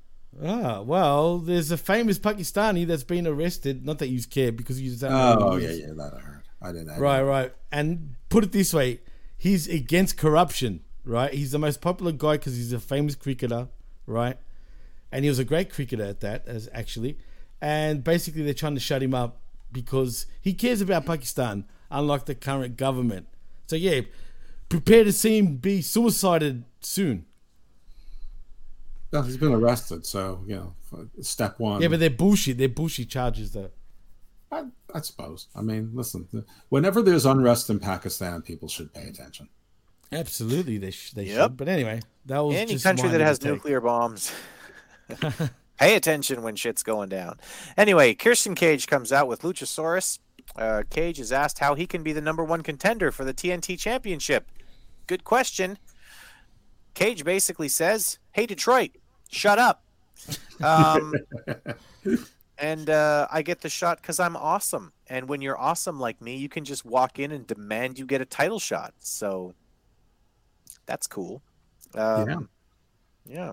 Ah, 0.42 0.80
well, 0.80 1.38
there's 1.38 1.70
a 1.70 1.76
famous 1.76 2.18
Pakistani 2.18 2.86
that's 2.86 3.04
been 3.04 3.26
arrested. 3.26 3.84
Not 3.84 3.98
that 3.98 4.08
you 4.08 4.20
care 4.36 4.52
because 4.52 4.80
you 4.80 4.90
Oh, 5.06 5.34
know 5.38 5.50
who 5.52 5.56
he 5.58 5.64
yeah, 5.66 5.86
yeah, 5.88 5.92
that 5.94 6.12
I 6.14 6.20
heard. 6.20 6.42
I 6.60 6.72
didn't. 6.72 6.90
I 6.90 6.98
Right, 6.98 7.16
didn't- 7.18 7.28
right. 7.28 7.54
And 7.70 8.14
put 8.28 8.44
it 8.44 8.52
this 8.52 8.72
way, 8.72 9.00
he's 9.36 9.68
against 9.68 10.16
corruption, 10.16 10.80
right? 11.04 11.32
He's 11.34 11.50
the 11.50 11.58
most 11.58 11.80
popular 11.80 12.12
guy 12.12 12.34
because 12.38 12.56
he's 12.56 12.72
a 12.72 12.80
famous 12.80 13.14
cricketer, 13.14 13.68
right? 14.06 14.38
And 15.10 15.24
he 15.24 15.28
was 15.28 15.38
a 15.38 15.44
great 15.44 15.70
cricketer 15.70 16.04
at 16.04 16.20
that, 16.20 16.46
as 16.46 16.68
actually. 16.72 17.18
And 17.60 18.02
basically, 18.04 18.42
they're 18.42 18.54
trying 18.54 18.74
to 18.74 18.80
shut 18.80 19.02
him 19.02 19.14
up 19.14 19.40
because 19.70 20.26
he 20.40 20.52
cares 20.54 20.80
about 20.80 21.04
Pakistan, 21.04 21.64
unlike 21.92 22.24
the 22.26 22.34
current 22.34 22.76
government. 22.76 23.26
So 23.68 23.76
yeah, 23.76 24.00
prepare 24.68 25.04
to 25.04 25.12
see 25.12 25.38
him 25.38 25.56
be 25.56 25.82
suicided 25.82 26.64
soon. 26.80 27.26
No, 29.12 29.22
he's 29.22 29.36
been 29.36 29.52
arrested, 29.52 30.06
so 30.06 30.42
you 30.46 30.56
know, 30.56 30.74
step 31.20 31.58
one. 31.58 31.82
Yeah, 31.82 31.88
but 31.88 32.00
they're 32.00 32.08
bullshit. 32.10 32.56
They're 32.58 32.68
bullshit 32.68 33.10
charges, 33.10 33.52
though. 33.52 33.70
I, 34.50 34.64
I 34.94 35.00
suppose. 35.00 35.48
I 35.54 35.60
mean, 35.62 35.90
listen, 35.92 36.26
whenever 36.70 37.02
there's 37.02 37.26
unrest 37.26 37.68
in 37.70 37.78
Pakistan, 37.78 38.42
people 38.42 38.68
should 38.68 38.92
pay 38.92 39.04
attention. 39.04 39.48
Absolutely, 40.10 40.78
they 40.78 40.90
sh- 40.90 41.12
they 41.12 41.24
Yep. 41.24 41.42
should. 41.42 41.56
But 41.58 41.68
anyway, 41.68 42.00
that 42.26 42.38
was 42.40 42.56
Any 42.56 42.72
just 42.72 42.84
country 42.84 43.08
that 43.10 43.20
has 43.20 43.38
take. 43.38 43.52
nuclear 43.52 43.80
bombs. 43.80 44.32
Pay 45.78 45.96
attention 45.96 46.42
when 46.42 46.54
shit's 46.54 46.82
going 46.84 47.08
down. 47.08 47.40
Anyway, 47.76 48.14
Christian 48.14 48.54
Cage 48.54 48.86
comes 48.86 49.10
out 49.12 49.26
with 49.26 49.40
Luchasaurus. 49.42 50.20
Uh, 50.56 50.82
Cage 50.90 51.18
is 51.18 51.32
asked 51.32 51.58
how 51.58 51.74
he 51.74 51.86
can 51.86 52.02
be 52.02 52.12
the 52.12 52.20
number 52.20 52.44
one 52.44 52.62
contender 52.62 53.10
for 53.10 53.24
the 53.24 53.34
TNT 53.34 53.78
Championship. 53.78 54.50
Good 55.06 55.24
question. 55.24 55.78
Cage 56.94 57.24
basically 57.24 57.68
says, 57.68 58.18
"Hey 58.32 58.46
Detroit, 58.46 58.92
shut 59.30 59.58
up." 59.58 59.84
Um, 60.62 61.14
and 62.58 62.90
uh, 62.90 63.26
I 63.30 63.42
get 63.42 63.62
the 63.62 63.68
shot 63.68 64.00
because 64.02 64.20
I'm 64.20 64.36
awesome. 64.36 64.92
And 65.08 65.28
when 65.28 65.40
you're 65.40 65.58
awesome 65.58 65.98
like 65.98 66.20
me, 66.20 66.36
you 66.36 66.48
can 66.48 66.64
just 66.64 66.84
walk 66.84 67.18
in 67.18 67.32
and 67.32 67.46
demand 67.46 67.98
you 67.98 68.06
get 68.06 68.20
a 68.20 68.26
title 68.26 68.58
shot. 68.58 68.94
So 69.00 69.54
that's 70.86 71.06
cool. 71.06 71.42
Um, 71.94 72.28
Yeah. 72.28 72.38
yeah. 73.26 73.52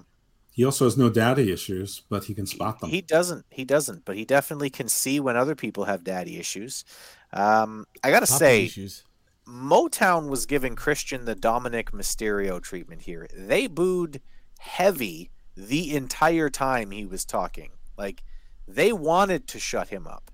He 0.60 0.66
also 0.66 0.84
has 0.84 0.98
no 0.98 1.10
daddy 1.10 1.54
issues, 1.54 2.02
but 2.10 2.26
he 2.26 2.34
can 2.34 2.46
spot 2.46 2.82
them. 2.82 2.90
He 2.90 3.00
doesn't. 3.00 3.46
He 3.50 3.64
doesn't. 3.64 4.04
But 4.04 4.18
he 4.18 4.26
definitely 4.26 4.70
can 4.70 4.90
see 4.90 5.18
when 5.18 5.38
other 5.38 5.56
people 5.56 5.86
have 5.86 6.04
daddy 6.04 6.38
issues. 6.38 6.84
Um, 7.32 7.86
I 8.04 8.12
gotta 8.12 8.26
Papi 8.26 8.38
say, 8.38 8.66
issues. 8.66 9.06
Motown 9.48 10.28
was 10.28 10.46
giving 10.46 10.76
Christian 10.76 11.24
the 11.24 11.34
Dominik 11.34 11.92
Mysterio 11.92 12.62
treatment 12.62 13.04
here. 13.04 13.26
They 13.34 13.68
booed 13.68 14.20
heavy 14.58 15.32
the 15.56 15.96
entire 15.96 16.50
time 16.50 16.92
he 16.92 17.06
was 17.06 17.24
talking. 17.24 17.72
Like 17.98 18.22
they 18.68 18.92
wanted 18.92 19.48
to 19.48 19.60
shut 19.60 19.88
him 19.88 20.08
up. 20.08 20.30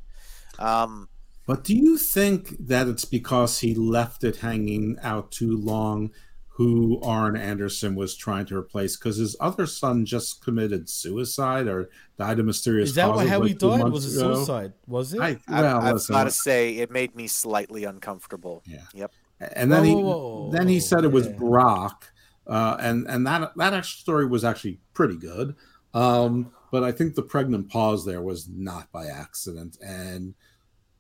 Um, 0.57 1.07
But 1.45 1.63
do 1.63 1.75
you 1.75 1.99
think 1.99 2.55
that 2.65 2.87
it's 2.87 3.05
because 3.05 3.59
he 3.59 3.75
left 3.75 4.23
it 4.23 4.37
hanging 4.37 4.97
out 5.03 5.29
too 5.31 5.55
long? 5.55 6.09
Who 6.55 7.01
Arn 7.03 7.35
Anderson 7.35 7.95
was 7.95 8.15
trying 8.15 8.45
to 8.45 8.55
replace 8.55 8.95
because 8.95 9.17
his 9.17 9.35
other 9.41 9.65
son 9.65 10.05
just 10.05 10.41
committed 10.41 10.89
suicide 10.89 11.67
or 11.67 11.89
died 12.17 12.39
of 12.39 12.45
mysterious 12.45 12.89
Is 12.89 12.95
that 12.95 13.07
causes. 13.07 13.29
how 13.29 13.39
like 13.39 13.47
he 13.49 13.53
died? 13.55 13.89
Was 13.89 14.15
it 14.15 14.17
ago. 14.17 14.35
suicide? 14.35 14.71
Was 14.87 15.13
it? 15.13 15.19
I, 15.19 15.37
I, 15.49 15.61
well, 15.61 15.81
I've 15.81 15.93
listen, 15.95 16.13
got 16.13 16.23
to 16.23 16.31
say, 16.31 16.77
it 16.77 16.91
made 16.91 17.13
me 17.13 17.27
slightly 17.27 17.83
uncomfortable. 17.83 18.63
Yeah. 18.65 18.83
Yep. 18.93 19.11
and 19.53 19.69
then 19.69 19.81
Whoa, 19.81 19.85
he 19.85 19.95
whoa, 19.95 20.01
whoa, 20.01 20.51
then 20.51 20.69
he 20.69 20.79
said 20.79 21.03
it 21.03 21.11
was 21.11 21.27
yeah. 21.27 21.33
Brock, 21.33 22.05
uh, 22.47 22.77
and 22.79 23.05
and 23.09 23.27
that 23.27 23.51
that 23.57 23.73
actual 23.73 23.99
story 23.99 24.25
was 24.25 24.45
actually 24.45 24.79
pretty 24.93 25.17
good. 25.17 25.55
Um, 25.93 26.53
but 26.71 26.85
I 26.85 26.93
think 26.93 27.15
the 27.15 27.21
pregnant 27.21 27.69
pause 27.69 28.05
there 28.05 28.21
was 28.21 28.47
not 28.47 28.89
by 28.93 29.07
accident. 29.07 29.77
And 29.85 30.35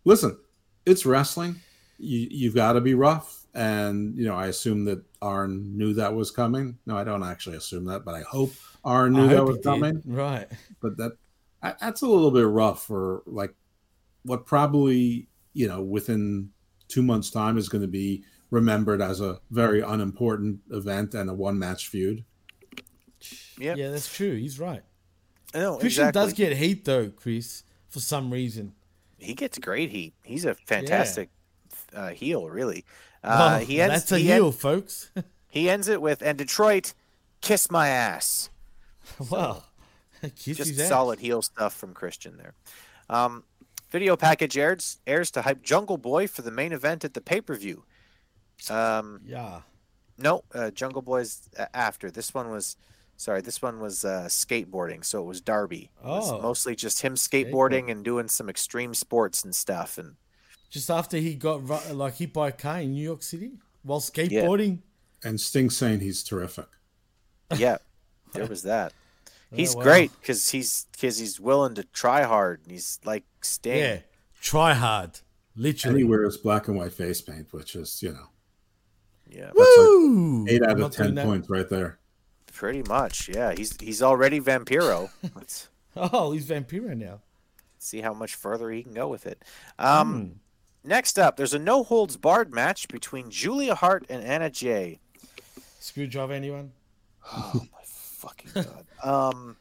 listen, 0.03 0.37
it's 0.85 1.05
wrestling. 1.05 1.61
You 1.97 2.27
you've 2.29 2.55
got 2.55 2.73
to 2.73 2.81
be 2.81 2.93
rough, 2.93 3.45
and 3.53 4.17
you 4.17 4.25
know 4.25 4.35
I 4.35 4.47
assume 4.47 4.83
that 4.85 5.01
Arn 5.25 5.77
knew 5.77 5.93
that 5.93 6.13
was 6.13 6.29
coming. 6.31 6.77
No, 6.85 6.95
I 6.97 7.03
don't 7.03 7.23
actually 7.23 7.57
assume 7.57 7.85
that, 7.85 8.05
but 8.05 8.13
I 8.15 8.21
hope 8.21 8.51
Arn 8.83 9.15
I 9.15 9.19
knew 9.19 9.27
that 9.29 9.43
was 9.43 9.55
he 9.57 9.61
did. 9.61 9.63
coming. 9.63 10.01
Right. 10.05 10.47
But 10.81 10.97
that 10.97 11.13
that- 11.63 11.79
that's 11.79 12.01
a 12.03 12.07
little 12.07 12.31
bit 12.31 12.47
rough 12.47 12.85
for 12.85 13.23
like 13.25 13.53
what 14.23 14.45
probably 14.45 15.27
you 15.53 15.67
know 15.67 15.81
within 15.81 16.51
two 16.87 17.01
months 17.01 17.31
time 17.31 17.57
is 17.57 17.67
going 17.69 17.81
to 17.81 17.87
be 17.87 18.23
remembered 18.51 19.01
as 19.01 19.19
a 19.21 19.39
very 19.49 19.81
unimportant 19.81 20.59
event 20.69 21.15
and 21.15 21.29
a 21.29 21.33
one 21.33 21.57
match 21.57 21.87
feud 21.87 22.23
Yep. 23.57 23.77
Yeah, 23.77 23.89
that's 23.89 24.13
true. 24.13 24.35
He's 24.35 24.59
right. 24.59 24.83
No, 25.53 25.77
Christian 25.77 26.09
exactly. 26.09 26.21
does 26.21 26.33
get 26.33 26.57
heat 26.57 26.85
though, 26.85 27.09
Chris, 27.09 27.63
for 27.89 27.99
some 27.99 28.31
reason. 28.31 28.73
He 29.17 29.33
gets 29.33 29.57
great 29.57 29.89
heat. 29.89 30.13
He's 30.23 30.45
a 30.45 30.53
fantastic 30.53 31.29
uh, 31.93 32.09
heel, 32.09 32.47
really. 32.49 32.85
Well, 33.25 33.41
Uh, 33.41 33.59
he 33.59 33.81
ends, 33.81 33.95
that's 33.95 34.11
a 34.11 34.19
he 34.19 34.31
en- 34.31 34.37
heel, 34.37 34.51
folks. 34.51 35.09
he 35.49 35.69
ends 35.69 35.87
it 35.87 36.01
with, 36.01 36.21
and 36.21 36.37
Detroit, 36.37 36.93
kiss 37.41 37.69
my 37.71 37.87
ass. 37.89 38.49
wow. 39.29 39.63
Kiss 40.37 40.57
Just 40.57 40.79
ass. 40.79 40.87
solid 40.89 41.19
heel 41.19 41.41
stuff 41.41 41.73
from 41.75 41.93
Christian 41.93 42.37
there. 42.37 42.53
Um, 43.09 43.43
video 43.91 44.15
package 44.15 44.57
airs, 44.57 44.97
airs 45.05 45.29
to 45.31 45.43
hype 45.43 45.61
Jungle 45.61 45.97
Boy 45.97 46.27
for 46.27 46.41
the 46.41 46.51
main 46.51 46.71
event 46.73 47.03
at 47.05 47.13
the 47.13 47.21
pay 47.21 47.41
per 47.41 47.55
view. 47.55 47.83
Um, 48.69 49.21
Yeah. 49.25 49.61
no, 50.17 50.43
uh, 50.53 50.71
Jungle 50.71 51.01
Boy's 51.01 51.49
after. 51.73 52.09
This 52.09 52.33
one 52.33 52.49
was, 52.49 52.77
sorry, 53.17 53.41
this 53.41 53.61
one 53.61 53.79
was 53.79 54.03
uh, 54.05 54.25
skateboarding, 54.29 55.03
so 55.05 55.21
it 55.21 55.25
was 55.25 55.41
Darby. 55.41 55.91
It 56.03 56.07
was 56.07 56.31
Oh. 56.31 56.41
mostly 56.41 56.75
just 56.75 57.01
him 57.01 57.15
skateboarding 57.15 57.91
and 57.91 58.03
doing 58.03 58.27
some 58.27 58.49
extreme 58.49 58.93
sports 58.93 59.43
and 59.43 59.55
stuff. 59.55 59.97
And 59.97 60.15
Just 60.75 60.89
after 60.91 61.15
he 61.17 61.35
got 61.35 61.67
ru- 61.69 61.93
like 61.93 62.15
hit 62.17 62.33
by 62.33 62.49
a 62.49 62.51
car 62.51 62.81
in 62.81 62.91
New 62.91 63.01
York 63.01 63.23
City 63.23 63.51
while 63.81 64.01
skateboarding. 64.01 64.79
and 65.23 65.39
Sting 65.39 65.69
saying 65.69 66.01
he's 66.01 66.21
terrific. 66.21 66.67
yeah, 67.55 67.77
there 68.33 68.45
was 68.45 68.63
that. 68.63 68.91
He's 69.55 69.73
Oh, 69.73 69.77
wow. 69.77 69.83
great 69.85 70.11
because 70.19 70.49
he's 70.49 70.85
because 70.91 71.17
he's 71.17 71.39
willing 71.39 71.75
to 71.75 71.83
try 71.85 72.23
hard. 72.23 72.59
And 72.63 72.71
he's 72.71 72.99
like 73.05 73.23
Sting. 73.41 73.77
Yeah. 73.77 73.99
Try 74.41 74.73
hard. 74.73 75.19
And 75.55 75.63
Literally. 75.63 75.99
he 75.99 76.03
wears 76.03 76.35
black 76.35 76.67
and 76.67 76.75
white 76.75 76.91
face 76.91 77.21
paint, 77.21 77.53
which 77.53 77.73
is 77.75 78.03
you 78.03 78.11
know 78.11 78.27
Yeah, 79.29 79.51
that's 79.55 79.77
like 79.77 80.49
eight 80.51 80.61
out 80.63 80.71
I'm 80.71 80.83
of 80.83 80.91
ten 80.91 81.15
points 81.15 81.49
right 81.49 81.69
there. 81.69 81.99
pretty 82.51 82.83
much. 82.83 83.29
Yeah, 83.29 83.53
he's 83.55 83.77
he's 83.79 84.01
already 84.01 84.41
Vampiro. 84.41 85.09
Oh, 85.95 86.33
he's 86.33 86.45
Vampiro 86.47 86.93
now. 86.97 87.21
see 87.79 88.01
how 88.01 88.13
much 88.13 88.35
further 88.35 88.69
he 88.71 88.83
can 88.83 88.93
go 88.93 89.07
with 89.07 89.25
it. 89.25 89.41
Um, 89.79 90.13
Hmm. 90.13 90.31
Next 90.85 91.17
up, 91.17 91.35
there's 91.35 91.53
a 91.53 91.59
no 91.59 91.83
holds 91.83 92.15
barred 92.15 92.53
match 92.53 92.87
between 92.87 93.31
Julia 93.31 93.73
Hart 93.75 94.05
and 94.09 94.23
Anna 94.23 94.49
Jay. 94.49 94.99
Screwdriver, 95.79 96.33
anyone? 96.33 96.71
Oh 97.33 97.65
my 97.73 97.81
fucking 97.83 98.51
god. 98.53 98.85
Um, 99.03 99.57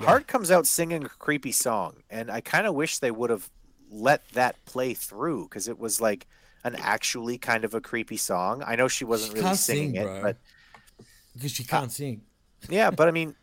Hart 0.00 0.26
comes 0.26 0.50
out 0.50 0.66
singing 0.66 1.04
a 1.04 1.08
creepy 1.08 1.52
song, 1.52 2.02
and 2.10 2.28
I 2.30 2.40
kind 2.40 2.66
of 2.66 2.74
wish 2.74 2.98
they 2.98 3.10
would 3.12 3.30
have 3.30 3.48
let 3.90 4.28
that 4.30 4.56
play 4.64 4.94
through 4.94 5.44
because 5.44 5.68
it 5.68 5.78
was 5.78 6.00
like 6.00 6.26
an 6.64 6.74
actually 6.76 7.38
kind 7.38 7.64
of 7.64 7.74
a 7.74 7.80
creepy 7.80 8.16
song. 8.16 8.64
I 8.66 8.74
know 8.74 8.88
she 8.88 9.04
wasn't 9.04 9.36
She 9.36 9.42
really 9.42 9.56
singing 9.56 9.90
sing, 9.94 9.96
it, 9.96 10.04
bro. 10.06 10.22
but 10.22 10.36
Because 11.34 11.52
she 11.52 11.62
can't 11.64 11.92
sing. 11.92 12.22
yeah, 12.68 12.90
but 12.90 13.06
I 13.06 13.10
mean, 13.12 13.34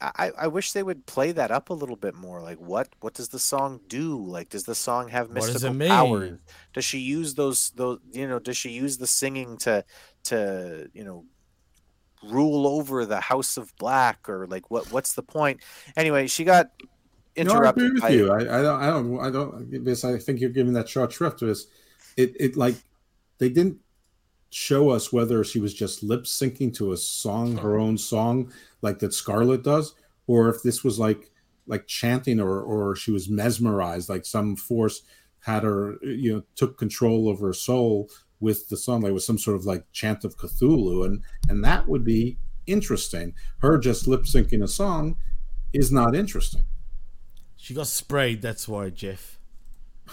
I, 0.00 0.30
I 0.38 0.46
wish 0.48 0.72
they 0.72 0.82
would 0.82 1.06
play 1.06 1.32
that 1.32 1.50
up 1.50 1.70
a 1.70 1.74
little 1.74 1.96
bit 1.96 2.14
more. 2.14 2.42
Like, 2.42 2.58
what 2.58 2.88
what 3.00 3.14
does 3.14 3.28
the 3.28 3.38
song 3.38 3.80
do? 3.88 4.24
Like, 4.24 4.50
does 4.50 4.64
the 4.64 4.74
song 4.74 5.08
have 5.08 5.28
What 5.28 5.36
does 5.36 5.54
mystical 5.54 5.82
it 5.82 5.88
powers? 5.88 6.38
Does 6.72 6.84
she 6.84 6.98
use 6.98 7.34
those 7.34 7.70
those 7.70 7.98
you 8.12 8.28
know? 8.28 8.38
Does 8.38 8.56
she 8.56 8.70
use 8.70 8.98
the 8.98 9.06
singing 9.06 9.56
to 9.58 9.84
to 10.24 10.90
you 10.92 11.04
know 11.04 11.24
rule 12.22 12.66
over 12.66 13.06
the 13.06 13.20
House 13.20 13.56
of 13.56 13.74
Black 13.78 14.28
or 14.28 14.46
like 14.46 14.70
what 14.70 14.92
what's 14.92 15.14
the 15.14 15.22
point? 15.22 15.60
Anyway, 15.96 16.26
she 16.26 16.44
got 16.44 16.70
interrupted. 17.34 17.46
No, 17.46 17.52
I 17.52 17.56
interrupted. 17.56 17.84
agree 17.84 17.94
with 17.94 18.02
by- 18.02 18.08
you. 18.10 18.32
I, 18.32 18.58
I 18.58 18.62
don't. 18.62 18.82
I 18.82 18.86
don't. 18.86 19.20
I 19.20 19.30
don't. 19.30 19.70
Because 19.70 20.04
I 20.04 20.18
think 20.18 20.40
you're 20.40 20.50
giving 20.50 20.74
that 20.74 20.88
short 20.88 21.12
shrift. 21.12 21.40
Because 21.40 21.68
it, 22.16 22.34
it 22.38 22.56
like 22.56 22.74
they 23.38 23.48
didn't 23.48 23.78
show 24.50 24.90
us 24.90 25.12
whether 25.12 25.44
she 25.44 25.60
was 25.60 25.74
just 25.74 26.02
lip 26.02 26.24
syncing 26.24 26.74
to 26.74 26.92
a 26.92 26.96
song, 26.96 27.56
her 27.56 27.76
uh-huh. 27.76 27.84
own 27.84 27.98
song, 27.98 28.52
like 28.86 29.00
that 29.00 29.12
Scarlett 29.12 29.62
does, 29.62 29.94
or 30.26 30.48
if 30.48 30.62
this 30.62 30.82
was 30.82 30.98
like 30.98 31.30
like 31.66 31.86
chanting, 31.86 32.40
or 32.40 32.62
or 32.62 32.96
she 32.96 33.10
was 33.10 33.28
mesmerized, 33.28 34.08
like 34.08 34.24
some 34.24 34.56
force 34.56 35.02
had 35.40 35.64
her, 35.64 35.96
you 36.02 36.32
know, 36.32 36.42
took 36.54 36.78
control 36.78 37.28
of 37.28 37.40
her 37.40 37.52
soul 37.52 38.08
with 38.40 38.68
the 38.68 38.76
song, 38.76 39.02
like 39.02 39.12
with 39.12 39.22
some 39.22 39.38
sort 39.38 39.56
of 39.56 39.66
like 39.66 39.84
chant 39.92 40.24
of 40.24 40.36
Cthulhu, 40.38 41.04
and 41.04 41.22
and 41.48 41.64
that 41.64 41.88
would 41.88 42.04
be 42.04 42.38
interesting. 42.66 43.34
Her 43.58 43.78
just 43.78 44.06
lip 44.06 44.22
syncing 44.22 44.62
a 44.62 44.68
song 44.68 45.16
is 45.72 45.90
not 45.90 46.14
interesting. 46.14 46.64
She 47.56 47.74
got 47.74 47.88
sprayed, 47.88 48.42
that's 48.42 48.68
why, 48.68 48.90
Jeff. 48.90 49.38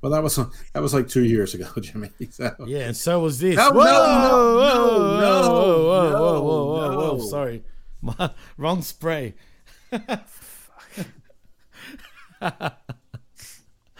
Well, 0.00 0.12
that 0.12 0.22
was 0.22 0.36
that 0.36 0.82
was 0.82 0.94
like 0.94 1.08
two 1.08 1.24
years 1.24 1.54
ago, 1.54 1.66
Jimmy. 1.80 2.10
So. 2.30 2.54
Yeah, 2.66 2.86
and 2.86 2.96
so 2.96 3.20
was 3.20 3.38
this. 3.38 3.56
No, 3.56 3.70
whoa, 3.70 3.84
no, 3.84 3.84
whoa, 3.84 4.60
no, 4.60 4.80
whoa, 4.90 5.20
no, 5.20 5.52
whoa, 5.52 5.86
whoa, 5.86 6.10
no, 6.10 6.20
whoa, 6.20 6.64
whoa, 6.64 6.96
whoa, 6.96 7.16
no. 7.16 7.24
Sorry. 7.24 7.62
My, 8.00 8.30
wrong 8.56 8.82
spray. 8.82 9.34
I 12.40 12.72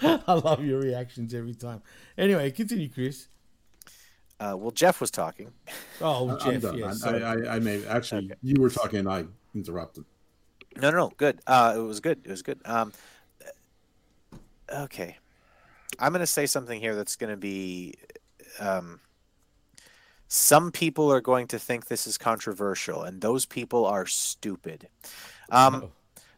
love 0.01 0.65
your 0.65 0.81
reactions 0.81 1.35
every 1.35 1.55
time. 1.55 1.83
Anyway, 2.17 2.51
continue, 2.51 2.89
Chris. 2.89 3.29
Uh, 4.41 4.55
well, 4.57 4.71
Jeff 4.71 5.01
was 5.01 5.11
talking. 5.11 5.53
Oh, 6.01 6.31
I'm 6.31 6.39
Jeff, 6.39 6.63
done. 6.63 6.79
yeah. 6.79 6.95
I. 7.05 7.11
I, 7.11 7.19
I, 7.19 7.57
I 7.57 7.59
may 7.59 7.85
actually. 7.87 8.31
You 8.43 8.61
were 8.61 8.71
talking, 8.71 9.01
and 9.01 9.09
I 9.09 9.25
interrupted. 9.55 10.05
No, 10.77 10.91
no, 10.91 10.97
no, 10.97 11.13
good. 11.17 11.41
Uh, 11.47 11.75
it 11.77 11.81
was 11.81 11.99
good. 11.99 12.21
It 12.25 12.31
was 12.31 12.43
good. 12.43 12.61
Um, 12.65 12.93
okay, 14.73 15.17
I'm 15.99 16.13
gonna 16.13 16.27
say 16.27 16.47
something 16.47 16.81
here 16.81 16.95
that's 16.95 17.17
gonna 17.17 17.37
be. 17.37 17.95
Um, 18.61 19.01
some 20.29 20.71
people 20.71 21.11
are 21.11 21.23
going 21.23 21.47
to 21.49 21.59
think 21.59 21.87
this 21.87 22.07
is 22.07 22.19
controversial, 22.19 23.03
and 23.03 23.21
those 23.21 23.47
people 23.47 23.87
are 23.87 24.07
stupid. 24.07 24.89
Um, 25.51 25.91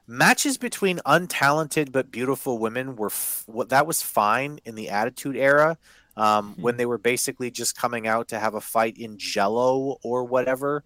matches 0.07 0.59
between 0.59 0.99
untalented 1.05 1.93
but 1.93 2.11
beautiful 2.11 2.59
women 2.59 2.97
were 2.97 3.09
f- 3.09 3.45
that 3.69 3.87
was 3.87 4.01
fine 4.01 4.61
in 4.65 4.77
the 4.77 4.89
Attitude 4.89 5.37
Era. 5.37 5.77
Um, 6.16 6.55
when 6.61 6.77
they 6.77 6.87
were 6.87 6.99
basically 6.99 7.51
just 7.51 7.77
coming 7.77 8.07
out 8.07 8.28
to 8.28 8.39
have 8.39 8.55
a 8.55 8.61
fight 8.61 8.99
in 8.99 9.16
Jello 9.16 9.99
or 10.03 10.24
whatever. 10.24 10.85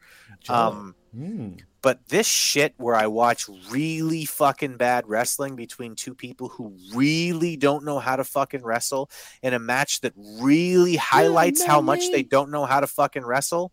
Um, 0.49 0.95
Mm. 1.17 1.61
but 1.81 2.09
this 2.09 2.27
shit 2.27 2.75
where 2.77 2.97
I 2.97 3.07
watch 3.07 3.49
really 3.71 4.25
fucking 4.25 4.77
bad 4.79 5.07
wrestling 5.09 5.55
between 5.55 5.95
two 5.95 6.13
people 6.15 6.49
who 6.49 6.77
really 6.93 7.57
don't 7.57 7.85
know 7.85 8.01
how 8.01 8.17
to 8.17 8.25
fucking 8.25 8.65
wrestle 8.65 9.09
in 9.41 9.55
a 9.55 9.61
match 9.61 10.01
that 10.01 10.13
really 10.17 10.97
highlights 10.97 11.65
how 11.65 11.81
much 11.81 12.11
they 12.11 12.25
don't 12.25 12.51
know 12.51 12.65
how 12.67 12.81
to 12.81 12.89
fucking 12.89 13.25
wrestle. 13.25 13.71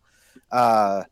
Uh 0.52 1.02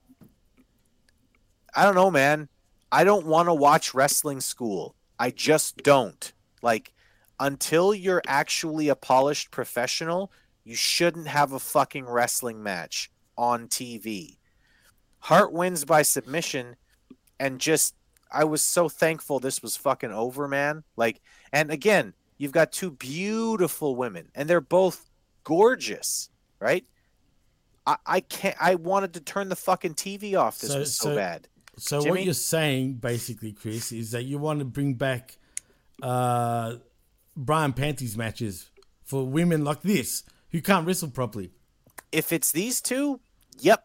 I 1.74 1.84
don't 1.84 1.94
know, 1.94 2.10
man. 2.10 2.48
I 2.92 3.04
don't 3.04 3.26
want 3.26 3.48
to 3.48 3.54
watch 3.54 3.94
wrestling 3.94 4.40
school. 4.40 4.94
I 5.18 5.30
just 5.30 5.78
don't. 5.78 6.32
Like 6.62 6.92
until 7.40 7.94
you're 7.94 8.22
actually 8.26 8.88
a 8.88 8.94
polished 8.94 9.50
professional, 9.50 10.30
you 10.62 10.76
shouldn't 10.76 11.26
have 11.26 11.52
a 11.52 11.58
fucking 11.58 12.04
wrestling 12.04 12.62
match 12.62 13.10
on 13.36 13.66
TV. 13.66 14.36
Hart 15.18 15.52
wins 15.52 15.84
by 15.84 16.02
submission, 16.02 16.76
and 17.40 17.58
just 17.58 17.94
I 18.30 18.44
was 18.44 18.62
so 18.62 18.88
thankful 18.88 19.40
this 19.40 19.62
was 19.62 19.76
fucking 19.76 20.12
over, 20.12 20.46
man. 20.46 20.84
Like, 20.96 21.20
and 21.52 21.70
again, 21.70 22.12
you've 22.36 22.52
got 22.52 22.72
two 22.72 22.90
beautiful 22.90 23.96
women, 23.96 24.28
and 24.34 24.48
they're 24.48 24.60
both 24.60 25.08
gorgeous, 25.42 26.28
right? 26.60 26.84
I, 27.86 27.96
I 28.06 28.20
can't. 28.20 28.56
I 28.60 28.74
wanted 28.76 29.14
to 29.14 29.20
turn 29.20 29.48
the 29.48 29.56
fucking 29.56 29.94
TV 29.94 30.38
off. 30.38 30.58
This 30.60 30.74
was 30.74 30.94
so, 30.94 31.16
bad. 31.16 31.48
So 31.78 32.02
what 32.02 32.22
you're 32.22 32.34
saying, 32.34 32.94
basically, 32.94 33.52
Chris, 33.52 33.92
is 33.92 34.10
that 34.10 34.24
you 34.24 34.38
want 34.38 34.58
to 34.58 34.66
bring 34.66 34.94
back 34.94 35.36
uh, 36.02 36.74
Bra 37.44 37.64
and 37.64 37.74
Panties 37.74 38.16
matches 38.16 38.70
for 39.02 39.26
women 39.26 39.64
like 39.64 39.82
this 39.82 40.22
who 40.50 40.60
can't 40.60 40.86
wrestle 40.86 41.10
properly. 41.10 41.50
If 42.12 42.32
it's 42.32 42.52
these 42.52 42.80
two, 42.80 43.20
Yep. 43.60 43.84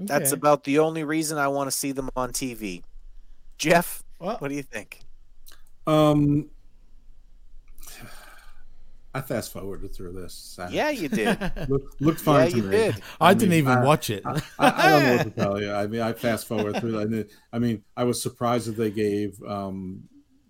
That's 0.00 0.30
about 0.30 0.62
the 0.64 0.78
only 0.78 1.02
reason 1.02 1.38
I 1.38 1.48
want 1.48 1.68
to 1.68 1.76
see 1.76 1.90
them 1.90 2.08
on 2.14 2.30
TV. 2.32 2.82
Jeff, 3.56 4.04
What? 4.18 4.40
what 4.40 4.48
do 4.48 4.54
you 4.54 4.62
think? 4.62 5.00
Um, 5.88 6.50
I 9.14 9.20
fast 9.20 9.52
forwarded 9.52 9.92
through 9.94 10.12
this. 10.12 10.56
Uh, 10.60 10.68
Yeah, 10.70 10.90
you 10.90 11.08
did. 11.08 11.36
Look, 11.68 11.96
looked 11.98 12.20
fine 12.20 12.44
Yeah, 12.44 12.50
to 12.50 12.56
you 12.58 12.62
me. 12.64 12.70
did. 12.70 13.02
I 13.20 13.34
didn't 13.34 13.50
mean, 13.50 13.58
even 13.60 13.82
watch 13.82 14.10
it. 14.10 14.22
I, 14.24 14.40
I, 14.58 14.72
I 14.86 14.90
don't 14.90 15.02
know 15.04 15.16
what 15.16 15.24
to 15.24 15.30
tell 15.42 15.60
you. 15.60 15.72
I 15.72 15.86
mean, 15.88 16.00
I 16.00 16.12
fast 16.12 16.46
forward 16.46 16.76
through 16.80 16.92
that. 16.92 17.12
It- 17.12 17.30
I 17.52 17.58
mean, 17.58 17.82
I 17.96 18.04
was 18.04 18.22
surprised 18.22 18.68
that 18.68 18.76
they 18.76 18.90
gave, 18.92 19.42
um, 19.42 20.02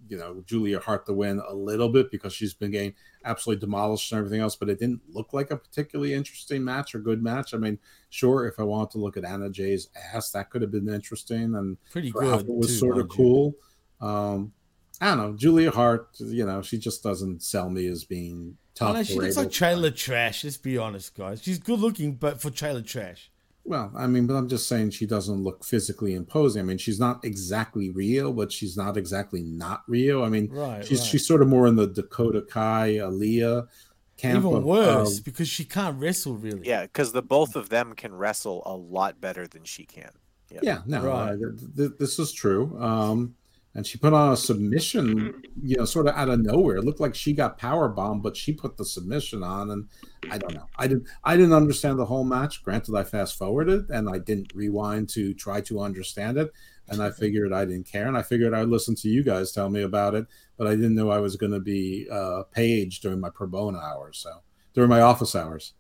you 0.09 0.19
know, 0.19 0.43
Julia 0.47 0.81
Hart 0.81 1.07
to 1.07 1.13
win 1.13 1.41
a 1.47 1.55
little 1.55 1.89
bit 1.89 2.11
because 2.11 2.33
she's 2.33 2.55
been 2.55 2.71
getting 2.71 2.95
absolutely 3.25 3.61
demolished 3.61 4.11
and 4.13 4.19
everything 4.19 4.41
else. 4.41 4.57
But 4.57 4.69
it 4.69 4.79
didn't 4.79 5.03
look 5.09 5.33
like 5.33 5.51
a 5.51 5.57
particularly 5.57 6.15
interesting 6.15 6.65
match 6.65 6.95
or 6.95 6.99
good 6.99 7.23
match. 7.23 7.55
I 7.55 7.59
mean, 7.59 7.79
sure, 8.11 8.47
if 8.47 8.59
I 8.59 8.63
wanted 8.63 8.93
to 8.93 8.99
look 8.99 9.17
at 9.17 9.25
Anna 9.25 9.51
Jay's 9.51 9.89
ass, 10.15 10.31
that 10.33 10.51
could 10.51 10.63
have 10.63 10.71
been 10.71 10.89
interesting 10.89 11.55
and 11.55 11.77
Pretty 11.91 12.11
good, 12.11 12.41
It 12.41 12.49
was 12.49 12.69
too, 12.69 12.75
sort 12.75 12.99
of 12.99 13.09
cool. 13.09 13.55
Um, 14.01 14.53
I 15.01 15.09
don't 15.09 15.19
know. 15.19 15.33
Julia 15.37 15.71
Hart, 15.71 16.09
you 16.19 16.45
know, 16.45 16.63
she 16.63 16.79
just 16.79 17.03
doesn't 17.03 17.43
sell 17.43 17.71
me 17.71 17.87
as 17.87 18.05
being 18.05 18.57
tough. 18.75 18.95
know, 18.95 19.03
she 19.03 19.15
looks 19.15 19.37
like 19.37 19.51
trailer 19.51 19.91
trash. 19.91 20.45
Let's 20.45 20.57
be 20.57 20.79
honest, 20.79 21.15
guys. 21.17 21.43
She's 21.43 21.59
good 21.59 21.79
looking, 21.79 22.15
but 22.15 22.41
for 22.41 22.51
trailer 22.51 22.83
trash. 22.83 23.31
Well, 23.69 23.93
I 23.95 24.07
mean, 24.07 24.27
but 24.27 24.35
I'm 24.35 24.49
just 24.49 24.67
saying 24.67 24.91
she 24.91 25.07
doesn't 25.07 25.45
look 25.45 25.63
physically 25.65 26.15
imposing. 26.15 26.61
I 26.61 26.65
mean, 26.65 26.79
she's 26.79 26.99
not 26.99 27.23
exactly 27.25 27.91
real, 27.91 28.33
but 28.33 28.51
she's 28.51 28.77
not 28.77 28.97
exactly 28.97 29.43
not 29.43 29.83
real. 29.87 30.25
I 30.25 30.29
mean, 30.31 30.49
Right, 30.51 30.85
she's 30.85 31.01
right. 31.01 31.07
she's 31.09 31.27
sort 31.27 31.43
of 31.43 31.49
more 31.49 31.67
in 31.67 31.77
the 31.77 31.87
Dakota 31.87 32.41
Kai, 32.43 32.95
Aliyah 32.95 33.69
camp. 34.17 34.45
Even 34.45 34.57
of- 34.59 34.65
worse 34.65 35.19
of- 35.19 35.25
because 35.25 35.49
she 35.49 35.65
can't 35.65 36.01
wrestle 36.01 36.37
really. 36.37 36.67
Yeah, 36.67 36.83
because 36.85 37.13
the 37.13 37.23
both 37.23 37.57
of 37.57 37.69
them 37.69 37.93
can 37.95 38.15
wrestle 38.15 38.63
a 38.65 38.75
lot 38.75 39.21
better 39.21 39.47
than 39.47 39.65
she 39.65 39.85
can. 39.85 40.11
Yeah. 40.51 40.61
yeah, 40.63 40.79
no, 40.87 41.05
Right. 41.05 41.33
uh, 41.33 41.37
th- 41.37 41.77
th- 41.77 41.91
this 41.99 42.19
is 42.19 42.33
true. 42.33 42.75
Um, 42.81 43.35
and 43.79 43.87
she 43.87 43.97
put 43.97 44.13
on 44.13 44.33
a 44.33 44.37
submission, 44.37 45.41
you 45.63 45.77
know, 45.77 45.85
sort 45.85 46.09
of 46.09 46.17
out 46.17 46.29
of 46.29 46.41
nowhere. 46.41 46.79
It 46.79 46.85
looked 46.85 46.99
like 46.99 47.15
she 47.15 47.33
got 47.33 47.59
power 47.59 47.89
bombed, 47.89 48.25
but 48.25 48.37
she 48.37 48.53
put 48.53 48.77
the 48.77 48.85
submission 48.85 49.45
on, 49.45 49.71
and 49.71 49.89
I 50.33 50.37
don't 50.37 50.53
know. 50.53 50.67
I 50.77 50.89
didn't. 50.89 51.07
I 51.23 51.37
didn't 51.37 51.53
understand 51.53 51.97
the 51.97 52.05
whole 52.05 52.25
match. 52.25 52.65
Granted, 52.65 52.97
I 52.97 53.05
fast 53.05 53.39
forwarded 53.39 53.89
and 53.91 54.11
I 54.11 54.19
didn't 54.19 54.53
rewind 54.53 55.09
to 55.11 55.33
try 55.33 55.61
to 55.61 55.79
understand 55.79 56.39
it, 56.39 56.51
and 56.89 57.01
I 57.01 57.13
figured 57.13 57.53
I 57.53 57.67
didn't 57.67 57.87
care, 57.87 58.09
and 58.09 58.19
I 58.19 58.23
figured 58.23 58.53
I'd 58.53 58.67
listen 58.67 58.97
to 58.97 59.09
you 59.09 59.23
guys 59.23 59.53
tell 59.53 59.71
me 59.71 59.83
about 59.83 60.17
it, 60.17 60.27
but 60.57 60.67
I 60.67 60.75
didn't 60.75 60.97
know 60.97 61.11
I 61.11 61.21
was 61.21 61.37
going 61.37 61.53
to 61.53 61.61
be 61.61 62.09
uh, 62.11 62.43
paged 62.51 63.03
during 63.03 63.21
my 63.21 63.31
pro 63.31 63.47
bono 63.47 63.79
hours, 63.79 64.19
so 64.19 64.43
during 64.75 64.91
my 64.91 65.03
office 65.03 65.37
hours. 65.37 65.75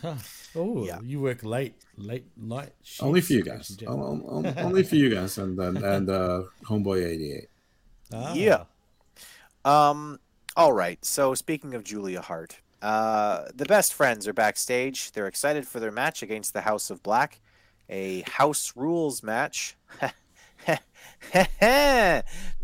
Huh. 0.00 0.14
Oh, 0.54 0.88
you 1.04 1.20
work 1.20 1.42
late, 1.42 1.74
late 1.96 2.24
night. 2.36 2.72
Only 3.00 3.20
for 3.20 3.32
you 3.34 3.42
guys. 3.42 3.68
Jeff. 3.68 3.88
On- 3.88 4.22
on- 4.26 4.58
Only 4.58 4.82
for 4.82 4.96
you 4.96 5.10
guys, 5.14 5.36
and 5.38 5.58
and, 5.66 5.78
and 5.78 6.08
uh, 6.10 6.42
Homeboy 6.64 7.04
eighty 7.06 7.32
eight. 7.32 7.48
Ah. 8.12 8.32
Yeah. 8.34 8.64
Um. 9.64 10.18
All 10.56 10.72
right. 10.72 11.02
So 11.04 11.34
speaking 11.34 11.74
of 11.74 11.84
Julia 11.84 12.20
Hart, 12.20 12.58
uh, 12.82 13.44
the 13.54 13.64
best 13.66 13.92
friends 13.94 14.26
are 14.28 14.32
backstage. 14.32 15.12
They're 15.12 15.26
excited 15.28 15.66
for 15.66 15.78
their 15.80 15.92
match 15.92 16.22
against 16.22 16.52
the 16.52 16.62
House 16.62 16.90
of 16.90 17.02
Black, 17.02 17.40
a 17.88 18.22
House 18.22 18.72
Rules 18.76 19.22
match. 19.22 19.76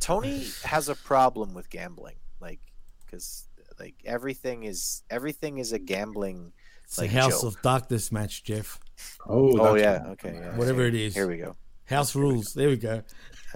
Tony 0.01 0.47
has 0.65 0.89
a 0.89 0.95
problem 0.95 1.55
with 1.55 1.71
gambling, 1.71 2.17
like 2.41 2.61
because 3.07 3.45
like 3.79 3.95
everything 4.05 4.65
is 4.65 5.03
everything 5.11 5.59
is 5.59 5.73
a 5.73 5.79
gambling. 5.79 6.53
It's 6.89 6.99
like, 6.99 7.11
the 7.11 7.21
House 7.21 7.43
joke. 7.43 7.55
of 7.55 7.63
Darkness 7.63 8.11
match, 8.11 8.43
Jeff. 8.45 8.81
Oh, 9.27 9.57
Oh 9.59 9.75
yeah. 9.75 9.99
right. 9.99 10.07
Okay. 10.13 10.35
Yeah. 10.41 10.57
Whatever 10.57 10.87
it 10.87 10.95
is. 10.95 11.15
Here 11.15 11.29
we 11.29 11.37
go. 11.37 11.55
House 11.85 12.15
rules. 12.15 12.55
There 12.55 12.69
we 12.69 12.77
go. 12.79 13.03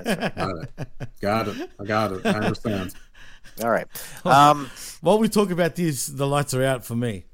Got 0.04 0.18
it. 0.38 0.70
Got 1.20 1.48
it. 1.48 1.70
I 1.80 1.84
got 1.84 2.12
it. 2.12 2.26
I 2.26 2.30
understand. 2.30 2.94
All 3.62 3.70
right. 3.70 3.86
Um. 4.26 4.70
While 5.00 5.18
we 5.18 5.28
talk 5.28 5.50
about 5.50 5.74
this, 5.74 6.06
the 6.06 6.26
lights 6.26 6.52
are 6.54 6.62
out 6.62 6.84
for 6.84 6.94
me. 6.94 7.24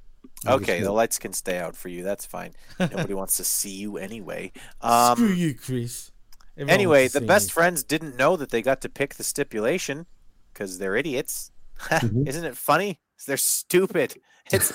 Okay, 0.47 0.81
the 0.83 0.93
lights 0.93 1.19
can 1.19 1.33
stay 1.33 1.59
out 1.59 1.75
for 1.77 1.89
you. 1.89 2.05
That's 2.05 2.25
fine. 2.25 2.53
Nobody 2.79 3.13
wants 3.15 3.37
to 3.39 3.45
see 3.45 3.75
you 3.75 3.97
anyway. 3.99 4.53
Um, 4.81 5.17
Screw 5.17 5.27
you, 5.35 5.55
Chris. 5.55 6.13
Everyone 6.57 6.75
anyway, 6.75 7.09
the 7.09 7.21
best 7.21 7.49
me. 7.49 7.53
friends 7.53 7.83
didn't 7.83 8.17
know 8.17 8.37
that 8.37 8.51
they 8.51 8.63
got 8.63 8.81
to 8.83 8.89
pick 8.89 9.15
the 9.15 9.25
stipulation 9.25 10.07
because 10.53 10.79
they're 10.79 10.97
idiots. 10.97 11.51
Mm-hmm. 11.79 12.27
Isn't 12.27 12.45
it 12.45 12.57
funny? 12.57 12.99
They're 13.27 13.37
stupid. 13.37 14.17
It's 14.53 14.73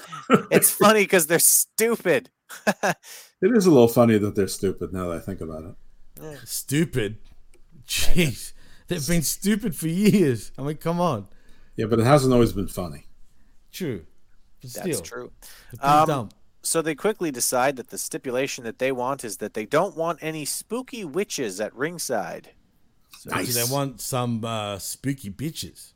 it's 0.52 0.72
funny 0.72 1.04
because 1.04 1.28
they're 1.28 1.40
stupid. 1.40 2.30
It 3.44 3.52
is 3.58 3.66
a 3.66 3.72
little 3.72 3.90
funny 3.90 4.18
that 4.20 4.36
they're 4.36 4.48
stupid 4.48 4.94
now 4.94 5.10
that 5.10 5.18
I 5.18 5.20
think 5.20 5.42
about 5.42 5.66
it. 5.66 6.40
Stupid. 6.48 7.18
Jeez. 7.86 8.54
They've 8.88 9.06
been 9.06 9.22
stupid 9.22 9.76
for 9.76 9.90
years. 9.90 10.54
I 10.58 10.62
mean, 10.62 10.78
come 10.78 11.02
on. 11.02 11.28
Yeah, 11.76 11.88
but 11.88 12.00
it 12.00 12.06
hasn't 12.06 12.34
always 12.34 12.54
been 12.54 12.70
funny. 12.70 13.08
True. 13.74 14.06
But 14.62 14.72
That's 14.72 15.02
true. 15.02 15.34
Um, 15.82 16.08
dumb. 16.08 16.30
So 16.62 16.82
they 16.82 16.96
quickly 16.96 17.32
decide 17.32 17.76
that 17.76 17.90
the 17.90 17.98
stipulation 17.98 18.64
that 18.64 18.80
they 18.80 18.94
want 18.94 19.26
is 19.26 19.38
that 19.38 19.54
they 19.54 19.66
don't 19.66 19.98
want 19.98 20.20
any 20.22 20.46
spooky 20.46 21.04
witches 21.04 21.60
at 21.60 21.76
ringside. 21.76 22.52
So 23.20 23.30
do 23.36 23.44
they 23.44 23.66
want 23.66 24.00
some 24.00 24.46
uh, 24.46 24.80
spooky 24.80 25.30
bitches? 25.30 25.92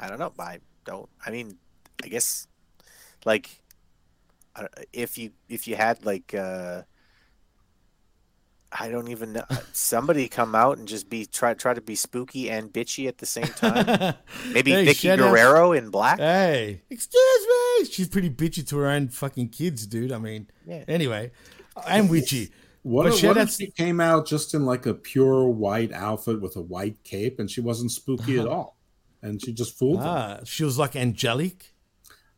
I 0.00 0.08
don't 0.08 0.18
know. 0.18 0.32
I 0.36 0.58
don't. 0.84 1.08
I 1.24 1.30
mean, 1.30 1.58
I 2.02 2.08
guess 2.08 2.48
like 3.24 3.50
if 4.92 5.16
you 5.18 5.30
if 5.48 5.66
you 5.66 5.76
had 5.76 6.04
like 6.04 6.34
uh 6.34 6.82
I 8.74 8.88
don't 8.88 9.08
even 9.08 9.34
know 9.34 9.44
somebody 9.74 10.28
come 10.28 10.54
out 10.54 10.78
and 10.78 10.88
just 10.88 11.10
be 11.10 11.26
try 11.26 11.52
try 11.52 11.74
to 11.74 11.82
be 11.82 11.94
spooky 11.94 12.48
and 12.50 12.72
bitchy 12.72 13.06
at 13.06 13.18
the 13.18 13.26
same 13.26 13.44
time. 13.44 14.14
Maybe 14.52 14.70
Hey, 14.70 14.86
Vickie 14.86 14.94
shout 14.96 15.20
out- 15.20 15.30
Guerrero 15.34 15.72
in 15.72 15.90
black. 15.90 16.18
Hey, 16.18 16.80
excuse 16.88 17.46
me. 17.80 17.84
She's 17.84 18.08
pretty 18.08 18.30
bitchy 18.30 18.66
to 18.68 18.78
her 18.78 18.86
own 18.86 19.08
fucking 19.08 19.50
kids, 19.50 19.86
dude. 19.86 20.10
I 20.10 20.18
mean, 20.18 20.48
Yeah. 20.66 20.84
anyway, 20.88 21.32
and 21.86 22.08
witchy. 22.08 22.50
What, 22.82 23.04
But 23.04 23.14
if, 23.14 23.22
what 23.24 23.36
if 23.36 23.50
she 23.50 23.70
came 23.70 24.00
out 24.00 24.26
just 24.26 24.54
in 24.54 24.64
like 24.64 24.86
a 24.86 24.94
pure 24.94 25.48
white 25.48 25.92
outfit 25.92 26.40
with 26.40 26.56
a 26.56 26.62
white 26.62 27.04
cape 27.04 27.38
and 27.38 27.48
she 27.50 27.60
wasn't 27.60 27.92
spooky 27.92 28.38
at 28.40 28.46
all? 28.48 28.76
And 29.20 29.40
she 29.40 29.52
just 29.52 29.78
fooled 29.78 29.98
them. 30.00 30.06
Ah, 30.08 30.40
she 30.44 30.64
was 30.64 30.78
like 30.78 30.96
angelic. 30.96 31.74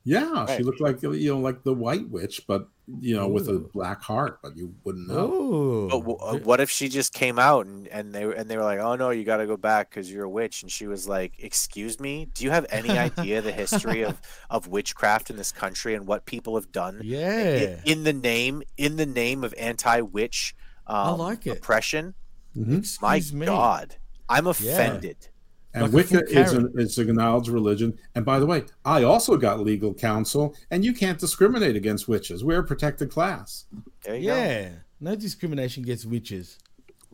Yeah, 0.04 0.44
she 0.56 0.62
looked 0.62 0.80
like 0.82 1.02
you 1.02 1.32
know, 1.32 1.38
like 1.38 1.62
the 1.62 1.72
white 1.72 2.08
witch, 2.10 2.42
but 2.46 2.68
you 3.00 3.16
know, 3.16 3.26
with 3.26 3.48
a 3.48 3.58
black 3.58 4.02
heart, 4.02 4.40
but 4.42 4.54
you 4.54 4.74
wouldn't 4.84 5.08
know. 5.08 5.88
But 5.90 6.00
w- 6.00 6.18
uh, 6.18 6.36
what 6.44 6.60
if 6.60 6.68
she 6.70 6.90
just 6.90 7.14
came 7.14 7.38
out 7.38 7.64
and, 7.64 7.88
and 7.88 8.12
they 8.14 8.26
were- 8.26 8.32
and 8.32 8.50
they 8.50 8.58
were 8.58 8.64
like, 8.64 8.80
"Oh 8.80 8.96
no, 8.96 9.08
you 9.08 9.24
got 9.24 9.38
to 9.38 9.46
go 9.46 9.56
back 9.56 9.88
because 9.88 10.12
you're 10.12 10.24
a 10.24 10.28
witch," 10.28 10.60
and 10.62 10.70
she 10.70 10.86
was 10.86 11.08
like, 11.08 11.32
"Excuse 11.38 11.98
me, 11.98 12.26
do 12.34 12.44
you 12.44 12.50
have 12.50 12.66
any 12.68 12.90
idea 13.08 13.40
the 13.40 13.50
history 13.52 14.04
of 14.04 14.20
of 14.50 14.68
witchcraft 14.68 15.30
in 15.30 15.36
this 15.38 15.52
country 15.52 15.94
and 15.94 16.06
what 16.06 16.26
people 16.26 16.54
have 16.56 16.70
done 16.70 17.00
yeah. 17.02 17.80
in 17.86 18.04
the 18.04 18.12
name 18.12 18.62
in 18.76 18.96
the 18.96 19.06
name 19.06 19.42
of 19.42 19.54
anti-witch 19.56 20.54
um, 20.86 21.18
like 21.18 21.46
it. 21.46 21.56
oppression?" 21.56 22.14
Mhm. 22.54 23.00
My 23.00 23.22
me. 23.32 23.46
God, 23.46 23.96
I'm 24.28 24.46
offended. 24.46 25.28
And 25.74 25.82
Like 25.82 25.92
a 25.92 25.96
Wicca 25.96 26.24
is 26.30 26.52
an, 26.52 26.72
is 26.76 26.96
an 26.98 27.08
acknowledged 27.10 27.48
religion. 27.48 27.98
And 28.14 28.24
by 28.24 28.38
the 28.38 28.46
way, 28.46 28.64
I 28.84 29.02
also 29.02 29.36
got 29.36 29.58
legal 29.60 29.92
counsel, 29.92 30.54
and 30.70 30.84
you 30.84 30.92
can't 30.94 31.18
discriminate 31.18 31.74
against 31.74 32.06
witches. 32.06 32.44
We're 32.44 32.60
a 32.60 32.64
protected 32.64 33.10
class. 33.10 33.64
There 34.02 34.14
you 34.16 34.28
go. 34.28 34.36
Yeah. 34.36 34.68
No 35.00 35.16
discrimination 35.16 35.82
against 35.82 36.06
witches. 36.06 36.58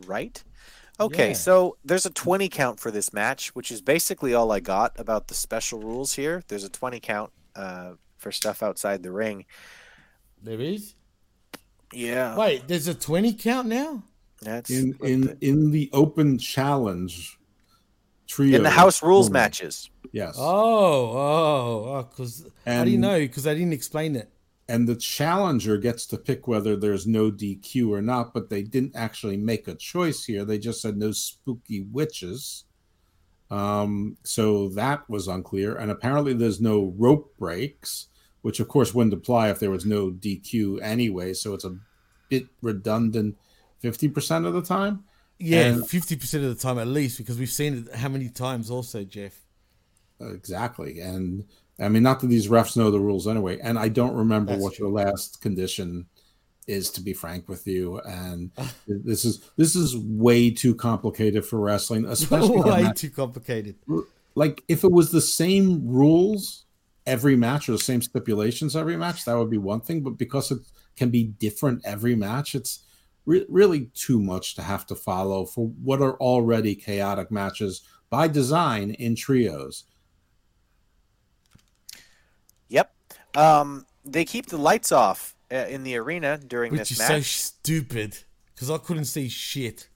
right? 0.06 0.42
Okay, 0.98 1.28
Yeah. 1.28 1.34
so 1.34 1.76
there's 1.84 2.04
a 2.04 2.10
20 2.10 2.48
count 2.50 2.78
for 2.78 2.90
this 2.90 3.12
match, 3.14 3.54
which 3.54 3.70
is 3.72 3.80
basically 3.80 4.34
all 4.34 4.52
I 4.52 4.60
got 4.60 4.92
about 5.00 5.28
the 5.28 5.34
special 5.34 5.80
rules 5.80 6.12
here. 6.14 6.42
There's 6.48 6.64
a 6.64 6.68
20 6.68 7.00
count 7.00 7.32
uh, 7.56 7.92
for 8.18 8.30
stuff 8.30 8.62
outside 8.62 9.02
the 9.02 9.10
ring. 9.10 9.46
There 10.42 10.60
is. 10.60 10.94
Yeah. 11.92 12.36
Wait, 12.36 12.68
there's 12.68 12.86
a 12.88 12.94
20 12.94 13.32
count 13.34 13.68
now? 13.68 14.02
That's 14.42 14.70
In 14.70 14.96
in 15.02 15.20
the- 15.22 15.36
in 15.40 15.70
the 15.70 15.88
open 15.92 16.38
challenge 16.38 17.38
trio. 18.30 18.56
in 18.56 18.62
the 18.62 18.70
house 18.70 19.02
rules 19.02 19.26
only. 19.26 19.40
matches. 19.40 19.90
Yes. 20.12 20.36
Oh, 20.38 20.44
oh, 20.44 21.84
oh, 21.86 22.08
because 22.10 22.46
how 22.66 22.84
do 22.84 22.90
you 22.90 22.98
know? 22.98 23.18
Because 23.18 23.46
I 23.46 23.54
didn't 23.54 23.72
explain 23.72 24.16
it. 24.16 24.30
and 24.68 24.88
the 24.88 24.94
challenger 24.96 25.76
gets 25.78 26.06
to 26.06 26.16
pick 26.16 26.46
whether 26.46 26.76
there's 26.76 27.06
no 27.06 27.30
DQ 27.30 27.90
or 27.90 28.00
not, 28.00 28.32
but 28.32 28.48
they 28.50 28.62
didn't 28.62 28.94
actually 28.94 29.36
make 29.36 29.66
a 29.68 29.74
choice 29.74 30.24
here. 30.24 30.44
They 30.44 30.58
just 30.58 30.80
said 30.80 30.96
no 30.96 31.10
spooky 31.10 31.80
witches. 31.80 32.64
Um, 33.50 34.16
so 34.22 34.68
that 34.70 35.08
was 35.10 35.26
unclear. 35.26 35.74
And 35.74 35.90
apparently 35.90 36.34
there's 36.34 36.60
no 36.60 36.94
rope 36.96 37.34
breaks, 37.36 38.06
which 38.42 38.60
of 38.60 38.68
course 38.68 38.94
wouldn't 38.94 39.12
apply 39.14 39.50
if 39.50 39.58
there 39.58 39.72
was 39.72 39.84
no 39.84 40.10
DQ 40.10 40.80
anyway. 40.82 41.32
So 41.34 41.52
it's 41.54 41.64
a 41.64 41.76
bit 42.28 42.46
redundant 42.62 43.36
50% 43.82 44.46
of 44.46 44.54
the 44.54 44.62
time. 44.62 45.02
Yeah, 45.40 45.80
fifty 45.86 46.16
percent 46.16 46.44
of 46.44 46.54
the 46.54 46.62
time 46.62 46.78
at 46.78 46.86
least, 46.86 47.18
because 47.18 47.38
we've 47.38 47.50
seen 47.50 47.86
it 47.88 47.96
how 47.96 48.08
many 48.08 48.28
times 48.28 48.70
also, 48.70 49.04
Jeff. 49.04 49.34
Exactly. 50.20 51.00
And 51.00 51.44
I 51.80 51.88
mean, 51.88 52.02
not 52.02 52.20
that 52.20 52.26
these 52.26 52.48
refs 52.48 52.76
know 52.76 52.90
the 52.90 53.00
rules 53.00 53.26
anyway. 53.26 53.58
And 53.60 53.78
I 53.78 53.88
don't 53.88 54.14
remember 54.14 54.52
That's 54.52 54.62
what 54.62 54.74
true. 54.74 54.86
the 54.88 54.92
last 54.92 55.40
condition 55.40 56.06
is, 56.66 56.90
to 56.90 57.00
be 57.00 57.14
frank 57.14 57.48
with 57.48 57.66
you. 57.66 58.00
And 58.00 58.50
this 58.86 59.24
is 59.24 59.50
this 59.56 59.74
is 59.74 59.96
way 59.96 60.50
too 60.50 60.74
complicated 60.74 61.44
for 61.44 61.58
wrestling, 61.58 62.04
especially 62.08 62.60
Way 62.60 62.82
that- 62.82 62.96
too 62.96 63.10
complicated. 63.10 63.76
like 64.34 64.62
if 64.68 64.84
it 64.84 64.92
was 64.92 65.10
the 65.10 65.20
same 65.22 65.86
rules 65.88 66.66
every 67.06 67.34
match 67.34 67.68
or 67.68 67.72
the 67.72 67.78
same 67.78 68.02
stipulations 68.02 68.76
every 68.76 68.96
match, 68.96 69.24
that 69.24 69.36
would 69.36 69.50
be 69.50 69.58
one 69.58 69.80
thing. 69.80 70.02
But 70.02 70.18
because 70.18 70.50
it 70.50 70.58
can 70.96 71.08
be 71.10 71.24
different 71.24 71.80
every 71.86 72.14
match, 72.14 72.54
it's 72.54 72.80
re- 73.26 73.46
really 73.48 73.86
too 73.94 74.20
much 74.20 74.54
to 74.56 74.62
have 74.62 74.86
to 74.86 74.94
follow 74.94 75.44
for 75.44 75.66
what 75.82 76.00
are 76.00 76.14
already 76.14 76.74
chaotic 76.74 77.30
matches 77.30 77.82
by 78.08 78.26
design 78.28 78.90
in 78.92 79.14
trios. 79.14 79.84
Yep. 82.68 82.92
Um, 83.36 83.86
they 84.04 84.24
keep 84.24 84.46
the 84.46 84.56
lights 84.56 84.92
off 84.92 85.34
uh, 85.52 85.66
in 85.68 85.82
the 85.84 85.96
arena 85.96 86.38
during 86.38 86.72
Which 86.72 86.80
this 86.80 86.92
is 86.92 86.98
match. 86.98 87.08
so 87.10 87.20
stupid 87.20 88.18
because 88.54 88.70
I 88.70 88.78
couldn't 88.78 89.04
see 89.06 89.28
shit. 89.28 89.88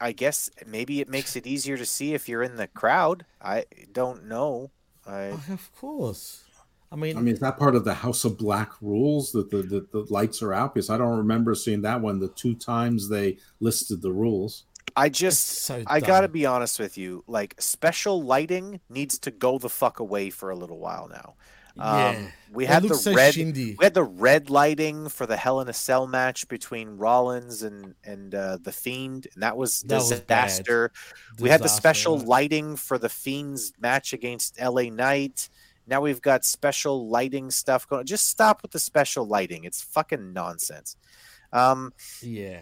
I 0.00 0.12
guess 0.12 0.48
maybe 0.66 1.00
it 1.00 1.08
makes 1.08 1.34
it 1.34 1.46
easier 1.46 1.76
to 1.76 1.84
see 1.84 2.14
if 2.14 2.28
you're 2.28 2.42
in 2.42 2.56
the 2.56 2.68
crowd. 2.68 3.24
I 3.42 3.64
don't 3.92 4.26
know. 4.26 4.70
I, 5.06 5.30
Oh, 5.32 5.42
of 5.52 5.74
course. 5.74 6.44
I 6.90 6.96
mean, 6.96 7.16
I 7.16 7.20
mean, 7.20 7.34
is 7.34 7.40
that 7.40 7.58
part 7.58 7.74
of 7.74 7.84
the 7.84 7.94
House 7.94 8.24
of 8.24 8.38
Black 8.38 8.72
rules 8.80 9.30
that 9.32 9.50
the, 9.50 9.58
the, 9.62 9.86
the 9.92 10.06
lights 10.10 10.42
are 10.42 10.54
out? 10.54 10.74
Because 10.74 10.88
I 10.88 10.96
don't 10.96 11.18
remember 11.18 11.54
seeing 11.54 11.82
that 11.82 12.00
one 12.00 12.18
the 12.18 12.28
two 12.28 12.54
times 12.54 13.08
they 13.08 13.38
listed 13.60 14.00
the 14.00 14.12
rules. 14.12 14.64
I 14.96 15.10
just, 15.10 15.46
so 15.64 15.82
I 15.86 16.00
gotta 16.00 16.28
be 16.28 16.46
honest 16.46 16.78
with 16.80 16.96
you. 16.96 17.22
Like 17.26 17.54
special 17.60 18.22
lighting 18.22 18.80
needs 18.88 19.18
to 19.20 19.30
go 19.30 19.58
the 19.58 19.68
fuck 19.68 20.00
away 20.00 20.30
for 20.30 20.50
a 20.50 20.56
little 20.56 20.78
while 20.78 21.08
now. 21.08 21.34
Yeah. 21.76 22.08
Um, 22.08 22.32
we 22.52 22.64
had 22.64 22.82
the 22.82 22.94
so 22.94 23.14
red. 23.14 23.34
shindy. 23.34 23.76
We 23.78 23.84
had 23.84 23.94
the 23.94 24.02
red 24.02 24.50
lighting 24.50 25.08
for 25.08 25.26
the 25.26 25.36
Hell 25.36 25.60
in 25.60 25.68
a 25.68 25.72
Cell 25.72 26.08
match 26.08 26.48
between 26.48 26.96
Rollins 26.96 27.62
and 27.62 27.94
and 28.02 28.34
uh, 28.34 28.58
the 28.60 28.72
Fiend, 28.72 29.28
and 29.34 29.42
that 29.42 29.56
was 29.56 29.82
That 29.82 29.98
was 29.98 30.10
bad. 30.22 30.46
disaster. 30.46 30.90
We 31.38 31.50
had 31.50 31.62
the 31.62 31.68
special 31.68 32.18
lighting 32.18 32.74
for 32.74 32.98
the 32.98 33.08
Fiend's 33.08 33.72
match 33.78 34.12
against 34.12 34.60
LA 34.60 34.84
Knight. 34.90 35.48
Now 35.88 36.00
we've 36.00 36.20
got 36.22 36.44
special 36.44 37.08
lighting 37.08 37.50
stuff 37.50 37.88
going. 37.88 38.06
Just 38.06 38.28
stop 38.28 38.62
with 38.62 38.70
the 38.72 38.78
special 38.78 39.26
lighting. 39.26 39.64
It's 39.64 39.82
fucking 39.82 40.32
nonsense. 40.32 40.96
Um, 41.52 41.92
Yeah. 42.22 42.60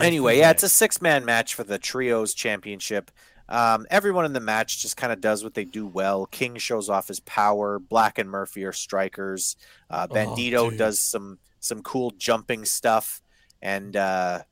anyway, 0.00 0.38
yeah, 0.38 0.50
it's 0.50 0.62
a 0.64 0.68
six 0.68 1.00
man 1.00 1.24
match 1.24 1.54
for 1.54 1.64
the 1.64 1.78
trios 1.78 2.34
championship. 2.34 3.10
Um, 3.48 3.86
everyone 3.90 4.24
in 4.24 4.32
the 4.32 4.40
match 4.40 4.80
just 4.80 4.96
kind 4.96 5.12
of 5.12 5.20
does 5.20 5.44
what 5.44 5.52
they 5.54 5.64
do 5.66 5.86
well. 5.86 6.26
King 6.26 6.56
shows 6.56 6.88
off 6.88 7.08
his 7.08 7.20
power. 7.20 7.78
Black 7.78 8.18
and 8.18 8.30
Murphy 8.30 8.64
are 8.64 8.72
strikers. 8.72 9.56
Uh, 9.90 10.06
Oh, 10.10 10.14
Bandito 10.14 10.70
dude. 10.70 10.78
does 10.78 10.98
some 11.00 11.38
some 11.60 11.82
cool 11.82 12.10
jumping 12.12 12.64
stuff, 12.64 13.22
and 13.62 13.96
uh, 13.96 14.42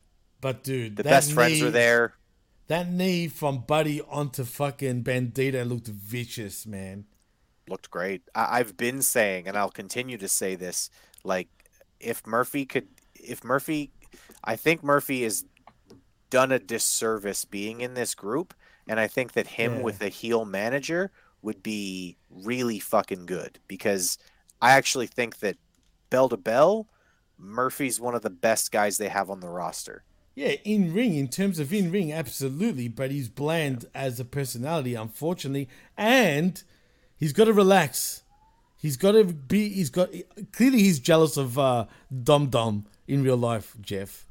But 0.40 0.62
dude, 0.62 0.96
the 0.96 1.04
best 1.04 1.32
friends 1.32 1.60
are 1.62 1.70
there. 1.70 2.14
That 2.68 2.90
knee 2.90 3.28
from 3.28 3.60
Buddy 3.66 4.00
onto 4.02 4.44
fucking 4.44 5.04
Bandito 5.04 5.68
looked 5.68 5.88
vicious, 5.88 6.64
man. 6.66 7.04
Looked 7.68 7.90
great. 7.90 8.22
I- 8.34 8.59
I've 8.59 8.76
been 8.76 9.02
saying, 9.02 9.47
and 9.48 9.56
I'll 9.56 9.70
continue 9.70 10.18
to 10.18 10.28
say 10.28 10.55
this: 10.55 10.90
like, 11.24 11.48
if 12.01 12.26
Murphy 12.26 12.66
could, 12.66 12.89
if 13.14 13.44
Murphy, 13.44 13.93
I 14.43 14.56
think 14.56 14.82
Murphy 14.82 15.22
has 15.22 15.44
done 16.30 16.51
a 16.51 16.59
disservice 16.59 17.44
being 17.44 17.80
in 17.80 17.94
this 17.94 18.14
group, 18.14 18.55
and 18.89 18.98
I 18.98 19.06
think 19.06 19.32
that 19.32 19.47
him 19.47 19.76
Yeah. 19.76 19.82
with 19.82 20.02
a 20.02 20.09
heel 20.09 20.44
manager 20.44 21.12
would 21.43 21.62
be 21.62 22.16
really 22.30 22.78
fucking 22.78 23.26
good 23.26 23.59
because 23.68 24.18
I 24.60 24.72
actually 24.72 25.06
think 25.06 25.39
that 25.40 25.56
bell 26.10 26.28
to 26.28 26.36
bell, 26.36 26.89
Murphy's 27.39 28.01
one 28.01 28.14
of 28.14 28.22
the 28.22 28.30
best 28.30 28.70
guys 28.72 28.98
they 28.98 29.09
have 29.09 29.28
on 29.30 29.40
the 29.40 29.48
roster. 29.48 30.05
Yeah, 30.34 30.52
in 30.64 30.94
ring, 30.94 31.14
in 31.14 31.28
terms 31.28 31.59
of 31.59 31.72
in 31.72 31.90
ring, 31.93 32.12
absolutely. 32.12 32.89
But 32.89 33.10
he's 33.10 33.28
bland 33.28 33.84
as 33.94 34.18
a 34.18 34.24
personality, 34.24 34.94
unfortunately. 34.94 35.68
And 35.97 36.62
he's 37.23 37.32
got 37.32 37.44
to 37.44 37.53
relax. 37.53 38.24
He's 38.77 38.97
got 38.97 39.12
to 39.12 39.23
be, 39.23 39.69
he's 39.69 39.90
got, 39.90 40.11
clearly 40.53 40.81
he's 40.81 40.99
jealous 40.99 41.36
of 41.36 41.57
uh, 41.57 41.86
Dum 42.24 42.49
Dum 42.49 42.86
in 43.07 43.23
real 43.23 43.36
life, 43.36 43.77
Jeff. 43.81 44.27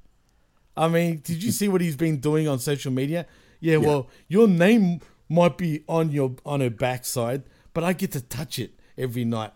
I 0.76 0.90
mean, 0.90 1.22
did 1.24 1.42
you 1.42 1.52
see 1.52 1.70
what 1.70 1.80
he's 1.80 1.96
been 1.96 2.18
doing 2.20 2.50
on 2.50 2.60
social 2.60 2.92
media? 2.92 3.26
Yeah, 3.62 3.78
well, 3.78 4.10
your 4.28 4.48
name 4.50 5.00
might 5.30 5.58
be 5.58 5.84
on 5.88 6.12
your 6.12 6.36
on 6.46 6.60
her 6.60 6.70
backside, 6.70 7.44
but 7.74 7.84
I 7.86 7.94
get 7.94 8.12
to 8.14 8.22
touch 8.22 8.60
it 8.60 8.72
every 8.98 9.24
night. 9.24 9.54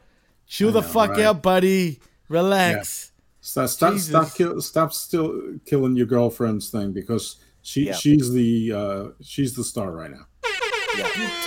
Chill 0.48 0.70
I 0.70 0.74
the 0.74 0.82
fuck 0.84 1.10
right? 1.12 1.22
out, 1.22 1.42
buddy. 1.42 2.00
Relax. 2.30 3.12
Stop, 3.42 3.70
stop, 3.70 3.98
stop, 3.98 4.34
kill, 4.34 4.62
stop 4.62 4.94
still 4.94 5.58
killing 5.66 5.96
your 5.96 6.06
girlfriend's 6.06 6.70
thing 6.70 6.94
because 6.94 7.38
she 7.62 7.88
Yeah. 7.88 7.94
she's 7.96 8.32
the 8.32 8.72
uh, 8.72 9.04
she's 9.22 9.56
the 9.56 9.64
star 9.64 9.92
right 9.92 10.12
now. 10.12 10.28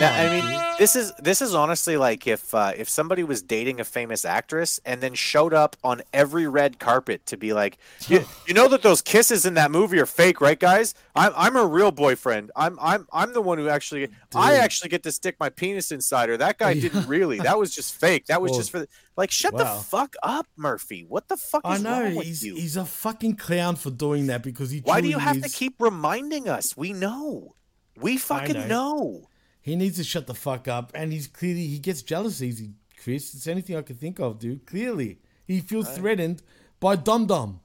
Now, 0.01 0.15
I 0.15 0.29
mean, 0.29 0.79
this 0.79 0.95
is 0.95 1.13
this 1.19 1.43
is 1.43 1.55
honestly 1.55 1.97
like 1.97 2.27
if 2.27 2.55
uh, 2.55 2.73
if 2.77 2.89
somebody 2.89 3.25
was 3.25 3.43
dating 3.43 3.81
a 3.81 3.85
famous 3.85 4.25
actress 4.25 4.81
and 4.85 5.01
then 5.01 5.15
showed 5.15 5.53
up 5.53 5.77
on 5.83 6.03
every 6.13 6.47
red 6.47 6.79
carpet 6.79 7.27
to 7.27 7.37
be 7.37 7.53
like, 7.53 7.79
you, 8.07 8.25
you 8.47 8.55
know 8.55 8.69
that 8.69 8.83
those 8.83 9.03
kisses 9.03 9.45
in 9.45 9.55
that 9.55 9.71
movie 9.71 9.99
are 9.99 10.07
fake, 10.07 10.41
right, 10.41 10.59
guys? 10.59 10.95
I'm 11.17 11.33
I'm 11.37 11.57
a 11.57 11.67
real 11.67 11.91
boyfriend. 11.91 12.51
I'm 12.55 12.79
I'm 12.81 13.09
I'm 13.13 13.33
the 13.33 13.43
one 13.43 13.59
who 13.59 13.69
actually 13.69 14.09
I 14.35 14.55
actually 14.55 14.91
get 14.91 15.03
to 15.03 15.13
stick 15.13 15.37
my 15.41 15.49
penis 15.49 15.91
inside 15.91 16.29
her. 16.29 16.37
That 16.37 16.59
guy 16.59 16.75
didn't 16.75 17.09
really. 17.09 17.39
That 17.39 17.59
was 17.59 17.75
just 17.75 17.95
fake. 17.95 18.27
That 18.27 18.41
was 18.41 18.51
Well, 18.51 18.61
just 18.61 18.71
for 18.71 18.79
the, 18.81 18.89
like 19.17 19.31
shut 19.31 19.55
wow. 19.55 19.59
the 19.59 19.83
fuck 19.83 20.15
up, 20.23 20.47
Murphy. 20.57 21.05
What 21.09 21.29
the 21.29 21.37
fuck 21.37 21.63
I 21.65 21.77
is 21.77 21.83
know 21.83 22.03
wrong 22.03 22.15
with 22.15 22.27
he's 22.27 22.45
you? 22.45 22.55
he's 22.55 22.77
a 22.77 22.85
fucking 22.85 23.37
clown 23.37 23.77
for 23.77 23.91
doing 23.91 24.29
that 24.29 24.43
because 24.43 24.71
he. 24.71 24.81
Why 24.81 25.01
do 25.01 25.09
you 25.09 25.15
truly 25.15 25.25
have 25.25 25.43
to 25.43 25.49
keep 25.49 25.75
reminding 25.81 26.49
us? 26.49 26.77
We 26.77 26.93
know. 26.93 27.55
We 28.01 28.17
fucking 28.17 28.55
know. 28.55 28.67
know. 28.69 29.28
He 29.69 29.77
needs 29.77 29.99
to 29.99 30.05
shut 30.05 30.27
the 30.27 30.35
fuck 30.35 30.67
up, 30.67 30.93
and 30.95 31.13
he's 31.13 31.27
clearly 31.27 31.67
he 31.67 31.79
gets 31.79 32.01
jealous 32.03 32.41
easy. 32.43 32.73
Chris, 33.03 33.35
it's 33.35 33.47
anything 33.47 33.77
I 33.77 33.83
can 33.83 33.97
think 33.97 34.19
of, 34.19 34.39
dude. 34.39 34.65
Clearly, 34.67 35.19
he 35.47 35.61
feels 35.61 35.89
threatened 35.95 36.43
by 36.81 36.97
Dum 36.97 37.27
Dum. 37.27 37.61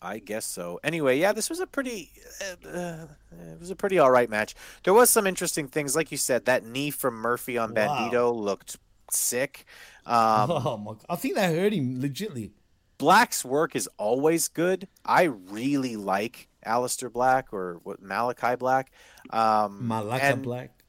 I 0.00 0.18
guess 0.18 0.46
so. 0.46 0.80
Anyway, 0.82 1.18
yeah, 1.20 1.32
this 1.32 1.48
was 1.50 1.60
a 1.60 1.66
pretty, 1.66 2.10
uh, 2.40 2.68
uh, 2.68 3.06
it 3.52 3.60
was 3.60 3.70
a 3.70 3.76
pretty 3.76 3.98
all 3.98 4.10
right 4.10 4.28
match. 4.28 4.54
There 4.82 4.94
was 4.94 5.10
some 5.10 5.26
interesting 5.26 5.68
things, 5.68 5.94
like 5.94 6.10
you 6.10 6.16
said. 6.16 6.46
That 6.46 6.64
knee 6.64 6.90
from 6.90 7.14
Murphy 7.14 7.56
on 7.58 7.72
Wow. 7.74 8.08
Bandito 8.10 8.34
looked 8.34 8.78
sick. 9.10 9.64
Um, 10.04 10.50
oh 10.50 10.76
my! 10.78 10.94
I 11.08 11.14
think 11.14 11.36
that 11.36 11.54
hurt 11.54 11.72
him 11.72 12.02
legitly. 12.02 12.50
Black's 12.98 13.44
work 13.44 13.76
is 13.76 13.88
always 13.98 14.48
good. 14.48 14.88
I 15.04 15.22
really 15.22 15.94
like 15.94 16.48
Aleister 16.66 17.12
Black 17.12 17.52
or 17.52 17.78
what 17.84 18.02
Malachi 18.02 18.56
Black. 18.56 18.90
Um, 19.30 19.88
and- 19.92 20.42
Black. 20.42 20.81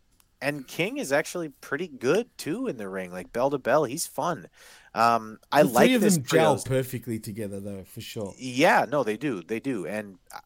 And 0.44 0.68
King 0.68 0.98
is 0.98 1.12
actually 1.12 1.50
pretty 1.50 1.88
good 1.88 2.28
too 2.38 2.68
in 2.68 2.78
the 2.78 2.90
ring, 2.90 3.12
like 3.12 3.34
bell 3.34 3.50
to 3.50 3.58
bell. 3.58 3.86
He's 3.86 4.06
fun. 4.06 4.48
Um, 4.94 5.40
I 5.52 5.64
the 5.64 5.70
like 5.70 5.88
three 5.88 5.96
of 5.96 6.02
this 6.02 6.16
them 6.16 6.26
gel 6.26 6.60
perfectly 6.64 7.20
together, 7.20 7.60
though, 7.60 7.84
for 7.84 8.02
sure. 8.02 8.34
Yeah, 8.38 8.86
no, 8.88 9.04
they 9.04 9.18
do, 9.18 9.42
they 9.42 9.60
do, 9.60 9.88
and 9.88 10.18
uh, 10.34 10.40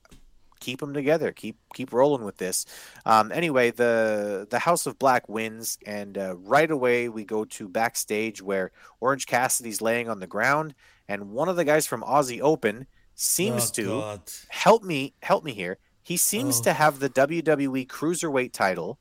keep 0.59 0.79
them 0.79 0.93
together. 0.93 1.31
Keep 1.33 1.57
keep 1.73 1.91
rolling 1.91 2.23
with 2.23 2.37
this. 2.37 2.65
Um, 3.05 3.31
anyway, 3.31 3.71
the 3.71 4.47
the 4.49 4.59
House 4.59 4.85
of 4.85 4.97
Black 4.99 5.27
wins, 5.27 5.77
and 5.85 6.17
uh, 6.17 6.35
right 6.37 6.71
away 6.71 7.09
we 7.09 7.25
go 7.25 7.43
to 7.45 7.67
backstage 7.67 8.41
where 8.41 8.71
Orange 9.01 9.25
Cassidy's 9.25 9.81
laying 9.81 10.07
on 10.09 10.19
the 10.21 10.27
ground, 10.27 10.73
and 11.09 11.31
one 11.31 11.49
of 11.49 11.57
the 11.57 11.65
guys 11.65 11.85
from 11.85 12.01
Aussie 12.03 12.39
Open 12.41 12.87
seems 13.15 13.69
Oh, 13.71 13.73
to 13.73 13.83
God. 13.85 14.21
help 14.49 14.83
me 14.83 15.13
help 15.23 15.43
me 15.43 15.53
here. 15.53 15.77
He 16.03 16.15
seems 16.15 16.61
Oh. 16.61 16.63
to 16.63 16.73
have 16.73 16.99
the 16.99 17.09
WWE 17.09 17.85
Cruiserweight 17.85 18.53
title, 18.53 18.97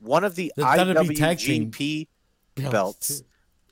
one 0.00 0.24
of 0.24 0.34
the, 0.34 0.52
The 0.56 0.62
WWE 0.62 1.16
tag 1.16 1.38
team 1.38 1.70
IWGP 1.70 2.06
belts, 2.56 2.72
belts, 2.72 3.22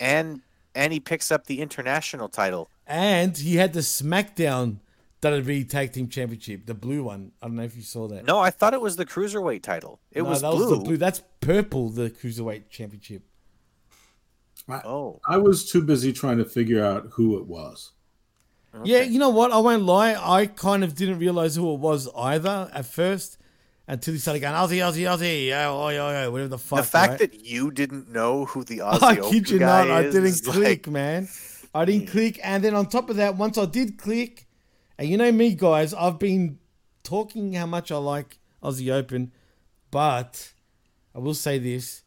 and 0.01 0.41
and 0.75 0.93
he 0.93 1.01
picks 1.01 1.31
up 1.31 1.47
the 1.47 1.61
international 1.61 2.29
title. 2.29 2.69
And 2.87 3.37
he 3.37 3.57
had 3.57 3.73
the 3.73 3.81
SmackDown 3.81 4.79
WWE 5.23 5.69
Tag 5.69 5.93
Team 5.93 6.09
Championship, 6.09 6.67
the 6.67 6.75
blue 6.75 7.05
one. 7.05 7.33
I 7.41 7.47
don't 7.47 7.57
know 7.57 7.63
if 7.63 7.77
you 7.77 7.83
saw 7.83 8.09
that. 8.09 8.27
No, 8.27 8.39
I 8.39 8.51
thought 8.51 8.75
it 8.75 8.81
was 8.81 8.97
the 8.97 9.07
cruiserweight 9.07 9.63
title. 9.63 10.01
It 10.13 10.23
No, 10.23 10.29
was, 10.29 10.43
that 10.43 10.51
blue. 10.51 10.69
was 10.69 10.79
the 10.79 10.85
blue. 10.85 10.97
That's 10.99 11.23
purple. 11.41 11.89
The 11.89 12.11
Cruiserweight 12.11 12.69
Championship. 12.69 13.23
Oh, 14.69 15.21
I 15.29 15.37
was 15.39 15.71
too 15.71 15.83
busy 15.83 16.13
trying 16.13 16.39
to 16.39 16.45
figure 16.45 16.85
out 16.85 17.09
who 17.13 17.39
it 17.39 17.47
was. 17.47 17.93
Yeah, 18.83 19.03
you 19.03 19.19
know 19.19 19.29
what? 19.29 19.53
I 19.53 19.59
won't 19.59 19.85
lie. 19.85 20.15
I 20.15 20.47
kind 20.47 20.83
of 20.83 20.95
didn't 20.97 21.19
realize 21.21 21.55
who 21.55 21.73
it 21.75 21.79
was 21.81 22.09
either 22.17 22.71
at 22.73 22.87
first 22.87 23.39
until 23.86 24.15
he 24.15 24.20
started 24.20 24.40
going 24.40 24.55
Aussie, 24.55 24.78
Aussie, 24.78 25.05
Aussie, 25.05 25.52
oh, 25.52 25.77
oh, 25.77 25.89
oh, 25.89 26.24
oh, 26.24 26.31
whatever 26.31 26.48
the 26.48 26.59
fuck. 26.59 26.78
the 26.78 26.85
fact 26.85 27.11
right? 27.11 27.19
that 27.32 27.44
you 27.44 27.70
didn't 27.70 28.11
know 28.11 28.44
who 28.47 28.65
the 28.65 28.78
Aussie 28.78 29.02
I 29.02 29.19
Open 29.19 29.31
kid 29.31 29.51
you 29.51 29.59
guy 29.59 29.85
not, 29.86 29.90
I 29.90 30.02
didn't 30.05 30.24
is 30.24 30.47
like- 30.47 30.56
click, 30.56 30.89
man. 30.89 31.28
I 31.77 31.85
didn't 31.85 32.06
mm. 32.06 32.11
click, 32.12 32.40
and 32.44 32.62
then 32.62 32.74
on 32.74 32.86
top 32.86 33.11
of 33.11 33.16
that, 33.16 33.36
once 33.36 33.59
I 33.59 33.65
did 33.65 33.98
click, 33.98 34.47
and 34.97 35.09
you 35.09 35.16
know 35.16 35.32
me, 35.32 35.56
guys, 35.56 35.93
I've 35.93 36.20
been 36.20 36.61
talking 37.02 37.52
how 37.55 37.66
much 37.66 37.90
I 37.90 37.97
like 37.97 38.39
Aussie 38.62 38.93
Open, 38.93 39.32
but 39.90 40.52
I 41.15 41.19
will 41.19 41.35
say 41.35 41.59
this: 41.59 42.02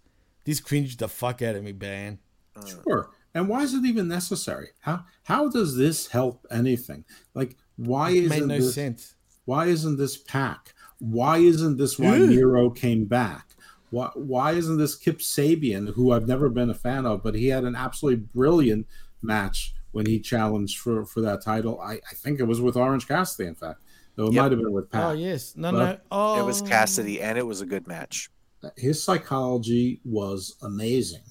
this 0.46 0.62
cringed 0.62 1.00
the 1.00 1.10
fuck 1.10 1.42
out 1.42 1.56
of 1.56 1.64
me, 1.66 1.74
man. 1.74 2.20
Mm. 2.56 2.84
Sure. 2.84 3.10
And 3.34 3.48
why 3.48 3.62
is 3.62 3.74
it 3.74 3.86
even 3.86 4.08
necessary? 4.08 4.70
How 4.80 5.06
how 5.24 5.50
does 5.50 5.76
this 5.76 6.08
help 6.08 6.48
anything? 6.50 7.06
Like 7.34 7.58
why 7.76 8.12
It 8.12 8.24
isn't 8.24 8.48
made 8.48 8.48
no 8.48 8.66
this, 8.66 8.74
sense. 8.74 9.16
Why 9.46 9.66
isn't 9.68 9.98
this 9.98 10.18
PAC? 10.18 10.74
Why 11.00 11.38
isn't 11.38 11.78
this 11.78 11.98
why 12.00 12.20
Ugh. 12.20 12.30
Nero 12.30 12.70
came 12.70 13.06
back? 13.06 13.56
Why 13.90 14.10
why 14.16 14.52
isn't 14.54 14.78
this 14.78 14.96
Kip 14.96 15.20
Sabian, 15.20 15.94
who 15.94 16.12
I've 16.12 16.28
never 16.28 16.50
been 16.50 16.70
a 16.70 16.74
fan 16.74 17.06
of, 17.06 17.24
but 17.24 17.36
he 17.36 17.48
had 17.48 17.64
an 17.64 17.76
absolutely 17.76 18.26
brilliant 18.34 18.88
match 19.22 19.74
when 19.92 20.06
he 20.06 20.20
challenged 20.20 20.80
for 20.80 21.06
for 21.06 21.22
that 21.22 21.42
title. 21.42 21.80
I, 21.82 21.94
I 21.94 22.16
think 22.16 22.40
it 22.40 22.44
was 22.44 22.60
with 22.62 22.76
Orange 22.76 23.08
Cassidy, 23.08 23.48
in 23.48 23.56
fact. 23.56 23.82
Though 24.16 24.28
it 24.28 24.34
Yep. 24.34 24.42
might 24.44 24.52
have 24.52 24.62
been 24.62 24.72
with 24.74 24.90
PAC. 24.92 25.04
Oh 25.06 25.12
yes, 25.14 25.54
no, 25.56 25.72
But- 25.72 25.78
no. 25.78 25.98
Oh, 26.12 26.40
It 26.42 26.46
was 26.46 26.62
Cassidy, 26.62 27.22
and 27.22 27.38
it 27.38 27.46
was 27.46 27.62
a 27.62 27.66
good 27.66 27.88
match. 27.88 28.30
his 28.76 29.02
psychology 29.04 30.02
was 30.04 30.56
amazing. 30.64 31.22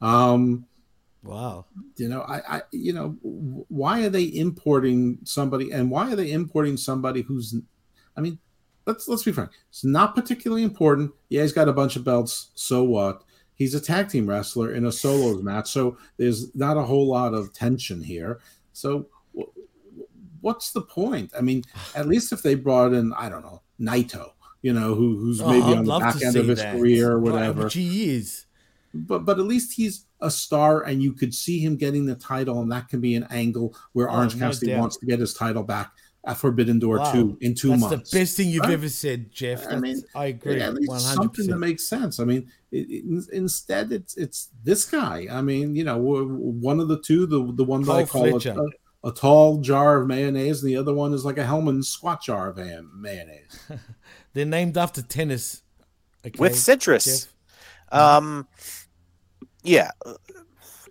Um, 0.00 0.66
wow. 1.22 1.66
You 1.96 2.08
know, 2.08 2.22
I, 2.22 2.56
I, 2.56 2.62
you 2.72 2.92
know, 2.92 3.10
why 3.22 4.02
are 4.04 4.08
they 4.10 4.24
importing 4.24 5.18
somebody, 5.24 5.70
and 5.70 5.90
why 5.90 6.12
are 6.12 6.16
they 6.16 6.32
importing 6.32 6.76
somebody 6.76 7.22
who's, 7.22 7.54
I 8.16 8.20
mean, 8.20 8.38
let's 8.86 9.08
let's 9.08 9.22
be 9.24 9.32
frank, 9.32 9.50
it's 9.70 9.84
not 9.84 10.14
particularly 10.14 10.62
important. 10.62 11.12
Yeah, 11.28 11.42
he's 11.42 11.52
got 11.52 11.68
a 11.68 11.72
bunch 11.72 11.96
of 11.96 12.04
belts. 12.04 12.50
So 12.54 12.82
what? 12.84 13.22
He's 13.54 13.74
a 13.74 13.80
tag 13.80 14.08
team 14.08 14.26
wrestler 14.28 14.72
in 14.74 14.86
a 14.86 14.92
solos 14.92 15.42
match, 15.42 15.70
so 15.70 15.96
there's 16.16 16.54
not 16.54 16.76
a 16.76 16.82
whole 16.82 17.06
lot 17.06 17.34
of 17.34 17.52
tension 17.52 18.02
here. 18.02 18.40
So, 18.72 19.06
w- 19.34 19.52
what's 20.40 20.72
the 20.72 20.80
point? 20.80 21.32
I 21.36 21.42
mean, 21.42 21.62
at 21.94 22.08
least 22.08 22.32
if 22.32 22.42
they 22.42 22.54
brought 22.54 22.92
in, 22.92 23.12
I 23.12 23.28
don't 23.28 23.42
know, 23.42 23.62
Naito, 23.80 24.30
you 24.62 24.72
know, 24.72 24.94
who, 24.94 25.16
who's 25.18 25.40
Oh, 25.40 25.48
maybe 25.50 25.62
I'd 25.64 25.78
on 25.78 25.84
the 25.84 25.98
back 25.98 26.22
end 26.22 26.36
of 26.36 26.48
his 26.48 26.58
that. 26.58 26.76
career 26.76 27.12
or 27.12 27.20
whatever. 27.20 27.68
he. 27.68 28.22
But 28.94 29.20
but 29.24 29.38
at 29.38 29.44
least 29.44 29.72
he's 29.74 30.06
a 30.20 30.30
star, 30.30 30.82
and 30.82 31.02
you 31.02 31.12
could 31.12 31.34
see 31.34 31.58
him 31.60 31.76
getting 31.76 32.04
the 32.06 32.14
title, 32.14 32.60
and 32.62 32.72
that 32.72 32.88
can 32.88 33.00
be 33.00 33.14
an 33.14 33.26
angle 33.30 33.76
where 33.92 34.10
Oh, 34.10 34.14
Orange 34.16 34.34
no 34.36 34.46
Cassidy 34.48 34.72
doubt. 34.72 34.80
wants 34.80 34.96
to 34.98 35.06
get 35.06 35.20
his 35.20 35.34
title 35.34 35.62
back 35.62 35.92
at 36.24 36.36
Forbidden 36.36 36.78
Door 36.78 36.98
Wow. 36.98 37.12
two 37.12 37.38
in 37.40 37.54
two 37.54 37.68
That's 37.70 37.80
months. 37.80 38.10
the 38.10 38.18
best 38.20 38.36
thing 38.36 38.48
you've 38.48 38.62
Right? 38.62 38.72
ever 38.74 38.88
said, 38.88 39.32
Jeff. 39.32 39.66
I 39.68 39.76
mean, 39.76 40.02
I 40.14 40.26
agree. 40.26 40.60
At 40.60 40.74
least 40.74 40.88
One 40.88 41.00
something 41.00 41.46
that 41.48 41.58
makes 41.58 41.84
sense. 41.84 42.20
I 42.20 42.24
mean, 42.24 42.50
it, 42.70 42.88
it- 42.90 43.28
instead 43.32 43.90
it's 43.92 44.16
it's 44.16 44.50
this 44.62 44.84
guy. 44.84 45.26
I 45.30 45.42
mean, 45.42 45.74
you 45.74 45.82
know, 45.84 45.96
one 45.98 46.78
of 46.80 46.88
the 46.88 47.00
two, 47.00 47.26
the 47.26 47.52
the 47.54 47.64
one 47.64 47.82
that 47.82 47.92
I 47.92 48.04
call 48.04 48.26
a, 48.26 48.36
a, 49.04 49.08
a 49.08 49.12
tall 49.12 49.58
jar 49.58 50.00
of 50.00 50.06
mayonnaise, 50.06 50.62
and 50.62 50.70
the 50.70 50.76
other 50.76 50.94
one 50.94 51.12
is 51.12 51.24
like 51.24 51.38
a 51.38 51.44
Hellman 51.44 51.84
squat 51.84 52.22
jar 52.22 52.50
of 52.50 52.58
mayonnaise. 52.94 53.58
They're 54.34 54.46
named 54.46 54.78
after 54.78 55.02
tennis. 55.02 55.62
Okay, 56.24 56.38
with 56.38 56.56
citrus. 56.56 57.04
Jeff? 57.92 57.98
Um, 58.00 58.46
yeah, 59.64 59.90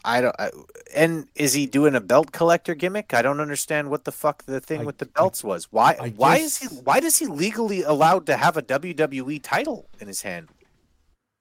I 0.04 0.22
don't. 0.22 0.36
I, 0.40 0.50
and 0.96 1.28
is 1.36 1.54
he 1.54 1.66
doing 1.66 1.96
a 1.96 2.02
belt 2.02 2.32
collector 2.32 2.74
gimmick? 2.76 3.14
I 3.14 3.22
don't 3.22 3.40
understand 3.40 3.90
what 3.90 4.06
the 4.06 4.12
fuck 4.12 4.44
the 4.46 4.60
thing 4.60 4.84
with 4.86 4.98
the 4.98 5.06
belts 5.06 5.44
was. 5.44 5.68
Why? 5.72 5.96
I 6.00 6.10
why 6.10 6.40
guess- 6.40 6.62
is 6.64 6.70
he? 6.72 6.76
Why 6.78 7.00
does 7.00 7.18
he 7.18 7.26
legally 7.28 7.84
allowed 7.84 8.26
to 8.28 8.38
have 8.38 8.58
a 8.58 8.62
WWE 8.62 9.40
title 9.44 9.88
in 10.00 10.08
his 10.08 10.22
hand? 10.24 10.50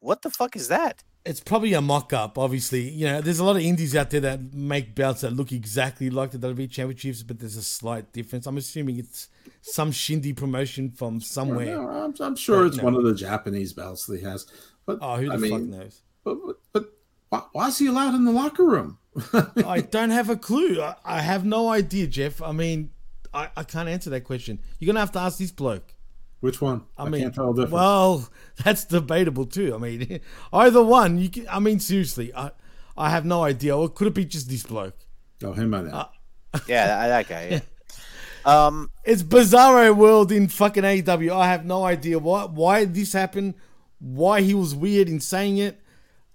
What 0.00 0.22
the 0.22 0.30
fuck 0.30 0.56
is 0.56 0.68
that? 0.68 1.02
It's 1.26 1.40
probably 1.40 1.74
a 1.74 1.82
mock 1.82 2.14
up, 2.14 2.38
obviously. 2.38 2.88
You 2.88 3.04
know, 3.06 3.20
there's 3.20 3.40
a 3.40 3.44
lot 3.44 3.56
of 3.56 3.60
indies 3.62 3.94
out 3.94 4.08
there 4.08 4.22
that 4.22 4.54
make 4.54 4.94
belts 4.94 5.20
that 5.20 5.34
look 5.34 5.52
exactly 5.52 6.08
like 6.08 6.30
the 6.30 6.38
WWE 6.38 6.70
Championships, 6.70 7.22
but 7.22 7.38
there's 7.38 7.56
a 7.56 7.62
slight 7.62 8.10
difference. 8.14 8.46
I'm 8.46 8.56
assuming 8.56 8.98
it's 8.98 9.28
some 9.60 9.92
shindy 9.92 10.32
promotion 10.32 10.90
from 10.90 11.20
somewhere. 11.20 11.66
No, 11.76 11.88
I'm, 11.90 12.14
I'm 12.20 12.36
sure 12.36 12.60
But 12.60 12.66
it's 12.68 12.76
no. 12.78 12.84
one 12.84 12.94
of 12.94 13.04
the 13.04 13.14
Japanese 13.14 13.74
belts 13.74 14.06
that 14.06 14.18
he 14.18 14.24
has. 14.24 14.46
But 14.86 14.98
Oh, 15.02 15.16
who 15.16 15.26
the 15.26 15.34
I 15.34 15.36
mean, 15.36 15.50
fuck 15.50 15.60
knows? 15.60 16.00
But, 16.24 16.36
but, 16.46 16.56
but 16.72 16.84
why, 17.30 17.42
why 17.52 17.68
is 17.68 17.78
he 17.78 17.86
allowed 17.86 18.14
in 18.14 18.24
the 18.24 18.32
locker 18.32 18.64
room? 18.64 18.98
I 19.66 19.80
don't 19.80 20.10
have 20.10 20.28
a 20.30 20.36
clue. 20.36 20.80
I, 20.80 20.94
I 21.04 21.20
have 21.20 21.44
no 21.44 21.68
idea, 21.70 22.06
Jeff. 22.06 22.40
I 22.42 22.52
mean, 22.52 22.90
I, 23.32 23.48
I 23.56 23.62
can't 23.64 23.88
answer 23.88 24.10
that 24.10 24.22
question. 24.24 24.60
You're 24.78 24.86
gonna 24.86 25.00
have 25.00 25.12
to 25.12 25.18
ask 25.20 25.38
this 25.38 25.50
bloke. 25.50 25.94
Which 26.40 26.60
one? 26.60 26.84
I, 26.96 27.04
I 27.04 27.08
mean, 27.08 27.22
can't 27.22 27.34
tell 27.34 27.52
the 27.52 27.62
difference. 27.64 27.72
well, 27.72 28.28
that's 28.64 28.84
debatable 28.84 29.46
too. 29.46 29.74
I 29.74 29.78
mean, 29.78 30.20
either 30.52 30.82
one. 30.82 31.18
You 31.18 31.28
can. 31.30 31.48
I 31.48 31.58
mean, 31.58 31.80
seriously, 31.80 32.32
I 32.34 32.50
I 32.96 33.10
have 33.10 33.24
no 33.24 33.42
idea. 33.42 33.76
Or 33.76 33.88
could 33.88 34.06
it 34.08 34.14
be 34.14 34.24
just 34.24 34.48
this 34.48 34.62
bloke? 34.64 34.98
Oh, 35.42 35.52
him 35.52 35.74
I 35.74 35.82
know. 35.82 35.90
Uh, 35.90 36.58
Yeah, 36.66 36.86
that, 36.86 37.08
that 37.08 37.28
guy. 37.28 37.48
Yeah. 37.48 37.60
Um, 38.44 38.90
It's 39.04 39.22
Bizarro 39.22 39.94
World 39.94 40.32
in 40.32 40.48
fucking 40.48 40.82
AEW. 40.82 41.32
I 41.32 41.46
have 41.48 41.64
no 41.64 41.84
idea 41.84 42.18
why 42.18 42.44
why 42.44 42.84
this 42.86 43.12
happened, 43.12 43.54
why 43.98 44.40
he 44.42 44.54
was 44.54 44.74
weird 44.74 45.08
in 45.08 45.20
saying 45.20 45.58
it. 45.58 45.80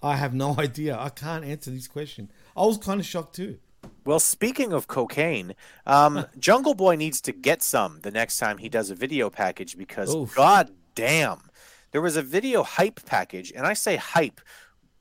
I 0.05 0.15
have 0.15 0.33
no 0.33 0.55
idea. 0.59 0.97
I 0.97 1.09
can't 1.09 1.43
answer 1.43 1.71
this 1.71 1.87
question. 1.87 2.31
I 2.55 2.65
was 2.65 2.77
kind 2.77 2.99
of 2.99 3.05
shocked 3.05 3.35
too. 3.35 3.57
Well, 4.05 4.19
speaking 4.19 4.71
of 4.73 4.87
cocaine, 4.87 5.55
um, 5.85 6.25
Jungle 6.39 6.73
Boy 6.75 6.95
needs 6.95 7.21
to 7.21 7.31
get 7.31 7.61
some 7.61 7.99
the 8.01 8.11
next 8.11 8.37
time 8.37 8.59
he 8.59 8.69
does 8.69 8.89
a 8.89 8.95
video 8.95 9.29
package 9.29 9.77
because, 9.77 10.13
Oof. 10.13 10.35
god 10.35 10.71
damn, 10.93 11.49
there 11.91 12.01
was 12.01 12.15
a 12.15 12.21
video 12.21 12.63
hype 12.63 13.03
package, 13.05 13.51
and 13.55 13.65
I 13.65 13.73
say 13.73 13.95
hype 13.95 14.41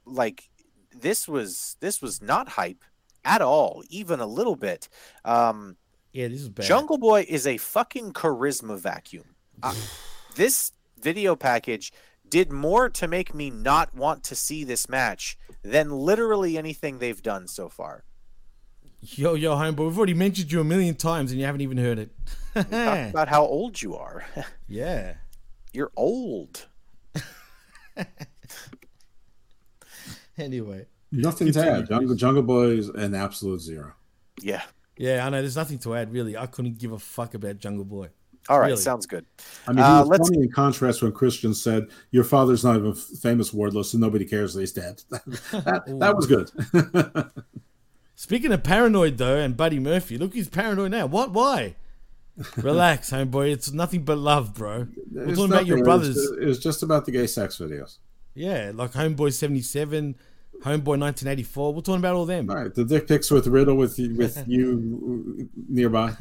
like 0.05 0.49
this 0.93 1.29
was 1.29 1.77
this 1.81 2.01
was 2.01 2.23
not 2.23 2.51
hype 2.51 2.85
at 3.25 3.43
all, 3.43 3.83
even 3.89 4.21
a 4.21 4.27
little 4.27 4.57
bit. 4.57 4.89
Um, 5.25 5.77
Yeah, 6.13 6.29
this 6.29 6.41
is 6.41 6.49
bad. 6.49 6.67
Jungle 6.67 6.99
Boy 6.99 7.27
is 7.29 7.47
a 7.47 7.57
fucking 7.57 8.13
charisma 8.13 8.79
vacuum. 8.79 9.35
Uh, 9.63 9.75
this 10.35 10.73
video 10.99 11.37
package 11.37 11.93
did 12.35 12.51
more 12.51 12.90
to 12.90 13.06
make 13.06 13.32
me 13.32 13.48
not 13.48 13.94
want 13.94 14.24
to 14.24 14.35
see 14.35 14.65
this 14.65 14.89
match 14.89 15.39
than 15.62 15.89
literally 15.93 16.59
anything 16.59 16.98
they've 16.98 17.23
done 17.23 17.47
so 17.47 17.69
far. 17.69 18.02
Yo, 19.01 19.35
yo, 19.35 19.55
homeboy, 19.55 19.86
we've 19.86 19.97
already 19.97 20.15
mentioned 20.15 20.51
you 20.51 20.61
a 20.61 20.65
million 20.65 20.97
times 20.97 21.31
and 21.31 21.39
you 21.39 21.47
haven't 21.47 21.61
even 21.61 21.78
heard 21.78 21.97
it. 21.97 22.11
Talk 22.52 22.66
about 23.11 23.28
how 23.28 23.44
old 23.44 23.81
you 23.81 23.94
are. 23.94 24.24
yeah. 24.69 25.15
You're 25.73 25.93
old. 25.97 26.66
Anyway. 30.36 30.85
Nothing 31.12 31.52
to 31.52 31.65
add. 31.65 31.89
Jungle, 31.89 32.16
Jungle 32.16 32.43
Boy 32.43 32.70
is 32.70 32.89
an 32.89 33.15
absolute 33.15 33.61
zero. 33.61 33.93
Yeah. 34.43 34.62
Yeah, 34.97 35.24
I 35.24 35.31
know. 35.31 35.40
There's 35.40 35.55
nothing 35.55 35.78
to 35.78 35.94
add, 35.94 36.12
really. 36.12 36.36
I 36.36 36.47
couldn't 36.47 36.78
give 36.78 36.90
a 36.90 36.98
fuck 36.98 37.35
about 37.35 37.59
Jungle 37.59 37.85
Boy. 37.85 38.09
All 38.49 38.61
right, 38.61 38.66
Really. 38.69 38.77
sounds 38.81 39.07
good. 39.07 39.25
I 39.66 39.73
mean, 39.73 39.81
Uh, 39.85 40.01
was 40.01 40.09
let's- 40.09 40.29
funny 40.29 40.43
in 40.43 40.51
contrast 40.51 41.03
when 41.03 41.12
Christian 41.12 41.55
said, 41.55 41.87
"Your 42.11 42.25
father's 42.25 42.62
not 42.65 42.77
even 42.77 42.95
famous 42.95 43.53
wordless, 43.55 43.95
and 43.95 44.01
nobody 44.03 44.25
cares 44.25 44.53
that 44.55 44.61
he's 44.61 44.73
dead." 44.73 45.03
that, 45.11 45.85
that 46.01 46.15
was 46.16 46.27
good. 46.27 46.51
Speaking 48.16 48.53
of 48.53 48.62
paranoid, 48.62 49.19
though, 49.19 49.37
and 49.39 49.57
Buddy 49.57 49.79
Murphy, 49.81 50.19
look, 50.19 50.35
he's 50.35 50.49
paranoid 50.49 50.91
now. 50.93 51.07
What? 51.07 51.33
Why? 51.33 51.75
Relax, 52.57 53.11
homeboy. 53.11 53.53
It's 53.53 53.73
nothing 53.73 54.05
but 54.05 54.19
love, 54.19 54.55
bro. 54.55 54.89
We're 55.12 55.29
It's 55.29 55.39
talking 55.39 55.53
about 55.53 55.66
your 55.66 55.83
brothers. 55.85 56.16
It 56.16 56.31
was, 56.31 56.39
it 56.43 56.47
was 56.47 56.59
just 56.59 56.83
about 56.83 57.07
the 57.07 57.12
gay 57.12 57.27
sex 57.27 57.59
videos. 57.59 57.99
Yeah, 58.35 58.73
like 58.75 58.93
Homeboy 58.93 59.33
77, 59.33 60.16
Homeboy 60.62 60.99
1984. 60.99 61.75
We're 61.75 61.81
talking 61.81 62.01
about 62.01 62.16
all 62.16 62.27
them. 62.27 62.51
All 62.51 62.57
right, 62.57 62.75
the 62.75 62.85
dick 62.85 63.07
pics 63.07 63.31
with 63.31 63.47
Riddle 63.47 63.77
with 63.77 63.99
you- 63.99 64.16
with 64.16 64.43
you 64.49 65.49
nearby, 65.69 66.16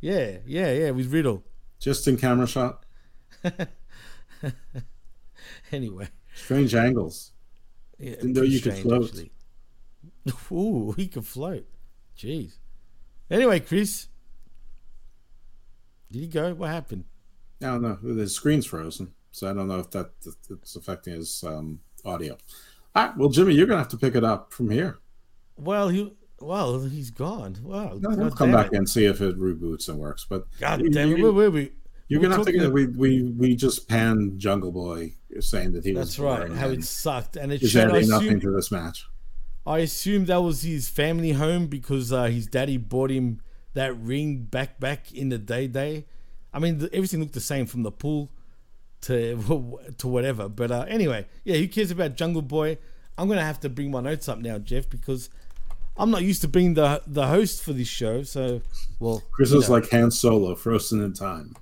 Yeah, 0.00 0.38
yeah, 0.46 0.72
yeah, 0.72 0.90
with 0.90 1.12
Riddle. 1.12 1.44
just 1.78 2.06
in 2.08 2.16
camera 2.16 2.46
shot. 2.46 2.84
Anyway. 5.72 6.08
Strange 6.34 6.74
angles. 6.74 7.32
Yeah, 7.98 8.16
Didn't 8.16 8.32
know 8.32 8.42
you 8.42 8.60
could 8.60 8.74
float. 8.78 9.04
actually. 9.04 9.30
Ooh, 10.52 10.92
he 10.96 11.06
could 11.06 11.26
float. 11.26 11.66
Jeez. 12.18 12.54
Anyway, 13.30 13.60
Chris. 13.60 14.08
Did 16.10 16.20
he 16.20 16.26
go? 16.26 16.54
What 16.54 16.70
happened? 16.70 17.04
I 17.62 17.66
don't 17.66 17.82
know. 17.82 17.98
The 18.02 18.28
screen's 18.28 18.66
frozen, 18.66 19.12
so 19.30 19.48
I 19.48 19.52
don't 19.52 19.68
know 19.68 19.78
if 19.78 19.90
that 19.90 20.10
it's 20.50 20.74
affecting 20.76 21.14
his 21.14 21.44
um, 21.44 21.78
audio. 22.04 22.36
All 22.96 23.06
right, 23.06 23.16
well, 23.16 23.28
Jimmy, 23.28 23.54
you're 23.54 23.66
gonna 23.66 23.78
have 23.78 23.88
to 23.88 23.96
pick 23.96 24.16
it 24.16 24.24
up 24.24 24.52
from 24.52 24.70
here. 24.70 24.98
Well, 25.56 25.88
he 25.88 26.12
well, 26.40 26.80
he's 26.80 27.10
gone. 27.10 27.56
Wow. 27.62 27.98
No, 28.00 28.10
we'll 28.10 28.30
come 28.30 28.52
back 28.52 28.72
it. 28.72 28.76
and 28.76 28.88
see 28.88 29.04
if 29.04 29.20
it 29.20 29.38
reboots 29.38 29.88
and 29.88 29.98
works. 29.98 30.26
But 30.28 30.46
God 30.58 30.80
you- 30.82 30.90
damn 30.90 31.12
it. 31.12 31.18
you- 31.18 31.24
Where 31.24 31.32
were 31.32 31.50
we? 31.50 31.72
You're 32.08 32.20
gonna 32.20 32.34
have 32.36 32.46
to 32.46 32.52
get 32.52 32.72
we 32.72 32.86
we 32.86 33.22
we 33.22 33.54
just 33.54 33.88
panned 33.88 34.40
Jungle 34.40 34.72
Boy 34.72 35.14
saying 35.38 35.72
that 35.72 35.84
he 35.84 35.92
was 35.92 36.08
That's 36.08 36.18
right. 36.18 36.50
How 36.50 36.68
it 36.70 36.82
sucked, 36.82 37.36
and 37.36 37.52
it 37.52 37.62
is 37.62 37.70
showed. 37.70 37.92
I 37.92 37.98
adding 37.98 38.08
nothing 38.08 38.40
to 38.40 38.50
this 38.50 38.72
match. 38.72 39.06
I 39.64 39.78
assume 39.78 40.24
that 40.24 40.42
was 40.42 40.62
his 40.62 40.88
family 40.88 41.32
home 41.32 41.68
because 41.68 42.12
uh, 42.12 42.24
his 42.24 42.48
daddy 42.48 42.78
bought 42.78 43.12
him 43.12 43.40
that 43.74 43.96
ring 43.96 44.38
back 44.42 44.80
back 44.80 45.12
in 45.12 45.28
the 45.28 45.38
day. 45.38 45.68
Day. 45.68 46.06
I 46.52 46.58
mean, 46.58 46.78
the, 46.78 46.92
everything 46.92 47.20
looked 47.20 47.34
the 47.34 47.40
same 47.40 47.66
from 47.66 47.84
the 47.84 47.92
pool 47.92 48.32
to 49.02 49.78
to 49.98 50.08
whatever. 50.08 50.48
But 50.48 50.72
uh, 50.72 50.86
anyway, 50.88 51.26
yeah. 51.44 51.58
Who 51.58 51.68
cares 51.68 51.92
about 51.92 52.16
Jungle 52.16 52.42
Boy? 52.42 52.78
I'm 53.16 53.28
gonna 53.28 53.44
have 53.44 53.60
to 53.60 53.68
bring 53.68 53.92
my 53.92 54.00
notes 54.00 54.28
up 54.28 54.40
now, 54.40 54.58
Jeff, 54.58 54.90
because 54.90 55.30
I'm 56.00 56.10
not 56.10 56.22
used 56.22 56.42
to 56.42 56.48
being 56.48 56.74
the 56.74 57.02
the 57.06 57.26
host 57.26 57.62
for 57.62 57.72
this 57.72 57.88
show. 57.88 58.22
So, 58.22 58.62
well, 58.98 59.22
Chris 59.32 59.50
was 59.52 59.68
know. 59.68 59.74
like 59.76 59.90
Han 59.90 60.10
Solo, 60.10 60.54
frozen 60.54 61.02
in 61.02 61.12
time. 61.12 61.54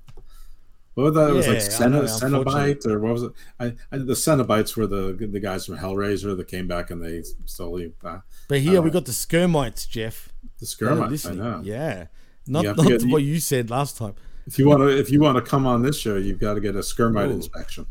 What 0.95 1.05
was 1.05 1.15
that? 1.15 1.31
It 1.31 1.33
was 1.35 1.47
like 1.47 1.59
Yeah, 1.59 1.87
I 1.87 1.89
know, 1.89 2.03
Cenobite, 2.03 2.87
or 2.87 2.99
what 2.99 3.13
was 3.13 3.23
it? 3.25 3.33
I, 3.61 3.67
I, 3.93 3.99
the 3.99 4.15
Cenobites 4.15 4.77
were 4.77 4.87
the 4.87 5.13
the 5.15 5.39
guys 5.41 5.67
from 5.67 5.79
Hellraiser 5.79 6.37
that 6.37 6.49
came 6.49 6.67
back 6.67 6.91
and 6.91 7.03
they 7.03 7.23
slowly. 7.45 7.93
Uh, 8.05 8.19
But 8.49 8.61
here 8.61 8.79
uh, 8.81 8.83
we 8.83 8.91
got 8.91 9.05
the 9.05 9.13
Skirmites, 9.13 9.89
Jeff. 9.89 10.33
the 10.59 10.67
Skirmites. 10.67 11.31
I 11.31 11.35
know. 11.35 11.61
Yeah, 11.65 12.07
not 12.47 12.65
You 12.65 12.75
not 12.75 12.87
get- 12.89 13.05
what 13.05 13.23
you 13.23 13.39
said 13.41 13.71
last 13.71 13.97
time. 13.97 14.15
If 14.47 14.59
you 14.59 14.67
want 14.67 14.81
to, 14.81 14.89
if 14.89 15.11
you 15.11 15.21
want 15.21 15.37
to 15.37 15.43
come 15.43 15.67
on 15.67 15.83
this 15.83 15.99
show, 16.01 16.17
you've 16.17 16.41
got 16.41 16.55
to 16.55 16.61
get 16.61 16.75
a 16.75 16.81
Skirmite 16.81 17.29
Ooh. 17.29 17.33
inspection. 17.33 17.87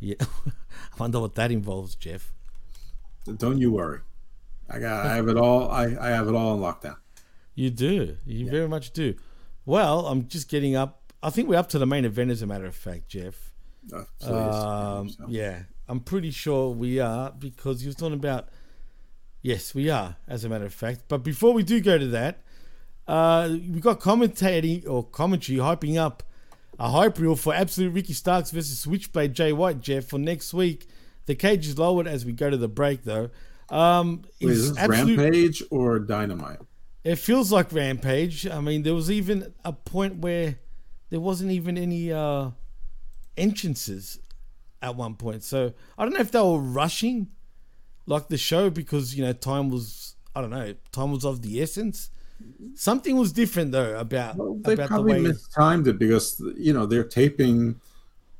Yeah, 0.00 0.14
I 0.46 0.96
wonder 0.98 1.20
what 1.20 1.34
that 1.34 1.50
involves, 1.50 1.94
Jeff. 1.94 2.32
Don't 3.36 3.58
you 3.58 3.72
worry. 3.72 4.00
I 4.68 4.78
got. 4.78 5.06
I 5.06 5.16
have 5.16 5.28
it 5.28 5.36
all. 5.36 5.70
I, 5.70 5.84
I 6.00 6.08
have 6.10 6.28
it 6.28 6.34
all 6.34 6.54
in 6.54 6.60
lockdown. 6.60 6.96
You 7.54 7.70
do. 7.70 8.16
You 8.26 8.50
very 8.50 8.68
much 8.68 8.92
do. 8.92 9.14
Well, 9.64 10.06
I'm 10.06 10.28
just 10.28 10.48
getting 10.48 10.76
up. 10.76 11.12
I 11.22 11.30
think 11.30 11.48
we're 11.48 11.58
up 11.58 11.68
to 11.70 11.78
the 11.78 11.86
main 11.86 12.04
event, 12.04 12.30
as 12.30 12.42
a 12.42 12.46
matter 12.46 12.66
of 12.66 12.74
fact, 12.74 13.08
Jeff. 13.08 13.52
Uh, 13.92 14.04
please. 14.18 15.16
Um, 15.18 15.28
yeah, 15.28 15.62
I'm 15.88 16.00
pretty 16.00 16.30
sure 16.30 16.70
we 16.70 17.00
are 17.00 17.30
because 17.30 17.82
you 17.82 17.88
was 17.88 17.96
talking 17.96 18.14
about. 18.14 18.48
Yes, 19.42 19.74
we 19.74 19.90
are, 19.90 20.16
as 20.26 20.44
a 20.44 20.48
matter 20.48 20.64
of 20.64 20.74
fact. 20.74 21.02
But 21.08 21.18
before 21.18 21.52
we 21.52 21.62
do 21.62 21.80
go 21.80 21.96
to 21.96 22.06
that, 22.08 22.42
uh, 23.06 23.48
we 23.50 23.80
got 23.80 24.00
commentating 24.00 24.88
or 24.88 25.04
commentary 25.04 25.58
hyping 25.58 25.96
up 25.96 26.24
a 26.78 26.90
hype 26.90 27.18
reel 27.18 27.36
for 27.36 27.54
Absolute 27.54 27.92
Ricky 27.92 28.12
Starks 28.12 28.50
versus 28.50 28.80
Switchblade 28.80 29.34
Jay 29.34 29.52
White, 29.52 29.80
Jeff, 29.80 30.06
for 30.06 30.18
next 30.18 30.52
week. 30.52 30.88
The 31.26 31.34
cage 31.34 31.66
is 31.66 31.78
lowered 31.78 32.06
as 32.06 32.24
we 32.24 32.32
go 32.32 32.50
to 32.50 32.56
the 32.56 32.68
break, 32.68 33.04
though. 33.04 33.30
Um, 33.68 34.22
Wait, 34.40 34.50
is 34.52 34.58
is 34.58 34.68
this 34.70 34.78
Absolute- 34.78 35.18
Rampage 35.18 35.62
or 35.70 35.98
Dynamite? 35.98 36.60
it 37.04 37.16
feels 37.16 37.52
like 37.52 37.72
Rampage. 37.72 38.46
I 38.48 38.60
mean, 38.60 38.82
there 38.82 38.94
was 38.94 39.10
even 39.10 39.52
a 39.64 39.72
point 39.72 40.16
where 40.18 40.56
there 41.10 41.20
wasn't 41.20 41.52
even 41.52 41.78
any 41.78 42.12
uh, 42.12 42.50
entrances 43.36 44.18
at 44.82 44.96
one 44.96 45.14
point. 45.14 45.42
So 45.44 45.72
I 45.96 46.04
don't 46.04 46.14
know 46.14 46.20
if 46.20 46.30
they 46.32 46.40
were 46.40 46.58
rushing 46.58 47.28
like 48.06 48.28
the 48.28 48.38
show 48.38 48.70
because 48.70 49.14
you 49.16 49.24
know 49.24 49.32
time 49.32 49.68
was 49.70 50.14
I 50.34 50.40
don't 50.40 50.50
know 50.50 50.74
time 50.92 51.12
was 51.12 51.24
of 51.24 51.42
the 51.42 51.60
essence. 51.62 52.10
Something 52.74 53.16
was 53.16 53.32
different 53.32 53.72
though 53.72 53.98
about 53.98 54.36
They 54.36 54.74
about 54.74 54.76
the 54.82 54.86
probably 54.88 55.12
way. 55.14 55.20
mistimed 55.28 55.88
it 55.88 55.98
because 55.98 56.40
you 56.56 56.72
know 56.72 56.86
they're 56.86 57.04
taping 57.04 57.80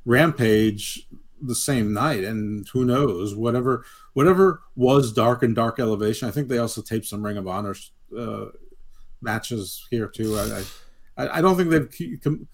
Rampage 0.05 1.07
the 1.41 1.55
same 1.55 1.93
night, 1.93 2.23
and 2.23 2.67
who 2.69 2.85
knows 2.85 3.35
whatever 3.35 3.85
whatever 4.13 4.61
was 4.75 5.11
Dark 5.13 5.43
and 5.43 5.55
Dark 5.55 5.79
Elevation. 5.79 6.27
I 6.27 6.31
think 6.31 6.47
they 6.47 6.57
also 6.57 6.81
taped 6.81 7.05
some 7.05 7.23
Ring 7.23 7.37
of 7.37 7.47
Honor 7.47 7.75
uh, 8.17 8.45
matches 9.21 9.85
here 9.89 10.07
too. 10.07 10.37
I 10.37 10.63
I, 11.17 11.37
I 11.37 11.41
don't 11.41 11.57
think 11.57 11.69
they've. 11.69 12.21
com- 12.21 12.47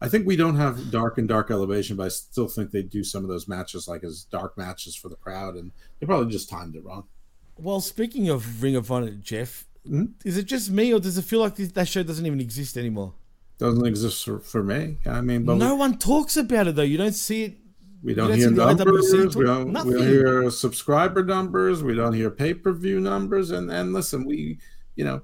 I, 0.00 0.08
think 0.08 0.28
we 0.28 0.36
don't 0.36 0.54
have 0.54 0.92
Dark 0.92 1.18
and 1.18 1.26
Dark 1.26 1.50
Elevation, 1.50 1.96
but 1.96 2.04
I 2.04 2.08
still 2.08 2.46
think 2.46 2.70
they 2.70 2.82
do 2.82 3.02
some 3.02 3.24
of 3.24 3.28
those 3.28 3.48
matches 3.48 3.88
like 3.88 4.04
as 4.04 4.22
dark 4.22 4.56
matches 4.56 4.94
for 4.94 5.08
the 5.08 5.16
crowd, 5.16 5.56
and 5.56 5.72
they 5.98 6.06
probably 6.06 6.30
just 6.30 6.48
timed 6.48 6.76
it 6.76 6.84
wrong. 6.84 7.08
Well, 7.56 7.80
speaking 7.80 8.28
of 8.28 8.62
Ring 8.62 8.76
of 8.76 8.92
Honor, 8.92 9.10
Jeff, 9.10 9.66
Hmm? 9.88 10.04
is 10.24 10.36
it 10.36 10.44
just 10.44 10.70
me 10.70 10.92
or 10.92 11.00
does 11.00 11.16
it 11.16 11.22
feel 11.22 11.40
like 11.40 11.56
this, 11.56 11.72
that 11.72 11.88
show 11.88 12.02
doesn't 12.02 12.26
even 12.26 12.40
exist 12.40 12.76
anymore? 12.76 13.14
Doesn't 13.58 13.86
exist 13.86 14.24
for, 14.24 14.38
for 14.38 14.62
me. 14.62 14.98
I 15.06 15.20
mean, 15.20 15.44
but 15.44 15.56
no 15.56 15.74
we, 15.74 15.80
one 15.80 15.98
talks 15.98 16.36
about 16.36 16.68
it 16.68 16.76
though. 16.76 16.82
You 16.82 16.98
don't 16.98 17.14
see 17.14 17.44
it. 17.44 17.56
We 18.02 18.14
don't 18.14 18.34
hear 18.34 18.50
numbers. 18.50 19.36
We 19.36 19.44
don't, 19.44 19.68
we 19.68 19.72
don't 19.72 19.98
hear 19.98 20.50
subscriber 20.50 21.24
numbers. 21.24 21.82
We 21.82 21.94
don't 21.94 22.12
hear 22.12 22.30
pay 22.30 22.54
per 22.54 22.72
view 22.72 23.00
numbers. 23.00 23.50
And 23.50 23.70
and 23.70 23.92
listen, 23.92 24.24
we, 24.24 24.58
you 24.96 25.04
know, 25.04 25.22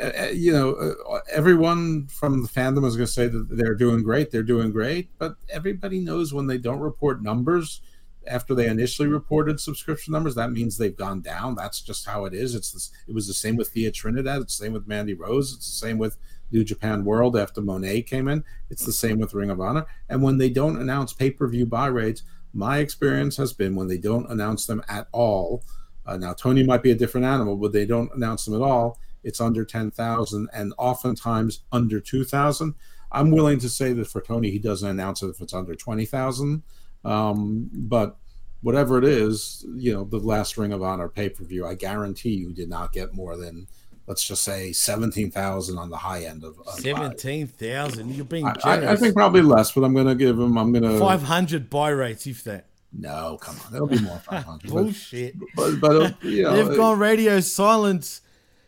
uh, 0.00 0.10
uh, 0.20 0.28
you 0.32 0.52
know, 0.52 0.74
uh, 0.74 1.18
everyone 1.32 2.06
from 2.06 2.42
the 2.42 2.48
fandom 2.48 2.86
is 2.86 2.96
going 2.96 3.06
to 3.06 3.12
say 3.12 3.26
that 3.26 3.48
they're 3.50 3.74
doing 3.74 4.02
great. 4.02 4.30
They're 4.30 4.42
doing 4.42 4.70
great, 4.70 5.10
but 5.18 5.34
everybody 5.50 6.00
knows 6.00 6.32
when 6.32 6.46
they 6.46 6.58
don't 6.58 6.80
report 6.80 7.22
numbers 7.22 7.82
after 8.26 8.54
they 8.54 8.68
initially 8.68 9.08
reported 9.08 9.60
subscription 9.60 10.12
numbers, 10.12 10.34
that 10.34 10.52
means 10.52 10.76
they've 10.76 10.96
gone 10.96 11.20
down. 11.20 11.54
That's 11.54 11.80
just 11.80 12.06
how 12.06 12.24
it 12.24 12.34
is. 12.34 12.54
It's 12.54 12.72
this, 12.72 12.92
it 13.08 13.14
was 13.14 13.26
the 13.26 13.34
same 13.34 13.56
with 13.56 13.68
Thea 13.68 13.90
Trinidad. 13.90 14.42
It's 14.42 14.56
the 14.56 14.64
same 14.64 14.72
with 14.72 14.86
Mandy 14.86 15.14
Rose. 15.14 15.52
It's 15.52 15.66
the 15.66 15.86
same 15.86 15.98
with 15.98 16.16
New 16.52 16.64
Japan 16.64 17.04
World 17.04 17.36
after 17.36 17.60
Monet 17.60 18.02
came 18.02 18.28
in. 18.28 18.44
It's 18.70 18.84
the 18.84 18.92
same 18.92 19.18
with 19.18 19.34
Ring 19.34 19.50
of 19.50 19.60
Honor. 19.60 19.86
And 20.08 20.22
when 20.22 20.38
they 20.38 20.50
don't 20.50 20.80
announce 20.80 21.12
pay 21.12 21.30
per 21.30 21.48
view 21.48 21.66
buy 21.66 21.86
rates, 21.86 22.22
my 22.54 22.78
experience 22.78 23.36
has 23.38 23.52
been 23.52 23.74
when 23.74 23.88
they 23.88 23.98
don't 23.98 24.30
announce 24.30 24.66
them 24.66 24.82
at 24.88 25.08
all. 25.12 25.64
Uh, 26.04 26.16
now 26.16 26.32
Tony 26.32 26.62
might 26.62 26.82
be 26.82 26.90
a 26.90 26.96
different 26.96 27.26
animal, 27.26 27.56
but 27.56 27.72
they 27.72 27.86
don't 27.86 28.12
announce 28.14 28.44
them 28.44 28.54
at 28.54 28.62
all. 28.62 28.98
It's 29.24 29.40
under 29.40 29.64
ten 29.64 29.90
thousand, 29.90 30.48
and 30.52 30.74
oftentimes 30.78 31.60
under 31.70 32.00
two 32.00 32.24
thousand. 32.24 32.74
I'm 33.10 33.30
willing 33.30 33.58
to 33.60 33.68
say 33.68 33.92
that 33.92 34.08
for 34.08 34.20
Tony, 34.20 34.50
he 34.50 34.58
doesn't 34.58 34.88
announce 34.88 35.22
it 35.22 35.28
if 35.28 35.40
it's 35.40 35.54
under 35.54 35.74
twenty 35.74 36.04
thousand. 36.04 36.62
Um, 37.04 37.70
but 37.72 38.16
whatever 38.62 38.98
it 38.98 39.04
is, 39.04 39.64
you 39.76 39.92
know, 39.92 40.04
the 40.04 40.18
last 40.18 40.56
Ring 40.56 40.72
of 40.72 40.82
Honor 40.82 41.08
pay 41.08 41.28
per 41.28 41.44
view, 41.44 41.66
I 41.66 41.74
guarantee 41.74 42.34
you 42.34 42.52
did 42.52 42.68
not 42.68 42.92
get 42.92 43.14
more 43.14 43.36
than, 43.36 43.66
let's 44.06 44.24
just 44.24 44.42
say, 44.42 44.72
seventeen 44.72 45.30
thousand 45.30 45.78
on 45.78 45.90
the 45.90 45.96
high 45.96 46.24
end 46.24 46.44
of. 46.44 46.58
of. 46.60 46.80
Seventeen 46.80 47.46
thousand. 47.46 48.14
You're 48.14 48.24
being 48.24 48.46
I, 48.46 48.54
generous. 48.54 48.88
I, 48.88 48.92
I 48.92 48.96
think 48.96 49.14
probably 49.14 49.42
less, 49.42 49.72
but 49.72 49.84
I'm 49.84 49.94
going 49.94 50.06
to 50.06 50.14
give 50.14 50.38
him. 50.38 50.56
I'm 50.56 50.72
going 50.72 50.84
to 50.84 50.98
five 50.98 51.22
hundred 51.22 51.70
buy 51.70 51.90
rates, 51.90 52.26
if 52.26 52.44
that. 52.44 52.66
No, 52.92 53.38
come 53.40 53.56
on, 53.66 53.74
it'll 53.74 53.86
be 53.86 54.00
more 54.00 54.18
five 54.18 54.44
hundred. 54.44 54.70
Bullshit. 54.70 55.34
But, 55.56 55.80
but 55.80 55.96
uh, 55.96 56.10
you 56.22 56.42
know, 56.42 56.54
They've 56.54 56.76
gone 56.76 56.98
radio 56.98 57.40
silent. 57.40 58.20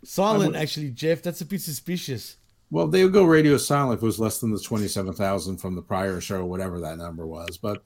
Silent, 0.03 0.53
would- 0.53 0.61
actually, 0.61 0.91
Jeff. 0.91 1.23
That's 1.23 1.41
a 1.41 1.47
bit 1.47 1.61
suspicious. 1.61 2.37
Well, 2.71 2.89
they 2.89 3.05
would 3.05 3.13
go 3.13 3.25
radio 3.25 3.57
silent 3.57 3.99
if 3.99 4.03
it 4.03 4.07
was 4.07 4.19
less 4.19 4.41
than 4.41 4.51
the 4.51 4.59
twenty-seven 4.59 5.13
thousand 5.15 5.59
from 5.59 5.75
the 5.75 5.83
prior 5.83 6.21
show, 6.21 6.45
whatever 6.45 6.81
that 6.81 6.99
number 6.99 7.27
was. 7.27 7.59
But 7.59 7.83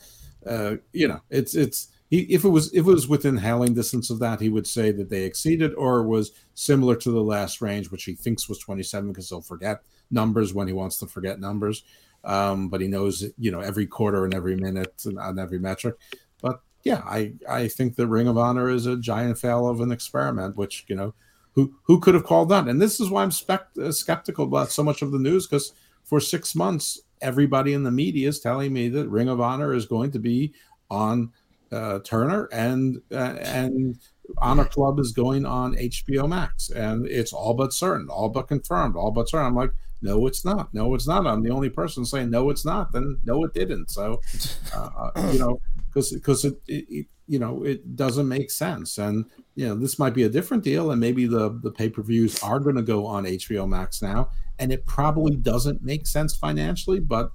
uh, 0.47 0.77
you 0.93 1.09
know, 1.09 1.21
it's 1.29 1.55
it's 1.55 1.89
if 2.11 2.45
it 2.45 2.49
was 2.49 2.73
if 2.73 2.81
it 2.81 2.91
was 2.91 3.09
within 3.09 3.37
hailing 3.37 3.75
distance 3.75 4.11
of 4.11 4.19
that, 4.21 4.41
he 4.41 4.49
would 4.49 4.67
say 4.67 4.93
that 4.93 5.11
they 5.11 5.25
exceeded 5.25 5.75
or 5.75 6.03
was 6.03 6.33
similar 6.55 6.97
to 6.97 7.11
the 7.11 7.23
last 7.23 7.61
range, 7.61 7.91
which 7.91 8.05
he 8.05 8.15
thinks 8.15 8.49
was 8.49 8.59
twenty-seven 8.59 9.11
because 9.11 9.29
he'll 9.29 9.43
forget 9.43 9.83
numbers 10.11 10.55
when 10.55 10.67
he 10.67 10.73
wants 10.73 10.99
to 10.99 11.07
forget 11.07 11.39
numbers. 11.39 11.85
Um, 12.25 12.69
but 12.69 12.81
he 12.81 12.89
knows 12.89 13.25
you 13.39 13.51
know 13.51 13.61
every 13.61 13.87
quarter 13.87 14.25
and 14.25 14.35
every 14.35 14.57
minute 14.57 15.03
and 15.05 15.19
on 15.19 15.39
every 15.39 15.59
metric. 15.59 15.97
But 16.41 16.61
yeah, 16.83 17.03
I 17.05 17.35
I 17.49 17.69
think 17.69 17.95
the 17.95 18.07
Ring 18.07 18.27
of 18.27 18.39
Honor 18.39 18.71
is 18.71 18.87
a 18.87 18.97
giant 18.97 19.39
fail 19.39 19.69
of 19.69 19.81
an 19.81 19.93
experiment, 19.93 20.57
which 20.57 20.87
you 20.89 20.97
know 20.97 21.15
who 21.53 21.75
who 21.83 22.01
could 22.01 22.15
have 22.15 22.25
called 22.25 22.49
that? 22.49 22.69
And 22.69 22.81
this 22.81 23.01
is 23.01 23.11
why 23.11 23.23
I'm 23.23 23.31
spec- 23.31 23.69
uh, 23.83 23.93
skeptical 23.93 24.45
about 24.45 24.71
so 24.71 24.83
much 24.83 25.03
of 25.03 25.13
the 25.13 25.19
news 25.19 25.47
because 25.47 25.73
for 26.05 26.21
six 26.21 26.55
months, 26.55 27.01
everybody 27.21 27.75
in 27.75 27.83
the 27.83 27.91
media 27.91 28.29
is 28.29 28.41
telling 28.41 28.73
me 28.73 28.89
that 28.89 29.09
Ring 29.09 29.29
of 29.29 29.41
Honor 29.41 29.75
is 29.75 29.85
going 29.85 30.11
to 30.13 30.19
be 30.19 30.55
on 30.89 31.33
uh, 31.73 32.01
Turner 32.01 32.49
and 32.53 33.01
uh, 33.13 33.37
and 33.41 33.99
Honor 34.39 34.65
Club 34.65 34.99
is 34.99 35.13
going 35.13 35.47
on 35.47 35.75
HBO 35.75 36.29
Max, 36.29 36.71
and 36.71 37.07
it's 37.07 37.33
all 37.33 37.55
but 37.55 37.73
certain, 37.73 38.09
all 38.09 38.29
but 38.29 38.49
confirmed, 38.49 38.97
all 38.97 39.11
but 39.11 39.29
certain. 39.29 39.47
I'm 39.47 39.55
like, 39.55 39.73
no, 40.01 40.27
it's 40.27 40.45
not. 40.45 40.73
No, 40.73 40.95
it's 40.95 41.07
not. 41.07 41.27
I'm 41.27 41.43
the 41.43 41.51
only 41.51 41.71
person 41.71 42.05
saying 42.05 42.31
no, 42.31 42.51
it's 42.51 42.65
not. 42.65 42.93
Then 42.93 43.19
no, 43.25 43.45
it 43.45 43.55
didn't. 43.55 43.91
So, 43.91 44.21
uh, 44.75 45.11
you 45.33 45.39
know, 45.39 45.61
because 45.89 46.13
because 46.13 46.45
it, 46.45 46.61
it, 46.67 46.87
it 46.89 47.07
you 47.27 47.39
know 47.39 47.65
it 47.65 47.97
doesn't 47.97 48.29
make 48.29 48.51
sense, 48.51 48.99
and 48.99 49.25
you 49.55 49.67
know 49.67 49.75
this 49.75 49.99
might 49.99 50.15
be 50.15 50.23
a 50.23 50.29
different 50.29 50.63
deal, 50.63 50.91
and 50.91 51.01
maybe 51.01 51.27
the 51.27 51.59
the 51.63 51.71
pay 51.71 51.89
per 51.89 52.03
views 52.03 52.43
are 52.43 52.61
going 52.61 52.77
to 52.77 52.83
go 52.83 53.07
on 53.07 53.25
HBO 53.25 53.69
Max 53.69 54.01
now, 54.01 54.31
and 54.59 54.73
it 54.73 54.87
probably 54.87 55.37
doesn't 55.37 55.83
make 55.83 56.07
sense 56.07 56.37
financially, 56.37 57.01
but 57.01 57.31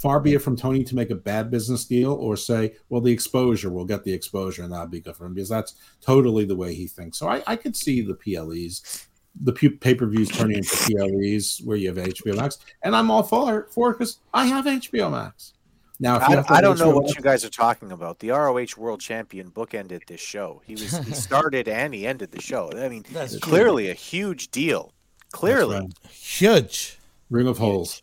far 0.00 0.20
be 0.20 0.34
it 0.34 0.40
from 0.42 0.56
Tony 0.56 0.84
to 0.84 0.94
make 0.94 1.10
a 1.10 1.14
bad 1.14 1.50
business 1.50 1.84
deal 1.84 2.12
or 2.12 2.36
say, 2.36 2.74
well, 2.88 3.00
the 3.00 3.12
exposure, 3.12 3.70
we'll 3.70 3.84
get 3.84 4.04
the 4.04 4.12
exposure 4.12 4.62
and 4.62 4.72
that'll 4.72 4.86
be 4.86 5.00
good 5.00 5.16
for 5.16 5.26
him 5.26 5.34
because 5.34 5.48
that's 5.48 5.74
totally 6.00 6.44
the 6.44 6.56
way 6.56 6.74
he 6.74 6.86
thinks. 6.86 7.18
So 7.18 7.28
I, 7.28 7.42
I 7.46 7.56
could 7.56 7.76
see 7.76 8.02
the 8.02 8.14
PLEs, 8.14 9.06
the 9.42 9.52
pay 9.52 9.94
per 9.94 10.06
views 10.06 10.28
turning 10.30 10.58
into 10.58 10.76
PLEs 10.76 11.60
where 11.64 11.76
you 11.76 11.88
have 11.94 11.98
HBO 11.98 12.36
Max. 12.36 12.58
And 12.82 12.96
I'm 12.96 13.10
all 13.10 13.22
for 13.22 13.68
for 13.70 13.90
it 13.90 13.94
because 13.94 14.18
I 14.34 14.46
have 14.46 14.64
HBO 14.64 15.10
Max. 15.10 15.52
Now, 15.98 16.16
if 16.16 16.28
you 16.28 16.34
I, 16.34 16.36
have 16.36 16.50
I 16.50 16.60
don't 16.60 16.78
know 16.78 16.90
what 16.90 17.04
Max- 17.04 17.16
you 17.16 17.22
guys 17.22 17.44
are 17.44 17.50
talking 17.50 17.90
about. 17.92 18.18
The 18.18 18.30
ROH 18.30 18.76
World 18.76 19.00
Champion 19.00 19.50
bookended 19.50 20.06
this 20.06 20.20
show. 20.20 20.60
He 20.66 20.74
was 20.74 20.96
he 20.98 21.12
started 21.14 21.68
and 21.68 21.94
he 21.94 22.06
ended 22.06 22.32
the 22.32 22.40
show. 22.42 22.70
I 22.76 22.88
mean, 22.88 23.04
That's 23.12 23.32
true. 23.32 23.40
clearly 23.40 23.90
a 23.90 23.94
huge 23.94 24.50
deal. 24.50 24.92
Clearly, 25.32 25.78
right. 25.78 26.10
Huge. 26.10 26.98
Ring 27.30 27.48
of 27.48 27.58
Holes. 27.58 28.02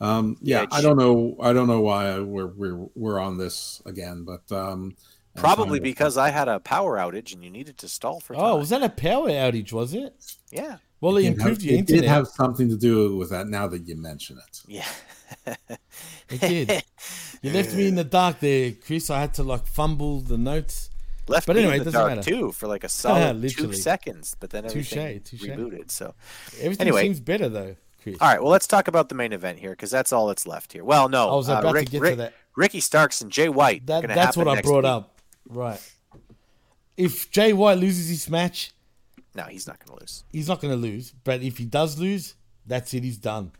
Um, 0.00 0.36
yeah, 0.42 0.60
Huge. 0.60 0.68
I 0.72 0.80
don't 0.82 0.96
know. 0.98 1.36
I 1.40 1.52
don't 1.52 1.66
know 1.68 1.80
why 1.80 2.18
we're 2.20 2.46
we're 2.48 2.86
we're 2.94 3.18
on 3.18 3.38
this 3.38 3.80
again, 3.86 4.24
but 4.24 4.50
um, 4.54 4.94
probably 5.34 5.80
because 5.80 6.18
I 6.18 6.30
had 6.30 6.48
a 6.48 6.60
power 6.60 6.96
outage 6.98 7.32
and 7.34 7.42
you 7.42 7.50
needed 7.50 7.78
to 7.78 7.88
stall 7.88 8.20
for 8.20 8.34
time. 8.34 8.44
Oh, 8.44 8.56
was 8.56 8.68
that 8.70 8.82
a 8.82 8.88
power 8.90 9.28
outage? 9.28 9.72
Was 9.72 9.94
it? 9.94 10.14
Yeah. 10.50 10.76
Well, 11.00 11.16
it 11.18 11.24
It 11.24 11.26
improved 11.28 11.60
have- 11.62 11.70
your 11.70 11.78
internet. 11.78 11.98
it 11.98 12.02
did 12.02 12.08
have 12.10 12.26
something 12.28 12.68
to 12.70 12.76
do 12.76 13.16
with 13.16 13.30
that. 13.30 13.46
Now 13.48 13.66
that 13.68 13.86
you 13.88 13.96
mention 13.96 14.38
it, 14.38 14.62
Yeah. 14.66 14.86
It 16.28 16.40
did. 16.40 16.84
you 17.42 17.50
left 17.52 17.74
me 17.74 17.86
in 17.88 17.94
the 17.94 18.04
dark 18.04 18.40
there, 18.40 18.72
Chris. 18.72 19.10
I 19.10 19.20
had 19.20 19.34
to 19.34 19.42
like 19.42 19.66
fumble 19.66 20.20
the 20.20 20.36
notes. 20.38 20.90
Left 21.28 21.46
But 21.46 21.56
me 21.56 21.62
anyway, 21.62 21.76
in 21.76 21.80
it 21.82 21.84
the 21.84 21.90
doesn't 21.92 22.00
dark 22.08 22.16
matter. 22.18 22.30
too 22.30 22.52
for 22.52 22.66
like 22.68 22.84
a 22.84 22.88
solid 23.02 23.48
two 23.48 23.72
seconds, 23.72 24.36
but 24.38 24.50
then 24.50 24.64
Touche, 24.68 24.92
everything 24.96 25.20
touche. 25.22 25.42
rebooted. 25.48 25.90
So 25.90 26.14
Everything 26.60 26.86
anyway, 26.88 27.02
seems 27.02 27.20
better 27.20 27.48
though, 27.48 27.76
Chris. 28.12 28.16
All 28.20 28.28
right, 28.28 28.40
well, 28.40 28.50
let's 28.50 28.66
talk 28.66 28.88
about 28.88 29.08
the 29.08 29.14
main 29.14 29.32
event 29.32 29.58
here 29.58 29.70
because 29.70 29.90
that's 29.90 30.12
all 30.12 30.26
that's 30.28 30.46
left 30.46 30.72
here. 30.72 30.84
Well, 30.84 31.08
no, 31.08 31.28
I 31.30 31.34
was 31.34 31.48
uh, 31.48 31.60
Rick- 31.72 31.86
to 31.86 31.92
get 31.92 32.00
Rick- 32.00 32.12
to 32.12 32.16
that. 32.16 32.34
Ricky 32.56 32.80
Starks 32.80 33.20
and 33.20 33.30
Jay 33.30 33.48
White. 33.48 33.86
That, 33.86 34.02
gonna 34.02 34.14
that's 34.14 34.36
happen 34.36 34.48
what 34.48 34.58
I 34.58 34.62
brought 34.62 34.84
week. 34.84 34.90
up. 34.90 35.20
Right. 35.48 35.92
If 36.96 37.30
Jay 37.30 37.52
White 37.52 37.78
loses 37.78 38.08
this 38.08 38.30
match, 38.30 38.72
No, 39.34 39.42
he's 39.44 39.66
not 39.66 39.78
going 39.84 39.96
to 39.98 40.02
lose. 40.02 40.24
he's 40.32 40.48
not 40.48 40.60
going 40.60 40.72
to 40.72 40.78
lose. 40.80 41.12
But 41.24 41.42
if 41.42 41.58
he 41.58 41.64
does 41.66 41.98
lose, 41.98 42.34
that's 42.66 42.94
it. 42.94 43.04
He's 43.04 43.18
done. 43.18 43.52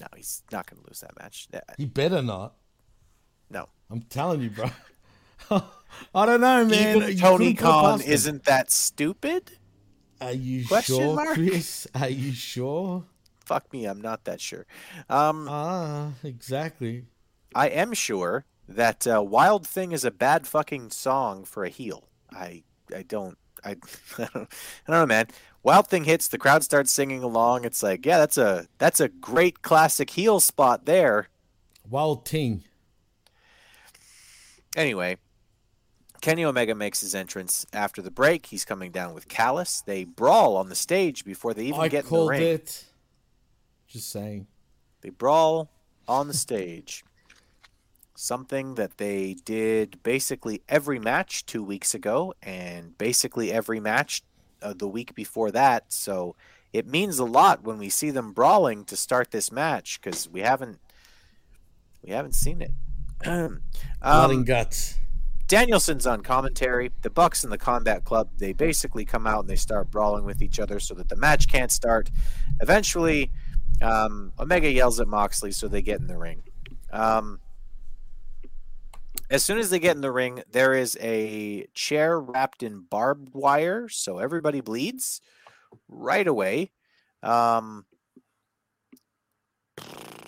No, 0.00 0.06
he's 0.16 0.42
not 0.50 0.70
going 0.70 0.80
to 0.82 0.88
lose 0.88 1.00
that 1.00 1.18
match. 1.20 1.48
Uh, 1.52 1.58
He 1.76 1.84
better 1.84 2.22
not. 2.22 2.54
No. 3.50 3.68
I'm 3.90 4.00
telling 4.02 4.40
you, 4.40 4.50
bro. 4.50 4.70
I 6.14 6.24
don't 6.26 6.40
know, 6.40 6.64
man. 6.64 6.96
Even 6.96 7.16
Tony 7.18 7.52
couldn't 7.54 7.56
put 7.56 7.56
it 7.56 7.56
Khan 7.58 8.00
isn't 8.00 8.44
that 8.44 8.70
stupid. 8.70 9.50
Are 10.20 10.32
you 10.32 10.66
Question 10.66 10.96
sure, 10.96 11.14
mark? 11.16 11.34
Chris? 11.34 11.86
Are 11.94 12.08
you 12.08 12.32
sure? 12.32 13.04
Fuck 13.50 13.72
me, 13.72 13.84
I'm 13.84 14.00
not 14.00 14.26
that 14.26 14.40
sure. 14.40 14.64
Um, 15.08 15.48
ah, 15.50 16.12
exactly. 16.22 17.06
I 17.52 17.66
am 17.66 17.94
sure 17.94 18.44
that 18.68 19.08
uh, 19.08 19.24
"Wild 19.26 19.66
Thing" 19.66 19.90
is 19.90 20.04
a 20.04 20.12
bad 20.12 20.46
fucking 20.46 20.92
song 20.92 21.44
for 21.44 21.64
a 21.64 21.68
heel. 21.68 22.06
I 22.30 22.62
I 22.94 23.02
don't 23.02 23.36
I 23.64 23.70
I 24.18 24.28
don't, 24.32 24.36
I 24.36 24.92
don't 24.92 25.00
know, 25.00 25.06
man. 25.06 25.26
Wild 25.64 25.88
Thing 25.88 26.04
hits, 26.04 26.28
the 26.28 26.38
crowd 26.38 26.62
starts 26.62 26.92
singing 26.92 27.24
along. 27.24 27.64
It's 27.64 27.82
like, 27.82 28.06
yeah, 28.06 28.18
that's 28.18 28.38
a 28.38 28.68
that's 28.78 29.00
a 29.00 29.08
great 29.08 29.62
classic 29.62 30.10
heel 30.10 30.38
spot 30.38 30.84
there. 30.84 31.28
Wild 31.88 32.28
Thing. 32.28 32.62
Anyway, 34.76 35.16
Kenny 36.20 36.44
Omega 36.44 36.76
makes 36.76 37.00
his 37.00 37.16
entrance 37.16 37.66
after 37.72 38.00
the 38.00 38.12
break. 38.12 38.46
He's 38.46 38.64
coming 38.64 38.92
down 38.92 39.12
with 39.12 39.26
Callis. 39.26 39.82
They 39.84 40.04
brawl 40.04 40.56
on 40.56 40.68
the 40.68 40.76
stage 40.76 41.24
before 41.24 41.52
they 41.52 41.64
even 41.64 41.80
I 41.80 41.88
get 41.88 42.04
in 42.04 42.04
the 42.04 42.10
called 42.10 42.30
ring. 42.30 42.42
it. 42.42 42.84
Just 43.90 44.10
saying. 44.10 44.46
They 45.00 45.10
brawl 45.10 45.68
on 46.06 46.28
the 46.28 46.34
stage. 46.34 47.04
Something 48.14 48.76
that 48.76 48.98
they 48.98 49.34
did 49.44 50.00
basically 50.02 50.62
every 50.68 50.98
match 50.98 51.44
two 51.44 51.62
weeks 51.62 51.94
ago, 51.94 52.34
and 52.42 52.96
basically 52.98 53.50
every 53.52 53.80
match 53.80 54.22
uh, 54.62 54.74
the 54.76 54.86
week 54.86 55.14
before 55.14 55.50
that. 55.50 55.92
So 55.92 56.36
it 56.72 56.86
means 56.86 57.18
a 57.18 57.24
lot 57.24 57.64
when 57.64 57.78
we 57.78 57.88
see 57.88 58.10
them 58.10 58.32
brawling 58.32 58.84
to 58.84 58.96
start 58.96 59.32
this 59.32 59.50
match 59.50 60.00
because 60.00 60.28
we 60.28 60.40
haven't 60.40 60.78
we 62.02 62.12
haven't 62.12 62.34
seen 62.34 62.62
it. 62.62 62.70
Blood 63.24 63.60
um, 64.02 64.30
and 64.30 64.46
guts. 64.46 64.98
Danielson's 65.48 66.06
on 66.06 66.20
commentary. 66.20 66.92
The 67.02 67.10
Bucks 67.10 67.42
and 67.42 67.52
the 67.52 67.58
Combat 67.58 68.04
Club, 68.04 68.28
they 68.38 68.52
basically 68.52 69.04
come 69.04 69.26
out 69.26 69.40
and 69.40 69.48
they 69.48 69.56
start 69.56 69.90
brawling 69.90 70.24
with 70.24 70.42
each 70.42 70.60
other 70.60 70.78
so 70.78 70.94
that 70.94 71.08
the 71.08 71.16
match 71.16 71.48
can't 71.48 71.72
start. 71.72 72.08
Eventually, 72.60 73.32
um, 73.82 74.32
Omega 74.38 74.70
yells 74.70 75.00
at 75.00 75.08
Moxley, 75.08 75.52
so 75.52 75.68
they 75.68 75.82
get 75.82 76.00
in 76.00 76.06
the 76.06 76.18
ring. 76.18 76.42
Um, 76.92 77.40
as 79.30 79.44
soon 79.44 79.58
as 79.58 79.70
they 79.70 79.78
get 79.78 79.94
in 79.94 80.02
the 80.02 80.10
ring, 80.10 80.42
there 80.50 80.74
is 80.74 80.98
a 81.00 81.66
chair 81.72 82.20
wrapped 82.20 82.62
in 82.62 82.80
barbed 82.80 83.32
wire, 83.32 83.88
so 83.88 84.18
everybody 84.18 84.60
bleeds 84.60 85.20
right 85.88 86.26
away. 86.26 86.72
Um, 87.22 87.84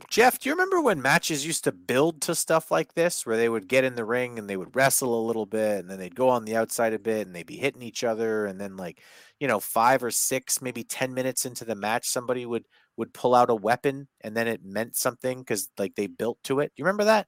Jeff, 0.08 0.38
do 0.38 0.48
you 0.48 0.54
remember 0.54 0.80
when 0.80 1.00
matches 1.00 1.46
used 1.46 1.64
to 1.64 1.72
build 1.72 2.20
to 2.22 2.34
stuff 2.34 2.70
like 2.70 2.92
this, 2.92 3.24
where 3.24 3.36
they 3.36 3.48
would 3.48 3.66
get 3.66 3.82
in 3.82 3.94
the 3.94 4.04
ring 4.04 4.38
and 4.38 4.48
they 4.48 4.58
would 4.58 4.76
wrestle 4.76 5.18
a 5.18 5.26
little 5.26 5.46
bit, 5.46 5.80
and 5.80 5.90
then 5.90 5.98
they'd 5.98 6.14
go 6.14 6.28
on 6.28 6.44
the 6.44 6.54
outside 6.54 6.92
a 6.92 6.98
bit, 6.98 7.26
and 7.26 7.34
they'd 7.34 7.46
be 7.46 7.56
hitting 7.56 7.82
each 7.82 8.04
other, 8.04 8.46
and 8.46 8.60
then 8.60 8.76
like, 8.76 9.00
you 9.40 9.48
know, 9.48 9.58
five 9.58 10.04
or 10.04 10.10
six, 10.10 10.60
maybe 10.60 10.84
ten 10.84 11.14
minutes 11.14 11.46
into 11.46 11.64
the 11.64 11.74
match, 11.74 12.06
somebody 12.06 12.44
would 12.44 12.66
would 12.96 13.14
pull 13.14 13.34
out 13.34 13.50
a 13.50 13.54
weapon, 13.54 14.08
and 14.20 14.36
then 14.36 14.48
it 14.48 14.64
meant 14.64 14.96
something 14.96 15.40
because 15.40 15.68
like 15.78 15.94
they 15.94 16.06
built 16.06 16.38
to 16.44 16.60
it. 16.60 16.72
Do 16.74 16.80
you 16.80 16.84
remember 16.84 17.04
that? 17.04 17.26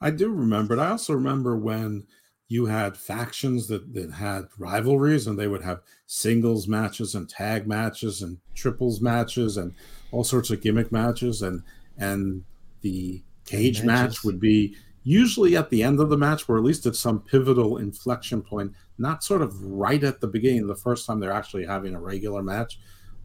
I 0.00 0.10
do 0.10 0.28
remember 0.28 0.74
it. 0.74 0.80
I 0.80 0.90
also 0.90 1.12
remember 1.14 1.56
when 1.56 2.04
you 2.52 2.66
had 2.66 2.98
factions 2.98 3.66
that, 3.68 3.94
that 3.94 4.12
had 4.12 4.44
rivalries 4.58 5.26
and 5.26 5.38
they 5.38 5.46
would 5.46 5.62
have 5.62 5.80
singles 6.06 6.68
matches 6.68 7.14
and 7.14 7.26
tag 7.26 7.66
matches 7.66 8.20
and 8.20 8.36
triples 8.54 9.00
matches 9.00 9.56
and 9.56 9.74
all 10.10 10.22
sorts 10.22 10.50
of 10.50 10.60
gimmick 10.60 10.92
matches 10.92 11.40
and 11.40 11.62
and 11.96 12.44
the 12.82 13.22
cage 13.46 13.82
match 13.84 14.22
would 14.22 14.38
be 14.38 14.76
usually 15.02 15.56
at 15.56 15.70
the 15.70 15.82
end 15.82 15.98
of 15.98 16.10
the 16.10 16.16
match 16.18 16.46
or 16.46 16.58
at 16.58 16.62
least 16.62 16.84
at 16.84 16.94
some 16.94 17.20
pivotal 17.20 17.78
inflection 17.78 18.42
point 18.42 18.70
not 18.98 19.24
sort 19.24 19.40
of 19.40 19.58
right 19.64 20.04
at 20.04 20.20
the 20.20 20.26
beginning 20.28 20.66
the 20.66 20.74
first 20.74 21.06
time 21.06 21.18
they're 21.18 21.32
actually 21.32 21.64
having 21.64 21.94
a 21.94 22.00
regular 22.00 22.42
match 22.42 22.78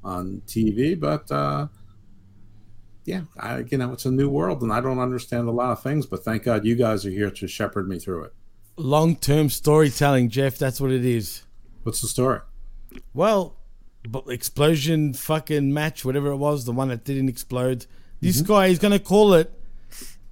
on 0.08 0.42
tv 0.48 1.00
but 1.00 1.30
uh 1.32 1.68
yeah, 3.06 3.22
I, 3.40 3.60
you 3.60 3.78
know, 3.78 3.94
it's 3.94 4.04
a 4.06 4.12
new 4.12 4.30
world 4.30 4.62
and 4.64 4.74
I 4.74 4.82
don't 4.82 5.00
understand 5.00 5.48
a 5.48 5.52
lot 5.52 5.72
of 5.72 5.82
things, 5.82 6.06
but 6.06 6.26
thank 6.26 6.44
God 6.44 6.66
you 6.66 6.76
guys 6.76 7.06
are 7.06 7.10
here 7.10 7.32
to 7.32 7.48
shepherd 7.48 7.88
me 7.88 8.00
through 8.00 8.26
it. 8.26 8.34
Long 8.76 9.16
term 9.16 9.48
storytelling, 9.50 10.28
Jeff. 10.30 10.58
That's 10.58 10.82
what 10.82 10.92
it 10.92 11.06
is. 11.06 11.44
What's 11.84 12.02
the 12.02 12.10
story? 12.10 12.42
Well, 13.14 13.56
explosion 14.28 15.14
fucking 15.14 15.74
match, 15.74 16.04
whatever 16.04 16.32
it 16.32 16.36
was, 16.36 16.66
the 16.66 16.74
one 16.74 16.90
that 16.90 17.06
didn't 17.06 17.30
explode. 17.30 17.86
This 18.20 18.42
Mm-hmm. 18.42 18.52
guy 18.54 18.68
is 18.68 18.78
going 18.78 18.92
to 18.92 19.00
call 19.00 19.34
it 19.36 19.54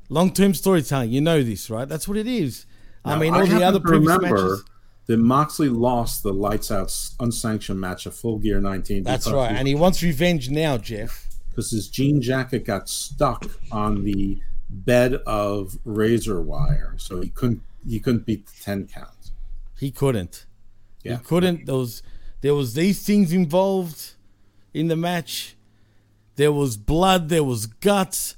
long 0.09 0.33
term 0.33 0.53
storytelling. 0.53 1.11
You 1.11 1.21
know 1.21 1.43
this, 1.43 1.69
right? 1.69 1.87
That's 1.87 2.09
what 2.09 2.17
it 2.17 2.27
is. 2.27 2.65
I 3.05 3.17
mean, 3.17 3.33
all 3.33 3.39
happen 3.45 3.55
the 3.57 3.63
other 3.63 3.79
previous 3.79 4.11
remember 4.17 4.35
matches. 4.35 4.63
That 5.07 5.17
Moxley 5.17 5.69
lost 5.69 6.23
the 6.23 6.33
lights 6.33 6.71
out 6.71 6.91
unsanctioned 7.19 7.79
match 7.79 8.05
of 8.07 8.15
Full 8.15 8.39
Gear 8.39 8.59
19. 8.59 9.03
That's 9.03 9.29
right. 9.29 9.51
And 9.51 9.67
he 9.67 9.75
wants 9.75 10.01
revenge 10.01 10.49
now, 10.49 10.77
Jeff. 10.77 11.27
because 11.49 11.69
his 11.71 11.87
jean 11.87 12.21
jacket 12.21 12.65
got 12.65 12.89
stuck 12.89 13.45
on 13.71 14.03
the 14.03 14.39
bed 14.69 15.13
of 15.27 15.77
razor 15.85 16.41
wire, 16.41 16.95
so 16.97 17.21
he 17.21 17.29
couldn't 17.29 17.61
he 17.87 17.99
couldn't 17.99 18.25
beat 18.25 18.47
the 18.47 18.53
ten 18.63 18.87
count. 18.87 19.31
He 19.79 19.91
couldn't. 19.91 20.45
Yeah. 21.03 21.17
He 21.17 21.23
couldn't. 21.23 21.65
There 21.67 21.75
was 21.75 22.01
there 22.41 22.55
was 22.55 22.73
these 22.73 23.05
things 23.05 23.31
involved 23.31 24.13
in 24.73 24.87
the 24.87 24.95
match. 24.95 25.55
There 26.35 26.51
was 26.51 26.77
blood. 26.77 27.29
There 27.29 27.43
was 27.43 27.67
guts. 27.67 28.35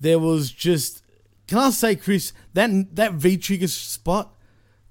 There 0.00 0.18
was 0.18 0.50
just. 0.50 1.02
Can 1.46 1.58
I 1.58 1.70
say, 1.70 1.96
Chris, 1.96 2.32
that 2.54 2.94
that 2.96 3.12
V-Trigger 3.14 3.68
spot 3.68 4.33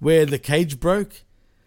where 0.04 0.26
the 0.26 0.40
cage 0.40 0.80
broke, 0.80 1.14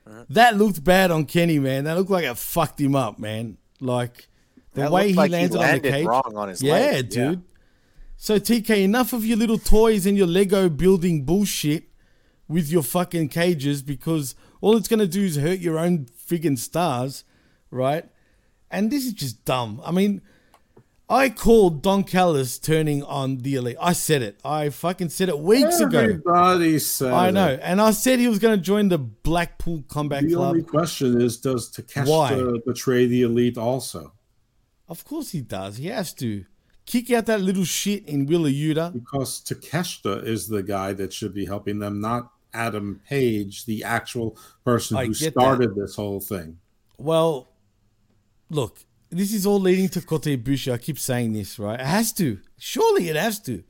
Uh-huh. 0.06 0.24
that 0.30 0.56
looked 0.56 0.84
bad 0.84 1.10
on 1.10 1.24
Kenny, 1.24 1.58
man. 1.58 1.84
That 1.84 1.96
looked 1.96 2.10
like 2.10 2.24
it 2.24 2.36
fucked 2.36 2.80
him 2.80 2.94
up, 2.94 3.18
man. 3.18 3.56
Like 3.80 4.28
the 4.74 4.82
That 4.82 4.92
way 4.92 5.08
he 5.08 5.14
like 5.14 5.30
he 5.30 5.36
landed, 5.36 5.56
on 5.58 5.74
the 5.82 5.90
cage. 5.90 6.06
wrong 6.06 6.32
on 6.36 6.48
his 6.48 6.62
yeah, 6.62 6.72
leg, 6.72 6.94
yeah. 7.14 7.28
dude. 7.30 7.42
So 8.16 8.38
TK, 8.38 8.82
enough 8.82 9.12
of 9.12 9.24
your 9.24 9.36
little 9.36 9.58
toys 9.58 10.06
and 10.06 10.16
your 10.16 10.26
Lego 10.26 10.68
building 10.68 11.24
bullshit 11.24 11.84
with 12.48 12.70
your 12.70 12.82
fucking 12.82 13.28
cages 13.28 13.82
because 13.82 14.34
all 14.60 14.76
it's 14.76 14.88
gonna 14.88 15.06
do 15.06 15.22
is 15.24 15.36
hurt 15.36 15.58
your 15.58 15.78
own 15.78 16.06
friggin' 16.28 16.56
stars, 16.58 17.24
right? 17.70 18.04
And 18.70 18.90
this 18.90 19.04
is 19.06 19.12
just 19.12 19.44
dumb. 19.44 19.80
I 19.84 19.90
mean, 19.90 20.22
I 21.08 21.28
called 21.28 21.82
Don 21.82 22.02
Callis 22.02 22.58
turning 22.58 23.04
on 23.04 23.38
the 23.38 23.54
elite. 23.54 23.76
I 23.80 23.92
said 23.92 24.22
it. 24.22 24.40
I 24.44 24.70
fucking 24.70 25.10
said 25.10 25.28
it 25.28 25.38
weeks 25.38 25.78
ago. 25.78 26.00
Everybody 26.00 26.80
said 26.80 27.12
I 27.12 27.30
know, 27.30 27.46
it. 27.48 27.60
and 27.62 27.80
I 27.80 27.92
said 27.92 28.18
he 28.18 28.26
was 28.26 28.40
going 28.40 28.58
to 28.58 28.62
join 28.62 28.88
the 28.88 28.98
Blackpool 28.98 29.84
Combat 29.88 30.24
The 30.24 30.34
Club. 30.34 30.54
The 30.54 30.60
only 30.60 30.62
question 30.62 31.20
is, 31.20 31.36
does 31.36 31.70
Takeshita 31.70 32.64
betray 32.64 33.06
the 33.06 33.22
elite 33.22 33.56
also? 33.56 34.14
Of 34.88 35.04
course 35.04 35.30
he 35.30 35.42
does. 35.42 35.76
He 35.76 35.86
has 35.88 36.12
to 36.14 36.44
kick 36.86 37.10
out 37.12 37.26
that 37.26 37.40
little 37.40 37.64
shit 37.64 38.04
in 38.08 38.26
Wheeler 38.26 38.50
Yuta. 38.50 38.92
Because 38.92 39.40
Takeshita 39.42 40.24
is 40.24 40.48
the 40.48 40.62
guy 40.62 40.92
that 40.94 41.12
should 41.12 41.34
be 41.34 41.46
helping 41.46 41.78
them, 41.78 42.00
not 42.00 42.32
Adam 42.52 43.00
Page, 43.08 43.64
the 43.66 43.84
actual 43.84 44.36
person 44.64 44.96
I 44.96 45.06
who 45.06 45.14
get 45.14 45.34
that. 45.34 45.40
started 45.40 45.76
this 45.76 45.94
whole 45.94 46.20
thing. 46.20 46.58
Well, 46.98 47.48
look, 48.50 48.78
this 49.16 49.32
is 49.32 49.47
all 49.47 49.60
leading 49.60 49.88
to 49.90 50.01
Kota 50.01 50.30
Ibushi. 50.30 50.72
I 50.72 50.78
keep 50.78 50.98
saying 50.98 51.32
this, 51.32 51.59
right? 51.59 51.80
It 51.80 51.86
has 51.86 52.12
to. 52.14 52.40
Surely 52.59 53.09
it 53.09 53.16
has 53.16 53.40
to. 53.40 53.62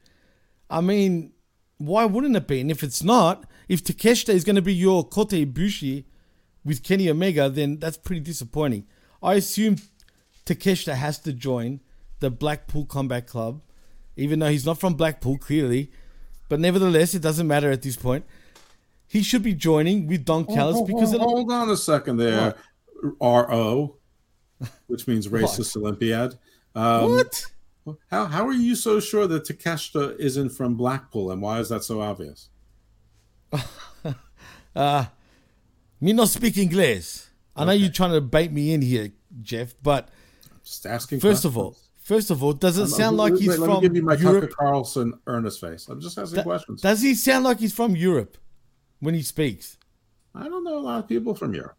I 0.68 0.80
mean, 0.80 1.32
why 1.78 2.04
wouldn't 2.04 2.36
it 2.36 2.46
be? 2.46 2.60
And 2.60 2.70
if 2.70 2.82
it's 2.82 3.02
not, 3.02 3.44
if 3.68 3.84
Takeshita 3.84 4.30
is 4.30 4.44
going 4.44 4.56
to 4.56 4.62
be 4.62 4.74
your 4.74 5.04
Kota 5.04 5.36
Ibushi 5.36 6.04
with 6.64 6.82
Kenny 6.82 7.08
Omega, 7.08 7.48
then 7.48 7.78
that's 7.78 7.96
pretty 7.96 8.20
disappointing. 8.20 8.86
I 9.22 9.34
assume 9.34 9.76
Takeshita 10.44 10.94
has 10.94 11.18
to 11.20 11.32
join 11.32 11.80
the 12.20 12.30
Blackpool 12.30 12.86
Combat 12.86 13.26
Club, 13.26 13.62
even 14.16 14.38
though 14.38 14.48
he's 14.48 14.66
not 14.66 14.80
from 14.80 14.94
Blackpool, 14.94 15.38
clearly. 15.38 15.90
But 16.48 16.60
nevertheless, 16.60 17.14
it 17.14 17.22
doesn't 17.22 17.46
matter 17.46 17.70
at 17.70 17.82
this 17.82 17.96
point. 17.96 18.24
He 19.08 19.22
should 19.22 19.42
be 19.42 19.54
joining 19.54 20.06
with 20.06 20.24
Don 20.24 20.44
Callis 20.44 20.76
Hold- 20.76 20.88
because 20.88 21.10
hold, 21.10 21.22
it, 21.22 21.24
hold 21.24 21.52
on 21.52 21.70
a 21.70 21.76
second 21.76 22.16
there. 22.16 22.54
RO, 23.20 23.96
which 24.86 25.06
means 25.06 25.28
racist 25.28 25.76
Olympiad. 25.76 26.36
Um, 26.74 27.10
what? 27.10 27.44
How, 28.10 28.26
how 28.26 28.46
are 28.46 28.52
you 28.52 28.74
so 28.74 28.98
sure 28.98 29.26
that 29.28 29.44
Takeshita 29.44 30.18
isn't 30.18 30.50
from 30.50 30.74
Blackpool 30.76 31.30
and 31.30 31.40
why 31.40 31.60
is 31.60 31.68
that 31.68 31.84
so 31.84 32.00
obvious? 32.00 32.48
Uh, 34.74 35.06
me 36.02 36.12
not 36.12 36.28
speak 36.28 36.58
English. 36.58 37.22
I 37.56 37.64
know 37.64 37.72
you're 37.72 37.88
trying 37.88 38.12
to 38.12 38.20
bait 38.20 38.52
me 38.52 38.74
in 38.74 38.82
here, 38.82 39.10
Jeff, 39.40 39.74
but 39.82 40.10
Just 40.62 40.84
asking 40.84 41.20
first 41.20 41.46
of 41.46 41.56
all. 41.56 41.78
First 41.96 42.30
of 42.30 42.44
all, 42.44 42.52
does 42.52 42.76
it 42.76 42.88
sound 42.88 43.16
like 43.16 43.32
he's 43.36 43.48
let 43.48 43.60
me 43.60 43.66
from 43.66 43.80
give 43.80 43.96
you 43.96 44.02
my 44.02 44.14
Europe? 44.16 44.42
Tucker 44.42 44.54
Carlson 44.54 45.14
earnest 45.26 45.62
face. 45.62 45.88
I'm 45.88 45.98
just 45.98 46.18
asking 46.18 46.36
Da- 46.36 46.42
questions. 46.42 46.82
Does 46.82 47.00
he 47.00 47.14
sound 47.14 47.44
like 47.44 47.58
he's 47.58 47.72
from 47.72 47.96
Europe 47.96 48.36
when 49.00 49.14
he 49.14 49.22
speaks? 49.22 49.78
I 50.34 50.44
don't 50.44 50.62
know 50.62 50.78
a 50.78 50.80
lot 50.80 50.98
of 50.98 51.08
people 51.08 51.34
from 51.34 51.54
Europe. 51.54 51.78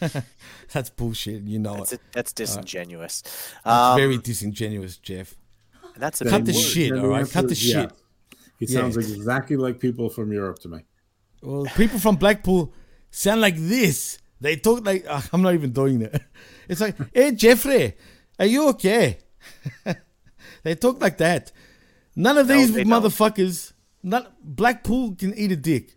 That's 0.72 0.90
bullshit. 0.90 1.42
You 1.42 1.58
know 1.58 1.76
That's 1.76 1.92
it. 1.92 1.96
it, 1.96 2.02
that's 2.12 2.32
disingenuous. 2.32 3.22
That's 3.22 3.64
Um, 3.64 3.96
very 3.96 4.18
disingenuous, 4.18 4.96
Jeff. 4.98 5.34
that's 5.96 6.20
a 6.20 6.24
Cut 6.24 6.44
the 6.44 6.52
word. 6.52 6.60
shit, 6.60 6.90
And 6.92 7.00
all 7.00 7.08
right? 7.08 7.28
Cut 7.30 7.46
the 7.48 7.52
is 7.52 7.58
shit. 7.58 7.92
He 8.58 8.66
Yeah. 8.66 8.80
sounds 8.80 8.96
exactly 8.96 9.56
like 9.56 9.80
people 9.80 10.08
from 10.10 10.32
Europe 10.32 10.58
to 10.60 10.68
me. 10.68 10.80
Well, 11.42 11.64
people 11.76 11.98
from 11.98 12.16
Blackpool 12.16 12.72
sound 13.10 13.40
like 13.40 13.56
this. 13.56 14.18
They 14.40 14.56
talk 14.56 14.84
like 14.84 15.04
ah, 15.08 15.26
I'm 15.32 15.42
not 15.42 15.54
even 15.54 15.72
doing 15.72 15.98
that. 16.00 16.22
It's 16.68 16.80
like, 16.82 16.96
hey 17.14 17.32
Jeffrey, 17.32 17.96
are 18.38 18.46
you 18.46 18.68
okay? 18.70 19.18
they 20.62 20.74
talk 20.74 21.00
like 21.00 21.16
that. 21.18 21.50
None 22.14 22.36
of 22.36 22.46
No, 22.48 22.54
these 22.54 22.70
motherfuckers. 22.72 23.72
Not 24.02 24.34
Blackpool 24.44 25.14
can 25.16 25.34
eat 25.34 25.50
a 25.52 25.56
dick. 25.56 25.96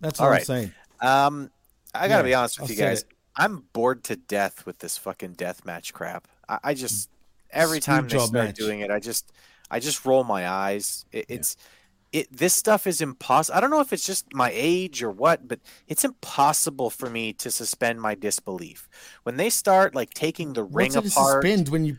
That's 0.00 0.18
what 0.18 0.26
All 0.26 0.32
I'm 0.32 0.40
saying. 0.40 0.72
Um, 1.00 1.50
I 1.94 2.08
gotta 2.08 2.22
Yeah, 2.22 2.22
be 2.22 2.34
honest 2.34 2.60
with 2.60 2.70
I 2.70 2.72
you 2.72 2.78
guys. 2.78 3.02
it. 3.02 3.08
I'm 3.38 3.64
bored 3.72 4.04
to 4.04 4.16
death 4.16 4.66
with 4.66 4.80
this 4.80 4.98
fucking 4.98 5.34
death 5.34 5.64
match 5.64 5.94
crap. 5.94 6.28
I, 6.48 6.58
I 6.64 6.74
mm. 6.74 6.78
just 6.78 7.08
every 7.50 7.80
time 7.80 8.08
they 8.08 8.18
start 8.18 8.32
match. 8.32 8.56
doing 8.56 8.80
it, 8.80 8.90
I 8.90 8.98
just 8.98 9.32
I 9.70 9.80
just 9.80 10.04
roll 10.04 10.24
my 10.24 10.48
eyes. 10.48 11.06
It, 11.12 11.26
It's 11.28 11.56
it. 12.12 12.36
This 12.36 12.54
stuff 12.54 12.86
is 12.86 13.00
impossible. 13.00 13.56
I 13.56 13.60
don't 13.60 13.70
know 13.70 13.80
if 13.80 13.92
it's 13.92 14.06
just 14.06 14.34
my 14.34 14.50
age 14.52 15.02
or 15.02 15.10
what, 15.10 15.46
but 15.46 15.60
it's 15.86 16.04
impossible 16.04 16.90
for 16.90 17.08
me 17.08 17.32
to 17.34 17.50
suspend 17.50 18.00
my 18.00 18.14
disbelief 18.14 18.88
when 19.22 19.36
they 19.36 19.50
start 19.50 19.94
like 19.94 20.14
taking 20.14 20.54
the 20.54 20.64
ring 20.64 20.94
What's 20.94 21.14
apart. 21.14 21.42
suspend 21.44 21.68
when 21.68 21.84
you 21.84 21.98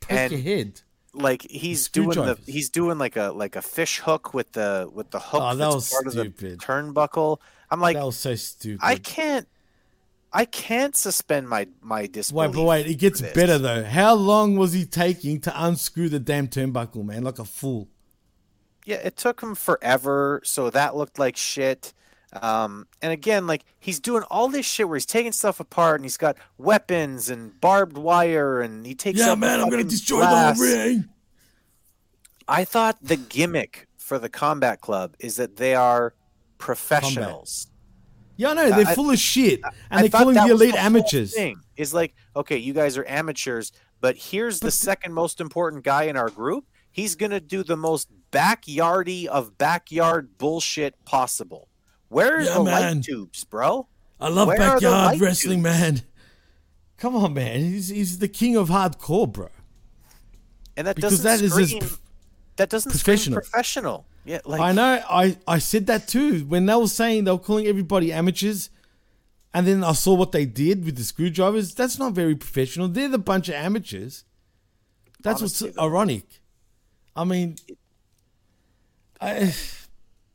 poke 0.00 0.30
your 0.30 0.40
head? 0.40 0.80
like 1.14 1.42
he's 1.42 1.88
doing 1.88 2.10
the 2.10 2.38
he's 2.46 2.70
doing 2.70 2.98
like 2.98 3.16
a 3.16 3.32
like 3.32 3.56
a 3.56 3.62
fish 3.62 3.98
hook 3.98 4.32
with 4.32 4.52
the 4.52 4.88
with 4.92 5.10
the 5.10 5.20
hook 5.20 5.42
Oh, 5.42 5.50
that 5.50 5.56
that's 5.56 5.74
was 5.74 5.90
part 5.90 6.06
of 6.06 6.14
the 6.14 6.24
turnbuckle. 6.56 7.38
I'm 7.70 7.80
like 7.80 7.96
that 7.96 8.06
was 8.06 8.16
so 8.16 8.34
stupid. 8.34 8.80
I 8.82 8.96
can't 8.96 9.46
I 10.32 10.44
can't 10.46 10.96
suspend 10.96 11.48
my 11.48 11.68
my 11.82 12.06
disbelief. 12.06 12.50
Wait, 12.50 12.56
but 12.56 12.64
wait, 12.64 12.86
it 12.86 12.94
gets 12.94 13.20
better 13.20 13.58
though. 13.58 13.84
How 13.84 14.14
long 14.14 14.56
was 14.56 14.72
he 14.72 14.84
taking 14.86 15.40
to 15.42 15.52
unscrew 15.64 16.08
the 16.08 16.18
damn 16.20 16.48
turnbuckle, 16.48 17.04
man? 17.04 17.22
Like 17.22 17.38
a 17.38 17.44
fool. 17.44 17.88
Yeah, 18.84 18.96
it 18.96 19.16
took 19.16 19.42
him 19.42 19.54
forever, 19.54 20.40
so 20.44 20.70
that 20.70 20.96
looked 20.96 21.18
like 21.18 21.36
shit. 21.36 21.92
Um, 22.40 22.86
and 23.02 23.12
again, 23.12 23.46
like 23.46 23.62
he's 23.78 24.00
doing 24.00 24.22
all 24.30 24.48
this 24.48 24.64
shit 24.64 24.88
where 24.88 24.96
he's 24.96 25.04
taking 25.04 25.32
stuff 25.32 25.60
apart 25.60 25.96
and 26.00 26.04
he's 26.06 26.16
got 26.16 26.38
weapons 26.56 27.28
and 27.28 27.60
barbed 27.60 27.98
wire 27.98 28.62
and 28.62 28.86
he 28.86 28.94
takes 28.94 29.18
Yeah, 29.18 29.34
man, 29.34 29.60
I'm 29.60 29.68
gonna 29.68 29.84
destroy 29.84 30.20
glass. 30.20 30.58
the 30.58 30.66
whole 30.66 30.76
ring. 30.86 31.08
I 32.48 32.64
thought 32.64 32.96
the 33.02 33.16
gimmick 33.16 33.86
for 33.98 34.18
the 34.18 34.30
combat 34.30 34.80
club 34.80 35.14
is 35.18 35.36
that 35.36 35.56
they 35.56 35.74
are 35.74 36.14
professionals. 36.58 37.66
Yeah, 38.42 38.50
I 38.50 38.54
know 38.54 38.70
they're 38.70 38.86
I- 38.88 38.94
full 38.94 39.10
of 39.10 39.18
shit, 39.18 39.60
and 39.64 39.72
I 39.90 40.00
they're 40.02 40.10
calling 40.10 40.34
the 40.34 40.46
elite 40.46 40.74
amateurs. 40.74 41.34
Thing 41.34 41.56
is 41.76 41.94
like, 41.94 42.14
okay, 42.36 42.56
you 42.58 42.72
guys 42.72 42.96
are 42.98 43.06
amateurs, 43.06 43.72
but 44.00 44.16
here's 44.16 44.60
the 44.60 44.70
second 44.70 45.14
most 45.14 45.40
important 45.40 45.84
guy 45.84 46.04
in 46.04 46.16
our 46.16 46.28
group. 46.30 46.66
He's 46.90 47.14
gonna 47.14 47.40
do 47.40 47.62
the 47.62 47.76
most 47.76 48.08
backyardy 48.32 49.26
of 49.26 49.56
backyard 49.58 50.36
bullshit 50.38 51.02
possible. 51.04 51.68
Where's 52.08 52.46
Yeah, 52.48 52.54
the 52.58 52.64
man. 52.64 52.96
light 52.96 53.04
tubes, 53.04 53.44
bro? 53.44 53.86
I 54.20 54.28
love 54.28 54.48
Where 54.48 54.58
backyard 54.58 55.20
wrestling, 55.20 55.58
tubes? 55.62 55.78
man. 55.80 56.02
Come 56.98 57.16
on, 57.16 57.32
man. 57.34 57.60
He's, 57.60 57.88
he's 57.88 58.18
the 58.18 58.28
king 58.28 58.56
of 58.56 58.68
hardcore, 58.68 59.30
bro. 59.32 59.48
And 60.76 60.86
that 60.86 60.96
Because 60.96 61.22
doesn't 61.22 61.24
that 61.24 61.44
is 61.44 61.56
his 61.56 61.70
scream, 61.70 61.98
that 62.56 62.68
doesn't 62.70 62.90
professional. 62.92 63.40
scream 63.40 63.50
professional. 63.50 64.06
Yeah, 64.24 64.40
like 64.44 64.60
I 64.60 64.72
know. 64.72 65.02
I, 65.08 65.36
I 65.46 65.58
said 65.58 65.86
that 65.86 66.06
too. 66.06 66.44
When 66.44 66.66
they 66.66 66.74
were 66.76 66.86
saying 66.86 67.24
they 67.24 67.30
were 67.32 67.38
calling 67.38 67.66
everybody 67.66 68.12
amateurs, 68.12 68.70
and 69.52 69.66
then 69.66 69.82
I 69.82 69.92
saw 69.92 70.14
what 70.14 70.32
they 70.32 70.44
did 70.46 70.84
with 70.84 70.96
the 70.96 71.04
screwdrivers. 71.04 71.74
That's 71.74 71.98
not 71.98 72.12
very 72.12 72.34
professional. 72.36 72.88
They're 72.88 73.08
the 73.08 73.18
bunch 73.18 73.48
of 73.48 73.54
amateurs. 73.54 74.24
That's 75.22 75.40
what's 75.42 75.62
ironic. 75.78 76.40
I 77.14 77.24
mean, 77.24 77.56
I, 79.20 79.54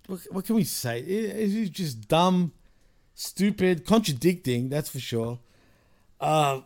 what, 0.07 0.19
what 0.31 0.45
can 0.45 0.55
we 0.55 0.63
say? 0.63 0.99
It, 0.99 1.05
it's 1.35 1.69
just 1.69 2.07
dumb, 2.07 2.51
stupid, 3.15 3.85
contradicting. 3.85 4.69
That's 4.69 4.89
for 4.89 4.99
sure. 4.99 5.39
Uh, 6.19 6.61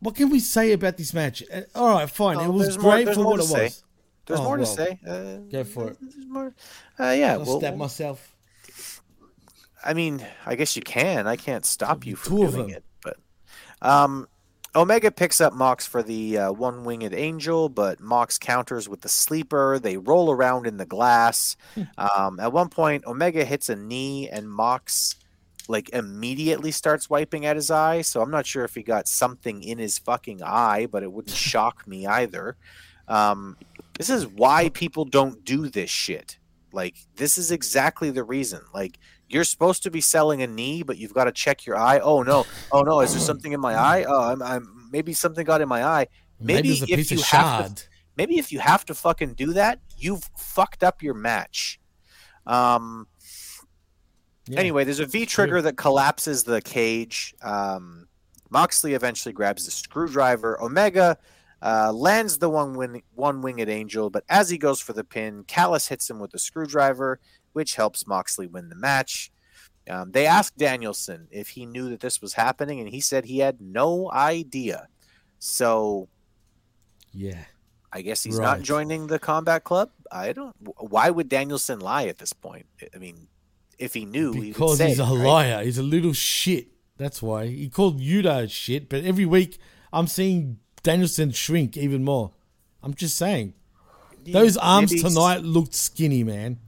what 0.00 0.14
can 0.16 0.28
we 0.28 0.40
say 0.40 0.72
about 0.72 0.96
this 0.96 1.14
match? 1.14 1.42
Uh, 1.52 1.62
all 1.74 1.88
right, 1.98 2.10
fine. 2.10 2.36
Oh, 2.36 2.44
it 2.44 2.48
was 2.48 2.78
more- 2.78 2.92
great 2.92 3.14
for 3.14 3.24
what 3.24 3.40
it 3.40 3.48
was. 3.48 3.82
There's 4.26 4.40
Oh, 4.40 4.44
more 4.44 4.56
to 4.56 4.66
say. 4.66 4.98
Uh, 5.06 5.36
Go 5.50 5.64
for 5.64 5.90
it. 5.90 5.98
There's 6.00 6.26
more. 6.26 6.54
Uh, 6.98 7.10
yeah, 7.16 7.34
I'll 7.34 7.44
well, 7.44 7.58
stab 7.58 7.76
myself. 7.76 8.34
I 9.84 9.92
mean, 9.92 10.24
I 10.46 10.54
guess 10.54 10.76
you 10.76 10.82
can. 10.82 11.26
I 11.26 11.36
can't 11.36 11.66
stop 11.66 12.06
you 12.06 12.16
from 12.16 12.36
doing 12.36 12.70
it, 12.70 12.84
but 13.02 13.16
um, 13.82 14.26
Omega 14.74 15.10
picks 15.10 15.40
up 15.40 15.52
Mox 15.52 15.86
for 15.86 16.02
the 16.02 16.38
uh, 16.38 16.52
one-winged 16.52 17.12
angel, 17.12 17.68
but 17.68 18.00
Mox 18.00 18.38
counters 18.38 18.88
with 18.88 19.02
the 19.02 19.08
sleeper. 19.10 19.78
They 19.78 19.98
roll 19.98 20.30
around 20.30 20.66
in 20.66 20.78
the 20.78 20.86
glass. 20.86 21.56
um, 21.98 22.40
at 22.40 22.52
one 22.52 22.70
point, 22.70 23.04
Omega 23.06 23.44
hits 23.44 23.68
a 23.68 23.76
knee, 23.76 24.28
and 24.30 24.50
Mox 24.50 25.16
like 25.68 25.90
immediately 25.90 26.70
starts 26.70 27.08
wiping 27.08 27.46
at 27.46 27.56
his 27.56 27.70
eye. 27.70 28.02
So 28.02 28.20
I'm 28.20 28.30
not 28.30 28.46
sure 28.46 28.64
if 28.64 28.74
he 28.74 28.82
got 28.82 29.06
something 29.06 29.62
in 29.62 29.78
his 29.78 29.98
fucking 29.98 30.42
eye, 30.42 30.86
but 30.90 31.02
it 31.02 31.12
wouldn't 31.12 31.36
shock 31.36 31.86
me 31.86 32.06
either. 32.06 32.56
Um, 33.06 33.56
this 33.96 34.10
is 34.10 34.26
why 34.26 34.68
people 34.70 35.04
don't 35.04 35.44
do 35.44 35.68
this 35.68 35.90
shit. 35.90 36.38
Like 36.72 36.96
this 37.16 37.38
is 37.38 37.50
exactly 37.50 38.10
the 38.10 38.24
reason. 38.24 38.60
Like 38.72 38.98
you're 39.28 39.44
supposed 39.44 39.82
to 39.84 39.90
be 39.90 40.00
selling 40.00 40.42
a 40.42 40.46
knee, 40.46 40.82
but 40.82 40.98
you've 40.98 41.14
got 41.14 41.24
to 41.24 41.32
check 41.32 41.66
your 41.66 41.76
eye. 41.76 42.00
Oh 42.00 42.22
no, 42.22 42.46
oh 42.72 42.82
no, 42.82 43.00
is 43.00 43.12
there 43.12 43.20
something 43.20 43.52
in 43.52 43.60
my 43.60 43.74
eye? 43.74 44.04
Oh, 44.06 44.30
I'm, 44.30 44.42
I'm 44.42 44.88
maybe 44.90 45.12
something 45.12 45.44
got 45.44 45.60
in 45.60 45.68
my 45.68 45.84
eye. 45.84 46.08
Maybe 46.40 46.80
Maybe, 46.80 46.92
if 46.92 47.10
you 47.10 47.22
have 47.22 47.74
to, 47.74 47.84
maybe 48.16 48.38
if 48.38 48.52
you 48.52 48.58
have 48.58 48.84
to 48.86 48.94
fucking 48.94 49.34
do 49.34 49.52
that, 49.52 49.80
you've 49.96 50.28
fucked 50.36 50.82
up 50.82 51.02
your 51.02 51.14
match. 51.14 51.80
Um. 52.46 53.06
Anyway, 54.52 54.84
there's 54.84 55.00
a 55.00 55.06
V-Trigger 55.06 55.62
that 55.62 55.78
collapses 55.78 56.44
the 56.44 56.60
cage. 56.60 57.34
Um, 57.40 58.08
Moxley 58.50 58.92
eventually 58.92 59.32
grabs 59.32 59.64
the 59.64 59.70
screwdriver. 59.70 60.62
Omega 60.62 61.16
uh, 61.64 61.90
lands 61.92 62.38
the 62.38 62.50
one 62.50 62.74
wing, 62.76 63.02
one 63.14 63.40
winged 63.40 63.68
angel, 63.68 64.10
but 64.10 64.22
as 64.28 64.50
he 64.50 64.58
goes 64.58 64.80
for 64.80 64.92
the 64.92 65.02
pin, 65.02 65.44
Callis 65.46 65.88
hits 65.88 66.08
him 66.10 66.18
with 66.20 66.34
a 66.34 66.38
screwdriver, 66.38 67.18
which 67.54 67.74
helps 67.74 68.06
Moxley 68.06 68.46
win 68.46 68.68
the 68.68 68.76
match. 68.76 69.32
Um, 69.88 70.12
they 70.12 70.26
asked 70.26 70.56
Danielson 70.58 71.26
if 71.30 71.48
he 71.48 71.66
knew 71.66 71.88
that 71.90 72.00
this 72.00 72.20
was 72.20 72.34
happening, 72.34 72.80
and 72.80 72.88
he 72.88 73.00
said 73.00 73.24
he 73.24 73.38
had 73.38 73.60
no 73.60 74.10
idea. 74.12 74.88
So 75.38 76.08
Yeah. 77.12 77.44
I 77.92 78.02
guess 78.02 78.24
he's 78.24 78.40
not 78.40 78.60
joining 78.62 79.06
the 79.06 79.20
combat 79.20 79.62
club. 79.62 79.90
I 80.10 80.32
don't. 80.32 80.52
Why 80.78 81.10
would 81.10 81.28
Danielson 81.28 81.78
lie 81.78 82.06
at 82.06 82.18
this 82.18 82.32
point? 82.32 82.66
I 82.92 82.98
mean, 82.98 83.28
if 83.78 83.94
he 83.94 84.04
knew, 84.04 84.32
he 84.32 84.38
would 84.40 84.48
Because 84.54 84.78
say 84.78 84.88
he's 84.88 84.98
a 84.98 85.04
right? 85.04 85.24
liar. 85.24 85.64
He's 85.64 85.78
a 85.78 85.82
little 85.84 86.12
shit. 86.12 86.68
That's 86.96 87.22
why. 87.22 87.46
He 87.46 87.68
called 87.68 88.00
Yuta 88.00 88.50
shit, 88.50 88.88
but 88.88 89.04
every 89.04 89.24
week 89.26 89.58
I'm 89.92 90.08
seeing 90.08 90.58
Danielson 90.84 91.32
shrink 91.32 91.76
even 91.76 92.04
more. 92.04 92.30
I'm 92.82 92.94
just 92.94 93.16
saying. 93.16 93.54
Yeah, 94.24 94.34
Those 94.34 94.56
arms 94.56 94.92
tonight 95.02 95.42
looked 95.42 95.74
skinny, 95.74 96.22
man. 96.22 96.58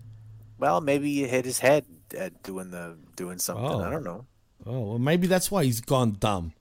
Well, 0.59 0.81
maybe 0.81 1.13
he 1.15 1.29
hit 1.29 1.45
his 1.45 1.59
head 1.61 1.85
at 2.19 2.43
doing 2.43 2.71
the 2.71 2.97
doing 3.15 3.39
something. 3.39 3.65
Oh. 3.65 3.83
I 3.83 3.91
don't 3.91 4.03
know. 4.05 4.27
Oh, 4.67 4.81
well, 4.81 4.99
maybe 4.99 5.27
that's 5.29 5.51
why 5.51 5.63
he's 5.65 5.81
gone 5.81 6.17
dumb. 6.19 6.53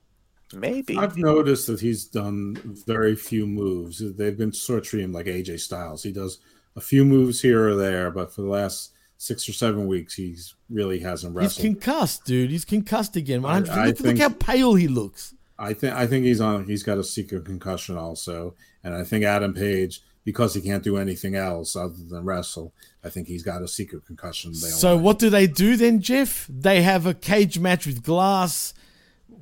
Maybe. 0.53 0.95
I've 0.95 1.17
noticed 1.17 1.67
that 1.67 1.79
he's 1.79 2.05
done 2.05 2.55
very 2.85 3.15
few 3.15 3.47
moves. 3.47 4.03
They've 4.15 4.37
been 4.37 4.53
sort 4.53 4.79
of 4.79 4.85
treating 4.85 5.05
him 5.09 5.13
like 5.13 5.25
AJ 5.25 5.59
Styles. 5.61 6.03
He 6.03 6.11
does 6.11 6.37
a 6.75 6.81
few 6.81 7.03
moves 7.03 7.41
here 7.41 7.67
or 7.67 7.75
there, 7.75 8.11
but 8.11 8.31
for 8.31 8.41
the 8.43 8.47
last 8.49 8.91
six 9.17 9.49
or 9.49 9.53
seven 9.53 9.87
weeks, 9.87 10.13
he's 10.13 10.53
really 10.69 10.99
hasn't 10.99 11.33
He's 11.33 11.37
wrestled. 11.57 11.63
concussed, 11.65 12.25
dude. 12.25 12.51
He's 12.51 12.65
concussed 12.65 13.15
again. 13.15 13.43
I- 13.43 13.59
look, 13.59 13.69
I 13.69 13.85
look 13.87 13.97
think- 13.97 14.19
how 14.19 14.29
pale 14.29 14.75
he 14.75 14.87
looks. 14.87 15.33
I 15.57 15.73
think 15.73 15.93
I 15.93 16.07
think 16.07 16.25
he's 16.25 16.41
on. 16.41 16.65
He's 16.65 16.83
got 16.83 16.97
a 16.97 17.03
secret 17.03 17.45
concussion 17.45 17.97
also, 17.97 18.55
and 18.83 18.93
I 18.93 19.03
think 19.03 19.23
Adam 19.23 19.53
Page, 19.53 20.01
because 20.23 20.53
he 20.53 20.61
can't 20.61 20.83
do 20.83 20.97
anything 20.97 21.35
else 21.35 21.75
other 21.75 21.95
than 21.95 22.25
wrestle, 22.25 22.73
I 23.03 23.09
think 23.09 23.27
he's 23.27 23.43
got 23.43 23.61
a 23.61 23.67
secret 23.67 24.05
concussion. 24.05 24.53
So 24.53 24.97
what 24.97 25.19
do 25.19 25.29
they 25.29 25.47
do 25.47 25.77
then, 25.77 26.01
Jeff? 26.01 26.47
They 26.49 26.81
have 26.81 27.05
a 27.05 27.13
cage 27.13 27.57
match 27.57 27.85
with 27.85 28.03
glass, 28.03 28.73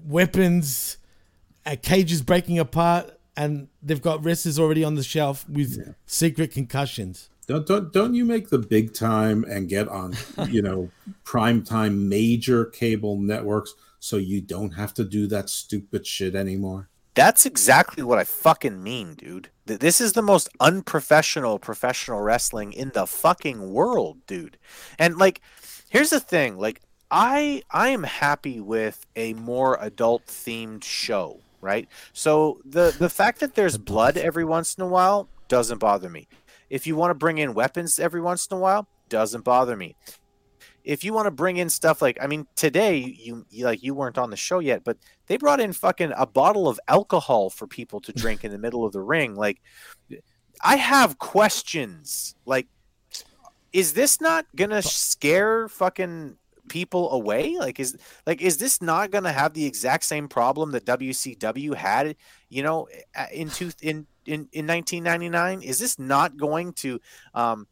weapons, 0.06 0.98
uh, 1.66 1.78
cages 1.82 2.22
breaking 2.22 2.60
apart, 2.60 3.12
and 3.36 3.68
they've 3.82 4.02
got 4.02 4.24
wrestlers 4.24 4.60
already 4.60 4.84
on 4.84 4.96
the 4.96 5.04
shelf 5.04 5.48
with 5.50 5.96
secret 6.06 6.52
concussions. 6.52 7.30
Don't, 7.46 7.68
don't 7.68 7.92
don't 7.92 8.14
you 8.14 8.24
make 8.24 8.50
the 8.50 8.60
big 8.60 8.94
time 8.94 9.44
and 9.44 9.68
get 9.68 9.90
on 9.90 10.16
you 10.48 10.62
know 10.62 10.90
prime 11.24 11.64
time 11.64 12.08
major 12.08 12.66
cable 12.66 13.18
networks 13.18 13.74
so 14.04 14.18
you 14.18 14.42
don't 14.42 14.72
have 14.72 14.94
to 14.94 15.06
do 15.06 15.28
that 15.28 15.50
stupid 15.50 16.06
shit 16.06 16.36
anymore. 16.36 16.90
That's 17.14 17.46
exactly 17.46 18.04
what 18.04 18.20
I 18.20 18.26
fucking 18.26 18.84
mean, 18.84 19.14
dude. 19.14 19.50
This 19.66 20.02
is 20.02 20.12
the 20.12 20.22
most 20.22 20.50
unprofessional 20.60 21.58
professional 21.58 22.20
wrestling 22.20 22.74
in 22.74 22.90
the 22.90 23.08
fucking 23.08 23.72
world, 23.72 24.18
dude. 24.28 24.58
And 25.00 25.18
like 25.18 25.40
here's 25.90 26.10
the 26.10 26.20
thing, 26.20 26.58
like 26.58 26.82
I 27.10 27.64
I 27.72 27.90
am 27.90 28.04
happy 28.04 28.60
with 28.60 29.06
a 29.16 29.36
more 29.36 29.78
adult 29.80 30.26
themed 30.26 30.84
show, 30.84 31.40
right? 31.62 31.88
So 32.12 32.60
the 32.66 32.94
the 32.98 33.10
fact 33.10 33.40
that 33.40 33.56
there's 33.56 33.78
blood 33.78 34.18
every 34.18 34.44
once 34.44 34.76
in 34.76 34.84
a 34.84 34.88
while 34.88 35.30
doesn't 35.48 35.78
bother 35.78 36.10
me. 36.10 36.28
If 36.70 36.86
you 36.86 36.98
want 36.98 37.12
to 37.12 37.16
bring 37.16 37.38
in 37.38 37.54
weapons 37.54 38.00
every 38.00 38.20
once 38.20 38.48
in 38.48 38.58
a 38.58 38.60
while, 38.60 38.86
doesn't 39.08 39.46
bother 39.46 39.78
me 39.78 39.96
if 40.84 41.04
you 41.04 41.14
want 41.14 41.26
to 41.26 41.32
bring 41.32 41.58
in 41.58 41.70
stuff 41.70 42.02
like 42.02 42.18
I 42.22 42.28
mean 42.28 42.48
today 42.56 42.98
you, 42.98 43.46
you 43.50 43.66
like 43.66 43.84
you 43.84 43.94
weren't 43.94 44.18
on 44.18 44.30
the 44.30 44.38
show 44.38 44.60
yet 44.60 44.84
but 44.84 44.98
they 45.28 45.38
brought 45.38 45.60
in 45.60 45.74
fucking 45.74 46.14
a 46.18 46.26
bottle 46.26 46.68
of 46.68 46.80
alcohol 46.88 47.50
for 47.50 47.68
people 47.68 48.02
to 48.02 48.14
drink 48.14 48.44
in 48.44 48.52
the 48.52 48.58
middle 48.58 48.86
of 48.86 48.94
the 48.94 49.02
ring 49.02 49.36
like 49.36 49.62
I 50.64 50.76
have 50.76 51.18
questions 51.20 52.36
like 52.46 52.68
is 53.72 53.94
this 53.94 54.22
not 54.22 54.46
going 54.56 54.70
to 54.70 54.84
scare 54.84 55.68
fucking 55.68 56.38
people 56.70 57.12
away? 57.12 57.58
Like 57.58 57.80
is 57.80 57.98
like 58.26 58.42
is 58.42 58.58
this 58.58 58.82
not 58.82 59.12
going 59.12 59.24
to 59.24 59.32
have 59.32 59.54
the 59.54 59.66
exact 59.66 60.06
same 60.06 60.28
problem 60.28 60.72
that 60.72 60.86
WCW 60.86 61.76
had 61.76 62.16
you 62.50 62.64
know 62.64 62.88
in 63.32 63.50
two 63.50 63.72
in 63.82 64.08
in, 64.26 64.48
in 64.54 64.66
1999 64.68 65.62
is 65.62 65.80
this 65.80 66.00
not 66.00 66.38
going 66.38 66.72
to 66.74 67.00
um 67.34 67.68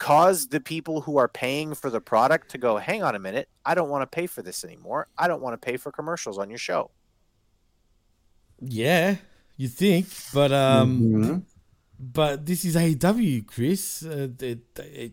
cause 0.00 0.48
the 0.48 0.58
people 0.60 1.02
who 1.02 1.16
are 1.18 1.28
paying 1.28 1.74
for 1.76 1.90
the 1.90 2.00
product 2.00 2.50
to 2.50 2.58
go, 2.58 2.78
hang 2.78 3.02
on 3.04 3.14
a 3.14 3.18
minute, 3.20 3.48
I 3.64 3.74
don't 3.76 3.88
want 3.88 4.02
to 4.02 4.06
pay 4.12 4.26
for 4.26 4.42
this 4.42 4.64
anymore. 4.64 5.06
I 5.16 5.28
don't 5.28 5.40
want 5.42 5.54
to 5.54 5.64
pay 5.64 5.76
for 5.76 5.92
commercials 5.92 6.38
on 6.38 6.48
your 6.50 6.58
show. 6.58 6.90
Yeah, 8.60 9.16
you 9.56 9.68
think, 9.68 10.06
but 10.34 10.52
um, 10.52 11.00
Mhm. 11.00 11.42
but 11.98 12.44
this 12.46 12.64
is 12.64 12.76
AEW, 12.76 13.46
Chris. 13.46 14.02
Uh, 14.04 14.28
it, 14.40 14.60
it, 14.78 15.12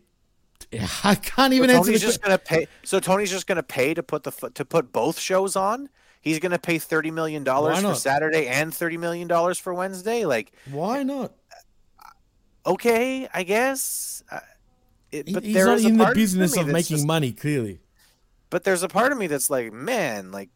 I 1.03 1.15
can't 1.15 1.53
even 1.53 1.69
so 1.69 1.75
answer 1.77 1.87
Tony's 1.91 2.01
the 2.01 2.07
just 2.07 2.21
que- 2.21 2.27
gonna 2.27 2.37
pay. 2.39 2.67
So 2.83 2.99
Tony's 2.99 3.29
just 3.31 3.47
gonna 3.47 3.63
pay 3.63 3.93
to 3.93 4.03
put 4.03 4.23
the 4.23 4.31
fo- 4.31 4.49
to 4.49 4.65
put 4.65 4.91
both 4.91 5.17
shows 5.19 5.55
on. 5.55 5.89
He's 6.21 6.39
gonna 6.39 6.59
pay 6.59 6.77
thirty 6.79 7.11
million 7.11 7.43
dollars 7.45 7.81
for? 7.81 7.93
Saturday 7.95 8.47
and 8.47 8.73
thirty 8.73 8.97
million 8.97 9.27
dollars 9.29 9.57
for 9.57 9.73
Wednesday. 9.73 10.25
Like, 10.25 10.51
Why 10.71 11.03
not? 11.03 11.31
okay, 12.65 13.29
I 13.33 13.43
guess. 13.43 14.23
Uh, 14.29 14.39
it, 15.11 15.33
but 15.33 15.43
He's 15.43 15.55
not 15.55 15.79
in 15.79 15.97
the 15.97 16.11
business 16.13 16.55
me 16.55 16.61
of 16.61 16.67
making 16.67 16.97
just- 16.97 17.07
money. 17.07 17.31
Clearly, 17.31 17.79
but 18.49 18.63
there's 18.63 18.83
a 18.83 18.87
part 18.87 19.11
of 19.11 19.17
me 19.17 19.27
that's 19.27 19.49
like, 19.49 19.71
man, 19.73 20.31
like 20.31 20.49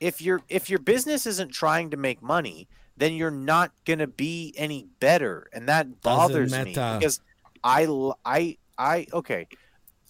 if 0.00 0.20
your 0.20 0.42
if 0.48 0.68
your 0.70 0.78
business 0.78 1.26
isn't 1.26 1.52
trying 1.52 1.90
to 1.90 1.96
make 1.96 2.22
money, 2.22 2.68
then 2.96 3.14
you're 3.14 3.30
not 3.30 3.72
gonna 3.84 4.06
be 4.06 4.54
any 4.56 4.86
better, 5.00 5.48
and 5.52 5.68
that 5.68 6.00
bothers 6.02 6.52
me 6.52 6.64
because 6.64 7.20
I 7.62 7.86
I 8.24 8.56
I 8.78 9.06
okay. 9.12 9.46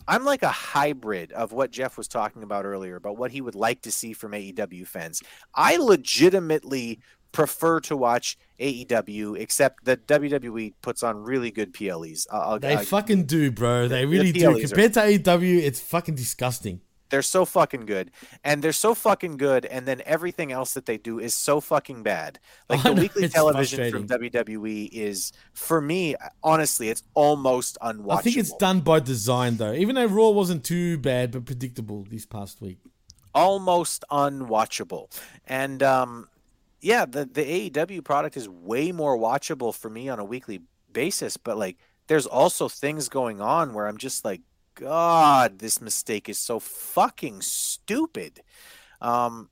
I'm 0.07 0.27
like 0.27 0.43
a 0.43 0.49
hybrid 0.51 1.33
of 1.33 1.53
what 1.53 1.71
Jeff 1.71 1.97
was 1.97 2.09
talking 2.09 2.43
about 2.43 2.67
earlier 2.67 2.97
about 2.97 3.17
what 3.17 3.31
he 3.31 3.41
would 3.41 3.55
like 3.55 3.81
to 3.83 3.91
see 3.91 4.13
from 4.13 4.33
AEW 4.33 4.87
fans. 4.87 5.23
I 5.55 5.79
legitimately 5.79 7.01
prefer 7.35 7.81
to 7.81 7.97
watch 7.97 8.39
AEW, 8.61 9.37
except 9.39 9.85
that 9.85 10.07
WWE 10.07 10.73
puts 10.81 11.03
on 11.03 11.19
really 11.25 11.51
good 11.51 11.75
PLEs. 11.75 12.27
I'll- 12.31 12.59
they 12.61 12.77
I- 12.77 12.85
fucking 12.85 13.25
do, 13.27 13.51
bro. 13.51 13.89
They 13.89 14.03
the 14.03 14.07
really 14.07 14.33
do. 14.33 14.41
PLEs 14.41 14.65
are- 14.65 14.69
Compared 14.69 14.95
to 14.95 15.01
AEW, 15.01 15.59
it's 15.59 15.81
fucking 15.81 16.15
disgusting. 16.15 16.81
They're 17.11 17.23
so 17.23 17.45
fucking 17.45 17.87
good, 17.87 18.11
and 18.43 18.63
they're 18.63 18.73
so 18.73 18.95
fucking 18.95 19.37
good, 19.37 19.67
and 19.67 19.87
then 19.87 20.03
everything 20.07 20.51
else 20.51 20.75
that 20.75 20.87
they 20.87 20.97
do 20.97 21.21
is 21.21 21.35
so 21.35 21.61
fucking 21.61 22.03
bad. 22.03 22.41
Like 22.69 22.83
the 22.83 22.93
weekly 22.93 23.29
television 23.29 23.91
from 23.93 24.07
WWE 24.09 24.89
is, 24.91 25.31
for 25.53 25.81
me, 25.81 26.17
honestly, 26.43 26.89
it's 26.89 27.03
almost 27.15 27.77
unwatchable. 27.83 28.19
I 28.19 28.23
think 28.23 28.37
it's 28.37 28.57
done 28.57 28.81
by 28.81 28.99
design, 29.01 29.59
though. 29.59 29.75
Even 29.75 29.95
though 29.97 30.07
Raw 30.07 30.31
wasn't 30.31 30.65
too 30.65 30.99
bad, 30.99 31.31
but 31.33 31.45
predictable 31.45 32.05
this 32.09 32.27
past 32.27 32.61
week. 32.61 32.79
almost 33.35 34.05
unwatchable. 34.11 35.11
And 35.47 35.83
um, 35.83 36.29
yeah, 36.85 37.07
the 37.07 37.25
the 37.25 37.71
AEW 37.71 38.05
product 38.05 38.37
is 38.37 38.49
way 38.49 38.93
more 38.93 39.17
watchable 39.17 39.75
for 39.75 39.89
me 39.89 40.11
on 40.11 40.19
a 40.19 40.25
weekly 40.25 40.61
basis. 40.93 41.39
But 41.39 41.57
like, 41.57 41.79
there's 42.09 42.27
also 42.27 42.69
things 42.69 43.09
going 43.09 43.41
on 43.41 43.73
where 43.73 43.87
I'm 43.87 43.97
just 43.97 44.23
like, 44.25 44.43
God, 44.75 45.61
this 45.61 45.81
mistake 45.81 46.29
is 46.29 46.39
so 46.39 46.61
fucking 46.61 47.41
stupid. 47.41 48.43
Um, 49.01 49.49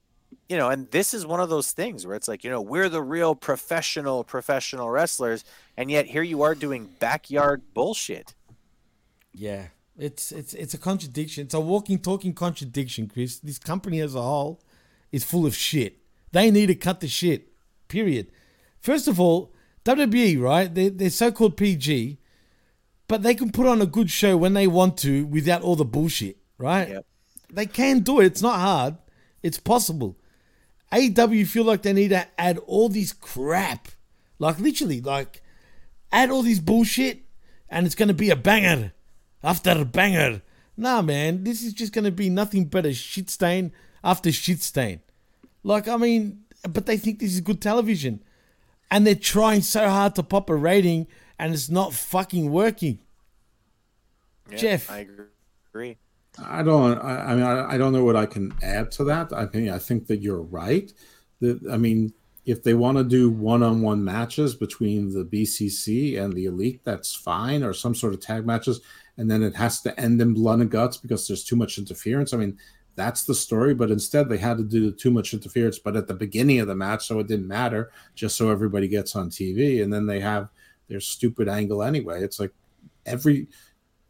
you 0.48 0.58
know, 0.58 0.68
and 0.68 0.90
this 0.90 1.14
is 1.14 1.24
one 1.24 1.40
of 1.40 1.48
those 1.48 1.72
things 1.72 2.06
where 2.06 2.16
it's 2.16 2.28
like, 2.28 2.44
you 2.44 2.50
know, 2.50 2.60
we're 2.60 2.90
the 2.90 3.02
real 3.02 3.34
professional 3.34 4.24
professional 4.24 4.90
wrestlers, 4.90 5.42
and 5.78 5.90
yet 5.90 6.06
here 6.06 6.22
you 6.22 6.42
are 6.42 6.54
doing 6.54 6.90
backyard 6.98 7.62
bullshit. 7.72 8.34
Yeah, 9.32 9.68
it's 9.96 10.32
it's 10.32 10.52
it's 10.52 10.74
a 10.74 10.78
contradiction. 10.78 11.46
It's 11.46 11.54
a 11.54 11.60
walking, 11.60 11.98
talking 11.98 12.34
contradiction, 12.34 13.08
Chris. 13.08 13.38
This 13.38 13.58
company 13.58 14.00
as 14.00 14.14
a 14.14 14.20
whole 14.20 14.60
is 15.10 15.24
full 15.24 15.46
of 15.46 15.56
shit. 15.56 16.01
They 16.32 16.50
need 16.50 16.66
to 16.66 16.74
cut 16.74 17.00
the 17.00 17.08
shit. 17.08 17.48
Period. 17.88 18.28
First 18.80 19.06
of 19.06 19.20
all, 19.20 19.52
WWE, 19.84 20.40
right? 20.40 20.72
They 20.74 20.88
they're 20.88 21.10
so-called 21.10 21.56
PG, 21.56 22.18
but 23.08 23.22
they 23.22 23.34
can 23.34 23.52
put 23.52 23.66
on 23.66 23.82
a 23.82 23.86
good 23.86 24.10
show 24.10 24.36
when 24.36 24.54
they 24.54 24.66
want 24.66 24.96
to 24.98 25.26
without 25.26 25.62
all 25.62 25.76
the 25.76 25.84
bullshit, 25.84 26.38
right? 26.58 26.98
They 27.52 27.66
can 27.66 28.00
do 28.00 28.20
it. 28.20 28.26
It's 28.26 28.42
not 28.42 28.58
hard. 28.58 28.96
It's 29.42 29.58
possible. 29.58 30.16
AW 30.90 31.44
feel 31.44 31.64
like 31.64 31.82
they 31.82 31.92
need 31.92 32.08
to 32.08 32.26
add 32.38 32.58
all 32.58 32.88
this 32.88 33.12
crap, 33.12 33.88
like 34.38 34.58
literally, 34.58 35.00
like 35.00 35.42
add 36.10 36.30
all 36.30 36.42
this 36.42 36.60
bullshit, 36.60 37.22
and 37.68 37.86
it's 37.86 37.94
gonna 37.94 38.14
be 38.14 38.30
a 38.30 38.36
banger 38.36 38.92
after 39.42 39.70
a 39.70 39.84
banger. 39.84 40.42
Nah, 40.76 41.02
man, 41.02 41.44
this 41.44 41.62
is 41.62 41.72
just 41.72 41.92
gonna 41.92 42.10
be 42.10 42.30
nothing 42.30 42.66
but 42.66 42.86
a 42.86 42.92
shit 42.92 43.30
stain 43.30 43.72
after 44.04 44.30
shit 44.30 44.62
stain. 44.62 45.00
Like, 45.64 45.88
I 45.88 45.96
mean, 45.96 46.44
but 46.68 46.86
they 46.86 46.96
think 46.96 47.18
this 47.18 47.32
is 47.32 47.40
good 47.40 47.60
television, 47.60 48.22
and 48.90 49.06
they're 49.06 49.14
trying 49.14 49.62
so 49.62 49.88
hard 49.88 50.14
to 50.16 50.22
pop 50.22 50.50
a 50.50 50.56
rating, 50.56 51.06
and 51.38 51.54
it's 51.54 51.68
not 51.68 51.92
fucking 51.92 52.50
working. 52.50 52.98
Yeah, 54.50 54.56
Jeff. 54.56 54.90
I 54.90 55.06
agree. 55.74 55.96
I 56.38 56.62
don't. 56.62 56.98
I, 56.98 57.32
I 57.32 57.34
mean, 57.34 57.44
I, 57.44 57.74
I 57.74 57.78
don't 57.78 57.92
know 57.92 58.04
what 58.04 58.16
I 58.16 58.26
can 58.26 58.54
add 58.62 58.90
to 58.92 59.04
that. 59.04 59.32
I 59.32 59.46
think 59.46 59.70
I 59.70 59.78
think 59.78 60.06
that 60.06 60.20
you're 60.20 60.42
right. 60.42 60.92
That 61.40 61.60
I 61.70 61.76
mean, 61.76 62.14
if 62.44 62.62
they 62.62 62.74
want 62.74 62.98
to 62.98 63.04
do 63.04 63.30
one-on-one 63.30 64.04
matches 64.04 64.54
between 64.54 65.12
the 65.12 65.24
BCC 65.24 66.20
and 66.20 66.32
the 66.32 66.46
Elite, 66.46 66.80
that's 66.84 67.14
fine, 67.14 67.62
or 67.62 67.72
some 67.72 67.94
sort 67.94 68.14
of 68.14 68.20
tag 68.20 68.46
matches, 68.46 68.80
and 69.16 69.30
then 69.30 69.42
it 69.42 69.54
has 69.56 69.80
to 69.82 70.00
end 70.00 70.20
in 70.20 70.34
blood 70.34 70.60
and 70.60 70.70
guts 70.70 70.96
because 70.96 71.28
there's 71.28 71.44
too 71.44 71.56
much 71.56 71.78
interference. 71.78 72.32
I 72.32 72.38
mean, 72.38 72.58
that's 72.94 73.24
the 73.24 73.34
story. 73.34 73.74
But 73.74 73.90
instead, 73.90 74.28
they 74.28 74.38
had 74.38 74.58
to 74.58 74.64
do 74.64 74.90
too 74.92 75.10
much 75.10 75.32
interference, 75.32 75.78
but 75.78 75.96
at 75.96 76.06
the 76.08 76.14
beginning 76.14 76.60
of 76.60 76.66
the 76.68 76.74
match, 76.74 77.06
so 77.06 77.18
it 77.20 77.26
didn't 77.28 77.48
matter, 77.48 77.90
just 78.14 78.36
so 78.36 78.50
everybody 78.50 78.88
gets 78.88 79.16
on 79.16 79.30
TV, 79.30 79.82
and 79.82 79.92
then 79.92 80.06
they 80.06 80.20
have 80.20 80.50
their 80.88 81.00
stupid 81.00 81.48
angle 81.48 81.82
anyway. 81.82 82.22
It's 82.22 82.38
like 82.38 82.52
every 83.06 83.46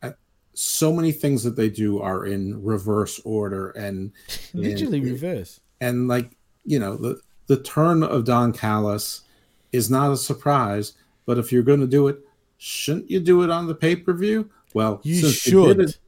uh, 0.03 0.13
so 0.55 0.93
many 0.93 1.13
things 1.13 1.43
that 1.45 1.57
they 1.57 1.71
do 1.71 2.01
are 2.01 2.27
in 2.27 2.63
reverse 2.63 3.21
order 3.25 3.71
and 3.71 4.13
Literally 4.53 4.99
and- 4.99 5.07
reverse. 5.07 5.61
and 5.81 6.09
like 6.09 6.37
you 6.65 6.79
know 6.79 6.97
the 6.97 7.21
the 7.47 7.57
turn 7.63 8.03
of 8.03 8.25
Don 8.25 8.53
Callis 8.53 9.23
is 9.73 9.91
not 9.91 10.13
a 10.13 10.17
surprise 10.17 10.93
but 11.27 11.39
if 11.39 11.51
you're 11.53 11.63
going 11.63 11.81
to 11.81 11.87
do 11.87 12.07
it 12.09 12.19
shouldn't 12.59 13.11
you 13.11 13.19
do 13.21 13.43
it 13.43 13.51
on 13.51 13.67
the 13.67 13.75
pay-per-view 13.75 14.49
well 14.75 15.01
You 15.03 15.29
should. 15.31 15.79
didn't, 15.79 15.99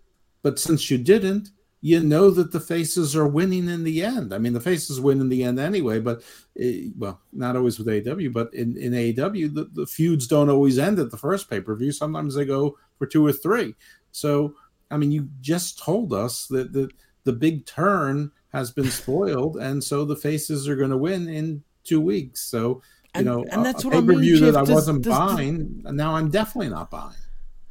but 0.42 0.58
since 0.58 0.90
you 0.90 0.98
didn't 0.98 1.50
you 1.86 2.00
know 2.00 2.30
that 2.30 2.50
the 2.50 2.60
faces 2.60 3.14
are 3.14 3.26
winning 3.28 3.68
in 3.68 3.84
the 3.84 4.02
end 4.02 4.32
i 4.32 4.38
mean 4.38 4.54
the 4.54 4.60
faces 4.70 4.98
win 5.00 5.20
in 5.20 5.28
the 5.28 5.42
end 5.44 5.58
anyway 5.58 6.00
but 6.00 6.22
eh, 6.58 6.86
well 6.96 7.20
not 7.32 7.56
always 7.56 7.78
with 7.78 7.86
AEW 7.88 8.32
but 8.32 8.48
in 8.54 8.76
in 8.78 8.92
AEW 8.92 9.52
the, 9.54 9.64
the 9.74 9.86
feuds 9.86 10.26
don't 10.26 10.48
always 10.48 10.78
end 10.78 10.98
at 10.98 11.10
the 11.10 11.18
first 11.18 11.50
pay-per-view 11.50 11.92
sometimes 11.92 12.34
they 12.34 12.46
go 12.46 12.78
for 12.98 13.06
two 13.06 13.24
or 13.26 13.32
three 13.32 13.74
so, 14.12 14.54
I 14.92 14.96
mean, 14.96 15.10
you 15.10 15.28
just 15.40 15.80
told 15.82 16.12
us 16.12 16.46
that 16.46 16.72
the, 16.72 16.88
the 17.24 17.32
big 17.32 17.66
turn 17.66 18.30
has 18.52 18.70
been 18.70 18.88
spoiled, 19.02 19.56
and 19.56 19.82
so 19.82 20.04
the 20.04 20.14
faces 20.14 20.68
are 20.68 20.76
going 20.76 20.90
to 20.90 20.96
win 20.96 21.28
in 21.28 21.64
two 21.82 22.00
weeks. 22.00 22.40
So, 22.42 22.60
you 22.68 22.80
And- 23.14 23.26
know, 23.26 23.44
and 23.50 23.64
that's 23.66 23.82
a, 23.82 23.88
what 23.88 23.96
I 23.96 24.00
mean, 24.00 24.08
pay-per-view 24.10 24.38
Jeff. 24.38 24.52
that 24.52 24.56
I 24.56 24.64
Does- 24.64 24.70
wasn't 24.74 25.02
does- 25.02 25.18
does- 25.18 25.34
buying, 25.34 25.82
now 25.90 26.14
I'm 26.14 26.30
definitely 26.30 26.68
not 26.68 26.92
buying. 26.92 27.16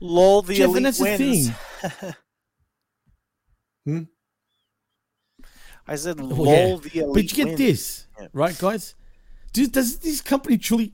Lol, 0.02 0.42
the 0.42 0.54
Jeff, 0.56 0.66
elite 0.66 0.78
and 0.78 0.86
that's 0.86 0.98
the 0.98 1.18
thing. 1.18 2.14
Hmm? 3.86 4.04
I 5.88 5.96
said, 5.96 6.20
Oh, 6.20 6.26
lol, 6.26 6.82
yeah. 6.94 7.04
But 7.14 7.24
you 7.24 7.30
get 7.30 7.46
wins. 7.48 7.58
this, 7.58 8.08
Yeah. 8.20 8.28
right, 8.34 8.58
guys? 8.58 8.96
Do, 9.52 9.68
does 9.68 9.98
this 10.00 10.22
company 10.22 10.58
truly? 10.58 10.94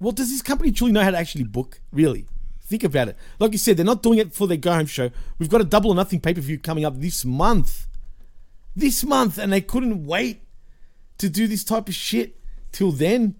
Well, 0.00 0.12
does 0.12 0.30
this 0.30 0.42
company 0.42 0.72
truly 0.72 0.92
know 0.92 1.02
how 1.02 1.10
to 1.10 1.18
actually 1.18 1.44
book? 1.44 1.80
Really, 1.92 2.26
think 2.62 2.84
about 2.84 3.08
it. 3.08 3.16
Like 3.38 3.52
you 3.52 3.58
said, 3.58 3.76
they're 3.76 3.84
not 3.84 4.02
doing 4.02 4.18
it 4.18 4.32
for 4.32 4.46
their 4.48 4.56
go 4.56 4.72
home 4.72 4.86
show. 4.86 5.10
We've 5.38 5.50
got 5.50 5.60
a 5.60 5.64
double 5.64 5.90
or 5.90 5.94
nothing 5.94 6.20
pay 6.20 6.32
per 6.32 6.40
view 6.40 6.58
coming 6.58 6.84
up 6.86 6.98
this 6.98 7.24
month, 7.24 7.86
this 8.74 9.04
month, 9.04 9.36
and 9.36 9.52
they 9.52 9.60
couldn't 9.60 10.06
wait 10.06 10.42
to 11.18 11.28
do 11.28 11.46
this 11.46 11.64
type 11.64 11.88
of 11.88 11.94
shit 11.94 12.40
till 12.72 12.92
then. 12.92 13.34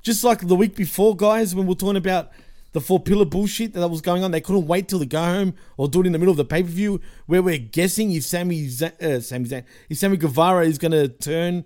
Just 0.00 0.24
like 0.24 0.46
the 0.48 0.56
week 0.56 0.74
before, 0.74 1.14
guys, 1.14 1.54
when 1.54 1.66
we 1.66 1.72
are 1.72 1.76
talking 1.76 1.96
about 1.96 2.30
the 2.72 2.80
four 2.80 3.00
pillar 3.00 3.24
bullshit 3.24 3.72
that 3.72 3.88
was 3.88 4.00
going 4.00 4.22
on, 4.22 4.30
they 4.30 4.40
couldn't 4.40 4.66
wait 4.66 4.88
till 4.88 4.98
the 4.98 5.06
go 5.06 5.22
home 5.22 5.54
or 5.76 5.88
do 5.88 6.00
it 6.00 6.06
in 6.06 6.12
the 6.12 6.18
middle 6.18 6.32
of 6.32 6.36
the 6.36 6.44
pay 6.44 6.62
per 6.62 6.68
view, 6.68 7.00
where 7.26 7.42
we're 7.42 7.58
guessing 7.58 8.12
if 8.12 8.24
Sammy 8.24 8.68
Z- 8.68 8.90
uh, 9.00 9.20
Sammy 9.20 9.46
Zayn, 9.48 9.64
if 9.88 9.98
Sammy 9.98 10.16
Guevara 10.16 10.66
is 10.66 10.78
going 10.78 10.92
to 10.92 11.08
turn 11.08 11.64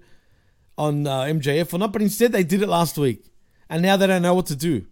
on 0.79 1.07
uh, 1.07 1.23
MJF 1.23 1.73
or 1.75 1.79
not. 1.79 1.93
But 1.93 2.03
instead, 2.03 2.33
they 2.33 2.45
did 2.45 2.63
it 2.63 2.69
last 2.69 2.97
week, 2.97 3.25
and 3.69 3.83
now 3.83 3.97
they 3.97 4.07
don't 4.07 4.23
know 4.23 4.35
what 4.35 4.47
to 4.47 4.57
do 4.57 4.87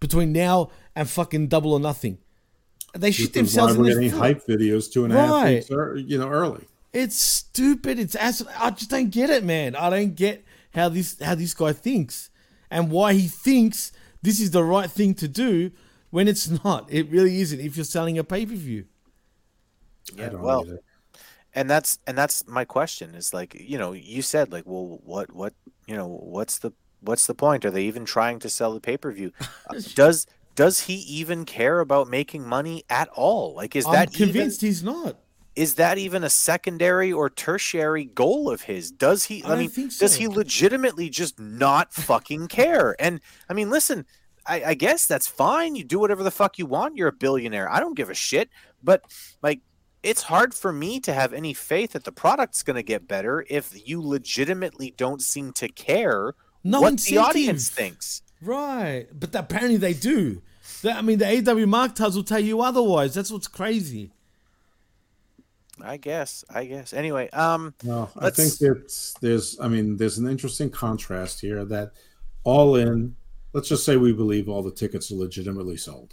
between 0.00 0.32
now 0.32 0.70
and 0.94 1.08
fucking 1.08 1.48
double 1.48 1.72
or 1.72 1.80
nothing. 1.80 2.18
They 2.94 3.10
shit 3.10 3.32
themselves 3.32 3.74
why 3.74 3.76
in 3.76 3.82
we're 3.82 3.94
the 3.94 4.00
getting 4.08 4.18
hype 4.18 4.46
videos 4.46 4.90
two 4.92 5.04
and 5.04 5.12
a 5.12 5.16
half 5.16 5.44
weeks, 5.44 5.70
ear- 5.70 5.96
you 5.96 6.18
know, 6.18 6.28
early. 6.28 6.64
It's 6.92 7.16
stupid. 7.16 7.98
It's 7.98 8.14
ass. 8.14 8.42
I 8.58 8.70
just 8.70 8.90
don't 8.90 9.10
get 9.10 9.28
it, 9.28 9.44
man. 9.44 9.76
I 9.76 9.90
don't 9.90 10.14
get 10.16 10.44
how 10.74 10.88
this 10.88 11.20
how 11.20 11.34
this 11.34 11.52
guy 11.54 11.72
thinks 11.72 12.30
and 12.70 12.90
why 12.90 13.12
he 13.12 13.28
thinks 13.28 13.92
this 14.22 14.40
is 14.40 14.50
the 14.50 14.64
right 14.64 14.90
thing 14.90 15.14
to 15.14 15.28
do 15.28 15.70
when 16.10 16.28
it's 16.28 16.48
not. 16.64 16.86
It 16.90 17.10
really 17.10 17.40
isn't. 17.40 17.60
If 17.60 17.76
you're 17.76 17.84
selling 17.84 18.18
a 18.18 18.24
pay 18.24 18.46
per 18.46 18.54
view, 18.54 18.86
Yeah, 20.14 20.30
well, 20.30 20.64
and 21.54 21.68
that's 21.68 21.98
and 22.06 22.16
that's 22.16 22.46
my 22.46 22.64
question 22.64 23.14
is 23.14 23.32
like 23.34 23.54
you 23.58 23.78
know 23.78 23.92
you 23.92 24.22
said 24.22 24.52
like 24.52 24.64
well 24.66 25.00
what 25.04 25.32
what 25.34 25.54
you 25.86 25.96
know 25.96 26.06
what's 26.06 26.58
the 26.58 26.72
what's 27.00 27.26
the 27.26 27.34
point 27.34 27.64
are 27.64 27.70
they 27.70 27.82
even 27.84 28.04
trying 28.04 28.38
to 28.38 28.50
sell 28.50 28.74
the 28.74 28.80
pay-per-view 28.80 29.32
Uh, 29.68 29.80
does 29.94 30.26
does 30.54 30.82
he 30.82 30.94
even 30.94 31.44
care 31.44 31.80
about 31.80 32.08
making 32.08 32.46
money 32.46 32.84
at 32.88 33.08
all 33.08 33.54
like 33.54 33.74
is 33.74 33.84
I'm 33.86 33.92
that 33.92 34.12
convinced 34.12 34.62
even, 34.62 34.68
he's 34.68 34.82
not. 34.82 35.18
Is 35.56 35.74
that 35.76 35.98
even 35.98 36.22
a 36.22 36.30
secondary 36.30 37.12
or 37.12 37.28
tertiary 37.30 38.04
goal 38.04 38.50
of 38.50 38.62
his 38.62 38.90
does 38.90 39.24
he 39.24 39.42
I 39.42 39.54
i, 39.54 39.56
mean 39.56 39.70
think 39.70 39.96
does 39.98 40.16
he 40.16 40.28
legitimately 40.28 41.08
just 41.08 41.40
not 41.40 41.92
fucking 41.92 42.48
care 42.48 42.94
and 43.00 43.20
i 43.48 43.54
mean 43.54 43.70
listen 43.70 44.04
I, 44.46 44.62
I 44.64 44.74
guess 44.74 45.06
that's 45.06 45.26
fine 45.26 45.74
you 45.74 45.82
do 45.84 45.98
whatever 45.98 46.22
the 46.22 46.30
fuck 46.30 46.58
you 46.58 46.66
want 46.66 46.96
you're 46.96 47.08
a 47.08 47.12
billionaire 47.12 47.68
i 47.70 47.80
don't 47.80 47.96
give 47.96 48.10
a 48.10 48.14
shit 48.14 48.50
but 48.82 49.02
like 49.42 49.60
it's 50.02 50.22
hard 50.22 50.54
for 50.54 50.72
me 50.72 51.00
to 51.00 51.12
have 51.12 51.32
any 51.32 51.52
faith 51.52 51.92
that 51.92 52.04
the 52.04 52.12
product's 52.12 52.62
going 52.62 52.76
to 52.76 52.82
get 52.82 53.08
better 53.08 53.44
if 53.50 53.88
you 53.88 54.00
legitimately 54.00 54.94
don't 54.96 55.20
seem 55.20 55.52
to 55.54 55.68
care 55.68 56.34
No 56.62 56.80
what 56.82 56.92
incentive. 56.92 57.22
the 57.24 57.28
audience 57.28 57.68
thinks. 57.68 58.22
Right, 58.40 59.06
but 59.12 59.34
apparently 59.34 59.78
they 59.78 59.94
do. 59.94 60.42
I 60.84 61.02
mean, 61.02 61.18
the 61.18 61.50
AW 61.50 61.66
Marketers 61.66 62.14
will 62.14 62.22
tell 62.22 62.38
you 62.38 62.60
otherwise. 62.60 63.14
That's 63.14 63.32
what's 63.32 63.48
crazy. 63.48 64.12
I 65.82 65.96
guess. 65.96 66.44
I 66.50 66.64
guess. 66.64 66.92
Anyway, 66.92 67.28
um, 67.30 67.74
Well, 67.84 68.10
I 68.18 68.30
think 68.30 68.52
it's 68.60 69.14
there's 69.20 69.58
I 69.60 69.68
mean 69.68 69.96
there's 69.96 70.18
an 70.18 70.28
interesting 70.28 70.70
contrast 70.70 71.40
here 71.40 71.64
that 71.66 71.92
all 72.44 72.76
in 72.76 73.14
let's 73.52 73.68
just 73.68 73.84
say 73.84 73.96
we 73.96 74.12
believe 74.12 74.48
all 74.48 74.62
the 74.62 74.70
tickets 74.70 75.10
are 75.10 75.16
legitimately 75.16 75.76
sold. 75.76 76.12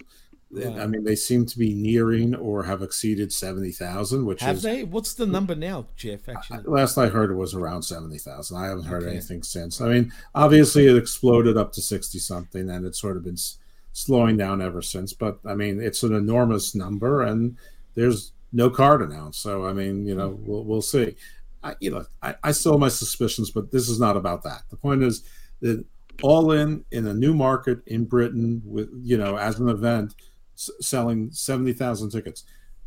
Right. 0.51 0.67
I 0.77 0.85
mean 0.85 1.03
they 1.03 1.15
seem 1.15 1.45
to 1.47 1.57
be 1.57 1.73
nearing 1.73 2.35
or 2.35 2.61
have 2.63 2.83
exceeded 2.83 3.33
70,000 3.33 4.23
which 4.25 4.41
Have 4.41 4.57
is 4.57 4.61
they? 4.61 4.83
What's 4.83 5.15
the 5.15 5.25
number 5.25 5.55
now, 5.55 5.87
Jeff? 5.95 6.29
Actually, 6.29 6.59
last 6.65 6.97
I 6.97 7.07
heard 7.07 7.31
it 7.31 7.35
was 7.35 7.55
around 7.55 7.81
70,000. 7.81 8.55
I 8.55 8.67
haven't 8.67 8.83
heard 8.85 9.01
Okay. 9.03 9.13
anything 9.13 9.41
since. 9.41 9.81
I 9.81 9.87
mean 9.89 10.11
obviously 10.35 10.85
it 10.87 10.95
exploded 10.95 11.57
up 11.57 11.71
to 11.73 11.81
60 11.81 12.19
something 12.19 12.69
and 12.69 12.85
it's 12.85 12.99
sort 13.01 13.17
of 13.17 13.23
been 13.23 13.33
s- 13.33 13.57
slowing 13.93 14.37
down 14.37 14.61
ever 14.61 14.81
since 14.83 15.11
but 15.13 15.39
I 15.45 15.55
mean 15.55 15.81
it's 15.81 16.03
an 16.03 16.13
enormous 16.13 16.75
number 16.75 17.23
and 17.23 17.57
there's 17.95 18.31
no 18.53 18.69
card 18.69 19.01
announced. 19.01 19.41
So 19.41 19.65
I 19.65 19.73
mean 19.73 20.05
you 20.05 20.15
know 20.15 20.31
mm-hmm. 20.31 20.45
we'll, 20.45 20.63
we'll 20.63 20.81
see. 20.81 21.15
I, 21.63 21.75
you 21.79 21.91
know 21.91 22.05
I, 22.21 22.35
I 22.43 22.51
still 22.51 22.73
have 22.73 22.81
my 22.81 22.89
suspicions 22.89 23.51
but 23.51 23.71
this 23.71 23.89
is 23.89 23.99
not 23.99 24.15
about 24.15 24.43
that. 24.43 24.63
The 24.69 24.77
point 24.77 25.03
is 25.03 25.23
that 25.61 25.83
all 26.21 26.51
in 26.51 26.85
in 26.91 27.07
a 27.07 27.13
new 27.13 27.33
market 27.33 27.79
in 27.87 28.05
Britain 28.05 28.61
with 28.65 28.89
you 29.01 29.17
know 29.17 29.37
as 29.37 29.59
an 29.59 29.69
event 29.69 30.13
s- 30.55 30.69
selling 30.79 31.31
70,000 31.31 32.09
tickets. 32.09 32.43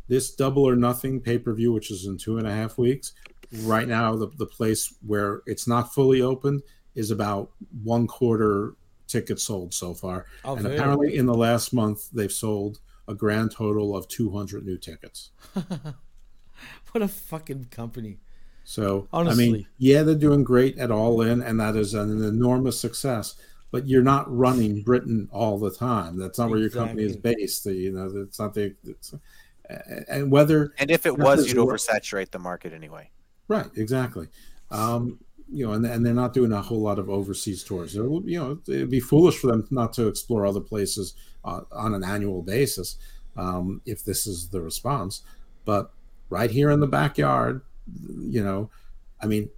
This 0.07 0.33
double 0.35 0.63
or 0.63 0.77
nothing 0.77 1.19
pay-per-view 1.19 1.73
which 1.73 1.91
is 1.91 2.05
in 2.05 2.17
two 2.17 2.37
and 2.37 2.47
a 2.47 2.51
half 2.51 2.77
weeks 2.77 3.13
right 3.63 3.87
now 3.87 4.15
the, 4.15 4.27
the 4.37 4.45
place 4.45 4.93
where 5.05 5.41
it's 5.45 5.67
not 5.67 5.93
fully 5.93 6.21
open 6.21 6.61
is 6.95 7.11
about 7.11 7.51
one 7.83 8.07
quarter 8.07 8.73
tickets 9.07 9.43
sold 9.43 9.73
so 9.73 9.93
far. 9.93 10.25
Oh, 10.43 10.55
and 10.55 10.65
apparently 10.65 11.17
in 11.17 11.25
the 11.25 11.33
last 11.33 11.73
month 11.73 12.09
they've 12.11 12.31
sold 12.31 12.79
a 13.07 13.15
grand 13.15 13.51
total 13.51 13.95
of 13.95 14.07
200 14.07 14.65
new 14.65 14.77
tickets 14.77 15.31
what 16.91 17.01
a 17.01 17.07
fucking 17.07 17.65
company. 17.71 18.19
so 18.63 19.07
i 19.13 19.17
Honestly. 19.17 19.51
mean 19.51 19.67
yeah 19.77 20.03
they're 20.03 20.15
doing 20.15 20.43
great 20.43 20.77
at 20.77 20.91
all 20.91 21.21
in 21.21 21.41
and 21.41 21.59
that 21.59 21.75
is 21.75 21.93
an 21.93 22.23
enormous 22.23 22.79
success 22.79 23.35
but 23.71 23.87
you're 23.87 24.03
not 24.03 24.25
running 24.35 24.81
britain 24.81 25.27
all 25.31 25.57
the 25.57 25.71
time 25.71 26.17
that's 26.17 26.37
not 26.39 26.49
where 26.49 26.59
your 26.59 26.69
company 26.69 27.03
is 27.03 27.15
based 27.15 27.65
you 27.65 27.91
know 27.91 28.09
that's 28.09 28.39
not 28.39 28.53
the 28.53 28.73
it's, 28.85 29.13
and 30.07 30.31
whether 30.31 30.73
and 30.77 30.91
if 30.91 31.05
it 31.05 31.17
was, 31.17 31.47
you'd 31.47 31.57
wor- 31.57 31.73
oversaturate 31.73 32.31
the 32.31 32.39
market 32.39 32.73
anyway. 32.73 33.09
Right, 33.47 33.69
exactly. 33.75 34.27
Um, 34.71 35.19
you 35.51 35.65
know, 35.65 35.73
and, 35.73 35.85
and 35.85 36.05
they're 36.05 36.13
not 36.13 36.33
doing 36.33 36.51
a 36.51 36.61
whole 36.61 36.81
lot 36.81 36.99
of 36.99 37.09
overseas 37.09 37.63
tours. 37.63 37.93
They're, 37.93 38.03
you 38.05 38.39
know, 38.39 38.59
it'd 38.67 38.89
be 38.89 38.99
foolish 38.99 39.37
for 39.37 39.47
them 39.47 39.67
not 39.71 39.93
to 39.93 40.07
explore 40.07 40.45
other 40.45 40.59
places 40.61 41.13
uh, 41.45 41.61
on 41.71 41.93
an 41.93 42.03
annual 42.03 42.41
basis 42.41 42.97
um, 43.37 43.81
if 43.85 44.03
this 44.03 44.27
is 44.27 44.49
the 44.49 44.61
response. 44.61 45.21
But 45.65 45.91
right 46.29 46.51
here 46.51 46.69
in 46.71 46.79
the 46.81 46.87
backyard, 46.87 47.61
you 48.19 48.43
know, 48.43 48.69
I 49.21 49.27
mean, 49.27 49.49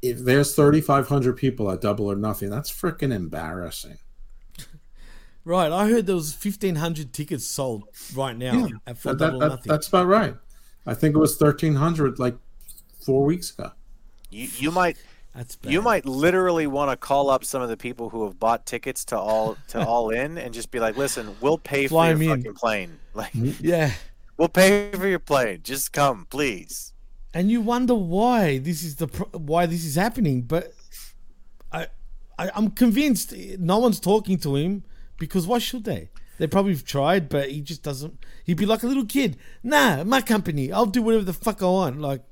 if 0.00 0.18
there's 0.18 0.54
3,500 0.54 1.34
people 1.36 1.70
at 1.70 1.80
Double 1.80 2.10
or 2.10 2.16
Nothing, 2.16 2.50
that's 2.50 2.70
freaking 2.70 3.12
embarrassing. 3.12 3.98
Right, 5.46 5.70
I 5.70 5.88
heard 5.90 6.06
there 6.06 6.14
was 6.16 6.32
fifteen 6.32 6.76
hundred 6.76 7.12
tickets 7.12 7.44
sold 7.44 7.84
right 8.14 8.34
now 8.34 8.66
Yeah, 8.66 8.76
at 8.86 8.96
for 8.96 9.08
that- 9.10 9.18
that- 9.18 9.26
double 9.32 9.44
or 9.44 9.48
nothing. 9.50 9.70
that's 9.70 9.88
about 9.88 10.06
right. 10.06 10.34
I 10.86 10.94
think 10.94 11.14
it 11.14 11.18
was 11.18 11.38
1,300 11.38 12.18
like 12.18 12.36
four 13.04 13.24
weeks 13.26 13.50
ago. 13.52 13.72
You 14.30 14.48
you 14.56 14.70
might 14.70 14.96
That's 15.34 15.58
you 15.64 15.82
might 15.82 16.06
literally 16.06 16.66
want 16.68 16.90
to 16.92 16.96
call 16.96 17.28
up 17.28 17.44
some 17.44 17.60
of 17.60 17.68
the 17.68 17.76
people 17.76 18.08
who 18.10 18.24
have 18.24 18.38
bought 18.38 18.66
tickets 18.66 19.04
to 19.06 19.18
all 19.18 19.56
to 19.68 19.84
all 19.84 20.10
in 20.10 20.38
and 20.38 20.54
just 20.54 20.70
be 20.70 20.78
like, 20.80 20.96
listen, 20.96 21.36
we'll 21.40 21.58
pay 21.58 21.88
Fly 21.88 22.14
for 22.14 22.22
your 22.22 22.34
in." 22.34 22.38
fucking 22.42 22.54
plane. 22.54 22.98
Like 23.14 23.32
mm, 23.32 23.56
yeah. 23.60 23.92
we'll 24.36 24.48
pay 24.48 24.90
for 24.92 25.06
your 25.06 25.18
plane. 25.20 25.60
Just 25.62 25.92
come, 25.92 26.26
please. 26.30 26.92
and 27.32 27.50
you 27.50 27.60
wonder 27.60 27.94
why 27.94 28.58
this 28.58 28.82
is 28.82 28.96
the 28.96 29.06
why 29.32 29.66
this 29.66 29.84
is 29.84 29.94
happening. 29.96 30.42
But 30.42 30.72
I, 31.72 31.88
I 32.38 32.50
I'm 32.54 32.70
convinced 32.70 33.32
no 33.58 33.78
one's 33.78 34.00
talking 34.00 34.38
to 34.38 34.56
him 34.56 34.84
because 35.18 35.46
why 35.46 35.58
should 35.58 35.84
they? 35.84 36.10
They 36.38 36.48
probably 36.48 36.72
have 36.72 36.84
tried, 36.84 37.28
but 37.28 37.50
he 37.50 37.60
just 37.60 37.82
doesn't. 37.84 38.18
He'd 38.44 38.56
be 38.56 38.66
like 38.66 38.82
a 38.82 38.88
little 38.88 39.06
kid. 39.06 39.36
Nah, 39.62 40.02
my 40.02 40.20
company. 40.20 40.72
I'll 40.72 40.86
do 40.86 41.02
whatever 41.02 41.22
the 41.24 41.32
fuck 41.32 41.62
I 41.62 41.66
want. 41.66 42.00
Like, 42.00 42.22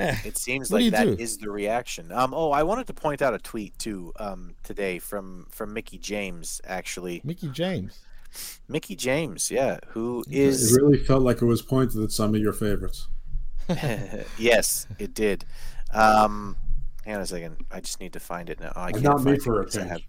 It 0.24 0.36
seems 0.36 0.70
what 0.70 0.78
like 0.78 0.84
you 0.84 0.90
that 0.92 1.14
is 1.18 1.36
do? 1.36 1.46
the 1.46 1.50
reaction. 1.50 2.12
Um, 2.12 2.32
oh, 2.34 2.50
I 2.50 2.62
wanted 2.62 2.86
to 2.88 2.94
point 2.94 3.22
out 3.22 3.34
a 3.34 3.38
tweet 3.38 3.78
too 3.78 4.12
um, 4.18 4.54
today 4.62 4.98
from 4.98 5.46
from 5.50 5.72
Mickie 5.74 5.98
James 5.98 6.60
actually. 6.66 7.24
Mickie 7.24 7.50
James. 7.50 8.00
Mickie 8.68 8.96
James, 8.96 9.50
yeah, 9.50 9.78
who 9.88 10.24
is. 10.30 10.76
It 10.76 10.82
really 10.82 10.98
felt 10.98 11.22
like 11.22 11.42
it 11.42 11.46
was 11.46 11.62
pointed 11.62 12.02
at 12.02 12.12
some 12.12 12.34
of 12.34 12.40
your 12.40 12.52
favorites. 12.52 13.08
yes, 14.36 14.86
it 14.98 15.14
did. 15.14 15.44
Um, 15.92 16.56
hang 17.04 17.16
on 17.16 17.20
a 17.22 17.26
second. 17.26 17.64
I 17.70 17.80
just 17.80 18.00
need 18.00 18.12
to 18.14 18.20
find 18.20 18.50
it 18.50 18.60
now. 18.60 18.72
Oh, 18.76 18.80
I 18.82 18.92
And 18.92 19.02
can't 19.02 19.04
not 19.04 19.22
me 19.24 19.36
for 19.38 19.56
it 19.56 19.60
a 19.60 19.64
because 19.64 19.76
change. 19.76 19.88
have. 19.88 20.02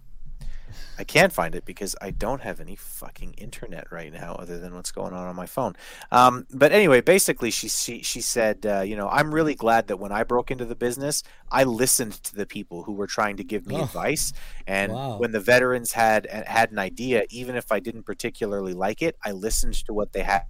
I 0.98 1.04
can't 1.04 1.32
find 1.32 1.54
it 1.54 1.64
because 1.64 1.96
I 2.00 2.10
don't 2.10 2.42
have 2.42 2.60
any 2.60 2.76
fucking 2.76 3.34
internet 3.34 3.90
right 3.90 4.12
now, 4.12 4.34
other 4.34 4.58
than 4.58 4.74
what's 4.74 4.92
going 4.92 5.12
on 5.12 5.26
on 5.26 5.36
my 5.36 5.46
phone. 5.46 5.74
Um, 6.10 6.46
but 6.52 6.72
anyway, 6.72 7.00
basically, 7.00 7.50
she 7.50 7.68
she 7.68 8.02
she 8.02 8.20
said, 8.20 8.66
uh, 8.66 8.80
you 8.80 8.96
know, 8.96 9.08
I'm 9.08 9.32
really 9.34 9.54
glad 9.54 9.88
that 9.88 9.98
when 9.98 10.12
I 10.12 10.24
broke 10.24 10.50
into 10.50 10.64
the 10.64 10.74
business, 10.76 11.22
I 11.50 11.64
listened 11.64 12.12
to 12.24 12.34
the 12.36 12.46
people 12.46 12.82
who 12.84 12.92
were 12.92 13.06
trying 13.06 13.36
to 13.38 13.44
give 13.44 13.66
me 13.66 13.76
Oh, 13.76 13.84
advice, 13.84 14.32
and 14.66 14.92
wow. 14.92 15.18
when 15.18 15.32
the 15.32 15.40
veterans 15.40 15.92
had 15.92 16.26
had 16.26 16.72
an 16.72 16.78
idea, 16.78 17.24
even 17.30 17.56
if 17.56 17.72
I 17.72 17.80
didn't 17.80 18.04
particularly 18.04 18.74
like 18.74 19.02
it, 19.02 19.16
I 19.24 19.32
listened 19.32 19.74
to 19.86 19.92
what 19.94 20.12
they 20.12 20.22
had 20.22 20.42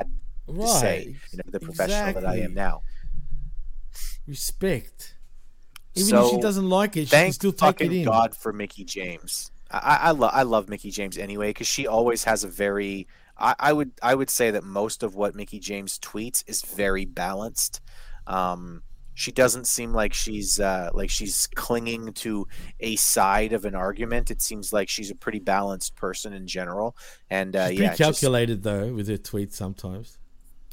to 0.00 0.66
say. 0.66 1.16
You 1.32 1.38
know, 1.38 1.50
the 1.50 1.60
professional 1.60 2.12
that 2.12 2.26
I 2.26 2.36
am 2.36 2.54
now. 2.54 2.82
Respect. 4.26 5.15
Even 5.96 6.16
if 6.16 6.26
she 6.26 6.36
So, 6.36 6.40
doesn't 6.40 6.68
like 6.68 6.96
it, 6.96 7.08
she 7.08 7.20
can 7.22 7.32
still 7.32 7.52
take 7.52 7.80
it 7.80 7.92
in. 7.92 8.04
God 8.04 8.36
for 8.36 8.52
Mickie 8.52 8.84
James. 8.84 9.50
I 9.70 9.78
I, 9.78 9.96
I, 9.96 10.10
lo- 10.12 10.30
I 10.32 10.42
love 10.44 10.68
Mickie 10.68 10.90
James 10.92 11.18
anyway 11.18 11.50
because 11.50 11.66
she 11.66 11.86
always 11.86 12.24
has 12.24 12.44
a 12.44 12.48
very. 12.48 13.08
I, 13.38 13.54
I 13.58 13.72
would 13.72 13.92
I 14.02 14.14
would 14.14 14.30
say 14.30 14.50
that 14.52 14.64
most 14.64 15.02
of 15.02 15.14
what 15.14 15.34
Mickie 15.34 15.58
James 15.60 15.98
tweets 15.98 16.44
is 16.46 16.62
very 16.62 17.04
balanced. 17.04 17.80
Um, 18.26 18.82
she 19.14 19.32
doesn't 19.32 19.66
seem 19.66 19.92
like 19.92 20.12
she's 20.14 20.60
uh, 20.60 20.90
like 20.94 21.10
she's 21.10 21.46
clinging 21.54 22.12
to 22.14 22.46
a 22.80 22.96
side 22.96 23.52
of 23.52 23.64
an 23.64 23.74
argument. 23.74 24.30
It 24.30 24.42
seems 24.42 24.72
like 24.72 24.88
she's 24.88 25.10
a 25.10 25.14
pretty 25.14 25.38
balanced 25.40 25.96
person 25.96 26.32
in 26.34 26.46
general. 26.46 26.96
And 27.30 27.56
uh, 27.56 27.70
She's 27.70 27.78
yeah, 27.78 27.94
pretty 27.94 27.96
just 27.96 28.20
calculated 28.20 28.62
though 28.62 28.92
with 28.94 29.08
her 29.08 29.16
tweets 29.18 29.54
sometimes. 29.54 30.18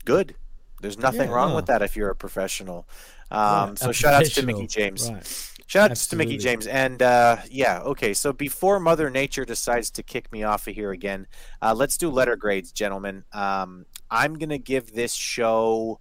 good. 0.05 0.35
There's 0.81 0.97
nothing 0.97 1.29
Yeah, 1.29 1.35
wrong 1.35 1.51
no. 1.51 1.55
with 1.55 1.67
that 1.67 1.81
if 1.81 1.95
you're 1.95 2.09
a 2.09 2.15
professional. 2.15 2.87
Um, 3.33 3.69
Right, 3.69 3.79
so 3.79 3.91
shout 3.91 4.13
outs 4.13 4.35
to. 4.35 4.45
Mickie 4.45 4.67
James. 4.67 5.11
Right. 5.11 5.49
Shout 5.65 5.89
outs 5.89 6.07
to 6.07 6.15
Mickie 6.15 6.37
James. 6.37 6.67
And 6.67 7.01
uh, 7.01 7.37
yeah, 7.49 7.79
okay. 7.79 8.13
So 8.13 8.31
before 8.31 8.79
Mother 8.79 9.09
Nature 9.09 9.43
decides 9.43 9.89
to 9.91 10.03
kick 10.03 10.31
me 10.31 10.43
off 10.43 10.67
of 10.67 10.75
here 10.75 10.91
again, 10.91 11.25
uh, 11.61 11.73
let's 11.73 11.97
do 11.97 12.09
letter 12.09 12.35
grades, 12.35 12.71
gentlemen. 12.71 13.23
Um, 13.33 13.85
I'm 14.11 14.35
gonna 14.35 14.59
give 14.59 14.93
this 14.93 15.13
show 15.13 15.99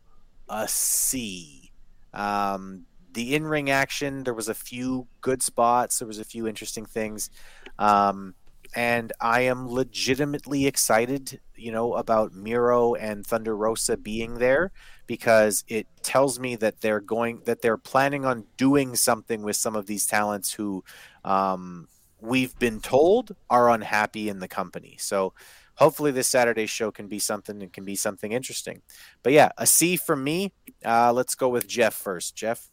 a 0.48 0.68
C. 0.68 1.72
Um, 2.12 2.84
the 3.14 3.34
in-ring 3.34 3.70
action, 3.70 4.24
there 4.24 4.34
was 4.34 4.48
a 4.48 4.54
few 4.54 5.06
good 5.22 5.42
spots. 5.42 5.98
There 5.98 6.08
was 6.08 6.18
a 6.18 6.24
few 6.24 6.46
interesting 6.46 6.84
things. 6.84 7.30
Um, 7.78 8.34
and 8.74 9.12
I 9.20 9.42
am 9.42 9.68
legitimately 9.68 10.66
excited, 10.66 11.40
you 11.56 11.72
know, 11.72 11.94
about 11.94 12.32
Miro 12.34 12.94
and 12.94 13.26
Thunder 13.26 13.56
Rosa 13.56 13.96
being 13.96 14.38
there 14.38 14.72
because 15.06 15.64
it 15.68 15.86
tells 16.02 16.38
me 16.38 16.56
that 16.56 16.80
they're 16.80 17.00
going 17.00 17.42
that 17.44 17.62
they're 17.62 17.76
planning 17.76 18.24
on 18.24 18.44
doing 18.56 18.94
something 18.96 19.42
with 19.42 19.56
some 19.56 19.76
of 19.76 19.86
these 19.86 20.06
talents 20.06 20.52
who 20.52 20.84
um, 21.24 21.88
we've 22.20 22.56
been 22.58 22.80
told 22.80 23.34
are 23.50 23.70
unhappy 23.70 24.28
in 24.28 24.38
the 24.38 24.48
company. 24.48 24.96
So 24.98 25.34
hopefully 25.74 26.10
this 26.12 26.28
Saturday 26.28 26.66
show 26.66 26.90
can 26.90 27.08
be 27.08 27.18
something 27.18 27.62
and 27.62 27.72
can 27.72 27.84
be 27.84 27.96
something 27.96 28.32
interesting. 28.32 28.82
But 29.22 29.32
yeah, 29.32 29.50
a 29.58 29.66
C 29.66 29.96
from 29.96 30.24
me. 30.24 30.52
Uh, 30.84 31.12
let's 31.12 31.34
go 31.34 31.48
with 31.48 31.66
Jeff 31.66 31.94
first. 31.94 32.36
Jeff. 32.36 32.68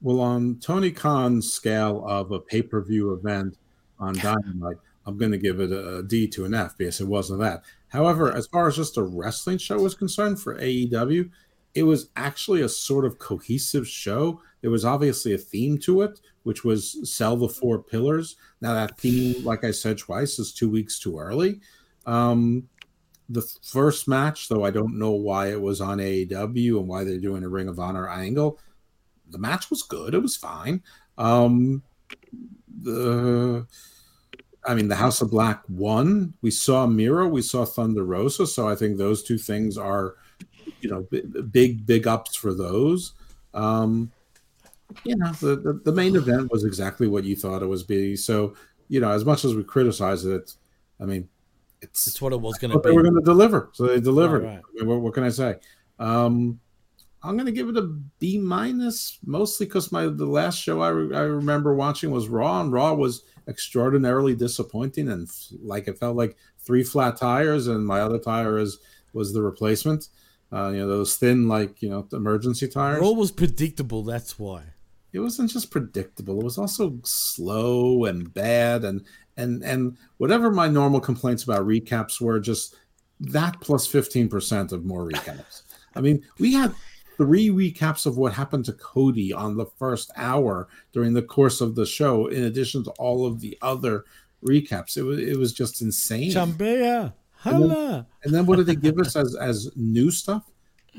Well, 0.00 0.20
on 0.20 0.58
Tony 0.60 0.90
Khan's 0.90 1.52
scale 1.52 2.04
of 2.06 2.32
a 2.32 2.40
pay 2.40 2.62
per 2.62 2.82
view 2.82 3.12
event 3.12 3.58
on 3.98 4.14
Dynamite, 4.18 4.78
I'm 5.06 5.18
going 5.18 5.32
to 5.32 5.38
give 5.38 5.60
it 5.60 5.72
a 5.72 6.02
D 6.02 6.26
to 6.28 6.44
an 6.44 6.54
F 6.54 6.76
because 6.78 7.00
it 7.00 7.06
wasn't 7.06 7.40
that. 7.40 7.62
However, 7.88 8.32
as 8.34 8.46
far 8.46 8.68
as 8.68 8.76
just 8.76 8.96
a 8.96 9.02
wrestling 9.02 9.58
show 9.58 9.78
was 9.78 9.94
concerned 9.94 10.40
for 10.40 10.58
AEW, 10.58 11.30
it 11.74 11.84
was 11.84 12.10
actually 12.16 12.62
a 12.62 12.68
sort 12.68 13.04
of 13.04 13.18
cohesive 13.18 13.86
show. 13.86 14.40
There 14.60 14.70
was 14.70 14.84
obviously 14.84 15.34
a 15.34 15.38
theme 15.38 15.78
to 15.78 16.02
it, 16.02 16.20
which 16.42 16.64
was 16.64 17.10
sell 17.10 17.36
the 17.36 17.48
four 17.48 17.82
pillars. 17.82 18.36
Now, 18.60 18.74
that 18.74 18.98
theme, 18.98 19.44
like 19.44 19.64
I 19.64 19.70
said 19.70 19.98
twice, 19.98 20.38
is 20.38 20.52
two 20.52 20.70
weeks 20.70 20.98
too 20.98 21.18
early. 21.18 21.60
Um, 22.06 22.68
the 23.28 23.42
first 23.62 24.08
match, 24.08 24.48
though, 24.48 24.64
I 24.64 24.70
don't 24.70 24.98
know 24.98 25.12
why 25.12 25.52
it 25.52 25.60
was 25.60 25.80
on 25.80 25.98
AEW 25.98 26.78
and 26.78 26.88
why 26.88 27.04
they're 27.04 27.18
doing 27.18 27.44
a 27.44 27.48
Ring 27.48 27.68
of 27.68 27.78
Honor 27.78 28.08
angle 28.08 28.58
the 29.30 29.38
match 29.38 29.70
was 29.70 29.82
good. 29.82 30.14
It 30.14 30.22
was 30.22 30.36
fine. 30.36 30.82
Um, 31.18 31.82
the, 32.82 33.66
I 34.64 34.74
mean, 34.74 34.88
the 34.88 34.96
House 34.96 35.20
of 35.20 35.30
Black 35.30 35.62
won. 35.68 36.34
We 36.42 36.50
saw 36.50 36.86
Miro. 36.86 37.28
We 37.28 37.42
saw 37.42 37.64
Thunder 37.64 38.04
Rosa. 38.04 38.46
So 38.46 38.68
I 38.68 38.74
think 38.74 38.96
those 38.96 39.22
two 39.22 39.38
things 39.38 39.78
are, 39.78 40.16
you 40.82 40.90
know, 40.90 41.02
b- 41.10 41.22
big 41.50 41.86
big 41.86 42.06
ups 42.06 42.36
for 42.36 42.54
those. 42.54 43.12
Um, 43.54 44.10
you 45.04 45.16
know, 45.16 45.32
the, 45.32 45.56
the 45.56 45.72
the 45.84 45.92
main 45.92 46.16
event 46.16 46.50
was 46.50 46.64
exactly 46.64 47.06
what 47.08 47.24
you 47.24 47.36
thought 47.36 47.62
it 47.62 47.66
was 47.66 47.82
be. 47.82 48.16
So 48.16 48.54
you 48.88 49.00
know, 49.00 49.10
as 49.10 49.24
much 49.24 49.44
as 49.44 49.54
we 49.54 49.62
criticize 49.62 50.24
it, 50.24 50.54
I 51.00 51.04
mean, 51.04 51.28
it's 51.80 52.06
It's 52.06 52.20
what 52.20 52.32
it 52.32 52.40
was 52.40 52.58
going 52.58 52.72
to 52.72 52.78
be. 52.78 52.88
they 52.88 52.94
were 52.94 53.02
going 53.02 53.14
to 53.14 53.20
deliver. 53.20 53.70
So 53.72 53.86
they 53.86 54.00
delivered. 54.00 54.42
Right, 54.42 54.54
right. 54.56 54.62
I 54.64 54.80
mean, 54.80 54.88
what, 54.88 55.00
what 55.00 55.14
can 55.14 55.24
I 55.24 55.28
say? 55.30 55.56
Um, 55.98 56.58
I'm 57.22 57.36
going 57.36 57.46
to 57.46 57.52
give 57.52 57.68
it 57.68 57.76
a 57.76 57.82
B 58.18 58.38
minus, 58.38 59.18
mostly 59.24 59.66
because 59.66 59.92
my 59.92 60.06
the 60.06 60.26
last 60.26 60.56
show 60.58 60.80
I, 60.80 60.88
re- 60.88 61.14
I 61.16 61.20
remember 61.20 61.74
watching 61.74 62.10
was 62.10 62.28
Raw, 62.28 62.60
and 62.62 62.72
Raw 62.72 62.94
was 62.94 63.22
extraordinarily 63.46 64.34
disappointing, 64.34 65.08
and 65.08 65.28
f- 65.28 65.52
like 65.62 65.86
it 65.86 65.98
felt 65.98 66.16
like 66.16 66.36
three 66.58 66.82
flat 66.82 67.16
tires, 67.16 67.66
and 67.68 67.86
my 67.86 68.00
other 68.00 68.18
tire 68.18 68.58
is 68.58 68.78
was 69.12 69.32
the 69.32 69.42
replacement. 69.42 70.08
Uh, 70.52 70.70
you 70.70 70.78
know 70.78 70.88
those 70.88 71.16
thin, 71.16 71.48
like 71.48 71.80
you 71.80 71.88
know, 71.88 72.06
emergency 72.12 72.66
tires. 72.66 73.00
Raw 73.00 73.10
was 73.10 73.30
predictable. 73.30 74.02
That's 74.02 74.38
why. 74.38 74.62
It 75.12 75.20
wasn't 75.20 75.50
just 75.50 75.70
predictable; 75.70 76.40
it 76.40 76.44
was 76.44 76.58
also 76.58 76.98
slow 77.04 78.04
and 78.04 78.32
bad, 78.32 78.84
and 78.84 79.04
and 79.36 79.62
and 79.62 79.96
whatever 80.18 80.50
my 80.50 80.68
normal 80.68 81.00
complaints 81.00 81.44
about 81.44 81.66
recaps 81.66 82.20
were, 82.20 82.40
just 82.40 82.76
that 83.20 83.60
plus 83.60 83.86
fifteen 83.86 84.28
percent 84.28 84.72
of 84.72 84.84
more 84.84 85.08
recaps. 85.08 85.62
I 85.94 86.00
mean, 86.00 86.24
we 86.38 86.52
had 86.52 86.74
three 87.16 87.48
recaps 87.48 88.06
of 88.06 88.16
what 88.16 88.32
happened 88.32 88.64
to 88.64 88.72
Cody 88.72 89.32
on 89.32 89.56
the 89.56 89.66
first 89.78 90.10
hour 90.16 90.68
during 90.92 91.12
the 91.12 91.22
course 91.22 91.60
of 91.60 91.74
the 91.74 91.86
show, 91.86 92.26
in 92.26 92.44
addition 92.44 92.82
to 92.84 92.90
all 92.92 93.26
of 93.26 93.40
the 93.40 93.58
other 93.62 94.04
recaps. 94.44 94.96
It 94.96 95.02
was 95.02 95.18
it 95.18 95.38
was 95.38 95.52
just 95.52 95.82
insane. 95.82 96.32
Chambea. 96.32 97.12
And 97.44 97.70
then, 97.70 98.06
and 98.24 98.34
then 98.34 98.46
what 98.46 98.56
did 98.56 98.66
they 98.66 98.76
give 98.76 98.98
us 98.98 99.16
as 99.22 99.34
as 99.36 99.70
new 99.76 100.10
stuff? 100.10 100.44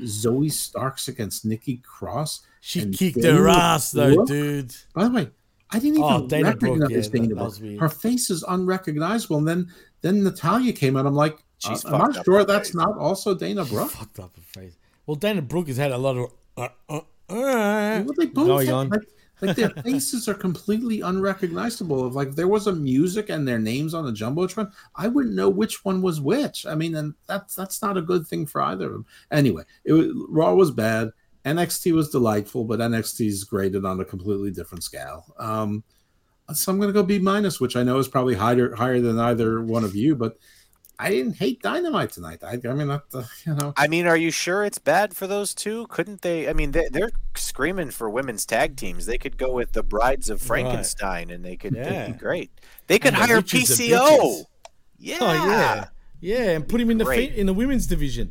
Zoey 0.00 0.50
Starks 0.50 1.08
against 1.08 1.44
Nikki 1.44 1.76
Cross. 1.78 2.42
She 2.60 2.90
kicked 2.90 3.20
Dana 3.20 3.36
her 3.38 3.48
ass, 3.48 3.90
though, 3.92 4.14
Brooke. 4.14 4.28
dude. 4.28 4.74
By 4.94 5.04
the 5.04 5.10
way, 5.10 5.30
I 5.70 5.78
didn't 5.78 5.98
even 5.98 6.02
Oh, 6.04 6.26
Dana 6.26 6.56
Brooke, 6.56 6.78
recognize 6.80 6.90
yeah, 6.90 7.10
that- 7.12 7.12
Dana 7.28 7.34
Brooke. 7.34 7.80
Her 7.80 7.88
face 7.88 8.30
is 8.30 8.42
unrecognizable. 8.48 9.36
And 9.38 9.46
then 9.48 9.72
then 10.00 10.22
Natalya 10.24 10.72
came 10.72 10.96
out. 10.96 11.06
I'm 11.06 11.14
like, 11.14 11.38
She's 11.58 11.84
uh, 11.84 11.94
am 11.94 12.02
I 12.02 12.04
up 12.06 12.24
sure 12.24 12.44
that's 12.44 12.70
face. 12.70 12.74
not 12.74 12.96
also 12.98 13.34
Dana 13.34 13.64
Brooke? 13.64 13.90
Fucked 13.90 14.18
up 14.18 14.34
her 14.36 14.42
face. 14.60 14.76
Well, 15.06 15.14
Dana 15.16 15.42
Brooke 15.42 15.68
has 15.68 15.76
had 15.76 15.92
a 15.92 15.98
lot 15.98 16.16
of 16.16 16.32
uh, 16.56 16.68
uh, 16.88 16.96
uh, 16.96 17.02
Well, 17.28 18.06
they 18.16 18.26
both 18.26 18.46
going 18.46 18.66
had, 18.66 18.74
on. 18.74 18.88
like, 18.88 19.02
like 19.42 19.56
their 19.56 19.70
faces 19.82 20.28
are 20.28 20.34
completely 20.34 21.00
unrecognizable. 21.00 22.06
Of 22.06 22.14
like 22.14 22.32
there 22.34 22.48
was 22.48 22.66
a 22.66 22.72
music 22.72 23.28
and 23.28 23.46
their 23.46 23.58
names 23.58 23.92
on 23.92 24.06
the 24.06 24.12
jumbotron, 24.12 24.72
I 24.96 25.08
wouldn't 25.08 25.34
know 25.34 25.48
which 25.48 25.84
one 25.84 26.00
was 26.00 26.20
which. 26.20 26.64
I 26.64 26.74
mean, 26.74 26.94
and 26.94 27.14
that's 27.26 27.54
that's 27.54 27.82
not 27.82 27.96
a 27.96 28.02
good 28.02 28.26
thing 28.26 28.46
for 28.46 28.62
either 28.62 28.86
of 28.86 28.92
them. 28.92 29.06
Anyway, 29.30 29.64
it 29.84 29.92
was 29.92 30.08
Raw 30.28 30.54
was 30.54 30.70
bad. 30.70 31.10
NXT 31.44 31.92
was 31.92 32.10
delightful, 32.10 32.64
but 32.64 32.78
NXT 32.78 33.26
is 33.26 33.44
graded 33.44 33.84
on 33.84 34.00
a 34.00 34.04
completely 34.04 34.52
different 34.52 34.84
scale. 34.84 35.24
Um, 35.38 35.82
so 36.52 36.70
I'm 36.70 36.78
going 36.78 36.88
to 36.88 36.92
go 36.92 37.02
B 37.02 37.18
minus, 37.18 37.60
which 37.60 37.76
I 37.76 37.82
know 37.82 37.98
is 37.98 38.08
probably 38.08 38.34
higher 38.34 38.74
higher 38.74 39.00
than 39.00 39.18
either 39.18 39.62
one 39.62 39.84
of 39.84 39.96
you, 39.96 40.14
but 40.14 40.36
I 41.02 41.10
didn't 41.10 41.36
hate 41.36 41.60
Dynamite 41.62 42.10
tonight. 42.12 42.42
I, 42.44 42.52
I 42.68 42.72
mean, 42.74 42.88
that, 42.88 43.02
uh, 43.14 43.22
you 43.46 43.54
know, 43.54 43.72
I 43.76 43.88
mean, 43.88 44.06
are 44.06 44.16
you 44.16 44.30
sure 44.30 44.64
it's 44.64 44.78
bad 44.78 45.14
for 45.14 45.26
those 45.26 45.54
two? 45.54 45.86
Couldn't 45.88 46.22
they? 46.22 46.48
I 46.48 46.52
mean, 46.52 46.72
they, 46.72 46.88
they're 46.90 47.10
screaming 47.36 47.90
for 47.90 48.08
women's 48.08 48.46
tag 48.46 48.76
teams. 48.76 49.06
They 49.06 49.18
could 49.18 49.36
go 49.36 49.52
with 49.52 49.72
the 49.72 49.82
Brides 49.82 50.30
of 50.30 50.40
Right. 50.48 50.62
Frankenstein, 50.62 51.30
and 51.30 51.44
they 51.44 51.56
could 51.56 51.74
Yeah. 51.74 52.08
be 52.08 52.12
great. 52.18 52.50
They 52.86 52.98
could 52.98 53.14
the 53.14 53.18
hire 53.18 53.42
PCO. 53.42 54.44
Yeah. 54.98 55.16
Oh 55.20 55.32
yeah, 55.48 55.84
yeah, 56.20 56.50
and 56.50 56.68
put 56.68 56.80
him 56.80 56.90
in 56.90 56.98
the 56.98 57.04
Great. 57.04 57.32
fe- 57.32 57.38
in 57.40 57.46
the 57.46 57.54
women's 57.54 57.86
division. 57.88 58.30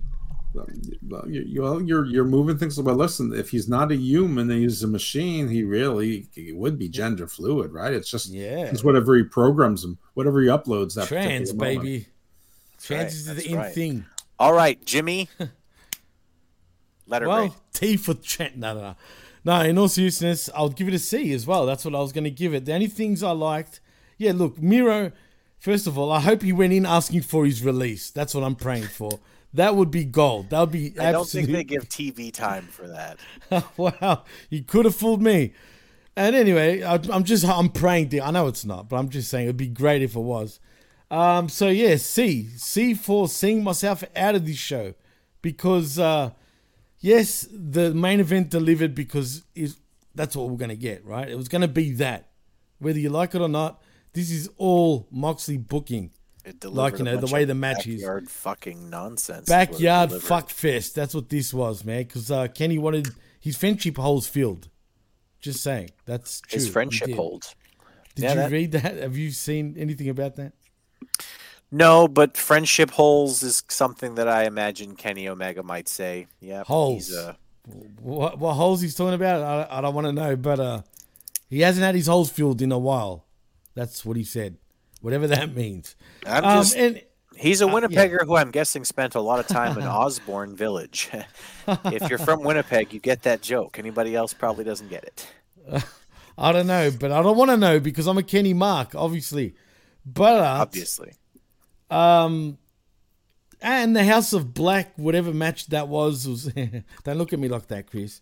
well, 0.53 1.25
you, 1.27 1.41
you, 1.41 1.61
well, 1.61 1.81
you're 1.81 2.05
you're 2.05 2.25
moving 2.25 2.57
things. 2.57 2.77
But 2.77 2.95
listen, 2.97 3.33
if 3.33 3.49
he's 3.49 3.67
not 3.67 3.91
a 3.91 3.95
human 3.95 4.49
and 4.51 4.61
he's 4.61 4.83
a 4.83 4.87
machine, 4.87 5.49
he 5.49 5.63
really 5.63 6.27
he 6.33 6.51
would 6.53 6.77
be 6.79 6.87
gender 6.89 7.27
fluid, 7.27 7.71
right? 7.71 7.93
It's 7.93 8.09
just 8.09 8.29
Yeah. 8.29 8.65
it's 8.65 8.83
whatever 8.83 9.15
he 9.17 9.23
programs 9.23 9.83
him, 9.83 9.97
whatever 10.13 10.41
he 10.41 10.47
uploads. 10.47 10.95
That 10.95 11.07
Trans 11.07 11.51
particular 11.51 11.75
moment. 11.83 12.05
Trans 12.81 13.03
right, 13.03 13.11
is 13.13 13.25
the 13.25 13.33
that's 13.33 13.45
in 13.45 13.57
right. 13.57 13.73
thing. 13.73 14.05
All 14.39 14.53
right, 14.53 14.83
Jimmy. 14.85 15.29
Letter 17.07 17.27
well, 17.27 17.47
grade. 17.47 17.53
T 17.73 17.97
for 17.97 18.13
Trent. 18.13 18.57
No, 18.57 18.73
no, 18.73 18.81
no. 18.81 18.95
No, 19.43 19.61
in 19.61 19.77
all 19.77 19.87
seriousness, 19.87 20.49
I'll 20.53 20.69
give 20.69 20.87
it 20.87 20.93
a 20.93 20.99
C 20.99 21.33
as 21.33 21.47
well. 21.47 21.65
That's 21.65 21.83
what 21.83 21.95
I 21.95 21.99
was 21.99 22.11
going 22.11 22.25
to 22.25 22.31
give 22.31 22.53
it. 22.53 22.65
The 22.65 22.73
only 22.73 22.87
things 22.87 23.23
I 23.23 23.31
liked, 23.31 23.79
yeah, 24.17 24.33
look, 24.33 24.61
Miro. 24.61 25.11
First 25.57 25.87
of 25.87 25.97
all, 25.97 26.11
I 26.11 26.19
hope 26.19 26.41
he 26.41 26.53
went 26.53 26.73
in 26.73 26.85
asking 26.85 27.21
for 27.21 27.45
his 27.45 27.63
release. 27.63 28.09
That's 28.09 28.33
what 28.33 28.43
I'm 28.43 28.55
praying 28.55 28.87
for. 28.87 29.19
That 29.53 29.75
would 29.75 29.91
be 29.91 30.05
gold. 30.05 30.49
That 30.49 30.59
would 30.61 30.71
be 30.71 30.93
I 30.99 31.11
don't 31.11 31.27
think 31.27 31.49
they 31.49 31.63
give 31.63 31.87
TV 31.89 32.31
time 32.33 32.67
for 32.67 32.87
that. 32.87 33.19
wow, 33.77 34.23
you 34.49 34.63
could 34.63 34.85
have 34.85 34.95
fooled 34.95 35.21
me. 35.21 35.53
And 36.15 36.35
anyway, 36.35 36.83
I, 36.83 36.99
I'm 37.11 37.23
just 37.23 37.45
I'm 37.45 37.69
praying. 37.69 38.09
To, 38.09 38.21
I 38.21 38.31
know 38.31 38.47
it's 38.47 38.65
not, 38.65 38.89
but 38.89 38.97
I'm 38.97 39.09
just 39.09 39.29
saying 39.29 39.45
it'd 39.45 39.57
be 39.57 39.67
great 39.67 40.01
if 40.01 40.15
it 40.15 40.21
was. 40.21 40.59
Um, 41.11 41.49
so 41.49 41.67
yeah, 41.67 41.97
C 41.97 42.47
C 42.55 42.93
for 42.93 43.27
seeing 43.27 43.63
myself 43.63 44.03
out 44.15 44.33
of 44.35 44.45
this 44.45 44.55
show 44.57 44.93
because 45.41 45.99
uh, 45.99 46.31
yes, 47.01 47.47
the 47.51 47.93
main 47.93 48.19
event 48.21 48.49
delivered 48.49 48.95
because 48.95 49.43
is 49.53 49.77
that's 50.15 50.35
what 50.35 50.49
we're 50.49 50.57
gonna 50.57 50.75
get, 50.75 51.05
right? 51.05 51.27
It 51.29 51.35
was 51.37 51.49
gonna 51.49 51.67
be 51.67 51.91
that, 51.95 52.29
whether 52.79 52.97
you 52.97 53.09
like 53.09 53.35
it 53.35 53.41
or 53.41 53.49
not. 53.49 53.81
This 54.13 54.31
is 54.31 54.49
all 54.57 55.07
Moxley 55.11 55.57
booking, 55.57 56.11
It 56.45 56.63
like 56.65 56.97
you 56.97 57.03
know 57.05 57.17
the 57.17 57.27
way 57.33 57.43
the 57.45 57.55
match 57.55 57.87
is. 57.87 58.01
backyard 58.01 58.29
fucking 58.29 58.89
nonsense. 58.89 59.47
is 59.47 59.49
what 59.49 59.61
it 59.63 59.71
Backyard 59.71 60.11
fuck 60.21 60.49
fest. 60.49 60.95
That's 60.95 61.13
what 61.13 61.27
this 61.29 61.53
was, 61.53 61.83
man. 61.85 62.03
Because 62.03 62.31
uh, 62.31 62.47
Kenny 62.47 62.77
wanted 62.77 63.09
his 63.39 63.57
friendship 63.57 63.97
holes 63.97 64.27
filled. 64.27 64.69
Just 65.41 65.61
saying. 65.61 65.89
That's 66.05 66.39
true. 66.41 66.57
His 66.57 66.69
friendship 66.69 67.07
did. 67.07 67.15
holds. 67.15 67.55
Did 68.15 68.23
Yeah, 68.23 68.29
you 68.29 68.35
that- 68.35 68.51
read 68.51 68.71
that? 68.73 68.95
Have 68.97 69.17
you 69.17 69.31
seen 69.31 69.75
anything 69.77 70.07
about 70.09 70.35
that? 70.35 70.53
No, 71.71 72.07
but 72.07 72.35
friendship 72.35 72.91
holes 72.91 73.43
is 73.43 73.63
something 73.69 74.15
that 74.15 74.27
I 74.27 74.43
imagine 74.43 74.95
Kenny 74.95 75.27
Omega 75.29 75.63
might 75.63 75.87
say. 75.87 76.27
Yeah, 76.41 76.63
Holes. 76.63 77.07
He's, 77.07 77.17
uh, 77.17 77.35
What, 78.01 78.39
what 78.39 78.53
holes 78.55 78.81
he's 78.81 78.95
talking 78.95 79.13
about? 79.13 79.41
I, 79.41 79.77
I 79.77 79.81
don't 79.81 79.95
want 79.95 80.07
to 80.07 80.11
know, 80.13 80.35
but 80.35 80.59
uh, 80.59 80.81
he 81.49 81.61
hasn't 81.61 81.85
had 81.85 81.95
his 81.95 82.07
holes 82.07 82.29
filled 82.29 82.61
in 82.61 82.71
a 82.73 82.79
while. 82.79 83.25
That's 83.73 84.03
what 84.05 84.17
he 84.17 84.23
said. 84.25 84.57
Whatever 84.99 85.27
that 85.27 85.55
means. 85.55 85.95
I'm 86.25 86.43
Um, 86.43 86.57
just 86.63 86.75
and 86.75 87.01
He's 87.37 87.61
a 87.61 87.65
Winnipegger 87.65 88.25
who 88.25 88.35
I'm 88.35 88.51
guessing 88.51 88.83
spent 88.83 89.15
a 89.15 89.21
lot 89.21 89.39
of 89.39 89.47
time 89.47 89.77
in 89.77 89.83
Osborne 89.87 90.55
Village. 90.55 91.09
if 91.85 92.07
you're 92.09 92.19
from 92.19 92.43
Winnipeg, 92.43 92.93
you 92.93 92.99
get 92.99 93.23
that 93.23 93.41
joke. 93.41 93.79
Anybody 93.79 94.15
else 94.15 94.33
probably 94.33 94.63
doesn't 94.63 94.89
get 94.89 95.05
it. 95.05 95.27
I 96.37 96.51
don't 96.51 96.67
know, 96.67 96.91
but 96.99 97.11
I 97.11 97.23
don't 97.23 97.37
want 97.37 97.49
to 97.49 97.57
know 97.57 97.79
because 97.79 98.05
I'm 98.07 98.17
a 98.17 98.23
Kenny 98.23 98.53
Mark, 98.53 98.93
obviously. 98.93 99.55
But 100.05 100.39
obviously, 100.39 101.13
um, 101.89 102.57
and 103.61 103.95
the 103.95 104.03
House 104.03 104.33
of 104.33 104.53
Black, 104.53 104.93
whatever 104.97 105.33
match 105.33 105.67
that 105.67 105.87
was, 105.87 106.27
was 106.27 106.45
don't 107.03 107.17
look 107.17 107.33
at 107.33 107.39
me 107.39 107.47
like 107.47 107.67
that, 107.67 107.89
Chris. 107.89 108.21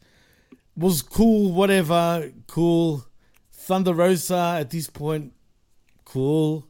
Was 0.75 1.01
cool, 1.01 1.51
whatever, 1.51 2.31
cool. 2.47 3.05
Thunder 3.51 3.93
Rosa 3.93 4.57
at 4.59 4.69
this 4.69 4.89
point, 4.89 5.33
cool. 6.05 6.67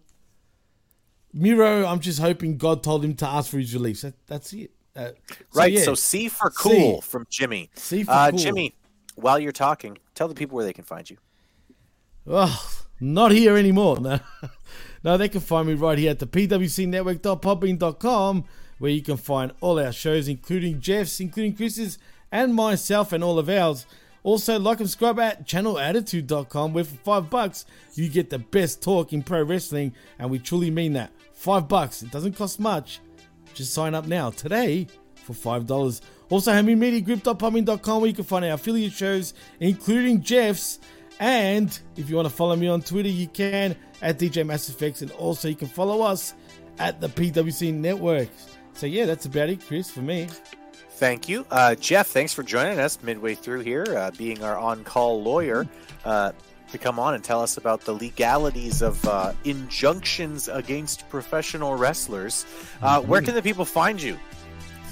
Miro, 1.33 1.85
I'm 1.85 1.99
just 1.99 2.19
hoping 2.19 2.57
God 2.57 2.83
told 2.83 3.05
him 3.05 3.15
to 3.15 3.27
ask 3.27 3.51
for 3.51 3.59
his 3.59 3.73
release. 3.73 4.01
That, 4.01 4.15
that's 4.27 4.51
it. 4.53 4.71
Uh, 4.95 5.09
so 5.29 5.35
right. 5.53 5.71
yeah. 5.71 5.81
So 5.81 5.95
C 5.95 6.27
for 6.27 6.49
cool 6.49 7.01
C. 7.01 7.07
from 7.07 7.25
Jimmy. 7.29 7.69
C 7.75 8.03
for 8.03 8.11
uh, 8.11 8.29
cool. 8.31 8.39
Jimmy, 8.39 8.75
while 9.15 9.39
you're 9.39 9.51
talking, 9.51 9.97
tell 10.15 10.27
the 10.27 10.35
people 10.35 10.55
where 10.55 10.65
they 10.65 10.73
can 10.73 10.83
find 10.83 11.09
you. 11.09 11.17
Oh, 12.27 12.81
not 12.99 13.31
here 13.31 13.55
anymore. 13.55 13.99
No, 13.99 14.19
no, 15.03 15.17
they 15.17 15.29
can 15.29 15.41
find 15.41 15.67
me 15.67 15.73
right 15.73 15.97
here 15.97 16.11
at 16.11 16.19
the 16.19 16.27
pwcnetwork.podbean.com, 16.27 18.43
where 18.77 18.91
you 18.91 19.01
can 19.01 19.17
find 19.17 19.51
all 19.61 19.79
our 19.79 19.91
shows, 19.91 20.27
including 20.27 20.79
Jeff's, 20.79 21.19
including 21.19 21.55
Chris's, 21.55 21.97
and 22.31 22.53
myself, 22.53 23.11
and 23.13 23.23
all 23.23 23.39
of 23.39 23.49
ours. 23.49 23.87
Also, 24.23 24.59
like 24.59 24.79
and 24.79 24.89
subscribe 24.89 25.19
at 25.19 25.47
channelattitude.com, 25.47 26.73
where 26.73 26.83
for 26.83 26.97
five 26.97 27.29
bucks 27.29 27.65
you 27.95 28.09
get 28.09 28.29
the 28.29 28.39
best 28.39 28.83
talk 28.83 29.13
in 29.13 29.23
pro 29.23 29.43
wrestling, 29.43 29.93
and 30.17 30.29
we 30.29 30.39
truly 30.39 30.69
mean 30.69 30.91
that. 30.93 31.11
Five 31.33 31.69
bucks. 31.69 32.03
It 32.03 32.11
doesn't 32.11 32.33
cost 32.33 32.59
much. 32.59 32.99
Just 33.53 33.73
sign 33.73 33.95
up 33.95 34.07
now 34.07 34.29
today 34.29 34.87
for 35.15 35.33
five 35.33 35.65
dollars. 35.65 36.01
Also, 36.29 36.51
HammyMediaGroup.podbean.com, 36.51 38.01
where 38.01 38.07
you 38.07 38.13
can 38.13 38.23
find 38.23 38.45
our 38.45 38.51
affiliate 38.51 38.93
shows, 38.93 39.33
including 39.59 40.21
Jeff's. 40.21 40.79
And 41.19 41.77
if 41.97 42.09
you 42.09 42.15
want 42.15 42.27
to 42.27 42.33
follow 42.33 42.55
me 42.55 42.67
on 42.67 42.81
Twitter, 42.81 43.09
you 43.09 43.27
can 43.27 43.75
at 44.01 44.17
DJ 44.17 44.45
MassFX, 44.45 45.01
and 45.01 45.11
also 45.11 45.47
you 45.47 45.55
can 45.55 45.67
follow 45.67 46.01
us 46.01 46.33
at 46.77 47.01
the 47.01 47.07
PWC 47.07 47.73
Network. 47.73 48.29
So 48.73 48.85
yeah, 48.85 49.05
that's 49.05 49.25
about 49.25 49.49
it, 49.49 49.61
Chris, 49.65 49.89
for 49.91 50.01
me. 50.01 50.27
Thank 50.91 51.27
you. 51.27 51.45
Uh, 51.51 51.75
Jeff, 51.75 52.07
thanks 52.07 52.33
for 52.33 52.43
joining 52.43 52.79
us 52.79 53.01
midway 53.03 53.35
through 53.35 53.61
here, 53.61 53.85
uh, 53.97 54.11
being 54.11 54.43
our 54.43 54.57
on 54.57 54.83
call 54.83 55.21
lawyer 55.21 55.67
uh, 56.05 56.31
to 56.71 56.77
come 56.77 56.99
on 56.99 57.13
and 57.13 57.23
tell 57.23 57.41
us 57.41 57.57
about 57.57 57.81
the 57.81 57.93
legalities 57.93 58.81
of 58.81 59.05
uh, 59.07 59.33
injunctions 59.43 60.47
against 60.47 61.07
professional 61.09 61.75
wrestlers. 61.75 62.45
Uh, 62.81 63.01
where 63.01 63.21
can 63.21 63.33
the 63.33 63.41
people 63.41 63.65
find 63.65 64.01
you? 64.01 64.17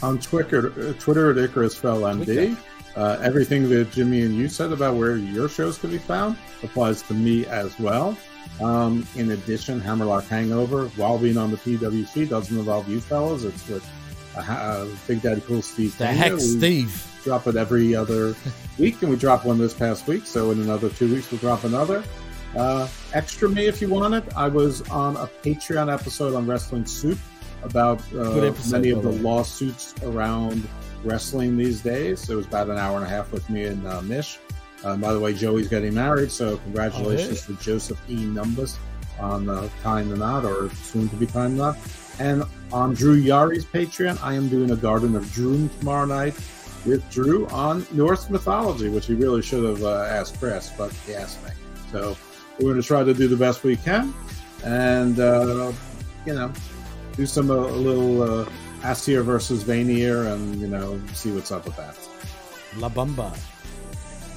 on 0.03 0.19
Twitter, 0.19 0.71
uh, 0.79 0.93
Twitter 0.99 1.31
at 1.31 1.37
Icarus 1.37 1.75
Fell 1.75 2.01
MD. 2.01 2.55
Uh, 2.97 3.19
everything 3.21 3.69
that 3.69 3.91
Jimmy 3.91 4.23
and 4.23 4.35
you 4.35 4.49
said 4.49 4.71
about 4.71 4.95
where 4.95 5.15
your 5.17 5.47
shows 5.47 5.77
can 5.77 5.91
be 5.91 5.99
found 5.99 6.35
applies 6.63 7.03
to 7.03 7.13
me 7.13 7.45
as 7.45 7.77
well. 7.79 8.17
Um, 8.59 9.05
in 9.15 9.31
addition, 9.31 9.79
Hammerlock 9.79 10.25
Hangover, 10.25 10.87
while 10.95 11.19
being 11.19 11.37
on 11.37 11.51
the 11.51 11.57
PWC, 11.57 12.27
doesn't 12.27 12.57
involve 12.57 12.89
you 12.89 12.99
fellas. 12.99 13.43
It's 13.43 13.67
with 13.67 13.87
uh, 14.35 14.39
uh, 14.51 14.87
Big 15.07 15.21
Daddy 15.21 15.41
Cool 15.41 15.61
Steve. 15.61 15.95
The 15.99 16.05
Pena. 16.05 16.17
heck, 16.17 16.33
We 16.33 16.39
Steve. 16.39 17.19
Drop 17.23 17.45
it 17.45 17.55
every 17.55 17.93
other 17.93 18.33
week, 18.79 18.99
and 19.03 19.11
we 19.11 19.17
drop 19.17 19.45
one 19.45 19.59
this 19.59 19.75
past 19.75 20.07
week. 20.07 20.25
So 20.25 20.49
in 20.49 20.59
another 20.61 20.89
two 20.89 21.13
weeks, 21.13 21.29
we'll 21.29 21.39
drop 21.39 21.65
another. 21.65 22.03
Uh, 22.55 22.87
extra 23.13 23.47
me 23.47 23.67
if 23.67 23.79
you 23.79 23.89
want 23.89 24.15
it. 24.15 24.23
I 24.35 24.47
was 24.47 24.81
on 24.89 25.17
a 25.17 25.27
Patreon 25.27 25.93
episode 25.93 26.33
on 26.33 26.47
Wrestling 26.47 26.85
Soup 26.85 27.19
about 27.63 28.01
uh, 28.15 28.41
episode, 28.41 28.71
many 28.71 28.89
of 28.89 29.03
the 29.03 29.11
lawsuits 29.11 29.93
around 30.03 30.67
wrestling 31.07 31.57
these 31.57 31.81
days. 31.81 32.29
It 32.29 32.35
was 32.35 32.45
about 32.45 32.69
an 32.69 32.77
hour 32.77 32.97
and 32.97 33.05
a 33.05 33.09
half 33.09 33.31
with 33.31 33.49
me 33.49 33.65
and 33.65 33.85
uh, 33.87 34.01
Mish. 34.01 34.39
Uh, 34.83 34.95
by 34.95 35.13
the 35.13 35.19
way, 35.19 35.33
Joey's 35.33 35.67
getting 35.67 35.93
married, 35.93 36.31
so 36.31 36.57
congratulations 36.57 37.45
to 37.47 37.53
Joseph 37.55 37.99
E. 38.09 38.25
Numbus 38.25 38.77
on 39.19 39.49
uh, 39.49 39.67
tying 39.81 40.09
the 40.09 40.17
knot, 40.17 40.45
or 40.45 40.69
soon 40.75 41.09
to 41.09 41.15
be 41.15 41.25
tying 41.25 41.57
the 41.57 41.63
knot. 41.63 41.77
And 42.19 42.43
on 42.71 42.93
Drew 42.93 43.15
Yari's 43.15 43.65
Patreon, 43.65 44.21
I 44.21 44.33
am 44.33 44.49
doing 44.49 44.71
a 44.71 44.75
Garden 44.75 45.15
of 45.15 45.31
Drew 45.33 45.67
tomorrow 45.79 46.05
night 46.05 46.35
with 46.85 47.09
Drew 47.09 47.47
on 47.47 47.85
Norse 47.91 48.29
mythology, 48.29 48.89
which 48.89 49.07
he 49.07 49.13
really 49.13 49.41
should 49.41 49.63
have 49.63 49.83
uh, 49.83 50.03
asked 50.03 50.39
Chris, 50.39 50.71
but 50.77 50.91
he 51.05 51.15
asked 51.15 51.43
me. 51.43 51.51
So 51.91 52.15
we're 52.59 52.69
going 52.69 52.81
to 52.81 52.87
try 52.87 53.03
to 53.03 53.13
do 53.13 53.27
the 53.27 53.35
best 53.35 53.63
we 53.63 53.75
can, 53.75 54.13
and 54.63 55.19
uh, 55.19 55.71
you 56.25 56.33
know, 56.33 56.51
do 57.15 57.25
some 57.25 57.49
uh, 57.49 57.55
a 57.55 57.79
little 57.87 58.21
uh, 58.21 58.49
Aesir 58.83 59.23
versus 59.23 59.63
Vanir, 59.63 60.23
and 60.27 60.59
you 60.59 60.67
know, 60.67 60.99
see 61.13 61.31
what's 61.31 61.51
up 61.51 61.65
with 61.65 61.75
that. 61.77 61.97
La 62.77 62.89
Bamba. 62.89 63.37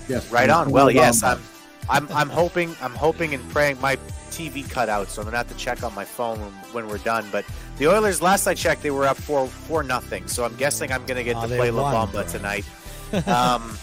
Yes, 0.09 0.31
Right 0.33 0.51
on. 0.51 0.71
Well, 0.71 0.91
yes, 0.91 1.23
I'm. 1.23 1.41
I'm, 1.89 2.07
I'm 2.13 2.29
hoping 2.29 2.75
I'm 2.81 2.95
hoping 2.95 3.35
and 3.35 3.49
praying 3.51 3.81
my 3.81 3.97
TV 4.31 4.69
cut 4.69 4.89
out, 4.89 5.09
so 5.09 5.23
I'm 5.23 5.27
gonna 5.27 5.39
have 5.39 5.49
to 5.49 5.57
check 5.57 5.83
on 5.83 5.93
my 5.95 6.05
phone 6.05 6.39
when, 6.41 6.51
when 6.73 6.89
we're 6.89 6.99
done. 6.99 7.27
But 7.33 7.45
the 7.79 7.89
Oilers, 7.89 8.23
last 8.23 8.47
I 8.47 8.55
checked, 8.55 8.83
they 8.83 8.91
were 8.93 9.07
up 9.07 9.17
four 9.17 9.47
four 9.49 9.83
nothing. 9.83 10.29
So 10.29 10.45
I'm 10.45 10.55
guessing 10.57 10.93
I'm 10.93 11.05
gonna 11.07 11.25
get 11.25 11.37
Oh, 11.37 11.43
to 11.43 11.47
play 11.49 11.71
won, 11.73 11.83
La 11.93 12.07
Bamba 12.07 12.13
bro. 12.13 12.25
tonight. 12.25 12.65
um, 13.27 13.77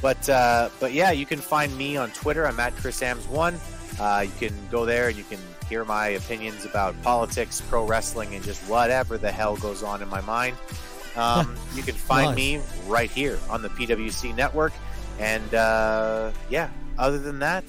but 0.00 0.28
uh, 0.28 0.68
but 0.78 0.92
yeah, 0.92 1.10
you 1.10 1.26
can 1.26 1.40
find 1.40 1.76
me 1.76 1.96
on 1.96 2.10
Twitter. 2.10 2.46
I'm 2.46 2.60
at 2.60 2.76
Chris 2.76 3.00
Ambs 3.00 3.26
one. 3.28 3.58
Uh, 3.98 4.24
you 4.26 4.32
can 4.38 4.54
go 4.70 4.84
there 4.84 5.08
and 5.08 5.16
you 5.16 5.24
can 5.24 5.40
hear 5.68 5.84
my 5.84 6.08
opinions 6.08 6.64
about 6.64 7.00
politics, 7.02 7.60
pro 7.68 7.84
wrestling, 7.86 8.34
and 8.34 8.44
just 8.44 8.60
whatever 8.68 9.18
the 9.18 9.30
hell 9.30 9.56
goes 9.56 9.82
on 9.82 10.02
in 10.02 10.08
my 10.08 10.20
mind. 10.22 10.56
Um, 11.16 11.56
you 11.74 11.82
can 11.82 11.94
find 11.94 12.28
Nice. 12.28 12.36
me 12.36 12.60
right 12.86 13.10
here 13.10 13.38
on 13.50 13.62
the 13.62 13.68
PWC 13.70 14.34
network. 14.36 14.72
And 15.18 15.52
uh, 15.54 16.30
yeah, 16.48 16.70
other 16.96 17.18
than 17.18 17.38
that, 17.40 17.64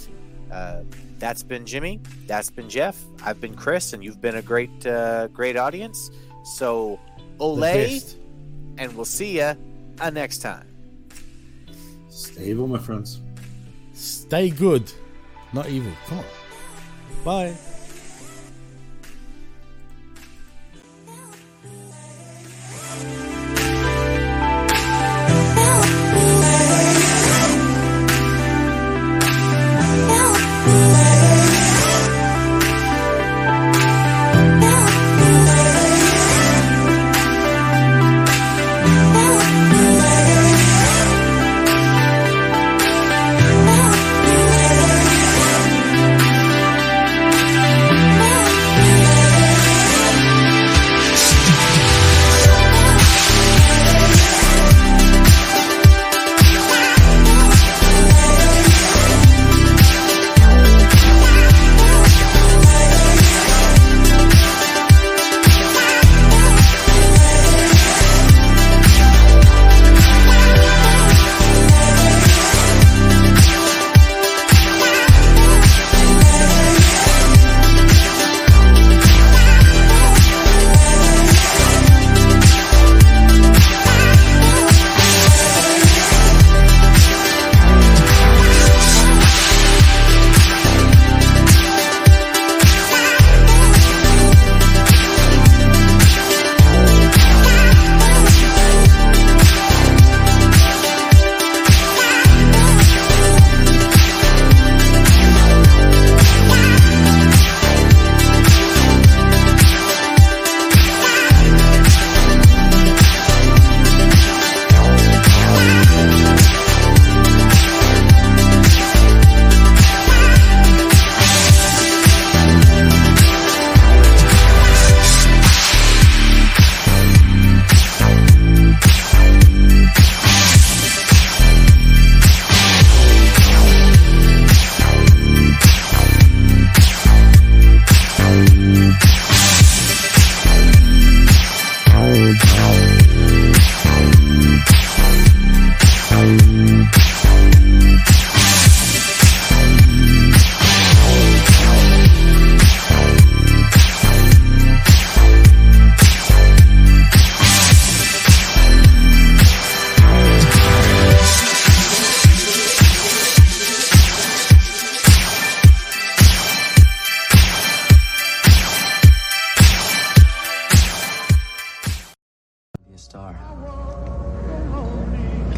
uh, 0.52 0.82
that's 1.18 1.44
been 1.44 1.66
Jimmy. 1.66 2.00
That's 2.28 2.50
been 2.50 2.70
Jeff. 2.70 2.96
I've 3.24 3.42
been 3.42 3.56
Chris, 3.56 3.94
and 3.94 4.04
you've 4.04 4.22
been 4.22 4.36
a 4.36 4.42
great, 4.42 4.86
uh, 4.86 5.28
great 5.28 5.58
audience. 5.58 6.12
So, 6.44 7.00
ole, 7.40 7.64
and 8.78 8.96
we'll 8.96 9.06
see 9.06 9.38
you 9.40 9.56
uh, 10.00 10.10
next 10.12 10.38
time. 10.40 10.66
Stay 12.10 12.46
evil, 12.52 12.68
my 12.68 12.80
friends. 12.80 13.20
Stay 13.94 14.50
good, 14.50 14.92
not 15.54 15.68
evil. 15.70 15.92
Come 16.08 16.20
on. 16.20 16.26
Bye. 17.26 17.58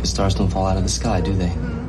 Because 0.02 0.10
stars 0.10 0.34
don't 0.34 0.49
fall 0.49 0.65
out 0.65 0.78
of 0.78 0.84
the 0.84 0.90
sky, 0.90 1.22
do 1.22 1.32
they? 1.32 1.81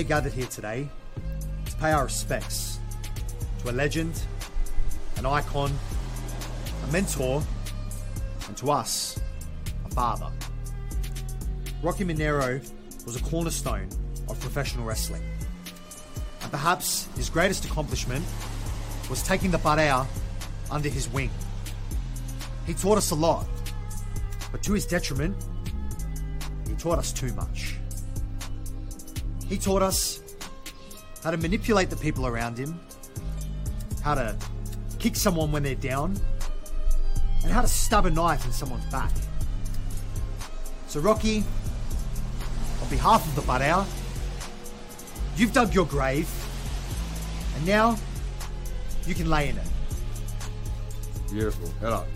We 0.00 0.06
are 0.06 0.08
gathered 0.08 0.32
here 0.32 0.46
today 0.46 0.88
to 1.66 1.76
pay 1.76 1.92
our 1.92 2.04
respects 2.04 2.78
to 3.58 3.68
a 3.68 3.72
legend, 3.72 4.18
an 5.18 5.26
icon, 5.26 5.70
a 6.88 6.90
mentor, 6.90 7.42
and 8.46 8.56
to 8.56 8.70
us, 8.70 9.20
a 9.84 9.90
father. 9.90 10.32
Rocky 11.82 12.06
Mineiro 12.06 12.66
was 13.04 13.14
a 13.16 13.20
cornerstone 13.20 13.90
of 14.26 14.40
professional 14.40 14.86
wrestling. 14.86 15.22
And 16.40 16.50
perhaps 16.50 17.06
his 17.14 17.28
greatest 17.28 17.66
accomplishment 17.66 18.24
was 19.10 19.22
taking 19.22 19.50
the 19.50 19.58
Barea 19.58 20.06
under 20.70 20.88
his 20.88 21.10
wing. 21.10 21.30
He 22.66 22.72
taught 22.72 22.96
us 22.96 23.10
a 23.10 23.14
lot, 23.14 23.46
but 24.50 24.62
to 24.62 24.72
his 24.72 24.86
detriment, 24.86 25.36
he 26.66 26.74
taught 26.76 26.98
us 26.98 27.12
too 27.12 27.34
much. 27.34 27.69
He 29.50 29.58
taught 29.58 29.82
us 29.82 30.22
how 31.24 31.32
to 31.32 31.36
manipulate 31.36 31.90
the 31.90 31.96
people 31.96 32.26
around 32.26 32.56
him, 32.56 32.80
how 34.02 34.14
to 34.14 34.36
kick 35.00 35.16
someone 35.16 35.50
when 35.50 35.64
they're 35.64 35.74
down, 35.74 36.16
and 37.42 37.52
how 37.52 37.60
to 37.60 37.68
stab 37.68 38.06
a 38.06 38.10
knife 38.10 38.46
in 38.46 38.52
someone's 38.52 38.86
back. 38.86 39.10
So, 40.86 41.00
Rocky, 41.00 41.44
on 42.80 42.88
behalf 42.88 43.26
of 43.26 43.34
the 43.34 43.42
Barea, 43.42 43.84
you've 45.36 45.52
dug 45.52 45.74
your 45.74 45.84
grave, 45.84 46.30
and 47.56 47.66
now 47.66 47.98
you 49.04 49.14
can 49.16 49.28
lay 49.28 49.48
in 49.48 49.56
it. 49.56 49.66
Beautiful. 51.32 51.68
Head 51.80 51.92
up. 51.92 52.06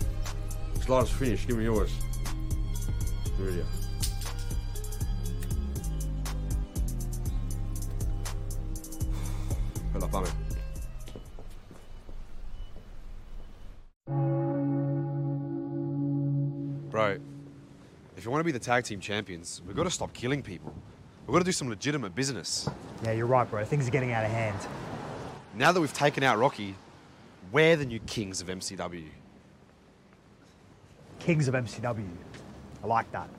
Slaughter's 0.85 1.09
finished. 1.09 1.47
Give 1.47 1.57
me 1.57 1.65
yours. 1.65 1.91
Here 3.37 3.45
we 3.45 3.57
go. 3.57 3.74
If 18.25 18.27
you 18.27 18.31
want 18.31 18.39
to 18.39 18.45
be 18.45 18.51
the 18.51 18.57
tag 18.57 18.83
team 18.83 18.99
champions, 18.99 19.61
we've 19.67 19.75
got 19.75 19.83
to 19.83 19.91
stop 19.91 20.11
killing 20.11 20.41
people. 20.41 20.73
We've 21.27 21.33
got 21.33 21.41
to 21.41 21.45
do 21.45 21.51
some 21.51 21.69
legitimate 21.69 22.15
business. 22.15 22.67
Yeah, 23.03 23.11
you're 23.11 23.27
right, 23.27 23.47
bro. 23.47 23.63
Things 23.63 23.87
are 23.87 23.91
getting 23.91 24.13
out 24.13 24.25
of 24.25 24.31
hand. 24.31 24.57
Now 25.53 25.71
that 25.71 25.79
we've 25.79 25.93
taken 25.93 26.23
out 26.23 26.39
Rocky, 26.39 26.73
we're 27.51 27.75
the 27.75 27.85
new 27.85 27.99
kings 27.99 28.41
of 28.41 28.47
MCW. 28.47 29.09
Kings 31.19 31.47
of 31.47 31.53
MCW. 31.53 32.07
I 32.83 32.87
like 32.87 33.11
that. 33.11 33.29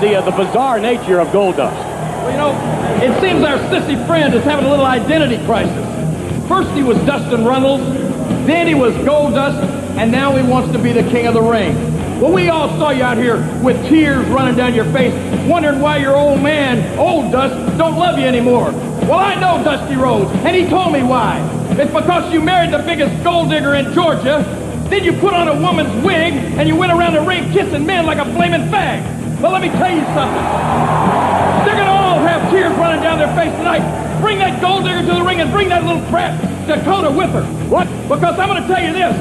The 0.00 0.16
uh, 0.16 0.22
the 0.22 0.30
bizarre 0.30 0.78
nature 0.78 1.20
of 1.20 1.28
Goldust? 1.28 1.74
Well, 1.74 2.30
you 2.30 2.36
know, 2.36 2.52
it 3.02 3.20
seems 3.20 3.44
our 3.44 3.58
sissy 3.70 4.04
friend 4.06 4.34
is 4.34 4.44
having 4.44 4.64
a 4.64 4.70
little 4.70 4.84
identity 4.84 5.44
crisis. 5.46 6.48
First 6.48 6.70
he 6.72 6.82
was 6.82 6.96
Dustin 6.98 7.44
Runnels, 7.44 7.80
then 8.46 8.66
he 8.66 8.74
was 8.74 8.94
Goldust, 8.94 9.62
and 9.96 10.12
now 10.12 10.34
he 10.36 10.48
wants 10.48 10.72
to 10.72 10.78
be 10.78 10.92
the 10.92 11.02
king 11.10 11.26
of 11.26 11.34
the 11.34 11.42
ring. 11.42 11.74
Well, 12.20 12.32
we 12.32 12.48
all 12.48 12.68
saw 12.78 12.90
you 12.90 13.02
out 13.02 13.18
here 13.18 13.36
with 13.62 13.76
tears 13.88 14.26
running 14.28 14.56
down 14.56 14.74
your 14.74 14.86
face, 14.86 15.12
wondering 15.46 15.80
why 15.80 15.98
your 15.98 16.16
old 16.16 16.40
man, 16.40 16.98
old 16.98 17.30
Dust, 17.30 17.54
don't 17.76 17.96
love 17.96 18.18
you 18.18 18.24
anymore. 18.24 18.72
Well, 19.02 19.18
I 19.18 19.34
know 19.34 19.62
Dusty 19.62 19.96
Rhodes, 19.96 20.30
and 20.30 20.56
he 20.56 20.66
told 20.66 20.92
me 20.92 21.02
why. 21.02 21.38
It's 21.78 21.92
because 21.92 22.32
you 22.32 22.40
married 22.40 22.72
the 22.72 22.78
biggest 22.78 23.22
gold 23.22 23.50
digger 23.50 23.74
in 23.74 23.92
Georgia, 23.92 24.42
then 24.88 25.04
you 25.04 25.12
put 25.14 25.34
on 25.34 25.48
a 25.48 25.60
woman's 25.60 26.04
wig, 26.04 26.32
and 26.32 26.68
you 26.68 26.76
went 26.76 26.92
around 26.92 27.12
the 27.12 27.20
ring 27.20 27.52
kissing 27.52 27.84
men 27.84 28.06
like 28.06 28.18
a 28.18 28.24
flaming 28.34 28.62
fag. 28.70 29.15
Well, 29.40 29.52
let 29.52 29.60
me 29.60 29.68
tell 29.68 29.90
you 29.92 30.04
something. 30.16 30.44
They're 31.64 31.76
gonna 31.76 31.90
all 31.90 32.18
have 32.20 32.50
tears 32.50 32.72
running 32.78 33.02
down 33.02 33.18
their 33.18 33.34
face 33.36 33.52
tonight. 33.58 33.84
Bring 34.20 34.38
that 34.38 34.60
gold 34.60 34.84
digger 34.84 35.00
to 35.00 35.14
the 35.14 35.22
ring 35.22 35.40
and 35.40 35.50
bring 35.50 35.68
that 35.68 35.84
little 35.84 36.00
brat 36.08 36.40
Dakota 36.66 37.10
with 37.10 37.30
her. 37.30 37.44
What? 37.68 37.86
Because 38.08 38.38
I'm 38.38 38.48
gonna 38.48 38.66
tell 38.66 38.82
you 38.82 38.92
this. 38.92 39.14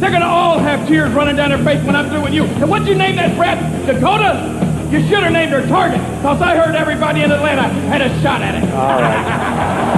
They're 0.00 0.10
gonna 0.10 0.26
all 0.26 0.58
have 0.58 0.86
tears 0.86 1.10
running 1.12 1.36
down 1.36 1.48
their 1.48 1.64
face 1.64 1.84
when 1.84 1.96
I'm 1.96 2.10
through 2.10 2.22
with 2.22 2.34
you. 2.34 2.44
And 2.44 2.68
what'd 2.68 2.86
you 2.86 2.94
name 2.94 3.16
that 3.16 3.36
brat? 3.36 3.58
Dakota? 3.86 4.54
You 4.90 5.00
should 5.08 5.22
have 5.22 5.32
named 5.32 5.52
her 5.52 5.66
Target, 5.66 6.00
because 6.16 6.40
I 6.40 6.56
heard 6.56 6.74
everybody 6.74 7.22
in 7.22 7.32
Atlanta 7.32 7.68
had 7.90 8.00
a 8.00 8.08
shot 8.22 8.40
at 8.42 8.54
it. 8.54 8.70
All 8.72 9.00
right. 9.00 9.94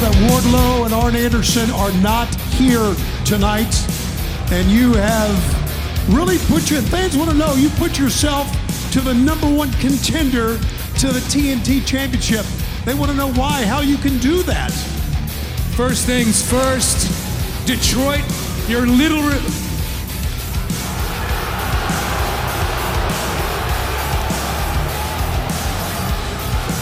That 0.00 0.14
Wardlow 0.30 0.84
and 0.84 0.94
Arn 0.94 1.16
Anderson 1.16 1.70
are 1.70 1.92
not 2.00 2.32
here 2.52 2.94
tonight, 3.24 3.74
and 4.52 4.70
you 4.70 4.94
have 4.94 6.14
really 6.14 6.38
put 6.46 6.70
your 6.70 6.82
fans 6.82 7.16
want 7.16 7.30
to 7.30 7.36
know 7.36 7.54
you 7.54 7.68
put 7.70 7.98
yourself 7.98 8.46
to 8.92 9.00
the 9.00 9.12
number 9.12 9.48
one 9.52 9.70
contender 9.72 10.58
to 10.98 11.08
the 11.08 11.20
TNT 11.28 11.84
Championship. 11.84 12.46
They 12.84 12.94
want 12.94 13.10
to 13.10 13.16
know 13.16 13.32
why, 13.32 13.64
how 13.64 13.80
you 13.80 13.96
can 13.96 14.18
do 14.18 14.42
that. 14.44 14.72
First 15.76 16.06
things 16.06 16.48
first, 16.48 17.10
Detroit, 17.66 18.24
your 18.68 18.86
little. 18.86 19.22
Re- 19.22 19.64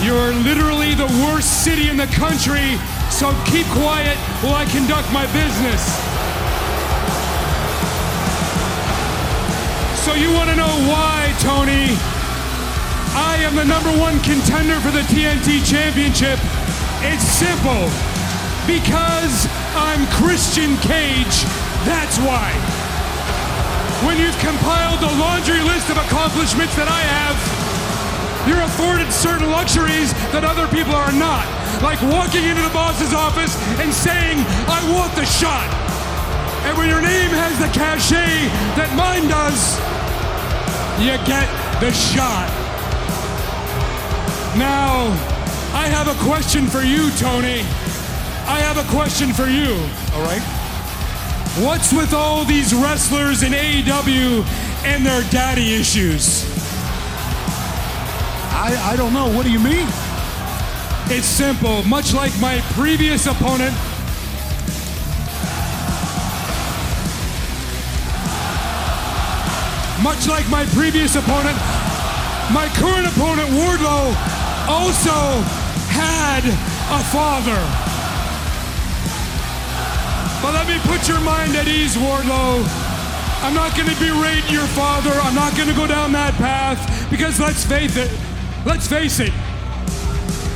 You're 0.02 0.34
literally 0.34 0.94
the 0.94 1.06
worst 1.26 1.64
city 1.64 1.88
in 1.88 1.96
the 1.96 2.06
country, 2.06 2.78
so 3.10 3.32
keep 3.46 3.66
quiet 3.72 4.16
while 4.42 4.54
I 4.54 4.64
conduct 4.66 5.10
my 5.12 5.26
business. 5.32 5.82
So 10.06 10.14
you 10.14 10.30
want 10.32 10.50
to 10.50 10.56
know 10.56 10.70
why, 10.86 11.34
Tony? 11.42 11.98
I 13.18 13.42
am 13.42 13.56
the 13.56 13.64
number 13.64 13.90
one 13.98 14.20
contender 14.20 14.78
for 14.78 14.92
the 14.92 15.02
TNT 15.10 15.64
Championship. 15.64 16.38
It's 17.02 17.24
simple. 17.24 17.90
Because 18.70 19.48
I'm 19.74 20.06
Christian 20.14 20.76
Cage. 20.78 21.42
That's 21.88 22.18
why. 22.18 22.52
When 24.06 24.18
you've 24.18 24.38
compiled 24.38 25.00
the 25.00 25.10
laundry 25.18 25.62
list 25.62 25.88
of 25.90 25.96
accomplishments 25.96 26.76
that 26.76 26.86
I 26.86 27.00
have, 27.00 27.38
you're 28.46 28.62
afforded 28.62 29.10
certain 29.10 29.50
luxuries 29.50 30.12
that 30.30 30.44
other 30.44 30.68
people 30.68 30.94
are 30.94 31.12
not. 31.12 31.55
Like 31.82 32.00
walking 32.02 32.44
into 32.44 32.62
the 32.62 32.72
boss's 32.72 33.12
office 33.12 33.56
and 33.80 33.92
saying, 33.92 34.38
I 34.68 34.80
want 34.92 35.14
the 35.14 35.24
shot. 35.24 35.68
And 36.66 36.76
when 36.76 36.88
your 36.88 37.02
name 37.02 37.30
has 37.30 37.58
the 37.58 37.70
cachet 37.70 38.48
that 38.74 38.90
mine 38.96 39.28
does, 39.28 39.78
you 40.98 41.14
get 41.28 41.46
the 41.80 41.92
shot. 41.92 42.48
Now, 44.58 45.12
I 45.76 45.86
have 45.88 46.08
a 46.08 46.18
question 46.24 46.66
for 46.66 46.80
you, 46.80 47.10
Tony. 47.12 47.60
I 48.48 48.58
have 48.60 48.78
a 48.78 48.90
question 48.90 49.32
for 49.32 49.46
you. 49.46 49.74
All 50.14 50.22
right. 50.22 50.42
What's 51.62 51.92
with 51.92 52.14
all 52.14 52.44
these 52.44 52.74
wrestlers 52.74 53.42
in 53.42 53.52
AEW 53.52 54.44
and 54.84 55.04
their 55.04 55.22
daddy 55.30 55.74
issues? 55.74 56.44
I, 58.52 58.92
I 58.92 58.96
don't 58.96 59.12
know. 59.12 59.28
What 59.28 59.44
do 59.44 59.52
you 59.52 59.60
mean? 59.60 59.86
It's 61.08 61.26
simple. 61.26 61.84
Much 61.84 62.14
like 62.14 62.32
my 62.40 62.58
previous 62.74 63.26
opponent, 63.26 63.72
much 70.02 70.26
like 70.26 70.48
my 70.50 70.66
previous 70.74 71.14
opponent, 71.14 71.56
my 72.52 72.66
current 72.74 73.06
opponent, 73.06 73.48
Wardlow, 73.54 74.10
also 74.66 75.14
had 75.94 76.42
a 76.42 77.00
father. 77.14 77.62
But 80.42 80.54
let 80.54 80.66
me 80.66 80.78
put 80.90 81.06
your 81.06 81.20
mind 81.20 81.54
at 81.54 81.68
ease, 81.68 81.94
Wardlow. 81.94 82.66
I'm 83.42 83.54
not 83.54 83.76
going 83.76 83.88
to 83.88 83.96
berate 84.00 84.50
your 84.50 84.66
father. 84.74 85.12
I'm 85.12 85.36
not 85.36 85.56
going 85.56 85.68
to 85.68 85.74
go 85.74 85.86
down 85.86 86.10
that 86.12 86.34
path 86.34 87.08
because 87.10 87.38
let's 87.38 87.64
face 87.64 87.96
it. 87.96 88.10
Let's 88.64 88.88
face 88.88 89.20
it. 89.20 89.32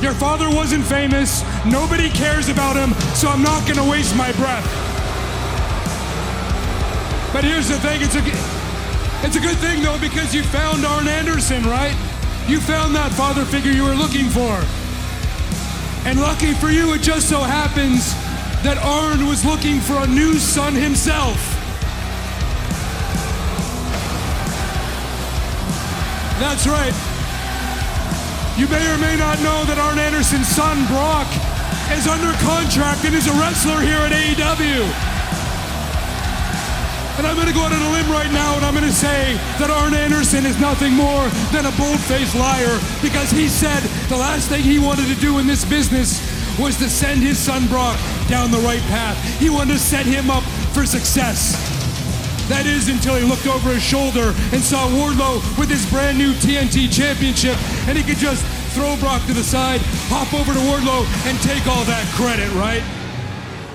Your 0.01 0.13
father 0.13 0.49
wasn't 0.49 0.83
famous. 0.83 1.43
Nobody 1.65 2.09
cares 2.09 2.49
about 2.49 2.75
him, 2.75 2.93
so 3.13 3.29
I'm 3.29 3.43
not 3.43 3.61
going 3.67 3.77
to 3.77 3.89
waste 3.89 4.15
my 4.15 4.31
breath. 4.33 4.65
But 7.31 7.43
here's 7.43 7.69
the 7.69 7.79
thing, 7.79 8.01
it's 8.01 8.15
a 8.15 8.21
it's 9.23 9.35
a 9.35 9.39
good 9.39 9.57
thing 9.57 9.83
though 9.83 9.99
because 9.99 10.33
you 10.33 10.41
found 10.41 10.83
Arn 10.83 11.07
Anderson, 11.07 11.63
right? 11.63 11.95
You 12.47 12.59
found 12.59 12.95
that 12.95 13.11
father 13.11 13.45
figure 13.45 13.71
you 13.71 13.83
were 13.83 13.93
looking 13.93 14.25
for. 14.29 14.57
And 16.09 16.19
lucky 16.19 16.53
for 16.55 16.71
you, 16.71 16.93
it 16.93 17.01
just 17.01 17.29
so 17.29 17.39
happens 17.39 18.13
that 18.63 18.79
Arn 18.81 19.27
was 19.27 19.45
looking 19.45 19.79
for 19.79 19.97
a 19.97 20.07
new 20.07 20.39
son 20.39 20.73
himself. 20.73 21.37
That's 26.39 26.65
right. 26.65 27.10
You 28.59 28.67
may 28.67 28.83
or 28.91 28.97
may 28.97 29.15
not 29.15 29.39
know 29.39 29.63
that 29.65 29.79
Arn 29.79 29.97
Anderson's 29.97 30.47
son, 30.47 30.83
Brock, 30.91 31.27
is 31.95 32.07
under 32.07 32.35
contract 32.43 33.07
and 33.07 33.15
is 33.15 33.27
a 33.27 33.35
wrestler 33.39 33.79
here 33.79 34.03
at 34.03 34.11
AEW. 34.11 34.83
And 37.17 37.27
I'm 37.27 37.35
going 37.35 37.47
to 37.47 37.53
go 37.53 37.63
out 37.63 37.71
on 37.71 37.81
a 37.81 37.91
limb 37.91 38.11
right 38.11 38.31
now 38.31 38.55
and 38.55 38.65
I'm 38.65 38.73
going 38.73 38.87
to 38.87 38.91
say 38.91 39.35
that 39.59 39.69
Arn 39.69 39.93
Anderson 39.93 40.45
is 40.45 40.59
nothing 40.59 40.93
more 40.93 41.29
than 41.55 41.65
a 41.65 41.71
bold-faced 41.79 42.35
liar 42.35 42.79
because 43.01 43.31
he 43.31 43.47
said 43.47 43.79
the 44.09 44.17
last 44.17 44.49
thing 44.49 44.63
he 44.63 44.79
wanted 44.79 45.07
to 45.07 45.15
do 45.21 45.39
in 45.39 45.47
this 45.47 45.63
business 45.63 46.19
was 46.59 46.77
to 46.77 46.89
send 46.89 47.21
his 47.21 47.39
son 47.39 47.67
Brock 47.67 47.99
down 48.27 48.51
the 48.51 48.59
right 48.59 48.83
path. 48.91 49.15
He 49.39 49.49
wanted 49.49 49.73
to 49.73 49.79
set 49.79 50.05
him 50.05 50.29
up 50.29 50.43
for 50.75 50.85
success. 50.85 51.70
That 52.47 52.65
is 52.65 52.89
until 52.89 53.15
he 53.15 53.23
looked 53.23 53.47
over 53.47 53.69
his 53.69 53.83
shoulder 53.83 54.33
and 54.51 54.61
saw 54.61 54.87
Wardlow 54.87 55.41
with 55.57 55.69
his 55.69 55.85
brand 55.89 56.17
new 56.17 56.33
TNT 56.33 56.91
championship 56.91 57.55
and 57.87 57.97
he 57.97 58.03
could 58.03 58.17
just 58.17 58.45
throw 58.73 58.95
Brock 58.97 59.25
to 59.27 59.33
the 59.33 59.43
side, 59.43 59.81
hop 60.07 60.33
over 60.33 60.53
to 60.53 60.59
Wardlow 60.59 61.03
and 61.27 61.39
take 61.41 61.67
all 61.67 61.83
that 61.85 62.05
credit, 62.15 62.51
right? 62.53 62.83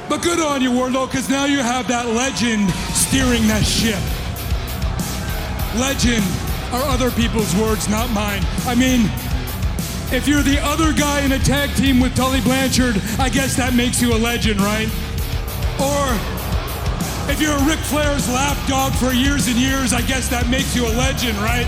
But 0.09 0.23
good 0.23 0.41
on 0.41 0.63
you, 0.63 0.71
Wardlow, 0.71 1.11
because 1.11 1.29
now 1.29 1.45
you 1.47 1.59
have 1.59 1.89
that 1.89 2.07
legend 2.09 2.71
steering 2.95 3.47
that 3.49 3.65
ship. 3.65 4.01
Legend 5.75 6.25
are 6.73 6.83
other 6.89 7.11
people's 7.11 7.55
words, 7.57 7.89
not 7.89 8.11
mine. 8.11 8.43
I 8.67 8.75
mean, 8.75 9.11
if 10.15 10.29
you're 10.29 10.43
the 10.43 10.61
other 10.63 10.93
guy 10.93 11.23
in 11.23 11.33
a 11.33 11.39
tag 11.41 11.75
team 11.75 11.99
with 11.99 12.15
Tully 12.15 12.41
Blanchard, 12.41 12.97
I 13.19 13.29
guess 13.29 13.57
that 13.57 13.75
makes 13.75 14.01
you 14.01 14.15
a 14.15 14.19
legend, 14.19 14.61
right? 14.61 14.89
Or 15.81 16.36
If 17.29 17.43
you're 17.43 17.59
a 17.59 17.65
Ric 17.67 17.83
Flair's 17.91 18.31
lapdog 18.31 18.95
for 18.95 19.13
years 19.13 19.49
and 19.49 19.59
years, 19.59 19.93
I 19.93 20.01
guess 20.03 20.31
that 20.31 20.47
makes 20.47 20.79
you 20.79 20.87
a 20.87 20.93
legend, 20.95 21.35
right? 21.43 21.67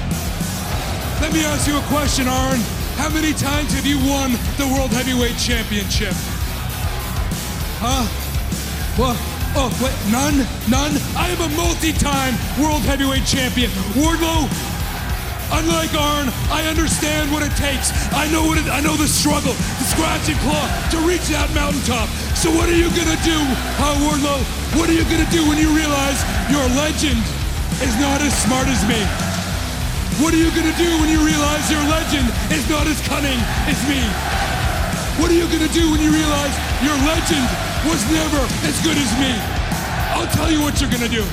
Let 1.19 1.35
me 1.35 1.43
ask 1.43 1.67
you 1.67 1.75
a 1.75 1.87
question, 1.91 2.31
Arn. 2.31 2.62
How 2.95 3.11
many 3.11 3.35
times 3.35 3.75
have 3.75 3.83
you 3.83 3.99
won 4.07 4.39
the 4.55 4.70
World 4.70 4.95
Heavyweight 4.95 5.35
Championship? 5.35 6.15
Huh? 7.83 8.07
What? 8.95 9.19
Oh, 9.59 9.67
wait, 9.83 9.99
none? 10.15 10.47
None? 10.70 10.95
I 11.19 11.27
am 11.35 11.43
a 11.43 11.51
multi-time 11.59 12.39
World 12.62 12.87
Heavyweight 12.87 13.27
Champion. 13.27 13.70
Wardlow, 13.99 14.47
unlike 15.59 15.91
Arn, 15.99 16.31
I 16.55 16.70
understand 16.70 17.35
what 17.35 17.43
it 17.43 17.55
takes. 17.59 17.91
I 18.15 18.31
know 18.31 18.47
what 18.47 18.62
it, 18.62 18.70
I 18.70 18.78
know 18.78 18.95
the 18.95 19.11
struggle, 19.11 19.59
the 19.59 19.87
scratch 19.91 20.31
and 20.31 20.39
claw 20.47 20.67
to 20.95 21.03
reach 21.03 21.27
that 21.35 21.51
mountaintop. 21.51 22.07
So 22.39 22.55
what 22.55 22.70
are 22.70 22.78
you 22.78 22.91
gonna 22.95 23.19
do, 23.27 23.39
huh, 23.75 23.99
Wardlow? 24.07 24.58
What 24.77 24.91
are 24.91 24.93
you 24.93 25.05
gonna 25.09 25.29
do 25.33 25.49
when 25.49 25.57
you 25.57 25.73
realize 25.73 26.21
your 26.53 26.65
legend 26.77 27.17
is 27.81 27.95
not 27.97 28.21
as 28.21 28.37
smart 28.45 28.69
as 28.69 28.85
me? 28.85 29.01
What 30.21 30.35
are 30.35 30.41
you 30.41 30.53
gonna 30.53 30.77
do 30.77 30.91
when 31.01 31.09
you 31.09 31.25
realize 31.25 31.71
your 31.73 31.81
legend 31.89 32.29
is 32.53 32.69
not 32.69 32.85
as 32.85 33.01
cunning 33.09 33.41
as 33.65 33.81
me? 33.89 34.03
What 35.17 35.33
are 35.33 35.39
you 35.41 35.49
gonna 35.49 35.73
do 35.73 35.89
when 35.91 36.05
you 36.05 36.13
realize 36.13 36.53
your 36.85 36.97
legend 37.09 37.49
was 37.89 38.05
never 38.13 38.43
as 38.69 38.77
good 38.85 38.99
as 39.01 39.11
me? 39.17 39.33
I'll 40.13 40.29
tell 40.37 40.53
you 40.53 40.61
what 40.61 40.81
you're 40.81 40.93
gonna 40.93 41.09
do. 41.09 41.25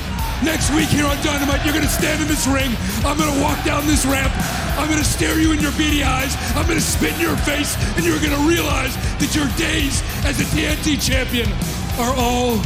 Next 0.42 0.72
week 0.72 0.88
here 0.88 1.04
on 1.04 1.16
Dynamite, 1.20 1.64
you're 1.64 1.74
gonna 1.74 1.92
stand 1.92 2.22
in 2.22 2.28
this 2.28 2.46
ring. 2.46 2.72
I'm 3.04 3.18
gonna 3.20 3.40
walk 3.42 3.62
down 3.64 3.86
this 3.86 4.06
ramp. 4.06 4.32
I'm 4.80 4.88
gonna 4.88 5.04
stare 5.04 5.40
you 5.40 5.52
in 5.52 5.60
your 5.60 5.72
beady 5.72 6.04
eyes. 6.04 6.36
I'm 6.56 6.66
gonna 6.66 6.80
spit 6.80 7.12
in 7.14 7.20
your 7.20 7.36
face, 7.44 7.76
and 7.96 8.04
you're 8.04 8.20
gonna 8.20 8.48
realize 8.48 8.96
that 9.20 9.34
your 9.36 9.48
days 9.60 10.00
as 10.24 10.40
a 10.40 10.44
TNT 10.56 10.96
champion 10.96 11.52
are 12.00 12.14
all 12.16 12.60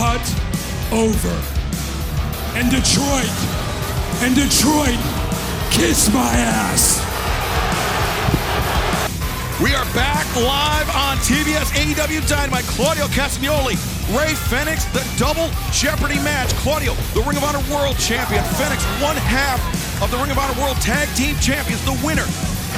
but 0.00 0.24
over. 0.96 1.36
And 2.56 2.72
Detroit, 2.72 3.36
and 4.24 4.32
Detroit, 4.32 4.96
kiss 5.68 6.08
my 6.08 6.32
ass. 6.40 7.04
We 9.60 9.74
are 9.74 9.84
back 9.92 10.24
live 10.36 10.88
on 10.96 11.18
TBS 11.18 11.76
AEW 11.76 12.26
Dynamite. 12.26 12.64
Claudio 12.64 13.04
Castagnoli, 13.12 13.76
Rey 14.16 14.32
Fenix, 14.48 14.86
the 14.96 15.04
double 15.18 15.50
Jeopardy 15.70 16.16
match. 16.24 16.48
Claudio, 16.64 16.94
the 17.12 17.20
Ring 17.20 17.36
of 17.36 17.44
Honor 17.44 17.60
World 17.70 17.98
Champion. 17.98 18.42
Fenix, 18.56 18.82
one 19.04 19.16
half 19.16 19.60
of 20.02 20.10
the 20.10 20.16
Ring 20.16 20.30
of 20.30 20.38
Honor 20.38 20.58
World 20.62 20.78
Tag 20.80 21.14
Team 21.14 21.36
Champions. 21.44 21.84
The 21.84 22.00
winner 22.02 22.24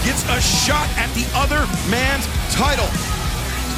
gets 0.02 0.26
a 0.26 0.40
shot 0.42 0.90
at 0.98 1.06
the 1.14 1.24
other 1.38 1.70
man's 1.88 2.26
title. 2.50 2.90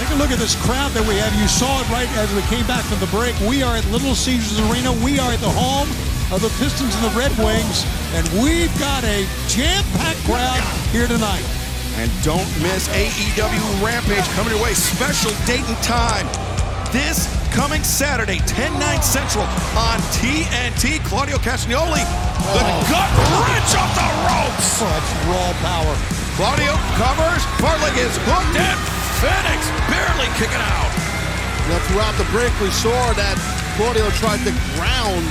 Take 0.05 0.21
a 0.21 0.21
look 0.21 0.37
at 0.37 0.39
this 0.39 0.53
crowd 0.61 0.93
that 0.93 1.01
we 1.09 1.17
have. 1.17 1.33
You 1.41 1.49
saw 1.49 1.81
it 1.81 1.89
right 1.89 2.05
as 2.21 2.29
we 2.37 2.45
came 2.53 2.69
back 2.69 2.85
from 2.85 3.01
the 3.01 3.09
break. 3.09 3.33
We 3.49 3.65
are 3.65 3.73
at 3.73 3.89
Little 3.89 4.13
Caesars 4.13 4.61
Arena. 4.69 4.93
We 5.01 5.17
are 5.17 5.33
at 5.33 5.41
the 5.41 5.49
home 5.49 5.89
of 6.29 6.45
the 6.45 6.53
Pistons 6.61 6.93
and 6.93 7.09
the 7.09 7.15
Red 7.17 7.33
Wings, 7.41 7.89
and 8.13 8.21
we've 8.37 8.69
got 8.77 9.01
a 9.09 9.25
jam-packed 9.49 10.21
crowd 10.29 10.61
here 10.93 11.09
tonight. 11.09 11.41
And 11.97 12.13
don't 12.21 12.45
miss 12.61 12.85
AEW 12.93 13.65
Rampage 13.81 14.29
coming 14.37 14.53
your 14.53 14.61
way. 14.61 14.77
Special 14.77 15.33
date 15.49 15.65
and 15.65 15.81
time. 15.81 16.29
This 16.93 17.25
coming 17.57 17.81
Saturday, 17.81 18.45
10 18.45 18.77
9 18.77 19.01
Central 19.01 19.49
on 19.73 20.05
TNT. 20.21 21.01
Claudio 21.09 21.41
Castagnoli, 21.41 22.05
the 22.53 22.61
oh. 22.61 22.93
gut 22.93 23.09
wrench 23.41 23.73
off 23.73 23.89
the 23.97 24.05
ropes. 24.29 24.69
Such 24.69 25.09
raw 25.33 25.49
power. 25.65 25.97
Claudio 26.37 26.77
covers. 27.01 27.41
Bartling 27.57 27.97
is 27.97 28.13
hooked 28.29 28.61
and 28.61 29.04
Fenix 29.25 29.73
barely 29.89 30.29
kicking 30.37 30.61
out. 30.61 30.93
Now, 31.73 31.81
throughout 31.89 32.13
the 32.21 32.29
break, 32.29 32.53
we 32.61 32.69
saw 32.69 32.93
that 33.17 33.41
Claudio 33.81 34.05
tried 34.21 34.45
to 34.45 34.53
ground 34.77 35.25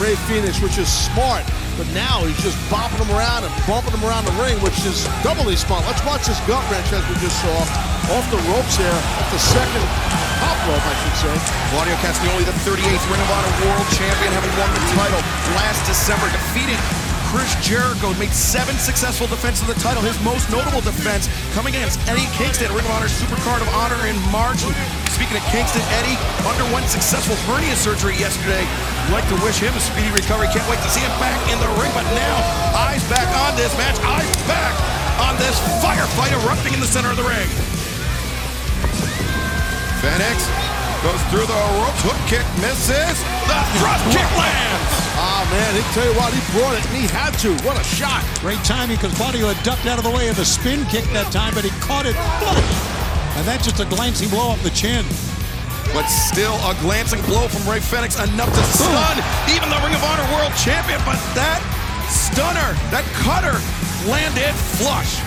Rey 0.00 0.16
Fenix, 0.24 0.64
which 0.64 0.80
is 0.80 0.88
smart. 0.88 1.44
But 1.76 1.84
now 1.92 2.24
he's 2.24 2.40
just 2.40 2.56
bopping 2.72 3.04
him 3.04 3.12
around 3.12 3.44
and 3.44 3.52
bumping 3.68 3.92
him 3.92 4.00
around 4.00 4.24
the 4.24 4.32
ring, 4.40 4.56
which 4.64 4.80
is 4.88 5.04
doubly 5.20 5.60
smart. 5.60 5.84
Let's 5.84 6.00
watch 6.08 6.24
this 6.24 6.40
gut 6.48 6.64
wrench 6.72 6.88
as 6.88 7.04
we 7.04 7.20
just 7.20 7.36
saw 7.44 7.52
off 8.16 8.24
the 8.32 8.40
ropes 8.48 8.80
here, 8.80 8.96
off 9.20 9.28
the 9.28 9.42
second 9.42 9.84
top 10.40 10.56
rope, 10.64 10.80
I 10.80 10.94
should 11.04 11.16
say. 11.28 11.34
Claudio 11.68 11.96
Castagnoli, 12.00 12.48
the 12.48 12.56
38th 12.64 13.04
Ring 13.12 13.20
of 13.20 13.28
Honor 13.28 13.54
World 13.68 13.88
Champion, 13.92 14.32
having 14.32 14.54
won 14.56 14.72
the 14.72 14.84
title 14.96 15.20
last 15.52 15.84
December, 15.84 16.32
defeating 16.32 16.80
Chris 17.34 17.50
Jericho, 17.66 18.14
made 18.14 18.30
seven 18.30 18.78
successful 18.78 19.26
defenses 19.26 19.66
of 19.66 19.74
the 19.74 19.80
title. 19.82 19.98
His 20.06 20.14
most 20.22 20.46
notable 20.54 20.78
defense 20.78 21.26
coming 21.50 21.74
against 21.74 21.98
Eddie 22.06 22.30
Kingston, 22.38 22.70
Ring 22.70 22.86
of 22.86 22.94
Honor 22.94 23.10
Supercard 23.10 23.58
of 23.58 23.66
Honor 23.74 24.06
in 24.06 24.14
March. 24.30 24.62
Speaking 25.10 25.34
of 25.34 25.42
Kingston, 25.50 25.82
Eddie 25.98 26.14
underwent 26.46 26.86
successful 26.86 27.34
hernia 27.50 27.74
surgery 27.74 28.14
yesterday. 28.22 28.62
We'd 29.10 29.18
like 29.18 29.26
to 29.34 29.38
wish 29.42 29.58
him 29.58 29.74
a 29.74 29.82
speedy 29.82 30.14
recovery. 30.14 30.46
Can't 30.54 30.62
wait 30.70 30.78
to 30.86 30.90
see 30.94 31.02
him 31.02 31.10
back 31.18 31.42
in 31.50 31.58
the 31.58 31.66
ring. 31.82 31.90
But 31.90 32.06
now, 32.14 32.38
eyes 32.78 33.02
back 33.10 33.26
on 33.42 33.58
this 33.58 33.74
match. 33.74 33.98
Eyes 34.06 34.30
back 34.46 34.70
on 35.18 35.34
this 35.42 35.58
firefight 35.82 36.30
erupting 36.38 36.70
in 36.70 36.78
the 36.78 36.86
center 36.86 37.10
of 37.10 37.18
the 37.18 37.26
ring. 37.26 37.50
Fenix 39.98 40.73
goes 41.04 41.20
through 41.28 41.44
the 41.44 41.60
ropes. 41.84 42.00
Hook 42.00 42.16
kick 42.24 42.48
misses. 42.64 43.20
The 43.44 43.60
thrust 43.76 44.04
kick 44.08 44.24
lands. 44.40 44.88
Oh, 45.20 45.44
man, 45.52 45.76
he 45.76 45.84
tell 45.92 46.08
you 46.08 46.16
what, 46.16 46.32
he 46.32 46.40
brought 46.56 46.72
it, 46.80 46.82
and 46.88 46.96
he 46.96 47.04
had 47.04 47.36
to. 47.44 47.52
What 47.60 47.76
a 47.76 47.84
shot. 47.84 48.24
Great 48.40 48.58
timing 48.64 48.96
because 48.96 49.12
Claudio 49.20 49.52
had 49.52 49.60
ducked 49.60 49.84
out 49.84 50.00
of 50.00 50.04
the 50.08 50.10
way 50.10 50.32
of 50.32 50.36
the 50.40 50.48
spin 50.48 50.88
kick 50.88 51.04
that 51.12 51.28
time, 51.28 51.52
but 51.52 51.60
he 51.60 51.68
caught 51.84 52.08
it. 52.08 52.16
And 53.36 53.44
that's 53.44 53.68
just 53.68 53.84
a 53.84 53.88
glancing 53.92 54.32
blow 54.32 54.56
up 54.56 54.58
the 54.64 54.72
chin. 54.72 55.04
But 55.92 56.08
still 56.08 56.56
a 56.64 56.72
glancing 56.80 57.20
blow 57.28 57.52
from 57.52 57.68
Rey 57.68 57.84
Fenix, 57.84 58.16
enough 58.16 58.48
to 58.48 58.64
stun 58.64 59.20
even 59.52 59.68
the 59.68 59.76
Ring 59.84 59.92
of 59.92 60.02
Honor 60.08 60.24
World 60.32 60.56
Champion. 60.56 61.04
But 61.04 61.20
that 61.36 61.60
stunner, 62.08 62.72
that 62.88 63.04
cutter, 63.20 63.60
landed 64.08 64.56
flush. 64.80 65.20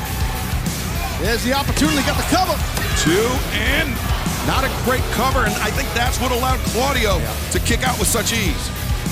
There's 1.22 1.46
the 1.46 1.54
opportunity, 1.54 2.02
got 2.02 2.18
the 2.18 2.30
cover. 2.34 2.58
Two 2.98 3.30
and 3.54 3.94
not 4.48 4.64
a 4.64 4.72
great 4.88 5.03
cover, 5.11 5.43
and 5.43 5.53
I 5.59 5.69
think 5.76 5.92
that's 5.93 6.17
what 6.24 6.32
allowed 6.32 6.59
Claudio 6.72 7.19
to 7.51 7.59
kick 7.59 7.84
out 7.84 8.00
with 8.00 8.08
such 8.08 8.32
ease. 8.32 8.72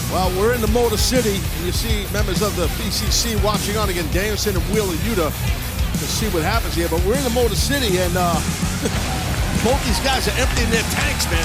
Well, 0.09 0.31
we're 0.39 0.55
in 0.55 0.61
the 0.61 0.71
Motor 0.71 0.95
City, 0.97 1.37
and 1.43 1.61
you 1.67 1.75
see 1.75 2.07
members 2.15 2.41
of 2.41 2.55
the 2.55 2.67
BCC 2.79 3.35
watching 3.43 3.75
on 3.75 3.89
again, 3.89 4.07
Danielson 4.15 4.55
and 4.55 4.63
Wheeler 4.71 4.95
Yuta, 5.03 5.27
to 5.27 6.05
see 6.07 6.31
what 6.31 6.43
happens 6.43 6.73
here. 6.73 6.87
But 6.87 7.03
we're 7.03 7.19
in 7.19 7.23
the 7.27 7.35
Motor 7.35 7.59
City, 7.59 7.99
and 7.99 8.15
uh, 8.15 8.39
both 9.67 9.81
these 9.83 9.99
guys 10.07 10.23
are 10.31 10.37
emptying 10.39 10.71
their 10.71 10.85
tanks, 10.95 11.27
man. 11.27 11.43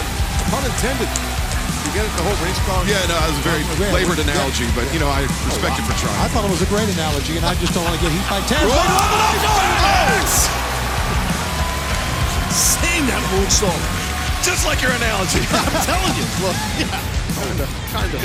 Pun 0.55 0.63
intended. 0.63 1.11
You 1.11 1.91
get 1.97 2.07
it, 2.07 2.13
the 2.15 2.23
whole 2.23 2.39
race 2.47 2.61
car? 2.69 2.79
Yeah, 2.87 3.01
no, 3.11 3.19
that 3.19 3.27
was 3.35 3.41
a 3.41 3.47
very 3.49 3.63
Yeah, 3.67 3.91
flavored 3.91 4.21
yeah. 4.23 4.31
analogy, 4.31 4.69
but 4.79 4.87
you 4.95 5.01
know, 5.03 5.11
I 5.11 5.27
respect 5.51 5.75
him 5.81 5.89
for 5.91 5.97
trying. 5.99 6.15
I 6.23 6.29
thought 6.31 6.47
it 6.47 6.53
was 6.53 6.63
a 6.63 6.71
great 6.71 6.87
analogy, 6.95 7.41
and 7.41 7.45
I 7.49 7.59
just 7.59 7.75
don't 7.75 7.83
want 7.83 7.99
to 7.99 8.03
get 8.05 8.15
heat 8.15 8.27
by 8.31 8.39
10. 8.47 8.71
Sing 12.51 13.07
that 13.07 13.23
moonsault. 13.31 13.79
Just 14.43 14.67
like 14.67 14.83
your 14.83 14.91
analogy. 14.91 15.43
I'm 15.55 15.87
telling 15.87 16.15
you. 16.19 16.27
Look, 16.43 16.59
yeah. 16.83 16.91
Kind 17.39 17.59
of. 17.63 17.69
Kind 17.95 18.11
of. 18.11 18.21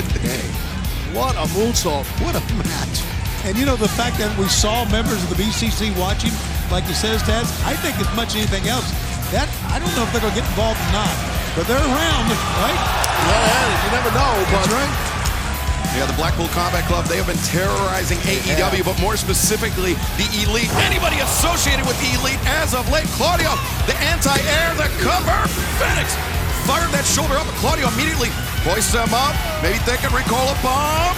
What 1.14 1.38
a 1.38 1.46
moonsault. 1.54 2.04
What 2.20 2.34
a 2.34 2.42
match. 2.58 3.06
And 3.46 3.56
you 3.56 3.64
know, 3.64 3.76
the 3.76 3.88
fact 3.88 4.18
that 4.18 4.34
we 4.36 4.48
saw 4.48 4.82
members 4.90 5.22
of 5.22 5.30
the 5.30 5.38
BCC 5.38 5.94
watching, 5.94 6.34
like 6.70 6.82
you 6.90 6.94
says, 6.98 7.22
Taz, 7.22 7.46
I 7.62 7.78
think 7.78 7.94
as 8.02 8.10
much 8.18 8.34
as 8.34 8.42
anything 8.42 8.66
else, 8.66 8.90
that, 9.30 9.46
I 9.70 9.78
don't 9.78 9.94
know 9.94 10.02
if 10.02 10.10
they're 10.10 10.20
going 10.20 10.34
to 10.34 10.40
get 10.42 10.48
involved 10.50 10.82
or 10.82 10.90
not, 10.90 11.14
but 11.54 11.70
they're 11.70 11.78
around, 11.78 12.26
right? 12.58 12.80
Yeah, 13.30 13.86
you 13.86 13.90
never 13.94 14.10
know, 14.10 14.34
but. 14.50 14.66
That's 14.66 14.74
right. 14.74 15.15
Yeah, 15.96 16.04
the 16.04 16.20
Blackpool 16.20 16.52
Combat 16.52 16.84
Club, 16.84 17.08
they 17.08 17.16
have 17.16 17.24
been 17.24 17.40
terrorizing 17.48 18.20
AEW, 18.28 18.84
but 18.84 19.00
more 19.00 19.16
specifically, 19.16 19.96
the 20.20 20.28
Elite. 20.44 20.68
Anybody 20.84 21.24
associated 21.24 21.88
with 21.88 21.96
the 22.04 22.12
Elite 22.20 22.36
as 22.60 22.76
of 22.76 22.84
late. 22.92 23.08
Claudio, 23.16 23.56
the 23.88 23.96
anti-air, 24.04 24.76
the 24.76 24.92
cover. 25.00 25.40
Fenix 25.80 26.12
fired 26.68 26.92
that 26.92 27.08
shoulder 27.08 27.40
up, 27.40 27.48
but 27.48 27.56
Claudio 27.64 27.88
immediately 27.96 28.28
hoists 28.68 28.92
him 28.92 29.08
up. 29.16 29.32
Maybe 29.64 29.80
thinking 29.88 30.12
recall 30.12 30.44
a 30.52 30.56
bomb. 30.60 31.16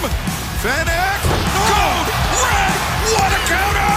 Fenix, 0.63 1.19
gold, 1.27 2.07
red, 2.39 2.79
what 3.19 3.31
a 3.35 3.41
counter! 3.51 3.91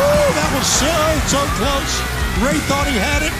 Woo, 0.00 0.28
that 0.32 0.48
was 0.56 0.64
so, 0.64 0.92
so 1.28 1.44
close. 1.60 1.92
Rey 2.40 2.56
thought 2.72 2.88
he 2.88 2.96
had 2.96 3.20
it. 3.20 3.36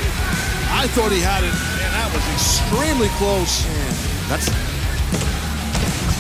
I 0.77 0.93
thought 0.93 1.09
he 1.09 1.25
had 1.25 1.41
it. 1.41 1.57
and 1.81 1.91
that 1.97 2.13
was 2.13 2.25
extremely 2.37 3.09
close. 3.17 3.65
That's 4.29 4.74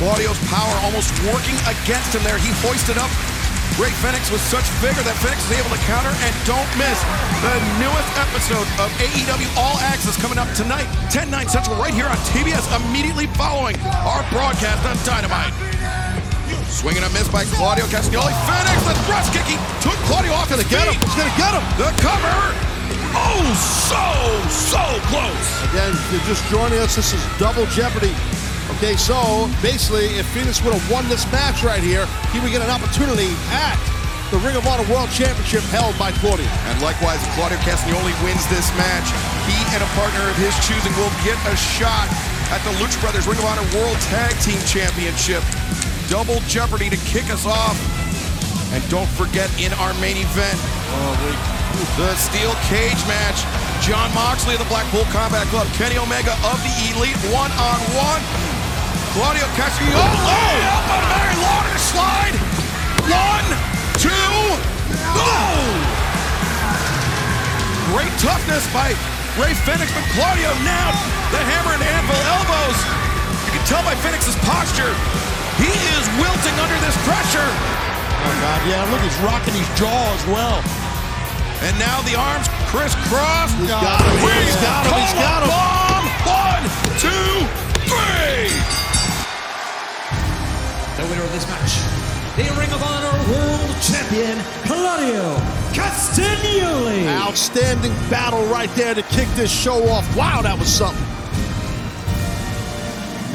Claudio's 0.05 0.37
power 0.53 0.77
almost 0.85 1.09
working 1.33 1.57
against 1.65 2.13
him 2.13 2.21
there. 2.29 2.37
He 2.37 2.53
hoisted 2.61 3.01
up 3.01 3.09
Rey 3.81 3.89
Fenix 4.05 4.29
with 4.29 4.45
such 4.53 4.69
vigor 4.85 5.01
that 5.01 5.17
Fenix 5.25 5.41
is 5.49 5.57
able 5.57 5.73
to 5.73 5.81
counter 5.89 6.13
and 6.13 6.33
don't 6.45 6.69
miss 6.77 7.01
the 7.41 7.57
newest 7.81 8.13
episode 8.21 8.69
of 8.77 8.93
AEW 9.01 9.49
All 9.57 9.81
Access 9.81 10.21
coming 10.21 10.37
up 10.37 10.45
tonight, 10.53 10.85
10 11.09 11.33
9 11.33 11.49
Central, 11.49 11.81
right 11.81 11.97
here 11.97 12.05
on 12.05 12.21
TBS, 12.29 12.69
immediately 12.85 13.33
following 13.33 13.81
our 14.05 14.21
broadcast 14.29 14.85
on 14.85 14.93
Dynamite. 15.09 15.57
Swinging 16.69 17.01
a 17.01 17.11
miss 17.17 17.25
by 17.33 17.49
Claudio 17.57 17.89
Castagnoli. 17.89 18.37
Fenix, 18.45 18.77
the 18.85 18.93
thrust 19.09 19.33
kick. 19.33 19.49
He 19.49 19.57
took 19.81 19.97
Claudio 20.05 20.37
off 20.37 20.53
his 20.53 20.61
Gonna 20.69 20.85
get 20.85 20.85
him. 20.85 21.01
He's 21.01 21.17
gonna 21.17 21.41
get 21.41 21.57
him. 21.57 21.65
The 21.81 21.89
cover. 22.05 22.39
Oh, 23.17 23.41
so, 23.57 24.05
so 24.53 24.85
close. 25.09 25.49
Again, 25.73 25.97
if 25.97 26.13
you're 26.13 26.29
just 26.29 26.45
joining 26.53 26.77
us, 26.85 26.93
this 26.93 27.17
is 27.17 27.25
Double 27.41 27.65
Jeopardy. 27.73 28.13
Okay, 28.77 28.97
so 28.99 29.49
basically, 29.63 30.19
if 30.19 30.27
Fenix 30.35 30.61
would 30.61 30.75
have 30.75 30.87
won 30.91 31.09
this 31.09 31.25
match 31.31 31.63
right 31.63 31.81
here, 31.81 32.05
he 32.35 32.41
would 32.43 32.51
get 32.51 32.61
an 32.61 32.69
opportunity 32.69 33.33
at 33.55 33.79
the 34.35 34.37
Ring 34.43 34.59
of 34.59 34.67
Honor 34.67 34.85
World 34.91 35.09
Championship 35.15 35.63
held 35.71 35.97
by 35.97 36.11
Claudio. 36.19 36.45
And 36.69 36.77
likewise, 36.83 37.23
if 37.23 37.31
Claudio 37.39 37.57
Castagnoli 37.63 38.13
wins 38.27 38.43
this 38.51 38.69
match, 38.75 39.09
he 39.47 39.57
and 39.73 39.81
a 39.81 39.91
partner 39.95 40.27
of 40.27 40.37
his 40.37 40.53
choosing 40.67 40.91
will 40.99 41.13
get 41.23 41.39
a 41.47 41.55
shot 41.55 42.11
at 42.51 42.61
the 42.67 42.75
Lucha 42.83 42.99
Brothers 42.99 43.31
Ring 43.31 43.39
of 43.39 43.47
Honor 43.47 43.65
World 43.79 43.97
Tag 44.11 44.35
Team 44.43 44.59
Championship. 44.67 45.41
Double 46.11 46.43
jeopardy 46.51 46.91
to 46.91 46.99
kick 47.09 47.31
us 47.31 47.47
off. 47.47 47.79
And 48.75 48.83
don't 48.91 49.09
forget, 49.15 49.49
in 49.57 49.73
our 49.79 49.95
main 50.03 50.19
event, 50.19 50.59
the 51.95 52.11
steel 52.19 52.53
cage 52.67 52.99
match, 53.07 53.47
Jon 53.87 54.13
Moxley 54.13 54.59
of 54.59 54.61
the 54.61 54.69
Blackpool 54.69 55.07
Combat 55.15 55.47
Club, 55.49 55.71
Kenny 55.79 55.97
Omega 55.97 56.35
of 56.43 56.59
the 56.67 56.75
Elite 56.91 57.17
one-on-one. 57.31 58.64
Claudio 59.15 59.47
Castagnoli, 59.55 59.95
oh, 59.95 60.27
oh, 60.27 60.75
up 60.75 60.87
on 60.91 61.03
Mary 61.07 61.39
Lauder 61.39 61.79
slide. 61.79 62.35
One, 63.07 63.47
two, 64.03 64.35
go! 65.15 65.31
Great 67.95 68.11
toughness 68.19 68.67
by 68.75 68.91
Rey 69.39 69.55
Fenix, 69.63 69.87
but 69.95 70.03
Claudio 70.19 70.51
now 70.67 70.91
the 71.31 71.39
hammer 71.47 71.79
and 71.79 71.85
anvil 71.95 72.19
elbows. 72.27 72.79
You 73.47 73.55
can 73.55 73.63
tell 73.71 73.87
by 73.87 73.95
Fenix's 74.03 74.35
posture, 74.43 74.91
he 75.63 75.71
is 75.71 76.05
wilting 76.19 76.57
under 76.59 76.75
this 76.83 76.99
pressure. 77.07 77.47
Oh, 77.47 78.35
God, 78.43 78.61
yeah, 78.67 78.83
look, 78.91 78.99
he's 78.99 79.15
rocking 79.23 79.55
his 79.55 79.71
jaw 79.79 80.11
as 80.11 80.27
well. 80.27 80.59
And 81.63 81.79
now 81.79 82.03
the 82.03 82.19
arms 82.19 82.51
crisscross. 82.67 83.55
He's 83.63 83.71
got 83.71 83.95
him, 84.03 84.27
he's 84.27 84.59
got 84.59 84.83
him, 84.83 84.99
he's 84.99 85.15
got 85.15 85.39
him. 85.47 85.55
Bomb! 85.55 86.05
One, 86.27 86.67
two, 86.99 87.47
three! 87.87 88.84
The 91.05 91.11
winner 91.11 91.23
of 91.25 91.33
this 91.33 91.47
match, 91.49 91.75
the 92.37 92.45
Ring 92.59 92.73
of 92.73 92.83
Honor 92.83 93.13
World 93.31 93.77
Champion, 93.83 94.39
Claudio 94.65 95.37
Castagnoli. 95.77 97.07
Outstanding 97.07 97.93
battle 98.09 98.43
right 98.47 98.71
there 98.75 98.95
to 98.95 99.03
kick 99.03 99.29
this 99.37 99.53
show 99.53 99.87
off. 99.91 100.17
Wow, 100.17 100.41
that 100.41 100.59
was 100.59 100.69
something. 100.73 101.05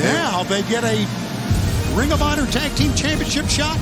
Now 0.01 0.41
they 0.43 0.63
get 0.63 0.83
a 0.83 1.05
Ring 1.95 2.11
of 2.11 2.23
Honor 2.23 2.47
Tag 2.47 2.75
Team 2.75 2.91
Championship 2.95 3.45
shot. 3.47 3.77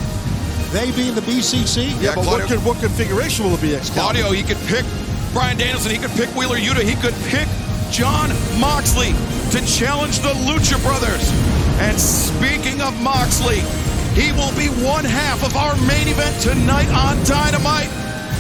They 0.74 0.92
being 0.92 1.16
the 1.16 1.22
BCC. 1.22 1.92
Yeah, 2.02 2.14
but 2.16 2.26
what, 2.26 2.42
Claudio- 2.42 2.48
con- 2.58 2.66
what 2.66 2.80
configuration 2.82 3.46
will 3.46 3.54
it 3.54 3.62
be, 3.62 3.74
Excalibur? 3.74 4.20
Claudio, 4.20 4.32
he 4.34 4.44
could 4.44 4.60
pick 4.68 4.86
Bryan 5.32 5.56
Danielson, 5.58 5.92
he 5.92 5.98
could 5.98 6.12
pick 6.12 6.28
Wheeler 6.36 6.58
Yuta, 6.58 6.82
he 6.84 6.96
could 6.96 7.16
pick 7.32 7.48
Jon 7.90 8.32
Moxley 8.60 9.14
to 9.52 9.66
challenge 9.66 10.20
the 10.20 10.34
Lucha 10.44 10.76
Brothers. 10.84 11.57
And 11.80 12.00
speaking 12.00 12.82
of 12.82 13.00
Moxley, 13.02 13.60
he 14.18 14.32
will 14.32 14.52
be 14.58 14.68
one 14.84 15.06
half 15.06 15.46
of 15.46 15.56
our 15.56 15.76
main 15.86 16.08
event 16.08 16.42
tonight 16.42 16.90
on 16.90 17.24
Dynamite. 17.24 17.90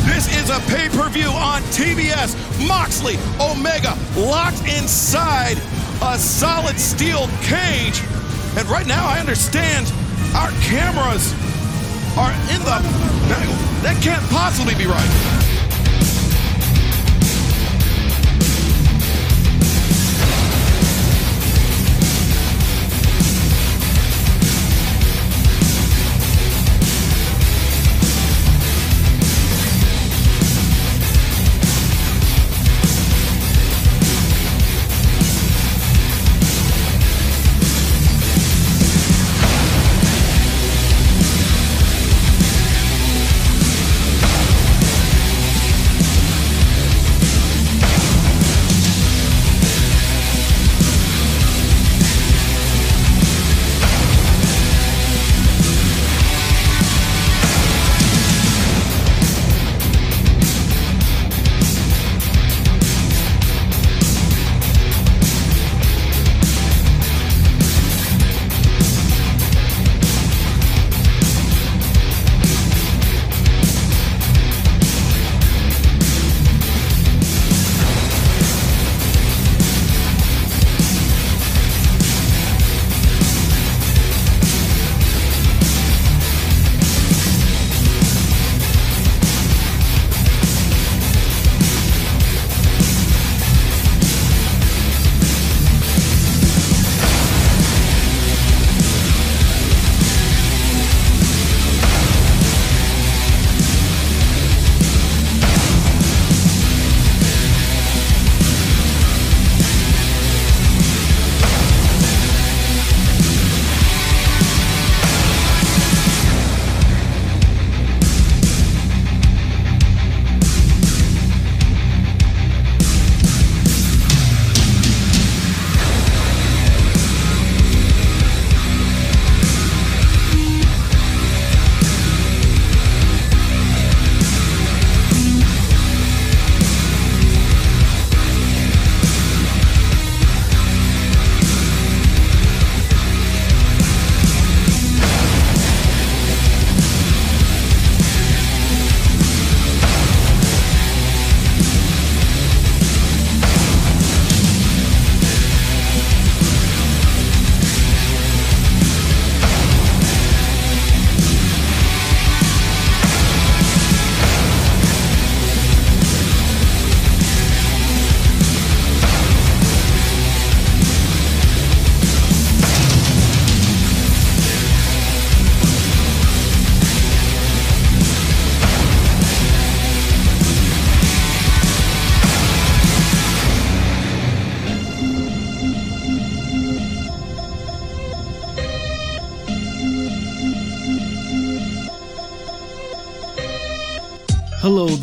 This 0.05 0.25
is 0.35 0.49
a 0.49 0.59
pay 0.71 0.89
per 0.89 1.07
view 1.09 1.29
on 1.29 1.61
TBS. 1.69 2.33
Moxley, 2.67 3.17
Omega, 3.39 3.97
locked 4.17 4.61
inside 4.67 5.57
a 6.01 6.17
solid 6.17 6.79
steel 6.79 7.27
cage. 7.41 8.01
And 8.57 8.67
right 8.69 8.87
now, 8.87 9.05
I 9.07 9.19
understand 9.19 9.85
our 10.33 10.49
cameras 10.65 11.33
are 12.17 12.33
in 12.53 12.61
the. 12.65 12.81
That 13.83 14.01
can't 14.01 14.23
possibly 14.31 14.73
be 14.73 14.87
right. 14.87 15.36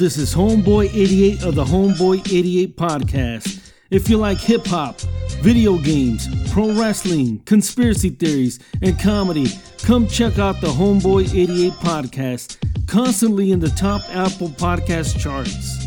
This 0.04 0.18
is 0.18 0.34
Homeboy 0.34 0.94
88 0.94 1.44
of 1.44 1.54
the 1.54 1.64
Homeboy 1.64 2.30
88 2.30 2.76
podcast. 2.76 3.72
If 3.88 4.10
you 4.10 4.18
like 4.18 4.38
hip 4.38 4.66
hop, 4.66 5.00
video 5.40 5.78
games, 5.78 6.28
pro 6.52 6.72
wrestling, 6.72 7.38
conspiracy 7.46 8.10
theories, 8.10 8.60
and 8.82 9.00
comedy, 9.00 9.46
come 9.78 10.06
check 10.06 10.38
out 10.38 10.60
the 10.60 10.66
Homeboy 10.66 11.34
88 11.34 11.72
podcast, 11.80 12.86
constantly 12.86 13.50
in 13.50 13.60
the 13.60 13.70
top 13.70 14.02
Apple 14.10 14.50
podcast 14.50 15.18
charts. 15.18 15.86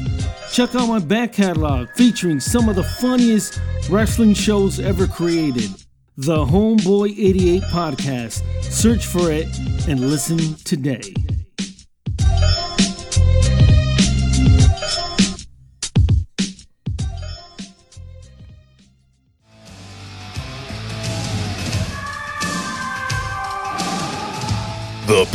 Check 0.51 0.73
out 0.73 0.87
my 0.87 0.97
back 0.97 1.33
catalog 1.33 1.87
featuring 1.89 2.39
some 2.39 2.69
of 2.69 2.75
the 2.75 2.83
funniest 2.83 3.61
wrestling 3.87 4.33
shows 4.33 4.79
ever 4.79 5.05
created. 5.05 5.69
The 6.17 6.43
Homeboy 6.43 7.11
88 7.11 7.61
podcast. 7.65 8.41
Search 8.63 9.05
for 9.05 9.31
it 9.31 9.47
and 9.87 9.99
listen 10.09 10.55
today. 10.63 11.13